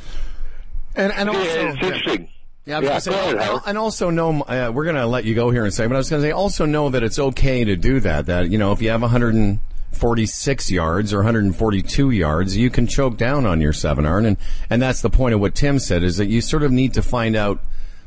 And, 0.95 1.11
and 1.13 1.29
also, 1.29 1.41
yeah, 1.41 1.73
it's 1.73 1.83
interesting. 1.83 2.29
Yeah, 2.65 2.81
yeah 2.81 2.99
say, 2.99 3.11
ahead, 3.13 3.61
and 3.65 3.77
also 3.77 4.09
know 4.09 4.41
uh, 4.41 4.71
we're 4.73 4.83
going 4.83 4.97
to 4.97 5.05
let 5.05 5.23
you 5.23 5.35
go 5.35 5.51
here 5.51 5.61
in 5.61 5.69
a 5.69 5.71
second, 5.71 5.89
but 5.89 5.95
I 5.95 5.99
was 5.99 6.09
going 6.09 6.21
to 6.21 6.27
say 6.27 6.31
also 6.31 6.65
know 6.65 6.89
that 6.89 7.01
it's 7.01 7.17
okay 7.17 7.63
to 7.63 7.77
do 7.77 8.01
that. 8.01 8.25
That 8.25 8.49
you 8.49 8.57
know 8.57 8.73
if 8.73 8.81
you 8.81 8.89
have 8.89 9.01
146 9.01 10.71
yards 10.71 11.13
or 11.13 11.17
142 11.19 12.11
yards, 12.11 12.57
you 12.57 12.69
can 12.69 12.87
choke 12.87 13.15
down 13.15 13.45
on 13.45 13.61
your 13.61 13.71
seven 13.71 14.05
iron, 14.05 14.25
and 14.25 14.37
and 14.69 14.81
that's 14.81 15.01
the 15.01 15.09
point 15.09 15.33
of 15.33 15.39
what 15.39 15.55
Tim 15.55 15.79
said 15.79 16.03
is 16.03 16.17
that 16.17 16.25
you 16.25 16.41
sort 16.41 16.63
of 16.63 16.71
need 16.73 16.95
to 16.95 17.01
find 17.01 17.37
out 17.37 17.61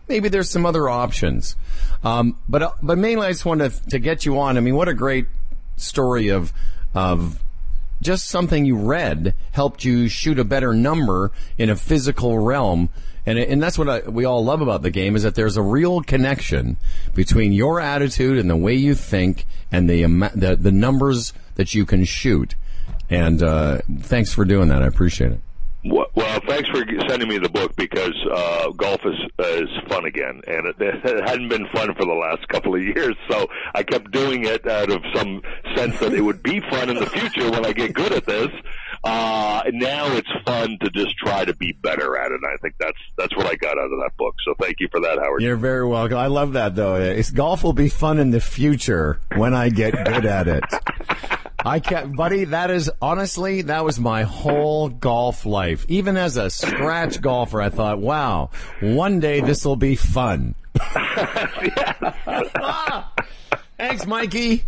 maybe 0.09 0.29
there's 0.29 0.51
some 0.51 0.67
other 0.67 0.91
options. 0.91 1.57
Um, 2.05 2.37
but 2.47 2.63
uh, 2.63 2.73
but 2.83 2.99
mainly 2.99 3.29
I 3.29 3.31
just 3.31 3.47
wanted 3.47 3.73
to, 3.73 3.91
to 3.91 3.99
get 3.99 4.27
you 4.27 4.39
on. 4.41 4.59
I 4.59 4.61
mean, 4.61 4.75
what 4.75 4.89
a 4.89 4.95
great 4.95 5.27
story 5.81 6.29
of 6.29 6.53
of 6.95 7.43
just 8.03 8.29
something 8.29 8.65
you 8.65 8.77
read 8.77 9.35
helped 9.53 9.85
you 9.85 10.09
shoot 10.09 10.39
a 10.39 10.45
better 10.45 10.73
number 10.73 11.33
in 11.59 11.71
a 11.71 11.77
physical 11.77 12.39
realm. 12.39 12.89
And, 13.27 13.39
and 13.39 13.63
that's 13.63 13.79
what 13.79 13.89
I, 13.89 14.09
we 14.09 14.25
all 14.25 14.43
love 14.43 14.63
about 14.63 14.83
the 14.83 14.91
game 14.91 15.15
is 15.15 15.23
that 15.23 15.35
there's 15.35 15.59
a 15.59 15.63
real 15.63 16.01
connection 16.01 16.79
between 17.15 17.53
your 17.53 17.79
attitude 17.79 18.39
and 18.39 18.49
the 18.49 18.57
way 18.57 18.75
you 18.75 18.95
think 18.95 19.45
and 19.71 19.89
the, 19.89 20.03
the, 20.35 20.57
the 20.57 20.73
numbers 20.73 21.35
that 21.57 21.75
you 21.75 21.85
can 21.85 22.05
shoot. 22.05 22.55
And, 23.11 23.43
uh, 23.43 23.83
thanks 23.99 24.33
for 24.33 24.47
doing 24.47 24.69
that. 24.69 24.83
I 24.83 24.87
appreciate 24.87 25.33
it. 25.33 25.41
Well, 25.83 26.41
thanks 26.47 26.69
for 26.69 26.85
sending 27.09 27.29
me 27.29 27.39
the 27.39 27.49
book 27.49 27.75
because 27.77 28.15
uh, 28.31 28.71
golf 28.73 29.01
is 29.07 29.19
is 29.39 29.69
fun 29.89 30.05
again, 30.05 30.43
and 30.47 30.67
it, 30.67 30.77
it 30.81 31.29
hadn't 31.29 31.49
been 31.49 31.67
fun 31.69 31.95
for 31.95 32.05
the 32.05 32.13
last 32.13 32.47
couple 32.49 32.75
of 32.75 32.83
years. 32.83 33.17
So 33.31 33.49
I 33.75 33.83
kept 33.83 34.11
doing 34.11 34.45
it 34.45 34.67
out 34.69 34.91
of 34.91 35.03
some 35.15 35.41
sense 35.75 35.99
that 36.01 36.13
it 36.13 36.21
would 36.21 36.43
be 36.43 36.61
fun 36.61 36.91
in 36.91 36.97
the 36.97 37.07
future 37.07 37.51
when 37.51 37.65
I 37.65 37.73
get 37.73 37.95
good 37.95 38.13
at 38.13 38.27
this. 38.27 38.49
Uh, 39.03 39.63
now 39.73 40.07
it's 40.13 40.29
fun 40.45 40.77
to 40.83 40.91
just 40.91 41.17
try 41.17 41.47
to 41.47 41.55
be 41.55 41.73
better 41.73 42.19
at 42.19 42.31
it. 42.31 42.35
and 42.35 42.45
I 42.45 42.57
think 42.61 42.75
that's 42.79 42.99
that's 43.17 43.35
what 43.35 43.47
I 43.47 43.55
got 43.55 43.79
out 43.79 43.91
of 43.91 43.99
that 44.01 44.11
book. 44.19 44.35
So 44.45 44.55
thank 44.61 44.81
you 44.81 44.89
for 44.91 45.01
that, 45.01 45.19
Howard. 45.19 45.41
You're 45.41 45.57
very 45.57 45.87
welcome. 45.87 46.19
I 46.19 46.27
love 46.27 46.53
that 46.53 46.75
though. 46.75 46.97
It's, 46.97 47.31
golf 47.31 47.65
will 47.65 47.73
be 47.73 47.89
fun 47.89 48.19
in 48.19 48.31
the 48.31 48.41
future 48.41 49.21
when 49.37 49.55
I 49.55 49.71
get 49.71 49.93
good 50.05 50.27
at 50.27 50.49
it. 50.49 50.65
I 51.65 51.81
can't, 51.81 52.17
buddy. 52.17 52.45
That 52.45 52.71
is 52.71 52.91
honestly, 53.03 53.63
that 53.63 53.85
was 53.85 54.01
my 54.01 54.23
whole 54.23 54.89
golf 54.89 55.45
life. 55.47 55.85
Even 55.89 56.17
as 56.17 56.37
a 56.37 56.51
scratch 56.51 57.21
golfer, 57.21 57.61
I 57.61 57.69
thought, 57.69 57.99
wow, 57.99 58.51
one 58.81 59.21
day 59.21 59.41
this 59.41 59.65
will 59.65 59.77
be 59.77 59.95
fun. 59.97 60.55
Thanks, 63.79 64.07
Mikey. 64.07 64.65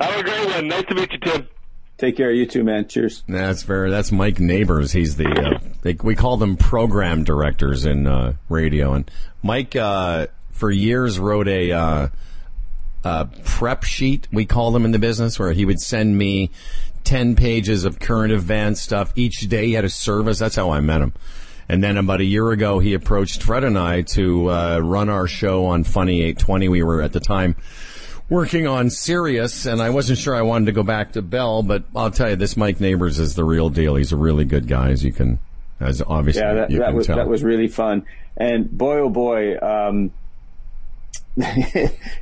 Have 0.00 0.18
a 0.18 0.22
great 0.22 0.46
one. 0.46 0.68
Nice 0.68 0.84
to 0.86 0.94
meet 0.94 1.12
you, 1.12 1.18
Tim. 1.18 1.48
Take 1.96 2.16
care. 2.16 2.32
You 2.32 2.46
too, 2.46 2.64
man. 2.64 2.88
Cheers. 2.88 3.22
That's 3.28 3.62
very. 3.62 3.90
That's 3.90 4.10
Mike 4.10 4.40
Neighbors. 4.40 4.92
He's 4.92 5.16
the. 5.16 5.28
Uh, 5.28 5.58
they, 5.82 5.94
we 6.02 6.14
call 6.16 6.36
them 6.36 6.56
program 6.56 7.24
directors 7.24 7.86
in 7.86 8.06
uh, 8.06 8.34
radio, 8.48 8.94
and 8.94 9.10
Mike 9.42 9.76
uh, 9.76 10.26
for 10.50 10.70
years 10.70 11.18
wrote 11.18 11.46
a 11.48 12.10
uh, 13.04 13.26
prep 13.44 13.84
sheet, 13.84 14.26
we 14.32 14.46
call 14.46 14.72
them 14.72 14.84
in 14.84 14.92
the 14.92 14.98
business, 14.98 15.38
where 15.38 15.52
he 15.52 15.64
would 15.64 15.80
send 15.80 16.16
me 16.16 16.50
10 17.04 17.36
pages 17.36 17.84
of 17.84 17.98
current 17.98 18.32
event 18.32 18.78
stuff 18.78 19.12
each 19.14 19.40
day. 19.48 19.66
He 19.66 19.72
had 19.74 19.84
a 19.84 19.90
service. 19.90 20.38
That's 20.38 20.56
how 20.56 20.70
I 20.70 20.80
met 20.80 21.02
him. 21.02 21.12
And 21.68 21.82
then 21.82 21.96
about 21.96 22.20
a 22.20 22.24
year 22.24 22.50
ago, 22.50 22.78
he 22.78 22.94
approached 22.94 23.42
Fred 23.42 23.64
and 23.64 23.78
I 23.78 24.02
to 24.02 24.50
uh, 24.50 24.78
run 24.78 25.08
our 25.08 25.26
show 25.26 25.66
on 25.66 25.84
Funny 25.84 26.20
820. 26.20 26.68
We 26.68 26.82
were 26.82 27.00
at 27.00 27.12
the 27.12 27.20
time 27.20 27.56
working 28.28 28.66
on 28.66 28.90
Sirius, 28.90 29.66
and 29.66 29.80
I 29.80 29.90
wasn't 29.90 30.18
sure 30.18 30.34
I 30.34 30.42
wanted 30.42 30.66
to 30.66 30.72
go 30.72 30.82
back 30.82 31.12
to 31.12 31.22
Bell, 31.22 31.62
but 31.62 31.84
I'll 31.94 32.10
tell 32.10 32.30
you, 32.30 32.36
this 32.36 32.56
Mike 32.56 32.80
Neighbors 32.80 33.18
is 33.18 33.34
the 33.34 33.44
real 33.44 33.70
deal. 33.70 33.94
He's 33.96 34.12
a 34.12 34.16
really 34.16 34.44
good 34.44 34.66
guy, 34.66 34.90
as 34.90 35.04
you 35.04 35.12
can, 35.12 35.38
as 35.80 36.02
obviously 36.02 36.42
yeah, 36.42 36.54
that, 36.54 36.70
you 36.70 36.78
that 36.78 36.88
can 36.88 36.96
was, 36.96 37.06
tell. 37.06 37.16
That 37.16 37.28
was 37.28 37.42
really 37.42 37.68
fun. 37.68 38.04
And 38.36 38.70
boy, 38.70 38.98
oh 38.98 39.10
boy, 39.10 39.58
um, 39.58 40.12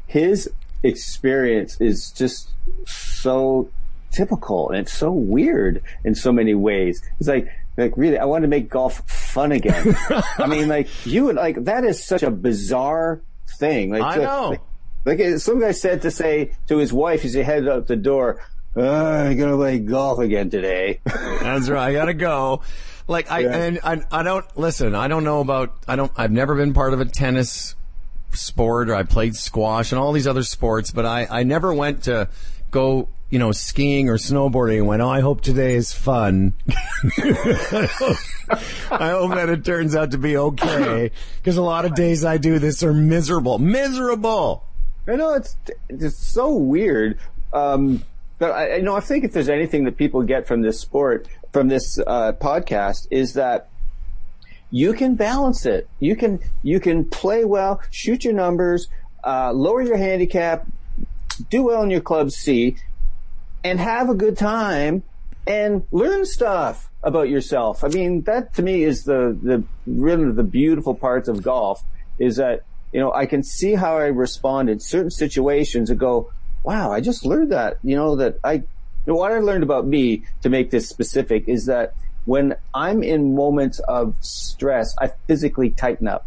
his 0.06 0.50
experience 0.82 1.80
is 1.80 2.10
just 2.12 2.50
so 2.86 3.70
typical 4.10 4.68
and 4.68 4.78
it's 4.78 4.92
so 4.92 5.10
weird 5.10 5.82
in 6.04 6.14
so 6.14 6.32
many 6.32 6.54
ways. 6.54 7.02
It's 7.18 7.28
like, 7.28 7.48
like 7.76 7.96
really, 7.96 8.18
I 8.18 8.26
want 8.26 8.42
to 8.42 8.48
make 8.48 8.68
golf 8.68 9.02
fun 9.08 9.52
again. 9.52 9.96
I 10.38 10.46
mean, 10.46 10.68
like 10.68 10.88
you 11.06 11.24
would 11.24 11.36
like 11.36 11.64
that 11.64 11.84
is 11.84 12.04
such 12.04 12.22
a 12.22 12.30
bizarre 12.30 13.22
thing. 13.58 13.90
Like, 13.90 14.02
I 14.02 14.16
know. 14.16 14.48
Like, 14.50 14.60
like 15.04 15.20
uh, 15.20 15.38
some 15.38 15.60
guy 15.60 15.72
said 15.72 16.02
to 16.02 16.10
say 16.10 16.52
to 16.68 16.76
his 16.76 16.92
wife 16.92 17.24
as 17.24 17.32
he 17.32 17.42
headed 17.42 17.68
out 17.68 17.86
the 17.86 17.96
door, 17.96 18.40
ah, 18.76 18.80
oh, 18.80 19.14
"I'm 19.24 19.38
gonna 19.38 19.56
play 19.56 19.78
golf 19.78 20.18
again 20.18 20.50
today." 20.50 21.00
That's 21.04 21.68
right. 21.68 21.88
I 21.88 21.92
gotta 21.92 22.14
go. 22.14 22.60
Like 23.08 23.30
I 23.30 23.40
yeah. 23.40 23.56
and 23.56 23.80
I, 23.82 24.02
I 24.12 24.22
don't 24.22 24.44
listen. 24.56 24.94
I 24.94 25.08
don't 25.08 25.24
know 25.24 25.40
about. 25.40 25.72
I 25.88 25.96
don't. 25.96 26.12
I've 26.16 26.30
never 26.30 26.54
been 26.54 26.74
part 26.74 26.92
of 26.92 27.00
a 27.00 27.04
tennis 27.04 27.74
sport 28.36 28.90
or 28.90 28.94
I 28.94 29.02
played 29.02 29.36
squash 29.36 29.92
and 29.92 29.98
all 29.98 30.12
these 30.12 30.26
other 30.26 30.42
sports, 30.42 30.90
but 30.90 31.06
I, 31.06 31.26
I 31.30 31.42
never 31.42 31.72
went 31.72 32.04
to 32.04 32.28
go, 32.70 33.08
you 33.30 33.38
know, 33.38 33.52
skiing 33.52 34.08
or 34.08 34.16
snowboarding 34.16 34.78
and 34.78 34.86
went, 34.86 35.02
oh, 35.02 35.08
I 35.08 35.20
hope 35.20 35.40
today 35.40 35.74
is 35.74 35.92
fun. 35.92 36.54
I, 37.18 39.10
hope, 39.10 39.34
that 39.34 39.48
it 39.48 39.64
turns 39.64 39.96
out 39.96 40.10
to 40.10 40.18
be 40.18 40.36
okay 40.36 41.10
because 41.36 41.56
a 41.56 41.62
lot 41.62 41.84
of 41.84 41.94
days 41.94 42.24
I 42.24 42.36
do 42.36 42.58
this 42.58 42.82
are 42.82 42.92
miserable, 42.92 43.58
miserable. 43.58 44.64
I 45.06 45.16
know 45.16 45.34
it's, 45.34 45.56
it's 45.88 46.16
so 46.16 46.54
weird. 46.54 47.18
Um, 47.52 48.02
but 48.38 48.50
I, 48.50 48.76
you 48.76 48.82
know, 48.82 48.96
I 48.96 49.00
think 49.00 49.24
if 49.24 49.32
there's 49.32 49.48
anything 49.48 49.84
that 49.84 49.96
people 49.96 50.22
get 50.22 50.48
from 50.48 50.62
this 50.62 50.80
sport, 50.80 51.28
from 51.52 51.68
this 51.68 51.98
uh, 51.98 52.32
podcast, 52.32 53.06
is 53.10 53.34
that 53.34 53.68
you 54.72 54.94
can 54.94 55.14
balance 55.14 55.64
it. 55.66 55.86
You 56.00 56.16
can 56.16 56.40
you 56.62 56.80
can 56.80 57.04
play 57.04 57.44
well, 57.44 57.80
shoot 57.90 58.24
your 58.24 58.34
numbers, 58.34 58.88
uh, 59.22 59.52
lower 59.52 59.82
your 59.82 59.98
handicap, 59.98 60.66
do 61.50 61.62
well 61.62 61.82
in 61.82 61.90
your 61.90 62.00
club 62.00 62.32
C, 62.32 62.76
and 63.62 63.78
have 63.78 64.10
a 64.10 64.14
good 64.14 64.36
time 64.36 65.04
and 65.46 65.86
learn 65.92 66.24
stuff 66.24 66.90
about 67.02 67.28
yourself. 67.28 67.84
I 67.84 67.88
mean, 67.88 68.22
that 68.22 68.54
to 68.54 68.62
me 68.62 68.82
is 68.82 69.04
the, 69.04 69.36
the 69.42 69.62
really 69.86 70.32
the 70.32 70.42
beautiful 70.42 70.94
parts 70.94 71.28
of 71.28 71.42
golf 71.42 71.82
is 72.18 72.36
that, 72.36 72.62
you 72.92 73.00
know, 73.00 73.12
I 73.12 73.26
can 73.26 73.42
see 73.42 73.74
how 73.74 73.98
I 73.98 74.06
respond 74.06 74.70
in 74.70 74.80
certain 74.80 75.10
situations 75.10 75.90
and 75.90 75.98
go, 75.98 76.32
wow, 76.62 76.92
I 76.92 77.00
just 77.00 77.26
learned 77.26 77.52
that, 77.52 77.78
you 77.82 77.96
know, 77.96 78.16
that 78.16 78.38
I, 78.44 78.62
what 79.04 79.32
I 79.32 79.40
learned 79.40 79.64
about 79.64 79.86
me 79.86 80.22
to 80.42 80.48
make 80.48 80.70
this 80.70 80.88
specific 80.88 81.48
is 81.48 81.66
that 81.66 81.94
when 82.24 82.54
I'm 82.74 83.02
in 83.02 83.34
moments 83.34 83.80
of 83.80 84.16
stress, 84.20 84.94
I 84.98 85.10
physically 85.26 85.70
tighten 85.70 86.06
up. 86.06 86.26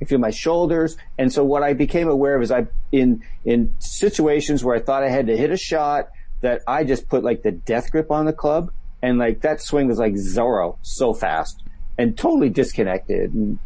I 0.00 0.04
feel 0.04 0.18
my 0.18 0.30
shoulders. 0.30 0.96
And 1.18 1.32
so 1.32 1.42
what 1.44 1.62
I 1.62 1.72
became 1.72 2.08
aware 2.08 2.36
of 2.36 2.42
is 2.42 2.50
I, 2.50 2.66
in, 2.92 3.22
in 3.44 3.74
situations 3.78 4.62
where 4.62 4.76
I 4.76 4.80
thought 4.80 5.02
I 5.02 5.08
had 5.08 5.28
to 5.28 5.36
hit 5.36 5.50
a 5.50 5.56
shot 5.56 6.10
that 6.42 6.62
I 6.66 6.84
just 6.84 7.08
put 7.08 7.24
like 7.24 7.42
the 7.42 7.52
death 7.52 7.90
grip 7.90 8.10
on 8.10 8.26
the 8.26 8.32
club 8.32 8.70
and 9.02 9.18
like 9.18 9.40
that 9.40 9.62
swing 9.62 9.88
was 9.88 9.98
like 9.98 10.14
Zorro 10.14 10.76
so 10.82 11.14
fast 11.14 11.62
and 11.98 12.16
totally 12.16 12.50
disconnected. 12.50 13.32
And 13.32 13.58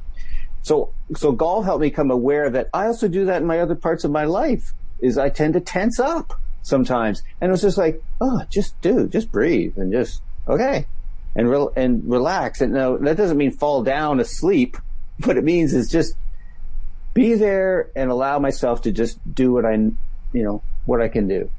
so, 0.63 0.93
so 1.17 1.33
golf 1.33 1.65
helped 1.65 1.81
me 1.81 1.89
become 1.89 2.11
aware 2.11 2.49
that 2.51 2.69
I 2.73 2.87
also 2.87 3.09
do 3.09 3.25
that 3.25 3.43
in 3.43 3.47
my 3.47 3.59
other 3.59 3.75
parts 3.75 4.05
of 4.05 4.11
my 4.11 4.25
life 4.25 4.73
is 5.01 5.19
I 5.19 5.31
tend 5.31 5.55
to 5.55 5.61
tense 5.61 5.99
up 5.99 6.41
sometimes. 6.63 7.23
And 7.41 7.49
it 7.49 7.53
was 7.53 7.63
just 7.63 7.79
like, 7.79 8.03
oh, 8.21 8.43
just 8.51 8.81
do, 8.83 9.09
just 9.09 9.33
breathe 9.33 9.79
and 9.79 9.93
just, 9.93 10.23
okay. 10.47 10.87
And, 11.37 11.49
re- 11.49 11.69
and 11.77 12.03
relax. 12.11 12.61
And 12.61 12.73
no, 12.73 12.99
that 12.99 13.17
doesn't 13.17 13.37
mean 13.37 13.53
fall 13.53 13.83
down 13.83 14.21
asleep. 14.21 14.77
What 15.25 15.37
it 15.37 15.45
means 15.45 15.75
is 15.75 15.91
just 15.91 16.15
be 17.13 17.35
there 17.35 17.91
and 17.95 18.11
allow 18.11 18.39
myself 18.39 18.81
to 18.83 18.91
just 18.93 19.19
do 19.35 19.53
what 19.53 19.67
I, 19.67 19.73
you 19.75 20.43
know, 20.43 20.63
what 20.87 21.03
I 21.03 21.09
can 21.09 21.29
do. 21.29 21.51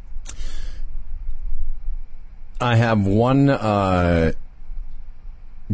I 2.59 2.75
have 2.75 3.05
one 3.05 3.49
uh, 3.49 4.33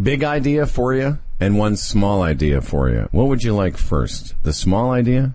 big 0.01 0.23
idea 0.25 0.65
for 0.65 0.93
you 0.93 1.17
and 1.39 1.57
one 1.57 1.75
small 1.77 2.23
idea 2.23 2.61
for 2.61 2.89
you. 2.89 3.07
What 3.11 3.27
would 3.27 3.43
you 3.43 3.53
like 3.53 3.77
first? 3.77 4.35
The 4.43 4.51
small 4.53 4.91
idea? 4.91 5.33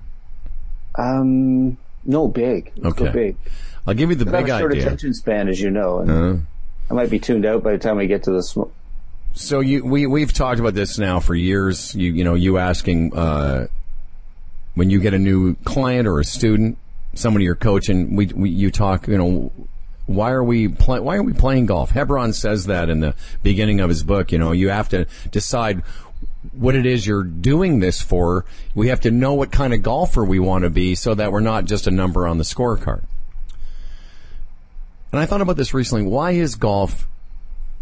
Um, 0.95 1.77
no, 2.05 2.29
big. 2.29 2.73
Let's 2.77 3.01
Okay. 3.01 3.13
big. 3.13 3.37
I'll 3.87 3.95
give 3.95 4.11
you 4.11 4.17
the 4.17 4.31
I 4.31 4.37
have 4.37 4.45
big 4.47 4.55
a 4.55 4.59
short 4.59 4.73
idea. 4.73 4.83
attention 4.87 5.15
span, 5.15 5.49
as 5.49 5.61
you 5.61 5.71
know, 5.71 6.01
and 6.01 6.11
Uh, 6.11 6.37
I 6.93 6.95
might 6.95 7.11
be 7.11 7.19
tuned 7.19 7.47
out 7.47 7.63
by 7.63 7.73
the 7.73 7.79
time 7.79 7.97
we 7.97 8.07
get 8.07 8.25
to 8.25 8.33
the 8.33 8.43
sm- 8.43 8.65
so 9.33 9.61
you 9.61 9.83
we 9.83 10.07
we've 10.07 10.31
talked 10.31 10.61
about 10.61 10.75
this 10.75 10.99
now 10.99 11.21
for 11.21 11.35
years. 11.35 11.95
You 11.95 12.13
you 12.13 12.23
know 12.23 12.35
you 12.35 12.59
asking 12.59 13.17
uh, 13.17 13.69
when 14.75 14.91
you 14.91 15.01
get 15.01 15.15
a 15.15 15.19
new 15.19 15.55
client 15.65 16.07
or 16.07 16.21
a 16.21 16.25
student, 16.25 16.77
somebody 17.15 17.47
you're 17.47 17.55
coaching. 17.55 18.15
We, 18.15 18.27
we 18.27 18.51
you 18.51 18.71
talk. 18.71 19.09
You 19.09 19.17
know 19.17 19.53
why 20.05 20.33
are 20.33 20.45
we 20.45 20.69
play, 20.69 21.01
why 21.01 21.17
are 21.17 21.23
we 21.23 21.33
playing 21.33 21.65
golf? 21.65 21.93
Hebron 21.93 22.35
says 22.35 22.67
that 22.67 22.91
in 22.91 23.01
the 23.01 23.15
beginning 23.43 23.81
of 23.81 23.89
his 23.89 24.03
book. 24.03 24.31
You 24.31 24.39
know 24.39 24.53
you 24.53 24.69
have 24.69 24.91
to 24.91 25.07
decide 25.31 25.83
what 26.53 26.75
it 26.75 26.85
is 26.85 27.07
you're 27.07 27.25
doing 27.25 27.81
this 27.81 28.03
for. 28.03 28.45
We 28.75 28.89
have 28.89 29.01
to 29.01 29.11
know 29.11 29.33
what 29.33 29.51
kind 29.51 29.73
of 29.73 29.83
golfer 29.83 30.27
we 30.27 30.41
want 30.41 30.65
to 30.65 30.71
be 30.71 30.95
so 30.95 31.15
that 31.15 31.33
we're 31.33 31.41
not 31.41 31.65
just 31.65 31.87
a 31.87 31.91
number 31.91 32.27
on 32.27 32.37
the 32.37 32.45
scorecard. 32.45 33.05
And 35.13 35.21
I 35.21 35.27
thought 35.27 35.43
about 35.43 35.57
this 35.57 35.75
recently. 35.75 36.05
Why 36.05 36.33
is 36.33 36.57
golf 36.57 37.07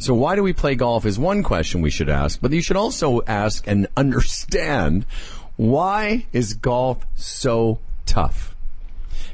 so 0.00 0.14
why 0.14 0.34
do 0.34 0.42
we 0.42 0.54
play 0.54 0.76
golf 0.76 1.04
is 1.04 1.18
one 1.18 1.42
question 1.42 1.82
we 1.82 1.90
should 1.90 2.08
ask, 2.08 2.40
but 2.40 2.52
you 2.52 2.62
should 2.62 2.78
also 2.78 3.20
ask 3.26 3.66
and 3.66 3.86
understand 3.98 5.04
why 5.56 6.26
is 6.32 6.54
golf 6.54 7.04
so 7.16 7.80
tough? 8.06 8.56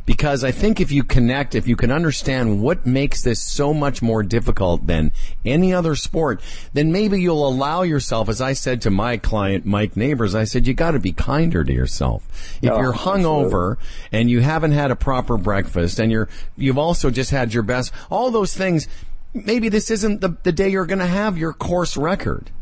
Because 0.07 0.45
I 0.45 0.53
think 0.53 0.81
if 0.81 0.93
you 0.93 1.03
connect, 1.03 1.57
if 1.57 1.67
you 1.67 1.75
can 1.75 1.91
understand 1.91 2.63
what 2.63 2.87
makes 2.87 3.23
this 3.23 3.43
so 3.43 3.75
much 3.75 4.01
more 4.01 4.23
difficult 4.23 4.87
than 4.87 5.11
any 5.45 5.75
other 5.75 5.97
sport, 5.97 6.41
then 6.73 6.93
maybe 6.93 7.21
you'll 7.21 7.47
allow 7.47 7.83
yourself, 7.83 8.29
as 8.29 8.41
I 8.41 8.53
said 8.53 8.81
to 8.83 8.91
my 8.91 9.17
client, 9.17 9.67
Mike 9.67 9.97
Neighbors, 9.97 10.35
I 10.37 10.45
said, 10.45 10.67
you 10.69 10.75
gotta 10.75 11.01
be 11.01 11.11
kinder 11.13 11.65
to 11.65 11.73
yourself. 11.73 12.23
If 12.63 12.71
Oh, 12.71 12.81
you're 12.81 12.93
hungover 12.93 13.79
and 14.13 14.31
you 14.31 14.41
haven't 14.41 14.73
had 14.73 14.93
a 14.93 14.97
proper 14.97 15.37
breakfast 15.37 15.99
and 15.99 16.13
you're, 16.13 16.29
you've 16.57 16.79
also 16.79 17.11
just 17.11 17.33
had 17.33 17.53
your 17.53 17.65
best, 17.65 17.93
all 18.09 18.31
those 18.31 18.55
things, 18.55 18.87
maybe 19.35 19.69
this 19.69 19.91
isn't 19.91 20.21
the, 20.21 20.37
the 20.45 20.53
day 20.53 20.69
you're 20.69 20.87
gonna 20.87 21.05
have 21.09 21.37
your 21.37 21.53
course 21.53 21.97
record. 21.97 22.53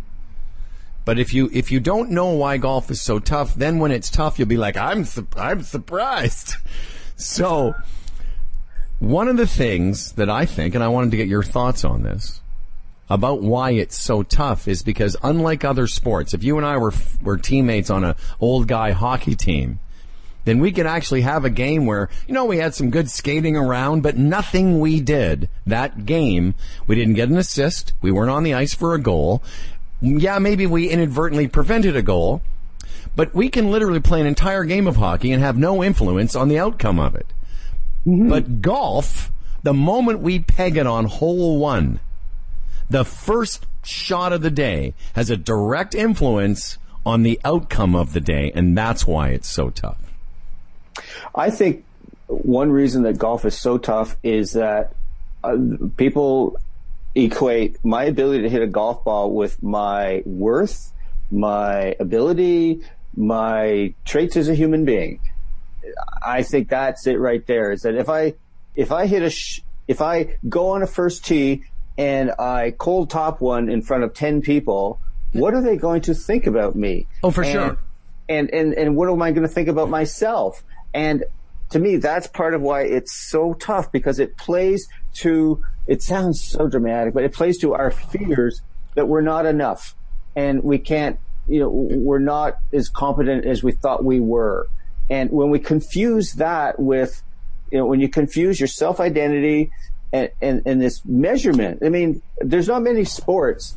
But 1.04 1.18
if 1.18 1.34
you 1.34 1.50
if 1.52 1.70
you 1.70 1.80
don't 1.80 2.10
know 2.12 2.30
why 2.30 2.56
golf 2.56 2.90
is 2.90 3.02
so 3.02 3.18
tough, 3.18 3.54
then 3.54 3.78
when 3.78 3.90
it's 3.92 4.08
tough, 4.08 4.38
you'll 4.38 4.48
be 4.48 4.56
like, 4.56 4.78
I'm 4.78 5.04
su- 5.04 5.26
I'm 5.36 5.62
surprised. 5.62 6.54
So, 7.16 7.74
one 8.98 9.28
of 9.28 9.36
the 9.36 9.46
things 9.46 10.12
that 10.12 10.30
I 10.30 10.46
think, 10.46 10.74
and 10.74 10.82
I 10.82 10.88
wanted 10.88 11.10
to 11.12 11.16
get 11.16 11.28
your 11.28 11.42
thoughts 11.42 11.84
on 11.84 12.02
this, 12.02 12.40
about 13.08 13.42
why 13.42 13.72
it's 13.72 13.98
so 13.98 14.22
tough 14.22 14.66
is 14.66 14.82
because 14.82 15.16
unlike 15.22 15.64
other 15.64 15.86
sports, 15.86 16.34
if 16.34 16.42
you 16.42 16.56
and 16.56 16.66
I 16.66 16.78
were 16.78 16.92
were 17.22 17.36
teammates 17.36 17.90
on 17.90 18.04
an 18.04 18.14
old 18.40 18.66
guy 18.66 18.92
hockey 18.92 19.34
team, 19.34 19.78
then 20.44 20.58
we 20.58 20.72
could 20.72 20.86
actually 20.86 21.22
have 21.22 21.44
a 21.44 21.50
game 21.50 21.86
where, 21.86 22.08
you 22.26 22.34
know, 22.34 22.44
we 22.44 22.58
had 22.58 22.74
some 22.74 22.90
good 22.90 23.10
skating 23.10 23.56
around, 23.56 24.02
but 24.02 24.16
nothing 24.16 24.78
we 24.78 25.00
did 25.00 25.48
that 25.66 26.06
game. 26.06 26.54
We 26.86 26.96
didn't 26.96 27.14
get 27.14 27.30
an 27.30 27.38
assist. 27.38 27.92
We 28.02 28.10
weren't 28.10 28.30
on 28.30 28.42
the 28.42 28.54
ice 28.54 28.74
for 28.74 28.94
a 28.94 29.00
goal. 29.00 29.42
Yeah, 30.00 30.38
maybe 30.38 30.66
we 30.66 30.88
inadvertently 30.88 31.48
prevented 31.48 31.96
a 31.96 32.02
goal, 32.02 32.42
but 33.16 33.34
we 33.34 33.48
can 33.48 33.70
literally 33.70 34.00
play 34.00 34.20
an 34.20 34.26
entire 34.26 34.64
game 34.64 34.86
of 34.86 34.96
hockey 34.96 35.32
and 35.32 35.42
have 35.42 35.56
no 35.56 35.82
influence 35.82 36.34
on 36.34 36.48
the 36.48 36.58
outcome 36.58 36.98
of 36.98 37.14
it. 37.14 37.26
But 38.06 38.60
golf, 38.60 39.32
the 39.62 39.72
moment 39.72 40.20
we 40.20 40.40
peg 40.40 40.76
it 40.76 40.86
on 40.86 41.06
hole 41.06 41.58
one, 41.58 42.00
the 42.90 43.04
first 43.04 43.66
shot 43.82 44.32
of 44.32 44.42
the 44.42 44.50
day 44.50 44.94
has 45.14 45.30
a 45.30 45.36
direct 45.36 45.94
influence 45.94 46.78
on 47.06 47.22
the 47.22 47.40
outcome 47.44 47.94
of 47.94 48.12
the 48.12 48.20
day, 48.20 48.52
and 48.54 48.76
that's 48.76 49.06
why 49.06 49.28
it's 49.28 49.48
so 49.48 49.70
tough. 49.70 49.98
I 51.34 51.50
think 51.50 51.84
one 52.26 52.70
reason 52.70 53.02
that 53.02 53.18
golf 53.18 53.44
is 53.44 53.56
so 53.56 53.78
tough 53.78 54.16
is 54.22 54.52
that 54.52 54.94
uh, 55.42 55.56
people 55.96 56.56
equate 57.14 57.76
my 57.84 58.04
ability 58.04 58.42
to 58.42 58.48
hit 58.48 58.62
a 58.62 58.66
golf 58.66 59.04
ball 59.04 59.32
with 59.32 59.62
my 59.62 60.22
worth, 60.24 60.92
my 61.30 61.94
ability, 62.00 62.82
my 63.16 63.94
traits 64.04 64.36
as 64.36 64.48
a 64.48 64.54
human 64.54 64.84
being. 64.84 65.20
I 66.22 66.42
think 66.42 66.68
that's 66.68 67.06
it 67.06 67.18
right 67.18 67.46
there. 67.46 67.72
Is 67.72 67.82
that 67.82 67.94
if 67.94 68.08
I 68.08 68.34
if 68.74 68.90
I 68.92 69.06
hit 69.06 69.22
a 69.22 69.30
sh- 69.30 69.60
if 69.86 70.00
I 70.00 70.36
go 70.48 70.70
on 70.70 70.82
a 70.82 70.86
first 70.86 71.24
tee 71.24 71.62
and 71.98 72.30
I 72.38 72.72
cold 72.76 73.10
top 73.10 73.40
one 73.40 73.68
in 73.68 73.82
front 73.82 74.02
of 74.04 74.14
ten 74.14 74.40
people, 74.40 74.98
what 75.32 75.54
are 75.54 75.60
they 75.62 75.76
going 75.76 76.00
to 76.02 76.14
think 76.14 76.46
about 76.46 76.74
me? 76.74 77.06
Oh, 77.22 77.30
for 77.30 77.42
And- 77.44 77.52
sure. 77.52 77.78
and 78.28 78.50
and 78.52 78.72
and 78.74 78.96
what 78.96 79.10
am 79.10 79.20
I 79.22 79.30
going 79.32 79.46
to 79.46 79.52
think 79.52 79.68
about 79.68 79.90
myself? 79.90 80.64
And 80.94 81.24
to 81.70 81.78
me, 81.78 81.96
that's 81.96 82.26
part 82.26 82.54
of 82.54 82.62
why 82.62 82.82
it's 82.82 83.12
so 83.12 83.52
tough 83.54 83.92
because 83.92 84.18
it 84.18 84.36
plays 84.36 84.88
to. 85.16 85.62
It 85.86 86.02
sounds 86.02 86.42
so 86.42 86.66
dramatic, 86.66 87.12
but 87.12 87.24
it 87.24 87.34
plays 87.34 87.58
to 87.58 87.74
our 87.74 87.90
fears 87.90 88.62
that 88.94 89.06
we're 89.06 89.20
not 89.20 89.44
enough, 89.44 89.94
and 90.34 90.62
we 90.62 90.78
can't. 90.78 91.18
You 91.48 91.60
know, 91.60 91.68
we're 91.68 92.18
not 92.18 92.58
as 92.72 92.88
competent 92.88 93.44
as 93.44 93.62
we 93.62 93.72
thought 93.72 94.04
we 94.04 94.20
were. 94.20 94.68
And 95.10 95.30
when 95.30 95.50
we 95.50 95.58
confuse 95.58 96.34
that 96.34 96.78
with, 96.78 97.22
you 97.70 97.78
know, 97.78 97.86
when 97.86 98.00
you 98.00 98.08
confuse 98.08 98.58
your 98.58 98.68
self 98.68 99.00
identity 99.00 99.70
and, 100.12 100.30
and, 100.40 100.62
and 100.66 100.80
this 100.80 101.04
measurement, 101.04 101.82
I 101.84 101.88
mean, 101.90 102.22
there's 102.38 102.68
not 102.68 102.82
many 102.82 103.04
sports 103.04 103.76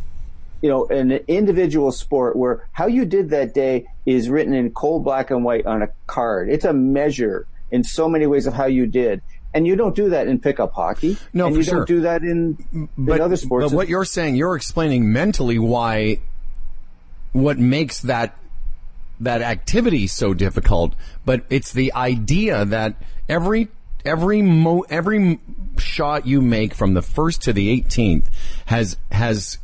you 0.62 0.70
know, 0.70 0.88
an 0.88 1.12
individual 1.28 1.92
sport 1.92 2.36
where 2.36 2.68
how 2.72 2.88
you 2.88 3.06
did 3.06 3.30
that 3.30 3.54
day 3.54 3.86
is 4.06 4.30
written 4.30 4.54
in 4.54 4.72
cold 4.72 5.04
black 5.04 5.30
and 5.30 5.44
white 5.44 5.66
on 5.66 5.82
a 5.82 5.90
card. 6.08 6.50
It's 6.50 6.66
a 6.66 6.74
measure 6.74 7.48
in 7.72 7.84
so 7.84 8.10
many 8.10 8.26
ways 8.26 8.48
of 8.48 8.54
how 8.54 8.66
you 8.66 8.88
did. 8.88 9.22
And 9.54 9.66
you 9.66 9.76
don't 9.76 9.96
do 9.96 10.10
that 10.10 10.28
in 10.28 10.40
pickup 10.40 10.74
hockey. 10.74 11.18
No, 11.34 11.48
and 11.48 11.56
you 11.56 11.64
sure. 11.64 11.76
don't 11.76 11.88
do 11.88 12.02
that 12.02 12.22
in, 12.22 12.58
in 12.98 13.22
other 13.22 13.38
sports. 13.38 13.70
But 13.70 13.76
what 13.76 13.88
you're 13.88 14.06
saying, 14.06 14.36
you're 14.36 14.56
explaining 14.56 15.12
mentally 15.12 15.58
why 15.58 16.20
what 17.34 17.58
makes 17.58 18.02
that 18.02 18.38
that 19.20 19.42
activity 19.42 20.08
so 20.08 20.34
difficult. 20.34 20.94
But 21.26 21.44
it's 21.50 21.72
the 21.72 21.94
idea 21.94 22.66
that 22.66 22.96
every 23.28 23.70
every 24.06 24.42
mo 24.42 24.82
every 24.90 25.40
shot 25.78 26.26
you 26.26 26.42
make 26.42 26.74
from 26.74 26.94
the 26.94 27.02
first 27.02 27.42
to 27.44 27.54
the 27.54 27.82
18th 27.82 28.26
has 28.68 28.98
has 29.12 29.58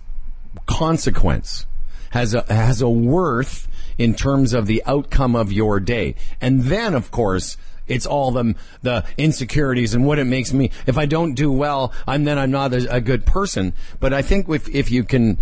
consequence, 0.65 1.65
has 2.11 2.33
a 2.33 2.43
has 2.53 2.81
a 2.81 2.89
worth 2.89 3.67
in 3.97 4.15
terms 4.15 4.53
of 4.53 4.65
the 4.65 4.83
outcome 4.85 5.35
of 5.35 5.51
your 5.51 5.79
day, 5.79 6.15
and 6.41 6.63
then 6.63 6.93
of 6.93 7.11
course. 7.11 7.57
It's 7.85 8.05
all 8.05 8.31
the 8.31 8.55
the 8.81 9.03
insecurities 9.17 9.93
and 9.93 10.07
what 10.07 10.17
it 10.17 10.23
makes 10.23 10.53
me. 10.53 10.71
If 10.87 10.97
I 10.97 11.05
don't 11.05 11.33
do 11.33 11.51
well, 11.51 11.91
I'm 12.07 12.23
then 12.23 12.39
I'm 12.39 12.49
not 12.49 12.73
a, 12.73 12.95
a 12.95 13.01
good 13.01 13.25
person. 13.25 13.73
But 13.99 14.13
I 14.13 14.21
think 14.21 14.47
if 14.47 14.69
if 14.69 14.89
you 14.89 15.03
can 15.03 15.37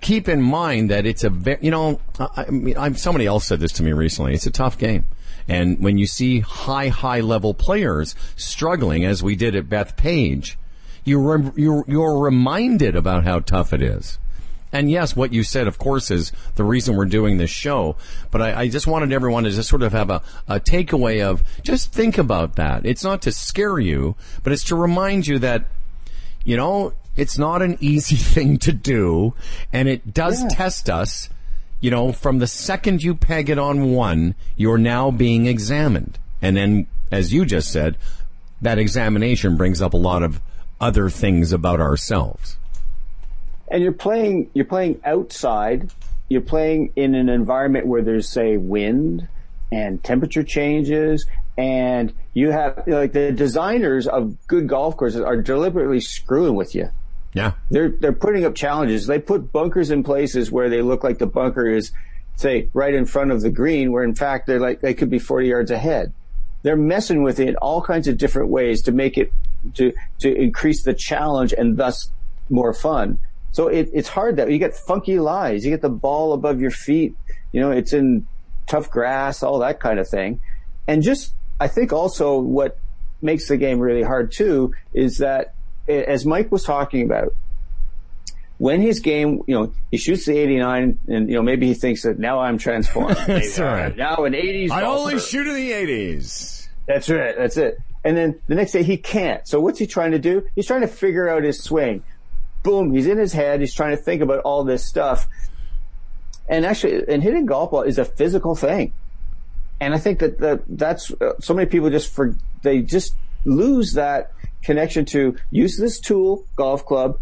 keep 0.00 0.28
in 0.28 0.40
mind 0.42 0.90
that 0.90 1.06
it's 1.06 1.24
a 1.24 1.30
very, 1.30 1.58
you 1.62 1.70
know, 1.70 2.00
I, 2.18 2.44
I 2.48 2.50
mean, 2.50 2.76
I'm, 2.76 2.94
somebody 2.96 3.26
else 3.26 3.46
said 3.46 3.60
this 3.60 3.72
to 3.72 3.82
me 3.82 3.92
recently. 3.92 4.34
It's 4.34 4.46
a 4.46 4.50
tough 4.50 4.78
game. 4.78 5.06
And 5.48 5.80
when 5.80 5.98
you 5.98 6.06
see 6.06 6.40
high, 6.40 6.88
high 6.88 7.20
level 7.20 7.54
players 7.54 8.14
struggling, 8.36 9.04
as 9.04 9.22
we 9.22 9.36
did 9.36 9.56
at 9.56 9.68
Bethpage, 9.68 10.56
you 11.04 11.20
rem- 11.20 11.52
you're, 11.56 11.84
you're 11.88 12.18
reminded 12.18 12.94
about 12.94 13.24
how 13.24 13.40
tough 13.40 13.72
it 13.72 13.82
is. 13.82 14.18
And 14.72 14.90
yes, 14.90 15.16
what 15.16 15.32
you 15.32 15.42
said, 15.42 15.66
of 15.66 15.78
course, 15.78 16.10
is 16.10 16.30
the 16.54 16.62
reason 16.62 16.94
we're 16.94 17.06
doing 17.06 17.38
this 17.38 17.50
show. 17.50 17.96
But 18.30 18.42
I, 18.42 18.60
I 18.60 18.68
just 18.68 18.86
wanted 18.86 19.12
everyone 19.12 19.42
to 19.44 19.50
just 19.50 19.68
sort 19.68 19.82
of 19.82 19.92
have 19.92 20.10
a, 20.10 20.22
a 20.46 20.60
takeaway 20.60 21.24
of 21.24 21.42
just 21.62 21.92
think 21.92 22.18
about 22.18 22.56
that. 22.56 22.86
It's 22.86 23.02
not 23.02 23.22
to 23.22 23.32
scare 23.32 23.80
you, 23.80 24.14
but 24.44 24.52
it's 24.52 24.64
to 24.64 24.76
remind 24.76 25.26
you 25.26 25.40
that, 25.40 25.64
you 26.44 26.56
know, 26.56 26.92
it's 27.16 27.38
not 27.38 27.62
an 27.62 27.76
easy 27.80 28.16
thing 28.34 28.58
to 28.58 28.72
do, 28.72 29.34
and 29.72 29.88
it 29.88 30.12
does 30.14 30.42
Yeah. 30.42 30.48
test 30.50 30.88
us. 30.90 31.28
You 31.80 31.90
know, 31.90 32.12
from 32.12 32.38
the 32.40 32.46
second 32.46 33.02
you 33.02 33.14
peg 33.14 33.48
it 33.48 33.58
on 33.58 33.92
one, 33.92 34.34
you're 34.56 34.76
now 34.78 35.10
being 35.10 35.46
examined. 35.46 36.18
And 36.42 36.56
then, 36.56 36.86
as 37.10 37.32
you 37.32 37.44
just 37.46 37.72
said, 37.72 37.96
that 38.60 38.78
examination 38.78 39.56
brings 39.56 39.80
up 39.80 39.94
a 39.94 39.96
lot 39.96 40.22
of 40.22 40.40
other 40.80 41.08
things 41.08 41.52
about 41.52 41.80
ourselves. 41.80 42.56
and 43.68 43.82
you're 43.82 43.92
playing 43.92 44.50
you're 44.54 44.64
playing 44.64 45.00
outside 45.04 45.90
you're 46.28 46.40
playing 46.40 46.92
in 46.96 47.14
an 47.14 47.28
environment 47.28 47.86
where 47.86 48.02
there's 48.02 48.28
say 48.28 48.56
wind 48.56 49.28
and 49.72 50.02
temperature 50.02 50.42
changes 50.42 51.24
and 51.58 52.12
you 52.34 52.50
have 52.50 52.82
like 52.86 53.12
the 53.12 53.30
designers 53.32 54.06
of 54.08 54.36
good 54.48 54.66
golf 54.68 54.96
courses 54.96 55.20
are 55.20 55.36
deliberately 55.36 56.00
screwing 56.00 56.54
with 56.54 56.74
you 56.74 56.88
Yeah. 57.32 57.52
they're 57.70 57.90
they're 57.90 58.12
putting 58.12 58.44
up 58.44 58.54
challenges 58.56 59.06
they 59.06 59.20
put 59.20 59.52
bunkers 59.52 59.90
in 59.90 60.02
places 60.02 60.50
where 60.50 60.68
they 60.68 60.82
look 60.82 61.04
like 61.04 61.18
the 61.18 61.28
bunker 61.28 61.68
is 61.68 61.92
say 62.34 62.68
right 62.74 62.92
in 62.92 63.04
front 63.04 63.30
of 63.30 63.40
the 63.40 63.50
green 63.50 63.92
where 63.92 64.02
in 64.02 64.14
fact 64.14 64.46
they're 64.48 64.58
like 64.58 64.80
they 64.80 64.94
could 64.94 65.10
be 65.10 65.20
40 65.20 65.46
yards 65.46 65.70
ahead 65.70 66.12
they're 66.62 66.76
messing 66.76 67.22
with 67.22 67.40
it 67.40 67.48
in 67.48 67.56
all 67.56 67.82
kinds 67.82 68.08
of 68.08 68.18
different 68.18 68.48
ways 68.48 68.82
to 68.82 68.92
make 68.92 69.16
it 69.16 69.32
to 69.74 69.92
to 70.20 70.34
increase 70.34 70.82
the 70.82 70.94
challenge 70.94 71.52
and 71.52 71.76
thus 71.76 72.10
more 72.50 72.74
fun. 72.74 73.18
So 73.52 73.68
it, 73.68 73.90
it's 73.92 74.08
hard 74.08 74.36
that 74.36 74.50
you 74.50 74.58
get 74.58 74.74
funky 74.74 75.18
lies. 75.18 75.64
You 75.64 75.70
get 75.70 75.82
the 75.82 75.88
ball 75.88 76.32
above 76.32 76.60
your 76.60 76.70
feet. 76.70 77.14
You 77.52 77.60
know, 77.60 77.70
it's 77.70 77.92
in 77.92 78.26
tough 78.66 78.90
grass, 78.90 79.42
all 79.42 79.58
that 79.60 79.80
kind 79.80 79.98
of 79.98 80.08
thing. 80.08 80.40
And 80.86 81.02
just, 81.02 81.34
I 81.58 81.68
think 81.68 81.92
also 81.92 82.38
what 82.38 82.78
makes 83.22 83.48
the 83.48 83.56
game 83.56 83.80
really 83.80 84.02
hard 84.02 84.32
too 84.32 84.72
is 84.94 85.18
that 85.18 85.54
as 85.90 86.24
Mike 86.26 86.50
was 86.50 86.64
talking 86.64 87.04
about, 87.04 87.34
when 88.58 88.82
his 88.82 89.00
game, 89.00 89.40
you 89.46 89.54
know, 89.58 89.72
he 89.90 89.96
shoots 89.96 90.26
the 90.26 90.36
89 90.36 90.98
and, 91.08 91.28
you 91.30 91.36
know, 91.36 91.42
maybe 91.42 91.66
he 91.66 91.72
thinks 91.74 92.02
that 92.02 92.18
now 92.18 92.40
I'm 92.40 92.58
transformed. 92.58 93.16
That's 93.26 93.58
right. 93.58 93.96
Now 93.96 94.24
an 94.24 94.34
80s 94.34 94.70
I 94.70 94.82
golfer. 94.82 95.00
only 95.00 95.18
shoot 95.18 95.46
in 95.46 95.54
the 95.54 95.70
80s. 95.70 96.68
That's 96.86 97.08
right. 97.08 97.34
That's 97.38 97.56
it. 97.56 97.78
And 98.04 98.16
then 98.16 98.38
the 98.48 98.54
next 98.54 98.72
day 98.72 98.82
he 98.82 98.98
can't. 98.98 99.48
So 99.48 99.60
what's 99.60 99.78
he 99.78 99.86
trying 99.86 100.10
to 100.10 100.18
do? 100.18 100.46
He's 100.54 100.66
trying 100.66 100.82
to 100.82 100.88
figure 100.88 101.26
out 101.28 101.42
his 101.42 101.62
swing. 101.62 102.02
Boom. 102.62 102.92
He's 102.92 103.06
in 103.06 103.16
his 103.16 103.32
head. 103.32 103.60
He's 103.60 103.74
trying 103.74 103.96
to 103.96 104.02
think 104.02 104.20
about 104.20 104.40
all 104.40 104.64
this 104.64 104.84
stuff. 104.84 105.26
And 106.46 106.66
actually, 106.66 107.04
and 107.08 107.22
hitting 107.22 107.46
golf 107.46 107.70
ball 107.70 107.82
is 107.82 107.98
a 107.98 108.04
physical 108.04 108.54
thing. 108.54 108.92
And 109.80 109.94
I 109.94 109.98
think 109.98 110.18
that, 110.18 110.38
that 110.40 110.62
that's, 110.68 111.10
uh, 111.12 111.38
so 111.40 111.54
many 111.54 111.66
people 111.66 111.88
just 111.88 112.12
for, 112.12 112.36
they 112.62 112.82
just 112.82 113.14
lose 113.44 113.94
that 113.94 114.32
connection 114.62 115.04
to 115.06 115.36
use 115.50 115.76
this 115.78 115.98
tool, 116.00 116.44
golf 116.56 116.84
club. 116.84 117.18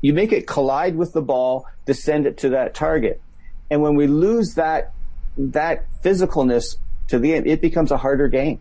You 0.00 0.12
make 0.14 0.32
it 0.32 0.46
collide 0.46 0.96
with 0.96 1.12
the 1.12 1.20
ball 1.22 1.66
to 1.86 1.94
send 1.94 2.26
it 2.26 2.38
to 2.38 2.50
that 2.50 2.74
target. 2.74 3.20
And 3.70 3.82
when 3.82 3.94
we 3.94 4.06
lose 4.06 4.54
that, 4.54 4.92
that 5.36 5.84
physicalness 6.02 6.76
to 7.08 7.18
the 7.18 7.34
end, 7.34 7.46
it 7.46 7.60
becomes 7.60 7.90
a 7.90 7.96
harder 7.96 8.28
game. 8.28 8.60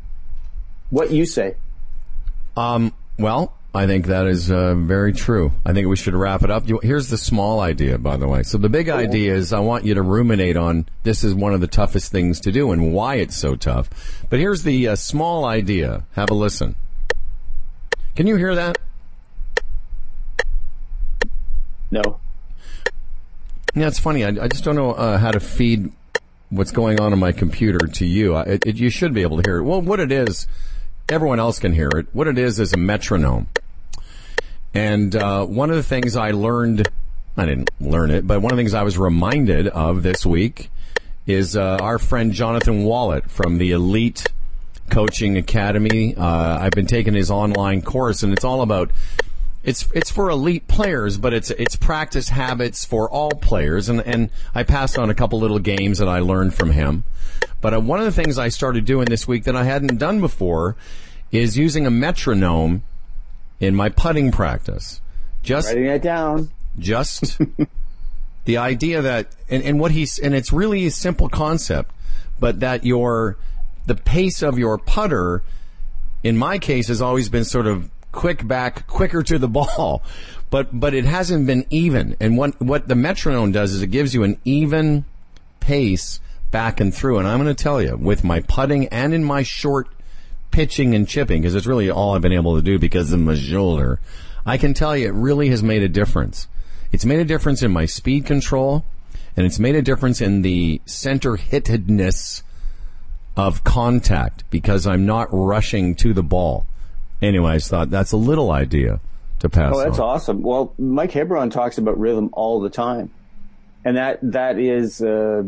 What 0.90 1.12
you 1.12 1.26
say? 1.26 1.56
Um, 2.58 2.94
well, 3.18 3.54
I 3.74 3.86
think 3.86 4.08
that 4.08 4.28
is 4.28 4.52
uh, 4.52 4.74
very 4.76 5.14
true. 5.14 5.52
I 5.66 5.74
think 5.74 5.88
we 5.88 5.96
should 5.96 6.16
wrap 6.16 6.44
it 6.44 6.50
up. 6.52 6.68
You- 6.68 6.80
Here's 6.82 7.10
the 7.10 7.18
small 7.18 7.60
idea, 7.60 7.98
by 7.98 8.18
the 8.18 8.28
way. 8.28 8.44
So 8.44 8.58
the 8.58 8.70
big 8.70 8.90
idea 8.90 9.34
is 9.36 9.54
I 9.54 9.60
want 9.60 9.86
you 9.86 9.94
to 9.94 10.02
ruminate 10.02 10.58
on 10.58 10.88
this 11.04 11.24
is 11.24 11.34
one 11.34 11.54
of 11.54 11.62
the 11.62 11.68
toughest 11.68 12.12
things 12.12 12.40
to 12.42 12.52
do 12.52 12.72
and 12.72 12.92
why 12.94 13.16
it's 13.16 13.38
so 13.38 13.56
tough. 13.56 13.90
But 14.30 14.40
here's 14.40 14.64
the 14.64 14.90
uh, 14.90 14.96
small 14.96 15.46
idea. 15.46 16.04
Have 16.14 16.32
a 16.32 16.34
listen. 16.34 16.76
Can 18.16 18.28
you 18.28 18.36
hear 18.36 18.56
that? 18.56 18.78
No. 21.92 22.20
Yeah, 23.76 23.88
it's 23.88 24.00
funny. 24.00 24.24
I, 24.24 24.30
I 24.30 24.48
just 24.48 24.64
don't 24.64 24.76
know 24.76 24.92
uh, 24.92 25.18
how 25.18 25.32
to 25.32 25.40
feed 25.40 25.92
what's 26.50 26.72
going 26.72 27.00
on 27.00 27.14
on 27.14 27.20
my 27.20 27.32
computer 27.32 27.88
to 27.88 28.06
you. 28.06 28.36
I, 28.36 28.60
it, 28.66 28.76
you 28.78 28.90
should 28.90 29.14
be 29.14 29.22
able 29.22 29.42
to 29.42 29.50
hear 29.50 29.58
it. 29.60 29.64
Well, 29.64 29.82
what 29.82 30.00
it 30.00 30.12
is, 30.12 30.48
everyone 31.08 31.40
else 31.40 31.60
can 31.60 31.74
hear 31.74 31.90
it. 31.96 32.08
What 32.14 32.28
it 32.28 32.38
is 32.38 32.60
is 32.60 32.74
a 32.74 32.78
metronome. 32.78 33.48
And 34.74 35.16
uh, 35.16 35.46
one 35.46 35.70
of 35.70 35.76
the 35.76 35.84
things 35.84 36.16
I 36.16 36.32
learned, 36.32 36.88
I 37.38 37.46
didn't 37.46 37.72
learn 37.80 38.12
it, 38.12 38.28
but 38.28 38.42
one 38.42 38.52
of 38.52 38.58
the 38.58 38.62
things 38.62 38.74
I 38.74 38.84
was 38.84 38.98
reminded 38.98 39.68
of 39.68 40.04
this 40.04 40.26
week 40.26 40.70
is 41.26 41.56
uh, 41.56 41.78
our 41.82 41.98
friend 42.00 42.34
Jonathan 42.34 42.84
Wallet 42.84 43.30
from 43.30 43.58
the 43.58 43.72
Elite 43.72 44.26
Coaching 44.90 45.38
Academy. 45.38 46.16
Uh, 46.16 46.60
I've 46.60 46.72
been 46.72 46.88
taking 46.88 47.14
his 47.14 47.32
online 47.32 47.82
course, 47.82 48.24
and 48.24 48.34
it's 48.34 48.44
all 48.44 48.62
about 48.62 48.92
it's 49.64 49.88
it's 49.94 50.10
for 50.10 50.30
elite 50.30 50.68
players, 50.68 51.18
but 51.18 51.34
it's 51.34 51.52
it's 51.52 51.76
practice 51.76 52.30
habits 52.30 52.86
for 52.86 53.10
all 53.10 53.32
players. 53.32 53.90
And 53.90 54.02
and 54.02 54.30
I 54.56 54.64
passed 54.64 54.98
on 54.98 55.10
a 55.10 55.14
couple 55.16 55.40
little 55.40 55.60
games 55.60 56.00
that 56.00 56.08
I 56.08 56.20
learned 56.20 56.54
from 56.54 56.72
him. 56.72 57.04
But 57.62 57.74
uh, 57.74 57.82
one 57.82 58.00
of 58.00 58.06
the 58.06 58.12
things 58.12 58.38
I 58.38 58.50
started 58.50 58.86
doing 58.86 59.06
this 59.06 59.28
week 59.28 59.44
that 59.46 59.56
I 59.56 59.64
hadn't 59.64 59.98
done 59.98 60.22
before 60.22 60.76
is 61.32 61.58
using 61.58 61.86
a 61.86 61.92
metronome 61.92 62.84
in 63.60 63.76
my 63.76 63.90
putting 63.90 64.32
practice. 64.32 65.02
Just 65.44 65.68
Writing 65.68 65.86
it 65.86 66.02
down. 66.02 66.50
just 66.78 67.40
the 68.46 68.58
idea 68.58 69.02
that 69.02 69.28
and, 69.50 69.64
and 69.64 69.80
what 69.80 69.92
he's 69.92 70.20
and 70.20 70.34
it's 70.34 70.52
really 70.52 70.86
a 70.86 70.92
simple 70.92 71.30
concept 71.30 71.92
but 72.40 72.62
that 72.62 72.86
your 72.86 73.38
the 73.90 73.96
pace 73.96 74.42
of 74.42 74.58
your 74.58 74.78
putter 74.78 75.44
in 76.24 76.38
my 76.38 76.58
case 76.58 76.88
has 76.88 77.02
always 77.02 77.28
been 77.28 77.44
sort 77.44 77.68
of 77.68 77.90
quick 78.12 78.48
back 78.48 78.88
quicker 78.88 79.22
to 79.22 79.38
the 79.38 79.48
ball 79.60 80.02
but 80.50 80.80
but 80.80 80.94
it 80.94 81.06
hasn't 81.06 81.46
been 81.46 81.66
even 81.70 82.16
and 82.20 82.38
what 82.38 82.60
what 82.62 82.88
the 82.88 82.96
metronome 82.96 83.52
does 83.52 83.74
is 83.74 83.82
it 83.82 83.88
gives 83.88 84.14
you 84.14 84.24
an 84.24 84.40
even 84.46 85.04
pace 85.60 86.20
back 86.52 86.80
and 86.80 86.94
through 86.94 87.18
and 87.18 87.28
I'm 87.28 87.42
going 87.42 87.54
to 87.54 87.64
tell 87.64 87.82
you 87.82 87.98
with 87.98 88.24
my 88.24 88.40
putting 88.42 88.88
and 88.88 89.14
in 89.14 89.24
my 89.24 89.44
short 89.44 89.88
pitching 90.52 90.96
and 90.96 91.08
chipping 91.08 91.42
because 91.42 91.56
it's 91.56 91.68
really 91.68 91.90
all 91.90 92.16
I've 92.16 92.22
been 92.22 92.32
able 92.32 92.56
to 92.56 92.62
do 92.62 92.80
because 92.80 93.12
of 93.12 93.20
my 93.20 93.36
shoulder. 93.36 94.00
I 94.46 94.58
can 94.58 94.74
tell 94.74 94.96
you 94.98 95.08
it 95.08 95.14
really 95.14 95.50
has 95.50 95.62
made 95.62 95.84
a 95.84 95.90
difference. 95.90 96.48
It's 96.92 97.06
made 97.06 97.20
a 97.20 97.26
difference 97.26 97.62
in 97.62 97.72
my 97.72 97.86
speed 97.86 98.26
control 98.26 98.86
and 99.38 99.46
it's 99.46 99.60
made 99.60 99.76
a 99.76 99.82
difference 99.82 100.22
in 100.22 100.42
the 100.42 100.82
center 100.86 101.38
hittedness 101.38 102.42
of 103.40 103.64
contact 103.64 104.44
because 104.50 104.86
I'm 104.86 105.06
not 105.06 105.30
rushing 105.32 105.96
to 105.96 106.14
the 106.14 106.24
ball. 106.24 106.66
Anyway, 107.22 107.54
I 107.54 107.60
thought 107.60 107.90
that's 107.90 108.12
a 108.12 108.18
little 108.18 108.52
idea 108.52 109.00
to 109.40 109.50
pass 109.50 109.74
Oh, 109.76 109.80
that's 109.80 110.00
on. 110.00 110.06
awesome. 110.06 110.42
Well, 110.42 110.74
Mike 110.78 111.12
Hebron 111.12 111.50
talks 111.50 111.78
about 111.78 111.98
rhythm 112.00 112.30
all 112.34 112.60
the 112.60 112.70
time, 112.70 113.12
and 113.86 113.98
that 113.98 114.20
that 114.22 114.60
is, 114.60 115.02
uh, 115.02 115.44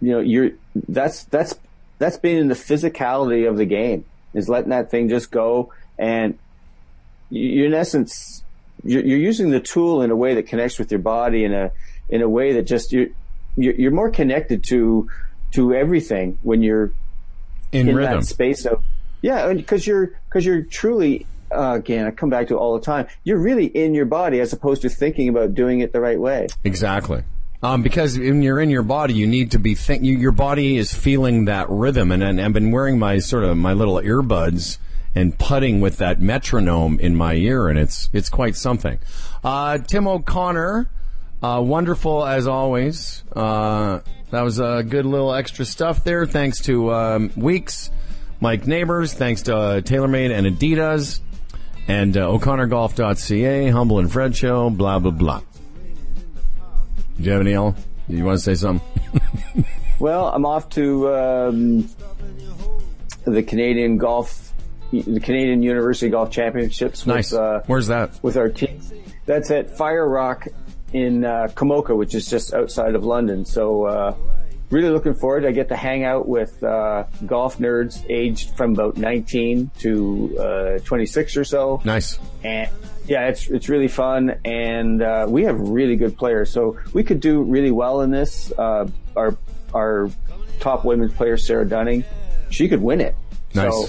you 0.00 0.10
know, 0.12 0.20
you're 0.20 0.50
that's 0.88 1.24
that's 1.24 1.54
that's 1.98 2.16
being 2.18 2.38
in 2.38 2.48
the 2.48 2.54
physicality 2.54 3.48
of 3.48 3.56
the 3.56 3.66
game 3.66 4.04
is 4.34 4.48
letting 4.48 4.70
that 4.70 4.90
thing 4.90 5.08
just 5.08 5.30
go, 5.30 5.72
and 5.98 6.38
you 7.30 7.64
in 7.66 7.74
essence, 7.74 8.44
you're, 8.84 9.04
you're 9.04 9.18
using 9.18 9.50
the 9.50 9.60
tool 9.60 10.02
in 10.02 10.10
a 10.10 10.16
way 10.16 10.34
that 10.34 10.46
connects 10.46 10.78
with 10.78 10.90
your 10.90 11.00
body 11.00 11.44
in 11.44 11.52
a 11.54 11.72
in 12.08 12.22
a 12.22 12.28
way 12.28 12.52
that 12.52 12.62
just 12.66 12.92
you're 12.92 13.08
you're 13.56 13.74
you're 13.74 13.90
more 13.92 14.10
connected 14.10 14.62
to 14.64 15.08
to 15.52 15.72
everything 15.74 16.38
when 16.42 16.62
you're 16.62 16.90
in, 17.76 17.88
in 17.88 17.96
rhythm. 17.96 18.20
that 18.20 18.26
space 18.26 18.64
of 18.66 18.82
yeah 19.22 19.52
because 19.52 19.86
you're 19.86 20.12
because 20.28 20.44
you're 20.44 20.62
truly 20.62 21.26
uh, 21.54 21.74
again 21.74 22.06
i 22.06 22.10
come 22.10 22.30
back 22.30 22.48
to 22.48 22.54
it 22.54 22.58
all 22.58 22.74
the 22.74 22.84
time 22.84 23.06
you're 23.24 23.38
really 23.38 23.66
in 23.66 23.94
your 23.94 24.04
body 24.04 24.40
as 24.40 24.52
opposed 24.52 24.82
to 24.82 24.88
thinking 24.88 25.28
about 25.28 25.54
doing 25.54 25.80
it 25.80 25.92
the 25.92 26.00
right 26.00 26.20
way 26.20 26.46
Exactly. 26.64 27.22
Um, 27.62 27.82
because 27.82 28.18
when 28.18 28.42
you're 28.42 28.60
in 28.60 28.70
your 28.70 28.82
body, 28.82 29.14
you 29.14 29.26
need 29.26 29.52
to 29.52 29.58
be 29.58 29.74
think. 29.74 30.04
You, 30.04 30.16
your 30.16 30.30
body 30.32 30.76
is 30.76 30.94
feeling 30.94 31.46
that 31.46 31.68
rhythm, 31.70 32.12
and, 32.12 32.22
and 32.22 32.40
I've 32.40 32.52
been 32.52 32.70
wearing 32.70 32.98
my 32.98 33.18
sort 33.18 33.44
of 33.44 33.56
my 33.56 33.72
little 33.72 33.94
earbuds 33.94 34.78
and 35.14 35.36
putting 35.38 35.80
with 35.80 35.96
that 35.96 36.20
metronome 36.20 37.00
in 37.00 37.16
my 37.16 37.34
ear, 37.34 37.68
and 37.68 37.78
it's 37.78 38.10
it's 38.12 38.28
quite 38.28 38.56
something. 38.56 38.98
Uh, 39.42 39.78
Tim 39.78 40.06
O'Connor, 40.06 40.90
uh, 41.42 41.60
wonderful 41.64 42.24
as 42.24 42.46
always. 42.46 43.22
Uh, 43.34 44.00
that 44.30 44.42
was 44.42 44.58
a 44.58 44.82
good 44.86 45.06
little 45.06 45.32
extra 45.34 45.64
stuff 45.64 46.04
there. 46.04 46.26
Thanks 46.26 46.62
to 46.62 46.92
um, 46.92 47.30
Weeks, 47.36 47.90
Mike 48.40 48.66
Neighbors. 48.66 49.12
Thanks 49.12 49.42
to 49.42 49.56
uh, 49.56 49.80
TaylorMade 49.80 50.36
and 50.36 50.46
Adidas, 50.46 51.20
and 51.88 52.16
uh, 52.16 52.28
O'ConnorGolf.ca, 52.28 53.68
Humble 53.70 53.98
and 53.98 54.12
Fred 54.12 54.36
Show. 54.36 54.70
Blah 54.70 54.98
blah 54.98 55.12
blah. 55.12 55.40
Do 57.16 57.22
you 57.22 57.30
have 57.32 57.40
any 57.40 57.52
else? 57.52 57.76
You 58.08 58.24
want 58.24 58.38
to 58.38 58.42
say 58.42 58.54
something? 58.54 58.86
well 59.98 60.26
i'm 60.26 60.44
off 60.44 60.68
to 60.68 61.08
um, 61.14 61.88
the 63.24 63.42
Canadian 63.42 63.96
Golf, 63.96 64.52
the 64.92 65.20
Canadian 65.20 65.62
University 65.62 66.10
Golf 66.10 66.30
Championships. 66.30 67.06
Nice. 67.06 67.32
With, 67.32 67.40
uh, 67.40 67.60
Where's 67.66 67.88
that? 67.88 68.22
with 68.22 68.36
our 68.36 68.48
team. 68.48 68.80
That's 69.24 69.50
at 69.50 69.76
Fire 69.76 70.08
Rock 70.08 70.46
in 70.92 71.24
uh, 71.24 71.48
which 71.88 72.14
is 72.14 72.28
just 72.28 72.54
outside 72.54 72.94
of 72.94 73.04
London. 73.04 73.44
So 73.44 73.84
uh, 73.84 74.16
really 74.70 74.90
looking 74.90 75.14
forward. 75.14 75.44
I 75.44 75.52
get 75.52 75.68
to 75.68 75.76
hang 75.76 76.04
out 76.04 76.28
with 76.28 76.62
uh, 76.62 77.04
golf 77.24 77.58
nerds 77.58 78.04
aged 78.08 78.56
from 78.56 78.72
about 78.72 78.96
19 78.96 79.70
to 79.80 80.38
uh, 80.38 80.78
26 80.84 81.36
or 81.36 81.44
so. 81.44 81.80
Nice. 81.84 82.18
And 82.42 82.70
yeah, 83.06 83.28
it's 83.28 83.46
it's 83.48 83.68
really 83.68 83.88
fun, 83.88 84.40
and 84.44 85.00
uh, 85.00 85.26
we 85.28 85.44
have 85.44 85.60
really 85.60 85.94
good 85.94 86.16
players. 86.18 86.50
So 86.50 86.78
we 86.92 87.04
could 87.04 87.20
do 87.20 87.42
really 87.42 87.70
well 87.70 88.00
in 88.00 88.10
this. 88.10 88.52
Uh, 88.56 88.88
our 89.16 89.36
our 89.72 90.10
top 90.58 90.84
women's 90.84 91.12
player, 91.12 91.36
Sarah 91.36 91.68
Dunning, 91.68 92.04
she 92.50 92.68
could 92.68 92.82
win 92.82 93.00
it. 93.00 93.14
Nice. 93.54 93.72
So, 93.72 93.88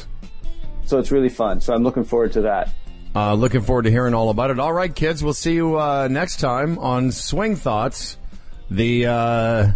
so 0.85 0.99
it's 0.99 1.11
really 1.11 1.29
fun. 1.29 1.61
So 1.61 1.73
I'm 1.73 1.83
looking 1.83 2.03
forward 2.03 2.33
to 2.33 2.41
that. 2.41 2.73
Uh, 3.17 3.33
looking 3.33 3.61
forward 3.61 3.81
to 3.85 3.89
hearing 3.89 4.13
all 4.13 4.29
about 4.29 4.51
it. 4.51 4.59
All 4.59 4.71
right, 4.71 4.93
kids, 4.93 5.23
we'll 5.23 5.33
see 5.33 5.53
you 5.55 5.79
uh, 5.79 6.07
next 6.07 6.39
time 6.39 6.77
on 6.77 7.11
Swing 7.11 7.55
Thoughts, 7.55 8.15
the 8.69 9.07
uh, 9.07 9.71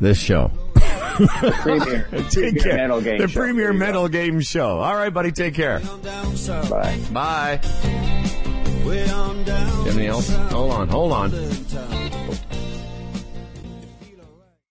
this 0.00 0.20
show. 0.20 0.52
Premier, 0.76 2.06
Take 2.30 2.62
care. 2.62 2.76
mental 2.76 3.00
game 3.00 3.18
the 3.18 3.26
show. 3.26 3.40
premier 3.40 3.72
go. 3.72 4.06
game 4.08 4.40
show. 4.40 4.78
All 4.78 4.94
right, 4.94 5.12
buddy, 5.12 5.32
take 5.32 5.54
care. 5.54 5.80
Bye. 5.80 7.00
Bye. 7.12 7.60
Anything 8.84 10.06
else? 10.06 10.30
Hold 10.30 10.70
on, 10.70 10.88
hold 10.88 11.12
on. 11.12 11.30